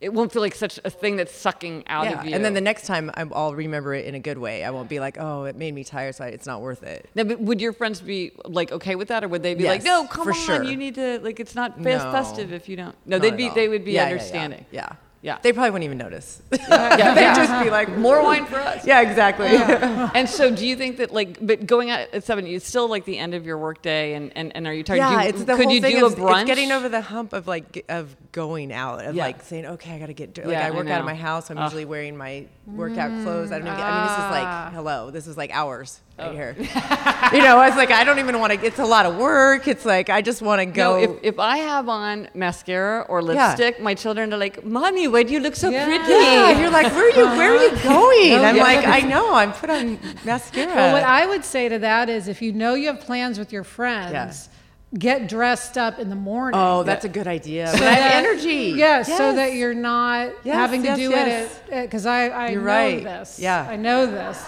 it 0.00 0.12
won't 0.12 0.32
feel 0.32 0.42
like 0.42 0.54
such 0.54 0.78
a 0.84 0.90
thing 0.90 1.16
that's 1.16 1.34
sucking 1.34 1.84
out 1.86 2.04
yeah. 2.04 2.18
of 2.20 2.26
you. 2.26 2.34
And 2.34 2.44
then 2.44 2.52
the 2.52 2.60
next 2.60 2.84
time 2.86 3.10
I'm, 3.14 3.32
I'll 3.34 3.54
remember 3.54 3.94
it 3.94 4.04
in 4.04 4.14
a 4.14 4.18
good 4.20 4.36
way. 4.36 4.62
I 4.62 4.70
won't 4.70 4.88
be 4.88 5.00
like, 5.00 5.16
oh, 5.18 5.44
it 5.44 5.56
made 5.56 5.72
me 5.72 5.82
tired, 5.84 6.14
so 6.16 6.24
it's 6.24 6.46
not 6.46 6.60
worth 6.60 6.82
it. 6.82 7.08
Now, 7.14 7.24
but 7.24 7.40
would 7.40 7.58
your 7.60 7.72
friends 7.72 8.00
be 8.02 8.32
like 8.44 8.70
okay 8.72 8.96
with 8.96 9.08
that, 9.08 9.24
or 9.24 9.28
would 9.28 9.42
they 9.42 9.54
be 9.54 9.64
like, 9.64 9.82
"No, 9.84 10.06
come 10.06 10.24
for 10.24 10.32
on, 10.32 10.36
sure. 10.36 10.62
you 10.64 10.76
need 10.76 10.96
to 10.96 11.20
like 11.20 11.40
it's 11.40 11.54
not 11.54 11.80
fest- 11.82 12.04
No. 12.04 12.12
festive 12.12 12.52
if 12.52 12.68
you 12.68 12.76
don't." 12.76 12.94
No, 13.06 13.16
Not 13.16 13.22
they'd 13.22 13.36
be 13.36 13.48
all. 13.48 13.54
they 13.54 13.68
would 13.68 13.84
be 13.84 13.92
Yeah, 13.92 14.02
yeah, 14.02 14.06
yeah. 14.08 14.12
understanding. 14.12 14.66
Yeah. 14.72 14.92
Yeah. 15.24 15.38
They 15.40 15.54
probably 15.54 15.70
wouldn't 15.70 15.86
even 15.86 15.96
notice. 15.98 16.42
Yeah, 16.74 17.14
They'd 17.14 17.20
yeah. 17.22 17.34
just 17.34 17.64
be 17.64 17.70
like, 17.70 17.88
More 17.96 18.22
wine 18.22 18.44
for 18.44 18.56
us. 18.56 18.86
Yeah, 18.86 19.00
exactly. 19.00 19.46
and 19.48 20.28
so, 20.28 20.54
do 20.54 20.66
you 20.66 20.76
think 20.76 20.98
that 20.98 21.12
like, 21.12 21.38
but 21.44 21.66
going 21.66 21.90
out 21.90 22.08
at 22.12 22.24
seven, 22.24 22.46
it's 22.46 22.66
still 22.66 22.88
like 22.88 23.04
the 23.04 23.16
end 23.18 23.34
of 23.34 23.46
your 23.46 23.56
workday, 23.58 24.14
and, 24.14 24.32
and, 24.36 24.54
and 24.54 24.66
are 24.66 24.74
you 24.74 24.82
tired? 24.82 24.98
Yeah, 24.98 25.22
you, 25.22 25.28
it's 25.30 25.44
the 25.44 25.56
could 25.56 25.64
whole 25.64 25.72
you 25.72 25.80
thing 25.80 25.96
do 25.96 26.06
of 26.06 26.12
a 26.12 26.16
brunch? 26.16 26.42
It's 26.42 26.46
getting 26.46 26.72
over 26.72 26.88
the 26.88 27.00
hump 27.00 27.32
of 27.32 27.46
like 27.46 27.84
of 27.88 28.14
going 28.32 28.72
out 28.72 29.04
of 29.04 29.14
Yeah. 29.14 29.24
like 29.24 29.42
saying, 29.42 29.66
okay, 29.66 29.94
I 29.94 29.98
gotta 29.98 30.12
get 30.12 30.36
like 30.36 30.46
Yeah, 30.46 30.64
I 30.64 30.68
I 30.68 30.70
work 30.72 30.88
out 30.88 31.00
of 31.00 31.06
my 31.06 31.14
house. 31.14 31.50
I'm 31.50 31.58
Ugh. 31.58 31.64
usually 31.64 31.86
wearing 31.86 32.16
my 32.16 32.46
workout 32.66 33.10
clothes. 33.22 33.50
I 33.50 33.58
don't 33.58 33.66
even. 33.66 33.78
Get, 33.78 33.86
I 33.86 33.98
mean, 33.98 34.08
this 34.08 34.24
is 34.24 34.30
like 34.30 34.46
mm, 34.46 34.66
ah. 34.66 34.70
hello. 34.74 35.10
This 35.10 35.26
is 35.26 35.36
like 35.36 35.50
hours 35.52 36.00
Oh. 36.16 36.30
here. 36.30 36.54
you 36.58 37.42
know, 37.42 37.58
I 37.58 37.66
was 37.68 37.76
like 37.76 37.90
I 37.90 38.04
don't 38.04 38.20
even 38.20 38.38
want 38.38 38.52
to. 38.52 38.64
It's 38.64 38.78
a 38.78 38.84
lot 38.84 39.04
of 39.04 39.16
work. 39.16 39.66
It's 39.66 39.84
like 39.84 40.10
I 40.10 40.22
just 40.22 40.42
want 40.42 40.60
to 40.60 40.66
No, 40.66 40.72
go. 40.72 40.96
if, 40.98 41.10
if 41.34 41.38
I 41.40 41.58
have 41.58 41.88
on 41.88 42.28
mascara 42.34 43.04
or 43.08 43.20
lipstick, 43.20 43.80
my 43.80 43.94
children 43.94 44.32
are 44.32 44.36
like, 44.36 44.64
"Mommy, 44.64 45.08
why 45.08 45.24
do 45.24 45.32
you 45.32 45.40
look 45.40 45.56
so 45.56 45.70
Yeah. 45.70 45.86
pretty?" 45.86 46.04
yeah, 46.12 46.50
and 46.50 46.60
you're 46.60 46.70
like, 46.70 46.92
where 46.92 47.06
are 47.06 47.16
you? 47.18 47.26
Where 47.38 47.52
are 47.54 47.62
you 47.62 47.70
uh-huh. 47.70 47.88
going? 47.88 48.32
Oh, 48.32 48.44
I'm 48.44 48.56
yeah. 48.56 48.62
like, 48.62 48.86
I 48.86 49.00
know. 49.00 49.34
I'm 49.34 49.52
put 49.52 49.70
on 49.70 49.98
mascara. 50.24 50.72
Well, 50.74 50.92
what 50.92 51.02
I 51.02 51.26
would 51.26 51.44
say 51.44 51.68
to 51.68 51.80
that 51.80 52.08
is 52.08 52.28
if 52.28 52.40
you 52.40 52.52
know 52.52 52.74
you 52.74 52.86
have 52.88 53.00
plans 53.00 53.36
with 53.36 53.52
your 53.52 53.64
friends, 53.64 54.48
get 54.96 55.28
dressed 55.28 55.76
up 55.76 55.98
in 55.98 56.10
the 56.10 56.16
morning. 56.16 56.60
Oh, 56.60 56.84
that's 56.84 57.04
a 57.04 57.08
good 57.08 57.26
idea. 57.26 57.66
So 57.66 57.78
that 57.78 57.98
that- 57.98 58.24
energy. 58.24 58.74
Yeah, 58.76 59.02
so 59.02 59.34
that 59.34 59.54
you're 59.54 59.74
not 59.74 60.32
Yes, 60.44 60.54
having 60.54 60.82
to 60.82 60.88
yes, 60.88 60.96
do 60.96 61.10
yes. 61.10 61.60
it 61.72 61.82
because 61.82 62.06
I 62.06 62.28
I 62.28 62.48
You're 62.50 62.60
know 62.60 62.66
right. 62.66 63.02
this. 63.02 63.40
Yeah. 63.40 63.66
I 63.68 63.74
know 63.74 64.06
this. 64.06 64.40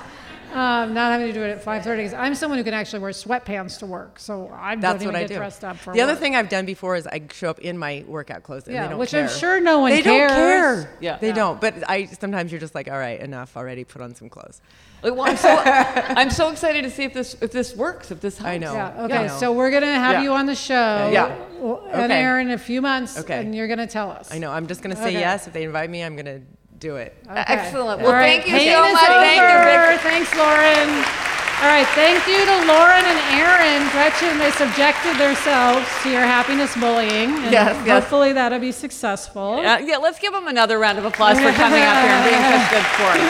Um, 0.57 0.95
not 0.95 1.13
having 1.13 1.27
to 1.27 1.33
do 1.33 1.43
it 1.43 1.51
at 1.51 1.63
5:30 1.65 1.97
because 1.97 2.15
I'm 2.15 2.35
someone 2.35 2.59
who 2.59 2.65
can 2.65 2.73
actually 2.75 3.01
wear 3.01 3.11
sweatpants 3.11 3.79
to 3.81 3.87
work, 3.87 4.19
so 4.19 4.51
I 4.55 4.75
That's 4.77 4.83
don't 4.83 4.93
what 4.95 5.03
even 5.03 5.17
I 5.17 5.21
get 5.21 5.29
do. 5.29 5.35
dressed 5.37 5.65
up 5.65 5.77
for 5.77 5.93
the 5.93 6.01
other 6.01 6.15
thing 6.15 6.35
I've 6.35 6.49
done 6.49 6.65
before 6.65 6.97
is 6.97 7.07
I 7.07 7.23
show 7.33 7.51
up 7.51 7.59
in 7.59 7.77
my 7.77 8.05
workout 8.09 8.43
clothes 8.43 8.65
and 8.67 8.75
Yeah, 8.75 8.85
they 8.85 8.89
don't 8.91 8.99
which 8.99 9.11
care. 9.11 9.25
I'm 9.25 9.29
sure 9.29 9.61
no 9.61 9.81
one 9.81 9.91
they 9.91 10.03
cares. 10.03 10.31
don't 10.31 10.37
care. 10.39 10.91
Yeah. 11.01 11.19
They 11.19 11.29
Yeah. 11.29 11.35
don't. 11.35 11.61
But 11.61 11.75
I 11.89 12.07
sometimes 12.07 12.51
you're 12.53 12.61
just 12.61 12.75
like, 12.75 12.89
all 12.91 12.99
right, 12.99 13.21
enough 13.21 13.57
already. 13.57 13.85
Put 13.85 14.01
on 14.03 14.15
some 14.15 14.29
clothes. 14.31 14.61
Well, 15.03 15.23
I'm 15.23 15.37
so, 15.37 15.51
I'm 15.65 16.31
so 16.31 16.49
excited 16.49 16.83
to 16.85 16.91
see 16.91 17.05
if 17.05 17.13
this 17.13 17.37
if 17.43 17.53
this 17.53 17.77
works, 17.77 18.11
if 18.11 18.21
this 18.21 18.39
helps. 18.39 18.49
I 18.49 18.57
know. 18.59 18.73
Yeah. 18.73 19.05
Okay. 19.05 19.27
know. 19.27 19.37
So 19.39 19.53
we're 19.53 19.71
gonna 19.71 19.87
have 19.99 20.15
Yeah. 20.15 20.23
you 20.23 20.33
on 20.33 20.47
the 20.47 20.55
show. 20.55 21.11
Yeah. 21.13 21.37
w- 21.59 21.79
And 21.93 22.11
Okay. 22.11 22.23
air 22.23 22.41
in 22.41 22.51
a 22.51 22.59
few 22.59 22.81
months. 22.81 23.19
Okay. 23.19 23.41
And 23.41 23.55
you're 23.55 23.69
gonna 23.69 23.87
tell 23.87 24.11
us. 24.11 24.33
I 24.33 24.39
know. 24.39 24.51
I'm 24.51 24.67
just 24.67 24.83
gonna 24.83 24.97
say 24.97 25.09
Okay. 25.11 25.21
yes. 25.21 25.47
If 25.47 25.53
they 25.53 25.65
invite 25.65 25.91
me, 25.91 26.03
I'm 26.03 26.17
gonna 26.17 26.41
do 26.79 26.97
it. 26.97 27.15
Okay. 27.29 27.45
Excellent. 27.47 28.01
Well, 28.03 28.13
right, 28.13 28.43
thank 28.43 28.47
you 28.47 28.53
pain 28.55 28.73
so 28.73 28.93
much. 28.93 29.07
Thank 29.07 29.41
you, 29.41 29.45
over. 29.45 29.93
Vic. 29.93 30.01
Thanks, 30.01 30.35
Lauren. 30.37 30.89
All 31.57 31.69
right, 31.73 31.87
thank 31.97 32.21
you 32.29 32.37
to 32.37 32.57
Lauren 32.69 33.01
and 33.05 33.19
Aaron. 33.41 33.89
Gretchen, 33.91 34.37
they 34.39 34.51
subjected 34.53 35.17
themselves 35.17 35.87
to 36.03 36.11
your 36.11 36.21
happiness 36.21 36.75
bullying. 36.77 37.31
And 37.33 37.51
Yes, 37.51 37.75
yes. 37.87 38.03
Hopefully 38.03 38.35
that'll 38.35 38.59
be 38.59 38.73
successful. 38.73 39.61
Uh, 39.65 39.79
yeah, 39.79 39.97
let's 39.97 40.19
give 40.19 40.35
them 40.35 40.49
another 40.49 40.79
round 40.79 40.99
of 40.99 41.07
applause 41.07 41.39
for 41.39 41.51
coming 41.53 41.83
up 41.83 41.97
here 42.05 42.13
and 42.13 42.25
being 42.29 42.43
such 42.53 42.71
good 42.71 42.85
sports. 42.93 43.25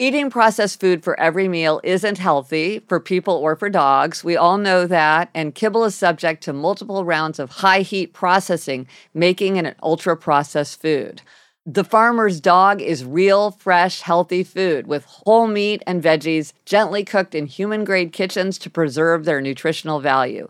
Eating 0.00 0.30
processed 0.30 0.78
food 0.78 1.02
for 1.02 1.18
every 1.18 1.48
meal 1.48 1.80
isn't 1.82 2.18
healthy 2.18 2.78
for 2.86 3.00
people 3.00 3.34
or 3.34 3.56
for 3.56 3.68
dogs. 3.68 4.22
We 4.22 4.36
all 4.36 4.56
know 4.56 4.86
that. 4.86 5.28
And 5.34 5.56
kibble 5.56 5.82
is 5.82 5.96
subject 5.96 6.40
to 6.44 6.52
multiple 6.52 7.04
rounds 7.04 7.40
of 7.40 7.50
high 7.50 7.80
heat 7.80 8.12
processing, 8.12 8.86
making 9.12 9.56
it 9.56 9.66
an 9.66 9.74
ultra 9.82 10.16
processed 10.16 10.80
food. 10.80 11.22
The 11.66 11.82
farmer's 11.82 12.40
dog 12.40 12.80
is 12.80 13.04
real, 13.04 13.50
fresh, 13.50 14.02
healthy 14.02 14.44
food 14.44 14.86
with 14.86 15.04
whole 15.04 15.48
meat 15.48 15.82
and 15.84 16.00
veggies 16.00 16.52
gently 16.64 17.04
cooked 17.04 17.34
in 17.34 17.46
human 17.46 17.82
grade 17.82 18.12
kitchens 18.12 18.56
to 18.58 18.70
preserve 18.70 19.24
their 19.24 19.40
nutritional 19.40 19.98
value. 19.98 20.48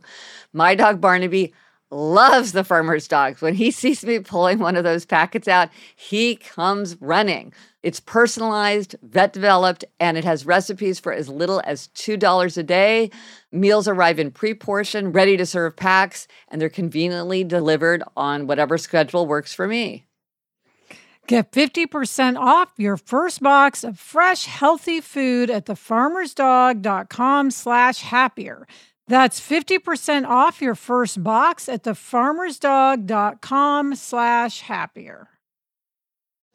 My 0.53 0.75
dog 0.75 1.01
Barnaby 1.01 1.55
loves 1.91 2.53
the 2.53 2.65
farmer's 2.65 3.09
dogs. 3.09 3.41
When 3.41 3.55
he 3.55 3.71
sees 3.73 4.05
me 4.05 4.19
pulling 4.19 4.59
one 4.59 4.77
of 4.77 4.85
those 4.85 5.05
packets 5.05 5.49
out, 5.49 5.71
he 5.97 6.37
comes 6.37 6.97
running. 7.01 7.53
It's 7.83 8.01
personalized, 8.01 8.97
vet 9.03 9.33
developed, 9.33 9.85
and 10.01 10.19
it 10.19 10.25
has 10.25 10.45
recipes 10.45 10.99
for 10.99 11.13
as 11.13 11.29
little 11.29 11.63
as 11.65 11.89
$2 11.95 12.59
a 12.59 12.63
day. 12.63 13.11
Meals 13.53 13.87
arrive 13.87 14.19
in 14.19 14.31
pre 14.31 14.53
portion, 14.55 15.13
ready 15.13 15.37
to 15.37 15.47
serve 15.47 15.77
packs, 15.77 16.27
and 16.49 16.61
they're 16.61 16.69
conveniently 16.69 17.45
delivered 17.45 18.03
on 18.17 18.47
whatever 18.47 18.79
schedule 18.79 19.27
works 19.27 19.55
for 19.55 19.69
me. 19.69 20.05
Get 21.29 21.53
50% 21.53 22.39
off 22.39 22.73
your 22.79 22.97
first 22.97 23.43
box 23.43 23.85
of 23.85 23.99
fresh, 23.99 24.47
healthy 24.47 25.03
food 25.03 25.51
at 25.51 25.67
thefarmersdog.com 25.67 27.51
slash 27.51 28.01
happier. 28.01 28.67
That's 29.09 29.41
50% 29.41 30.27
off 30.27 30.61
your 30.61 30.75
first 30.75 31.25
box 31.25 31.67
at 31.69 31.85
thefarmersdog.com 31.85 33.95
slash 33.95 34.61
happier. 34.61 35.29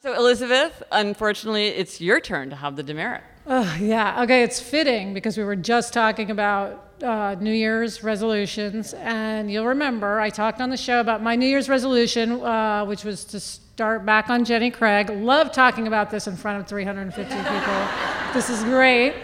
So, 0.02 0.14
Elizabeth, 0.14 0.84
unfortunately, 0.92 1.68
it's 1.68 2.00
your 2.00 2.20
turn 2.20 2.52
to 2.52 2.56
have 2.58 2.76
the 2.76 2.84
demerit. 2.84 3.24
Oh, 3.48 3.76
yeah. 3.82 4.22
Okay, 4.24 4.44
it's 4.44 4.60
fitting 4.60 5.14
because 5.14 5.38
we 5.38 5.44
were 5.44 5.56
just 5.56 5.94
talking 5.94 6.30
about 6.30 6.92
uh, 7.02 7.36
New 7.40 7.54
Year's 7.54 8.04
resolutions, 8.04 8.94
and 8.94 9.52
you'll 9.52 9.66
remember 9.66 10.20
I 10.20 10.30
talked 10.30 10.62
on 10.62 10.70
the 10.70 10.78
show 10.78 11.00
about 11.00 11.24
my 11.24 11.36
New 11.36 11.48
Year's 11.48 11.70
resolution, 11.70 12.44
uh, 12.44 12.86
which 12.86 13.04
was 13.04 13.26
to 13.26 13.40
start 13.40 14.06
back 14.06 14.30
on 14.30 14.46
Jenny 14.46 14.70
Craig. 14.70 15.10
Love 15.10 15.52
talking 15.52 15.88
about 15.88 16.12
this 16.12 16.28
in 16.28 16.36
front 16.36 16.62
of 16.62 16.68
350 16.68 17.36
people. 17.36 17.88
this 18.34 18.50
is 18.50 18.64
great. 18.64 19.16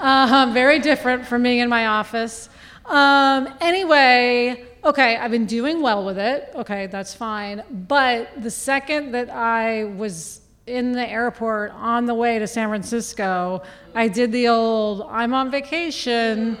Um, 0.00 0.52
very 0.52 0.78
different 0.78 1.26
from 1.26 1.42
being 1.42 1.60
in 1.60 1.68
my 1.68 1.86
office. 1.86 2.48
Um, 2.86 3.48
anyway, 3.60 4.64
okay, 4.84 5.16
I've 5.16 5.30
been 5.30 5.46
doing 5.46 5.80
well 5.80 6.04
with 6.04 6.18
it. 6.18 6.50
Okay, 6.54 6.86
that's 6.86 7.14
fine. 7.14 7.62
But 7.70 8.42
the 8.42 8.50
second 8.50 9.12
that 9.12 9.30
I 9.30 9.84
was 9.84 10.40
in 10.66 10.92
the 10.92 11.06
airport 11.06 11.72
on 11.72 12.06
the 12.06 12.14
way 12.14 12.38
to 12.38 12.46
San 12.46 12.68
Francisco, 12.68 13.62
I 13.94 14.08
did 14.08 14.32
the 14.32 14.48
old 14.48 15.06
I'm 15.10 15.34
on 15.34 15.50
vacation 15.50 16.58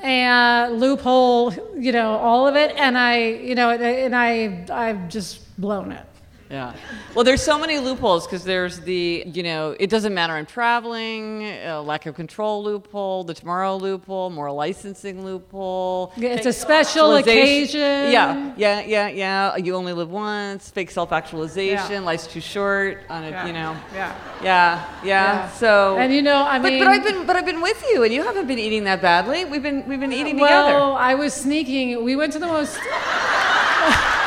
and 0.00 0.80
loophole, 0.80 1.52
you 1.78 1.92
know, 1.92 2.16
all 2.16 2.46
of 2.46 2.56
it, 2.56 2.74
and 2.76 2.98
I, 2.98 3.18
you 3.18 3.54
know, 3.54 3.70
and 3.70 4.16
I, 4.16 4.66
I've 4.70 5.08
just 5.08 5.60
blown 5.60 5.92
it. 5.92 6.04
Yeah. 6.52 6.74
Well, 7.14 7.24
there's 7.24 7.42
so 7.42 7.58
many 7.58 7.78
loopholes 7.78 8.26
because 8.26 8.44
there's 8.44 8.78
the, 8.80 9.24
you 9.26 9.42
know, 9.42 9.74
it 9.80 9.88
doesn't 9.88 10.12
matter 10.12 10.34
I'm 10.34 10.44
traveling, 10.44 11.46
uh, 11.46 11.80
lack 11.82 12.04
of 12.04 12.14
control 12.14 12.62
loophole, 12.62 13.24
the 13.24 13.32
tomorrow 13.32 13.76
loophole, 13.76 14.28
more 14.28 14.52
licensing 14.52 15.24
loophole. 15.24 16.12
Yeah, 16.14 16.34
it's 16.34 16.44
a 16.44 16.52
special 16.52 17.14
occasion. 17.14 17.80
Yeah, 17.80 18.52
yeah, 18.58 18.82
yeah, 18.82 19.08
yeah. 19.08 19.56
You 19.56 19.74
only 19.76 19.94
live 19.94 20.10
once. 20.10 20.68
Fake 20.68 20.90
self-actualization. 20.90 21.90
Yeah. 21.90 22.00
Life's 22.00 22.26
too 22.26 22.42
short. 22.42 22.98
On 23.08 23.24
a, 23.24 23.30
Yeah. 23.30 23.46
you 23.46 23.52
know. 23.54 23.74
Yeah. 23.94 24.14
Yeah, 24.42 24.84
yeah. 25.02 25.48
So. 25.52 25.96
And 25.96 26.12
you 26.12 26.20
know, 26.20 26.42
I 26.42 26.58
but, 26.58 26.70
mean- 26.70 26.84
but 26.84 26.88
I've 26.88 27.02
been, 27.02 27.24
but 27.26 27.34
I've 27.34 27.46
been 27.46 27.62
with 27.62 27.82
you, 27.90 28.02
and 28.02 28.12
you 28.12 28.22
haven't 28.22 28.46
been 28.46 28.58
eating 28.58 28.84
that 28.84 29.00
badly. 29.00 29.46
We've 29.46 29.62
been, 29.62 29.88
we've 29.88 30.00
been 30.00 30.12
eating 30.12 30.38
well, 30.38 30.66
together. 30.66 30.84
I 30.84 31.14
was 31.14 31.32
sneaking. 31.32 32.04
We 32.04 32.14
went 32.14 32.34
to 32.34 32.38
the 32.38 32.46
most. 32.46 32.78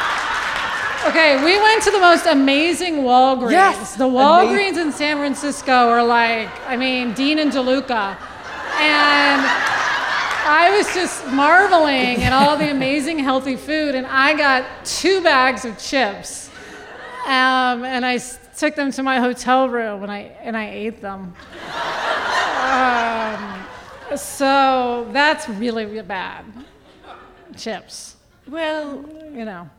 okay, 1.07 1.43
we 1.43 1.59
went 1.59 1.83
to 1.83 1.91
the 1.91 1.99
most 1.99 2.25
amazing 2.25 2.95
Walgreens. 2.97 3.51
Yes, 3.51 3.95
The 3.95 4.05
Walgreens 4.05 4.77
in 4.77 4.91
San 4.91 5.17
Francisco 5.17 5.71
are 5.71 6.03
like, 6.03 6.49
I 6.67 6.75
mean, 6.75 7.13
Dean 7.13 7.39
and 7.39 7.51
DeLuca. 7.51 8.17
And 8.77 9.41
I 10.47 10.75
was 10.77 10.93
just 10.93 11.25
marveling 11.27 12.23
at 12.23 12.33
all 12.33 12.57
the 12.57 12.69
amazing 12.69 13.19
healthy 13.19 13.55
food, 13.55 13.95
and 13.95 14.05
I 14.05 14.35
got 14.35 14.65
two 14.85 15.21
bags 15.21 15.65
of 15.65 15.77
chips. 15.77 16.49
Um, 17.25 17.83
and 17.83 18.05
I 18.05 18.19
took 18.55 18.75
them 18.75 18.91
to 18.91 19.01
my 19.01 19.19
hotel 19.19 19.67
room 19.67 20.03
and 20.03 20.11
I, 20.11 20.31
and 20.41 20.55
I 20.55 20.69
ate 20.69 21.01
them. 21.01 21.33
Um, 22.61 24.17
so 24.17 25.07
that's 25.11 25.49
really, 25.49 25.85
really 25.85 26.03
bad. 26.03 26.45
Chips, 27.57 28.15
well, 28.47 29.03
you 29.33 29.45
know. 29.45 29.69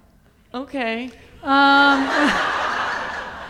okay. 0.55 1.11
Um, 1.43 2.09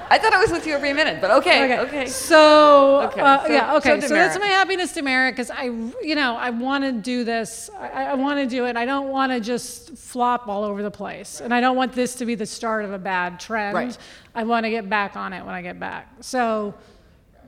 I 0.08 0.18
thought 0.18 0.32
I 0.32 0.40
was 0.40 0.52
with 0.52 0.66
you 0.68 0.72
every 0.72 0.92
minute, 0.92 1.20
but 1.20 1.32
okay, 1.32 1.64
okay. 1.64 1.78
okay. 1.80 2.06
So, 2.06 3.02
Okay, 3.08 3.20
uh, 3.20 3.42
so- 3.44 3.52
yeah, 3.52 3.74
okay. 3.76 4.00
so 4.00 4.06
So, 4.06 4.14
that's 4.14 4.38
my 4.38 4.46
happiness 4.46 4.92
demerit 4.92 5.34
because 5.34 5.50
I, 5.50 5.64
you 5.64 6.14
know, 6.14 6.36
I 6.36 6.50
want 6.50 6.84
to 6.84 6.92
do 6.92 7.24
this. 7.24 7.70
I, 7.76 8.04
I 8.04 8.14
want 8.14 8.38
to 8.38 8.46
do 8.46 8.66
it. 8.66 8.76
I 8.76 8.84
don't 8.84 9.08
want 9.08 9.32
to 9.32 9.40
just 9.40 9.96
flop 9.98 10.46
all 10.46 10.62
over 10.62 10.82
the 10.82 10.92
place, 10.92 11.40
and 11.40 11.52
I 11.52 11.60
don't 11.60 11.76
want 11.76 11.92
this 11.92 12.14
to 12.16 12.24
be 12.24 12.36
the 12.36 12.46
start 12.46 12.84
of 12.84 12.92
a 12.92 12.98
bad 12.98 13.40
trend. 13.40 13.74
Right. 13.74 13.98
I 14.34 14.44
want 14.44 14.64
to 14.64 14.70
get 14.70 14.88
back 14.88 15.16
on 15.16 15.32
it 15.32 15.44
when 15.44 15.54
I 15.54 15.62
get 15.62 15.80
back. 15.80 16.08
So, 16.20 16.74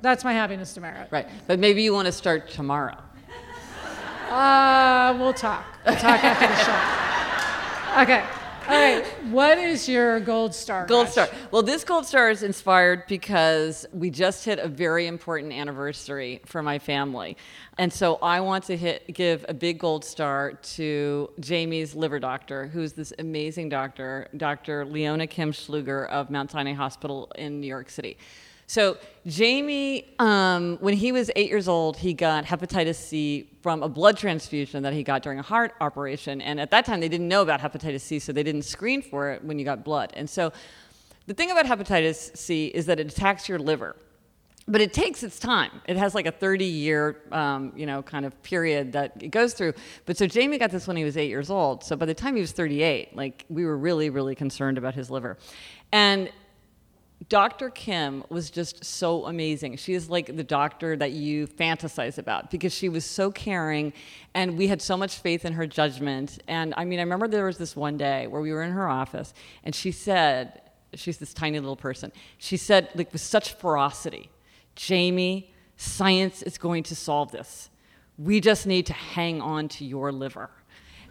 that's 0.02 0.24
my 0.24 0.32
happiness 0.32 0.74
demerit. 0.74 1.12
Right, 1.12 1.28
but 1.46 1.60
maybe 1.60 1.82
you 1.84 1.92
want 1.92 2.06
to 2.06 2.12
start 2.12 2.50
tomorrow. 2.50 2.96
Uh, 4.30 5.16
we'll 5.18 5.32
talk. 5.32 5.64
We'll 5.86 5.94
talk 5.94 6.22
after 6.24 6.46
the 6.46 6.56
show. 6.64 7.04
Okay. 8.02 8.22
All 8.68 8.74
right. 8.74 9.02
What 9.30 9.56
is 9.56 9.88
your 9.88 10.20
gold 10.20 10.54
star? 10.54 10.84
Gold 10.84 11.04
Rush? 11.04 11.12
star. 11.12 11.28
Well, 11.50 11.62
this 11.62 11.84
gold 11.84 12.04
star 12.04 12.28
is 12.28 12.42
inspired 12.42 13.04
because 13.08 13.86
we 13.94 14.10
just 14.10 14.44
hit 14.44 14.58
a 14.58 14.68
very 14.68 15.06
important 15.06 15.54
anniversary 15.54 16.42
for 16.44 16.62
my 16.62 16.78
family. 16.78 17.38
And 17.78 17.90
so 17.90 18.16
I 18.16 18.40
want 18.40 18.64
to 18.64 18.76
hit, 18.76 19.14
give 19.14 19.46
a 19.48 19.54
big 19.54 19.78
gold 19.78 20.04
star 20.04 20.52
to 20.52 21.30
Jamie's 21.40 21.94
liver 21.94 22.18
doctor, 22.18 22.66
who's 22.66 22.92
this 22.92 23.10
amazing 23.18 23.70
doctor, 23.70 24.28
Dr. 24.36 24.84
Leona 24.84 25.26
Kim 25.26 25.50
Schluger 25.50 26.06
of 26.08 26.28
Mount 26.28 26.50
Sinai 26.50 26.74
Hospital 26.74 27.32
in 27.36 27.62
New 27.62 27.68
York 27.68 27.88
City. 27.88 28.18
So 28.68 28.98
Jamie, 29.26 30.14
um, 30.18 30.76
when 30.80 30.92
he 30.92 31.10
was 31.10 31.30
eight 31.36 31.48
years 31.48 31.68
old, 31.68 31.96
he 31.96 32.12
got 32.12 32.44
hepatitis 32.44 32.96
C 32.96 33.48
from 33.62 33.82
a 33.82 33.88
blood 33.88 34.18
transfusion 34.18 34.82
that 34.82 34.92
he 34.92 35.02
got 35.02 35.22
during 35.22 35.38
a 35.38 35.42
heart 35.42 35.72
operation. 35.80 36.42
And 36.42 36.60
at 36.60 36.70
that 36.70 36.84
time, 36.84 37.00
they 37.00 37.08
didn't 37.08 37.28
know 37.28 37.40
about 37.40 37.60
hepatitis 37.60 38.02
C, 38.02 38.18
so 38.18 38.30
they 38.30 38.42
didn't 38.42 38.62
screen 38.62 39.00
for 39.00 39.30
it 39.30 39.42
when 39.42 39.58
you 39.58 39.64
got 39.64 39.84
blood. 39.84 40.12
And 40.14 40.28
so 40.28 40.52
the 41.26 41.32
thing 41.32 41.50
about 41.50 41.64
hepatitis 41.64 42.36
C 42.36 42.66
is 42.66 42.84
that 42.86 43.00
it 43.00 43.10
attacks 43.10 43.48
your 43.48 43.58
liver. 43.58 43.96
But 44.66 44.82
it 44.82 44.92
takes 44.92 45.22
its 45.22 45.38
time. 45.38 45.70
It 45.86 45.96
has 45.96 46.14
like 46.14 46.26
a 46.26 46.30
30 46.30 46.66
year, 46.66 47.22
um, 47.32 47.72
you 47.74 47.86
know, 47.86 48.02
kind 48.02 48.26
of 48.26 48.42
period 48.42 48.92
that 48.92 49.22
it 49.22 49.28
goes 49.28 49.54
through. 49.54 49.72
But 50.04 50.18
so 50.18 50.26
Jamie 50.26 50.58
got 50.58 50.70
this 50.70 50.86
when 50.86 50.98
he 50.98 51.04
was 51.04 51.16
eight 51.16 51.30
years 51.30 51.48
old. 51.48 51.84
So 51.84 51.96
by 51.96 52.04
the 52.04 52.12
time 52.12 52.34
he 52.34 52.42
was 52.42 52.52
38, 52.52 53.16
like 53.16 53.46
we 53.48 53.64
were 53.64 53.78
really, 53.78 54.10
really 54.10 54.34
concerned 54.34 54.76
about 54.76 54.94
his 54.94 55.10
liver. 55.10 55.38
And 55.90 56.30
Dr. 57.28 57.68
Kim 57.70 58.22
was 58.28 58.48
just 58.48 58.84
so 58.84 59.26
amazing. 59.26 59.76
She 59.76 59.94
is 59.94 60.08
like 60.08 60.36
the 60.36 60.44
doctor 60.44 60.96
that 60.96 61.10
you 61.10 61.46
fantasize 61.46 62.16
about 62.16 62.50
because 62.50 62.72
she 62.72 62.88
was 62.88 63.04
so 63.04 63.30
caring 63.30 63.92
and 64.34 64.56
we 64.56 64.68
had 64.68 64.80
so 64.80 64.96
much 64.96 65.16
faith 65.16 65.44
in 65.44 65.52
her 65.54 65.66
judgment. 65.66 66.38
And 66.46 66.72
I 66.76 66.84
mean, 66.84 67.00
I 67.00 67.02
remember 67.02 67.26
there 67.26 67.46
was 67.46 67.58
this 67.58 67.74
one 67.74 67.96
day 67.96 68.28
where 68.28 68.40
we 68.40 68.52
were 68.52 68.62
in 68.62 68.70
her 68.70 68.88
office 68.88 69.34
and 69.64 69.74
she 69.74 69.90
said, 69.90 70.62
she's 70.94 71.18
this 71.18 71.34
tiny 71.34 71.58
little 71.58 71.76
person. 71.76 72.12
She 72.38 72.56
said, 72.56 72.88
like, 72.94 73.12
with 73.12 73.20
such 73.20 73.54
ferocity, 73.54 74.30
Jamie, 74.76 75.52
science 75.76 76.42
is 76.42 76.56
going 76.56 76.84
to 76.84 76.96
solve 76.96 77.32
this. 77.32 77.68
We 78.16 78.40
just 78.40 78.66
need 78.66 78.86
to 78.86 78.92
hang 78.92 79.42
on 79.42 79.68
to 79.70 79.84
your 79.84 80.12
liver. 80.12 80.50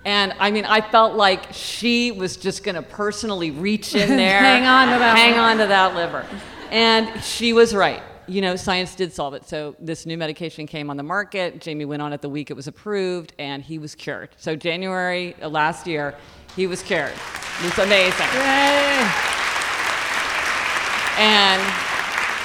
And 0.05 0.33
I 0.39 0.51
mean, 0.51 0.65
I 0.65 0.81
felt 0.81 1.15
like 1.15 1.51
she 1.53 2.11
was 2.11 2.37
just 2.37 2.63
going 2.63 2.75
to 2.75 2.81
personally 2.81 3.51
reach 3.51 3.93
in 3.93 4.09
there, 4.17 4.39
Hang 4.39 4.65
on 4.65 4.93
to 4.93 4.99
that 4.99 5.17
hang 5.17 5.31
liver. 5.31 5.41
on 5.41 5.57
to 5.57 5.67
that 5.67 5.95
liver. 5.95 6.25
And 6.71 7.21
she 7.23 7.53
was 7.53 7.73
right. 7.75 8.01
You 8.29 8.41
know, 8.41 8.55
science 8.57 8.93
did 8.95 9.13
solve 9.13 9.33
it. 9.35 9.45
So 9.47 9.75
this 9.79 10.05
new 10.05 10.17
medication 10.17 10.67
came 10.67 10.89
on 10.89 10.97
the 10.97 11.03
market. 11.03 11.61
Jamie 11.61 11.85
went 11.85 12.01
on 12.01 12.11
it 12.13 12.21
the 12.21 12.27
week 12.29 12.49
it 12.51 12.55
was 12.55 12.67
approved, 12.67 13.33
and 13.39 13.63
he 13.63 13.79
was 13.79 13.95
cured. 13.95 14.29
So 14.37 14.55
January 14.55 15.33
last 15.41 15.87
year, 15.87 16.13
he 16.55 16.67
was 16.67 16.81
cured. 16.83 17.11
It 17.11 17.63
was 17.63 17.77
amazing. 17.79 18.27
And 21.19 21.61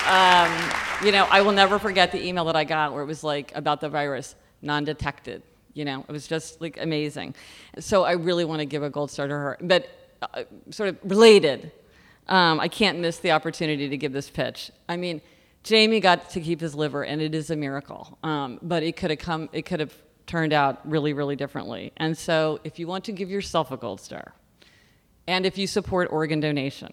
um, 0.08 1.04
you 1.04 1.12
know, 1.12 1.26
I 1.30 1.42
will 1.42 1.52
never 1.52 1.78
forget 1.78 2.12
the 2.12 2.24
email 2.26 2.44
that 2.46 2.56
I 2.56 2.64
got 2.64 2.92
where 2.92 3.02
it 3.02 3.06
was 3.06 3.22
like 3.24 3.52
about 3.54 3.80
the 3.80 3.88
virus, 3.88 4.34
non-detected. 4.62 5.42
You 5.74 5.84
know, 5.84 6.04
it 6.08 6.12
was 6.12 6.26
just 6.26 6.60
like 6.60 6.78
amazing. 6.80 7.34
So 7.78 8.04
I 8.04 8.12
really 8.12 8.44
want 8.44 8.60
to 8.60 8.66
give 8.66 8.82
a 8.82 8.90
gold 8.90 9.10
star 9.10 9.26
to 9.26 9.34
her. 9.34 9.58
But 9.60 9.88
uh, 10.20 10.44
sort 10.70 10.90
of 10.90 10.98
related, 11.04 11.72
um, 12.28 12.60
I 12.60 12.68
can't 12.68 12.98
miss 12.98 13.18
the 13.18 13.32
opportunity 13.32 13.88
to 13.88 13.96
give 13.96 14.12
this 14.12 14.30
pitch. 14.30 14.70
I 14.88 14.96
mean, 14.96 15.20
Jamie 15.62 16.00
got 16.00 16.30
to 16.30 16.40
keep 16.40 16.60
his 16.60 16.74
liver, 16.74 17.04
and 17.04 17.22
it 17.22 17.34
is 17.34 17.50
a 17.50 17.56
miracle. 17.56 18.18
Um, 18.22 18.58
but 18.62 18.82
it 18.82 18.96
could 18.96 19.10
have 19.10 19.18
come, 19.18 19.48
it 19.52 19.62
could 19.62 19.80
have 19.80 19.94
turned 20.26 20.52
out 20.52 20.80
really, 20.88 21.12
really 21.12 21.36
differently. 21.36 21.92
And 21.96 22.16
so, 22.16 22.60
if 22.64 22.78
you 22.78 22.86
want 22.86 23.04
to 23.04 23.12
give 23.12 23.30
yourself 23.30 23.70
a 23.70 23.76
gold 23.76 24.00
star, 24.00 24.34
and 25.26 25.46
if 25.46 25.56
you 25.58 25.66
support 25.66 26.08
organ 26.10 26.40
donation, 26.40 26.92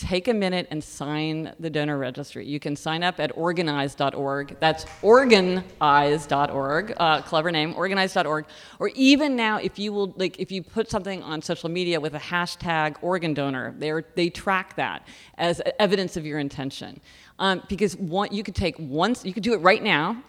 take 0.00 0.28
a 0.28 0.34
minute 0.34 0.66
and 0.70 0.82
sign 0.82 1.52
the 1.60 1.68
donor 1.68 1.98
registry. 1.98 2.46
You 2.46 2.58
can 2.58 2.74
sign 2.74 3.02
up 3.02 3.20
at 3.20 3.36
organize.org. 3.36 4.56
That's 4.58 4.86
organize.org. 5.02 6.94
Uh, 6.96 7.22
clever 7.22 7.52
name, 7.52 7.74
organize.org. 7.76 8.46
Or 8.78 8.88
even 8.94 9.36
now, 9.36 9.58
if 9.58 9.78
you 9.78 9.92
will, 9.92 10.14
like, 10.16 10.38
if 10.38 10.50
you 10.50 10.62
put 10.62 10.90
something 10.90 11.22
on 11.22 11.42
social 11.42 11.68
media 11.68 12.00
with 12.00 12.14
a 12.14 12.18
hashtag 12.18 12.96
organ 13.02 13.34
donor, 13.34 13.74
they 13.78 13.92
they 14.14 14.30
track 14.30 14.76
that 14.76 15.06
as 15.36 15.60
evidence 15.78 16.16
of 16.16 16.24
your 16.24 16.38
intention. 16.38 17.00
Um, 17.38 17.62
because 17.68 17.96
one, 17.96 18.32
you 18.32 18.42
could 18.42 18.54
take 18.54 18.76
one, 18.78 19.14
you 19.22 19.34
could 19.34 19.42
do 19.42 19.52
it 19.52 19.58
right 19.58 19.82
now, 19.82 20.22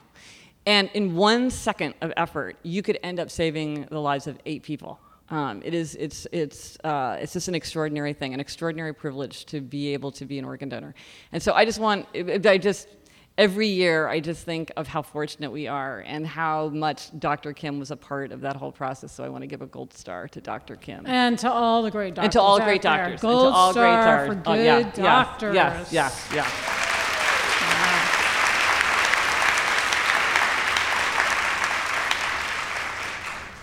and 0.66 0.90
in 0.94 1.16
one 1.16 1.50
second 1.50 1.96
of 2.02 2.12
effort, 2.18 2.58
you 2.64 2.82
could 2.82 3.00
end 3.04 3.20
up 3.20 3.32
saving 3.32 3.88
the 3.90 4.00
lives 4.00 4.28
of 4.28 4.38
eight 4.46 4.64
people. 4.64 5.00
Um, 5.32 5.62
it 5.64 5.74
is, 5.74 5.96
it's, 5.96 6.28
it's, 6.34 6.78
uh, 6.84 7.18
it's 7.22 7.32
just 7.32 7.48
an 7.48 7.56
extraordinary 7.56 8.12
thing, 8.12 8.34
an 8.34 8.42
extraordinary 8.42 8.94
privilege 8.94 9.46
to 9.46 9.62
be 9.62 9.94
able 9.94 10.12
to 10.12 10.26
be 10.26 10.38
an 10.38 10.44
organ 10.44 10.68
donor. 10.68 10.94
And 11.32 11.42
so 11.42 11.54
I 11.54 11.64
just 11.64 11.80
want, 11.80 12.06
I 12.14 12.58
just, 12.58 12.90
every 13.38 13.70
year, 13.70 14.10
I 14.10 14.20
just 14.20 14.44
think 14.44 14.74
of 14.76 14.90
how 14.90 15.02
fortunate 15.02 15.50
we 15.50 15.68
are 15.68 16.02
and 16.02 16.28
how 16.28 16.68
much 16.68 17.18
Dr. 17.18 17.54
Kim 17.54 17.80
was 17.80 17.92
a 17.92 17.96
part 17.96 18.34
of 18.34 18.42
that 18.42 18.58
whole 18.58 18.74
process. 18.74 19.14
So 19.14 19.24
I 19.24 19.30
want 19.30 19.44
to 19.44 19.48
give 19.48 19.62
a 19.62 19.68
gold 19.68 19.94
star 19.94 20.28
to 20.28 20.42
Dr. 20.42 20.76
Kim. 20.76 21.06
And 21.08 21.40
to 21.40 21.50
all 21.50 21.82
the 21.82 21.92
great 21.92 22.14
doctors. 22.14 22.26
And 22.26 22.32
to 22.34 22.42
all 22.42 22.60
great 22.60 22.82
doctors. 22.82 23.22
Gold 23.22 23.46
and 23.46 23.54
to 23.54 23.58
all 23.58 23.72
star 23.72 24.28
great 24.28 24.28
for 24.28 24.36
good 24.36 24.52
Oh, 24.52 24.54
yeah, 24.54 24.80
yes, 24.80 24.98
doctors. 24.98 25.56
Yes, 25.56 25.94
yes, 25.94 26.30
yes. 26.34 26.78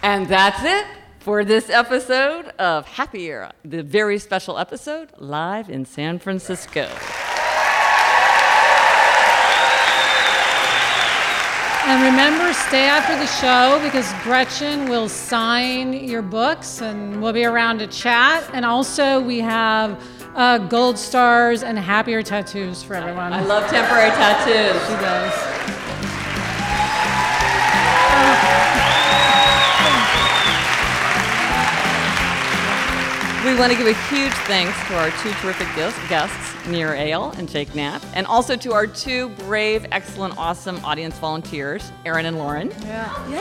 And 0.00 0.26
that's 0.28 0.62
it 0.64 0.97
for 1.28 1.44
this 1.44 1.68
episode 1.68 2.46
of 2.58 2.86
Happier, 2.86 3.50
the 3.62 3.82
very 3.82 4.18
special 4.18 4.56
episode 4.56 5.10
live 5.18 5.68
in 5.68 5.84
San 5.84 6.18
Francisco. 6.18 6.88
And 11.84 12.02
remember, 12.02 12.50
stay 12.54 12.86
after 12.86 13.14
the 13.14 13.26
show 13.26 13.78
because 13.84 14.10
Gretchen 14.22 14.88
will 14.88 15.10
sign 15.10 15.92
your 15.92 16.22
books 16.22 16.80
and 16.80 17.20
we'll 17.20 17.34
be 17.34 17.44
around 17.44 17.80
to 17.80 17.86
chat. 17.88 18.48
And 18.54 18.64
also, 18.64 19.20
we 19.20 19.40
have 19.40 20.02
uh, 20.34 20.56
gold 20.56 20.98
stars 20.98 21.62
and 21.62 21.78
happier 21.78 22.22
tattoos 22.22 22.82
for 22.82 22.94
everyone. 22.94 23.34
I 23.34 23.42
love 23.42 23.68
temporary 23.68 24.12
tattoos. 24.12 24.80
She 24.88 24.94
does. 24.94 25.87
We 33.48 33.56
want 33.58 33.72
to 33.72 33.78
give 33.78 33.86
a 33.86 33.98
huge 34.10 34.34
thanks 34.44 34.76
to 34.88 34.98
our 34.98 35.10
two 35.22 35.30
terrific 35.40 35.68
guests, 35.74 36.66
Nir 36.66 36.94
Eyal 36.94 37.36
and 37.38 37.48
Jake 37.48 37.74
Knapp, 37.74 38.02
and 38.12 38.26
also 38.26 38.56
to 38.56 38.74
our 38.74 38.86
two 38.86 39.30
brave, 39.30 39.86
excellent, 39.90 40.36
awesome 40.36 40.84
audience 40.84 41.18
volunteers, 41.18 41.90
Erin 42.04 42.26
and 42.26 42.36
Lauren. 42.36 42.70
Yeah. 42.82 43.28
Yay! 43.30 43.36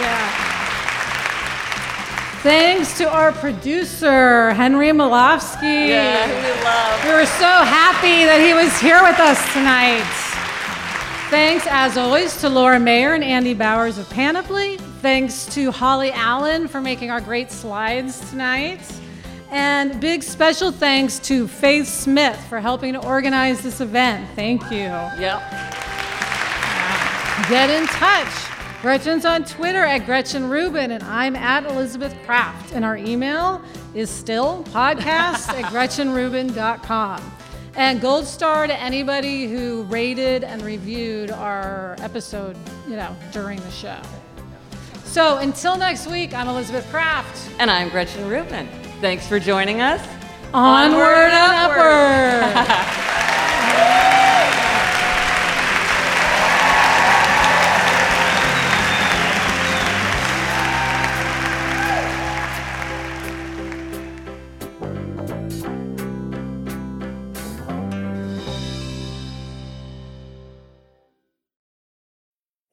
yeah. 0.00 0.30
Thanks 2.44 2.96
to 2.98 3.10
our 3.10 3.32
producer, 3.32 4.52
Henry 4.52 4.90
Molofsky. 4.90 5.88
Yeah, 5.88 6.28
who 6.28 6.36
we 6.36 6.64
love. 6.64 7.04
We 7.04 7.10
were 7.10 7.26
so 7.26 7.50
happy 7.66 8.24
that 8.26 8.40
he 8.40 8.54
was 8.54 8.80
here 8.80 9.02
with 9.02 9.18
us 9.18 9.42
tonight. 9.52 10.06
Thanks, 11.30 11.66
as 11.68 11.98
always, 11.98 12.40
to 12.42 12.48
Laura 12.48 12.78
Mayer 12.78 13.12
and 13.14 13.24
Andy 13.24 13.54
Bowers 13.54 13.98
of 13.98 14.08
Panoply. 14.08 14.78
Thanks 15.00 15.46
to 15.54 15.70
Holly 15.70 16.12
Allen 16.12 16.68
for 16.68 16.78
making 16.82 17.10
our 17.10 17.22
great 17.22 17.50
slides 17.50 18.28
tonight. 18.28 18.80
And 19.50 19.98
big 19.98 20.22
special 20.22 20.70
thanks 20.70 21.18
to 21.20 21.48
Faith 21.48 21.88
Smith 21.88 22.38
for 22.50 22.60
helping 22.60 22.92
to 22.92 23.04
organize 23.06 23.62
this 23.62 23.80
event. 23.80 24.28
Thank 24.36 24.62
you. 24.64 24.78
Yep. 24.78 25.40
Get 27.48 27.70
in 27.70 27.86
touch. 27.86 28.28
Gretchen's 28.82 29.24
on 29.24 29.44
Twitter 29.44 29.82
at 29.82 30.04
Gretchen 30.04 30.50
Rubin, 30.50 30.90
and 30.90 31.02
I'm 31.04 31.34
at 31.34 31.64
Elizabeth 31.64 32.14
Craft. 32.26 32.72
And 32.72 32.84
our 32.84 32.98
email 32.98 33.62
is 33.94 34.10
still 34.10 34.64
podcast 34.64 35.48
at 35.58 35.64
GretchenRubin.com. 35.72 37.32
And 37.74 38.00
gold 38.02 38.26
star 38.26 38.66
to 38.66 38.78
anybody 38.78 39.48
who 39.48 39.84
rated 39.84 40.44
and 40.44 40.60
reviewed 40.60 41.30
our 41.30 41.96
episode, 42.00 42.56
you 42.86 42.96
know, 42.96 43.16
during 43.32 43.60
the 43.60 43.70
show. 43.70 44.00
So 45.10 45.38
until 45.38 45.76
next 45.76 46.06
week, 46.06 46.32
I'm 46.34 46.46
Elizabeth 46.46 46.88
Craft. 46.88 47.50
And 47.58 47.68
I'm 47.68 47.88
Gretchen 47.88 48.28
Rubin. 48.28 48.68
Thanks 49.00 49.26
for 49.26 49.40
joining 49.40 49.80
us. 49.80 50.00
Onward, 50.54 51.32
and 51.32 52.54
upward. 52.54 52.66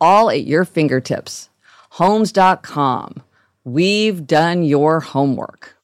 all 0.00 0.30
at 0.30 0.44
your 0.44 0.64
fingertips. 0.64 1.48
Homes.com. 1.90 3.22
We've 3.64 4.26
done 4.26 4.62
your 4.62 5.00
homework. 5.00 5.75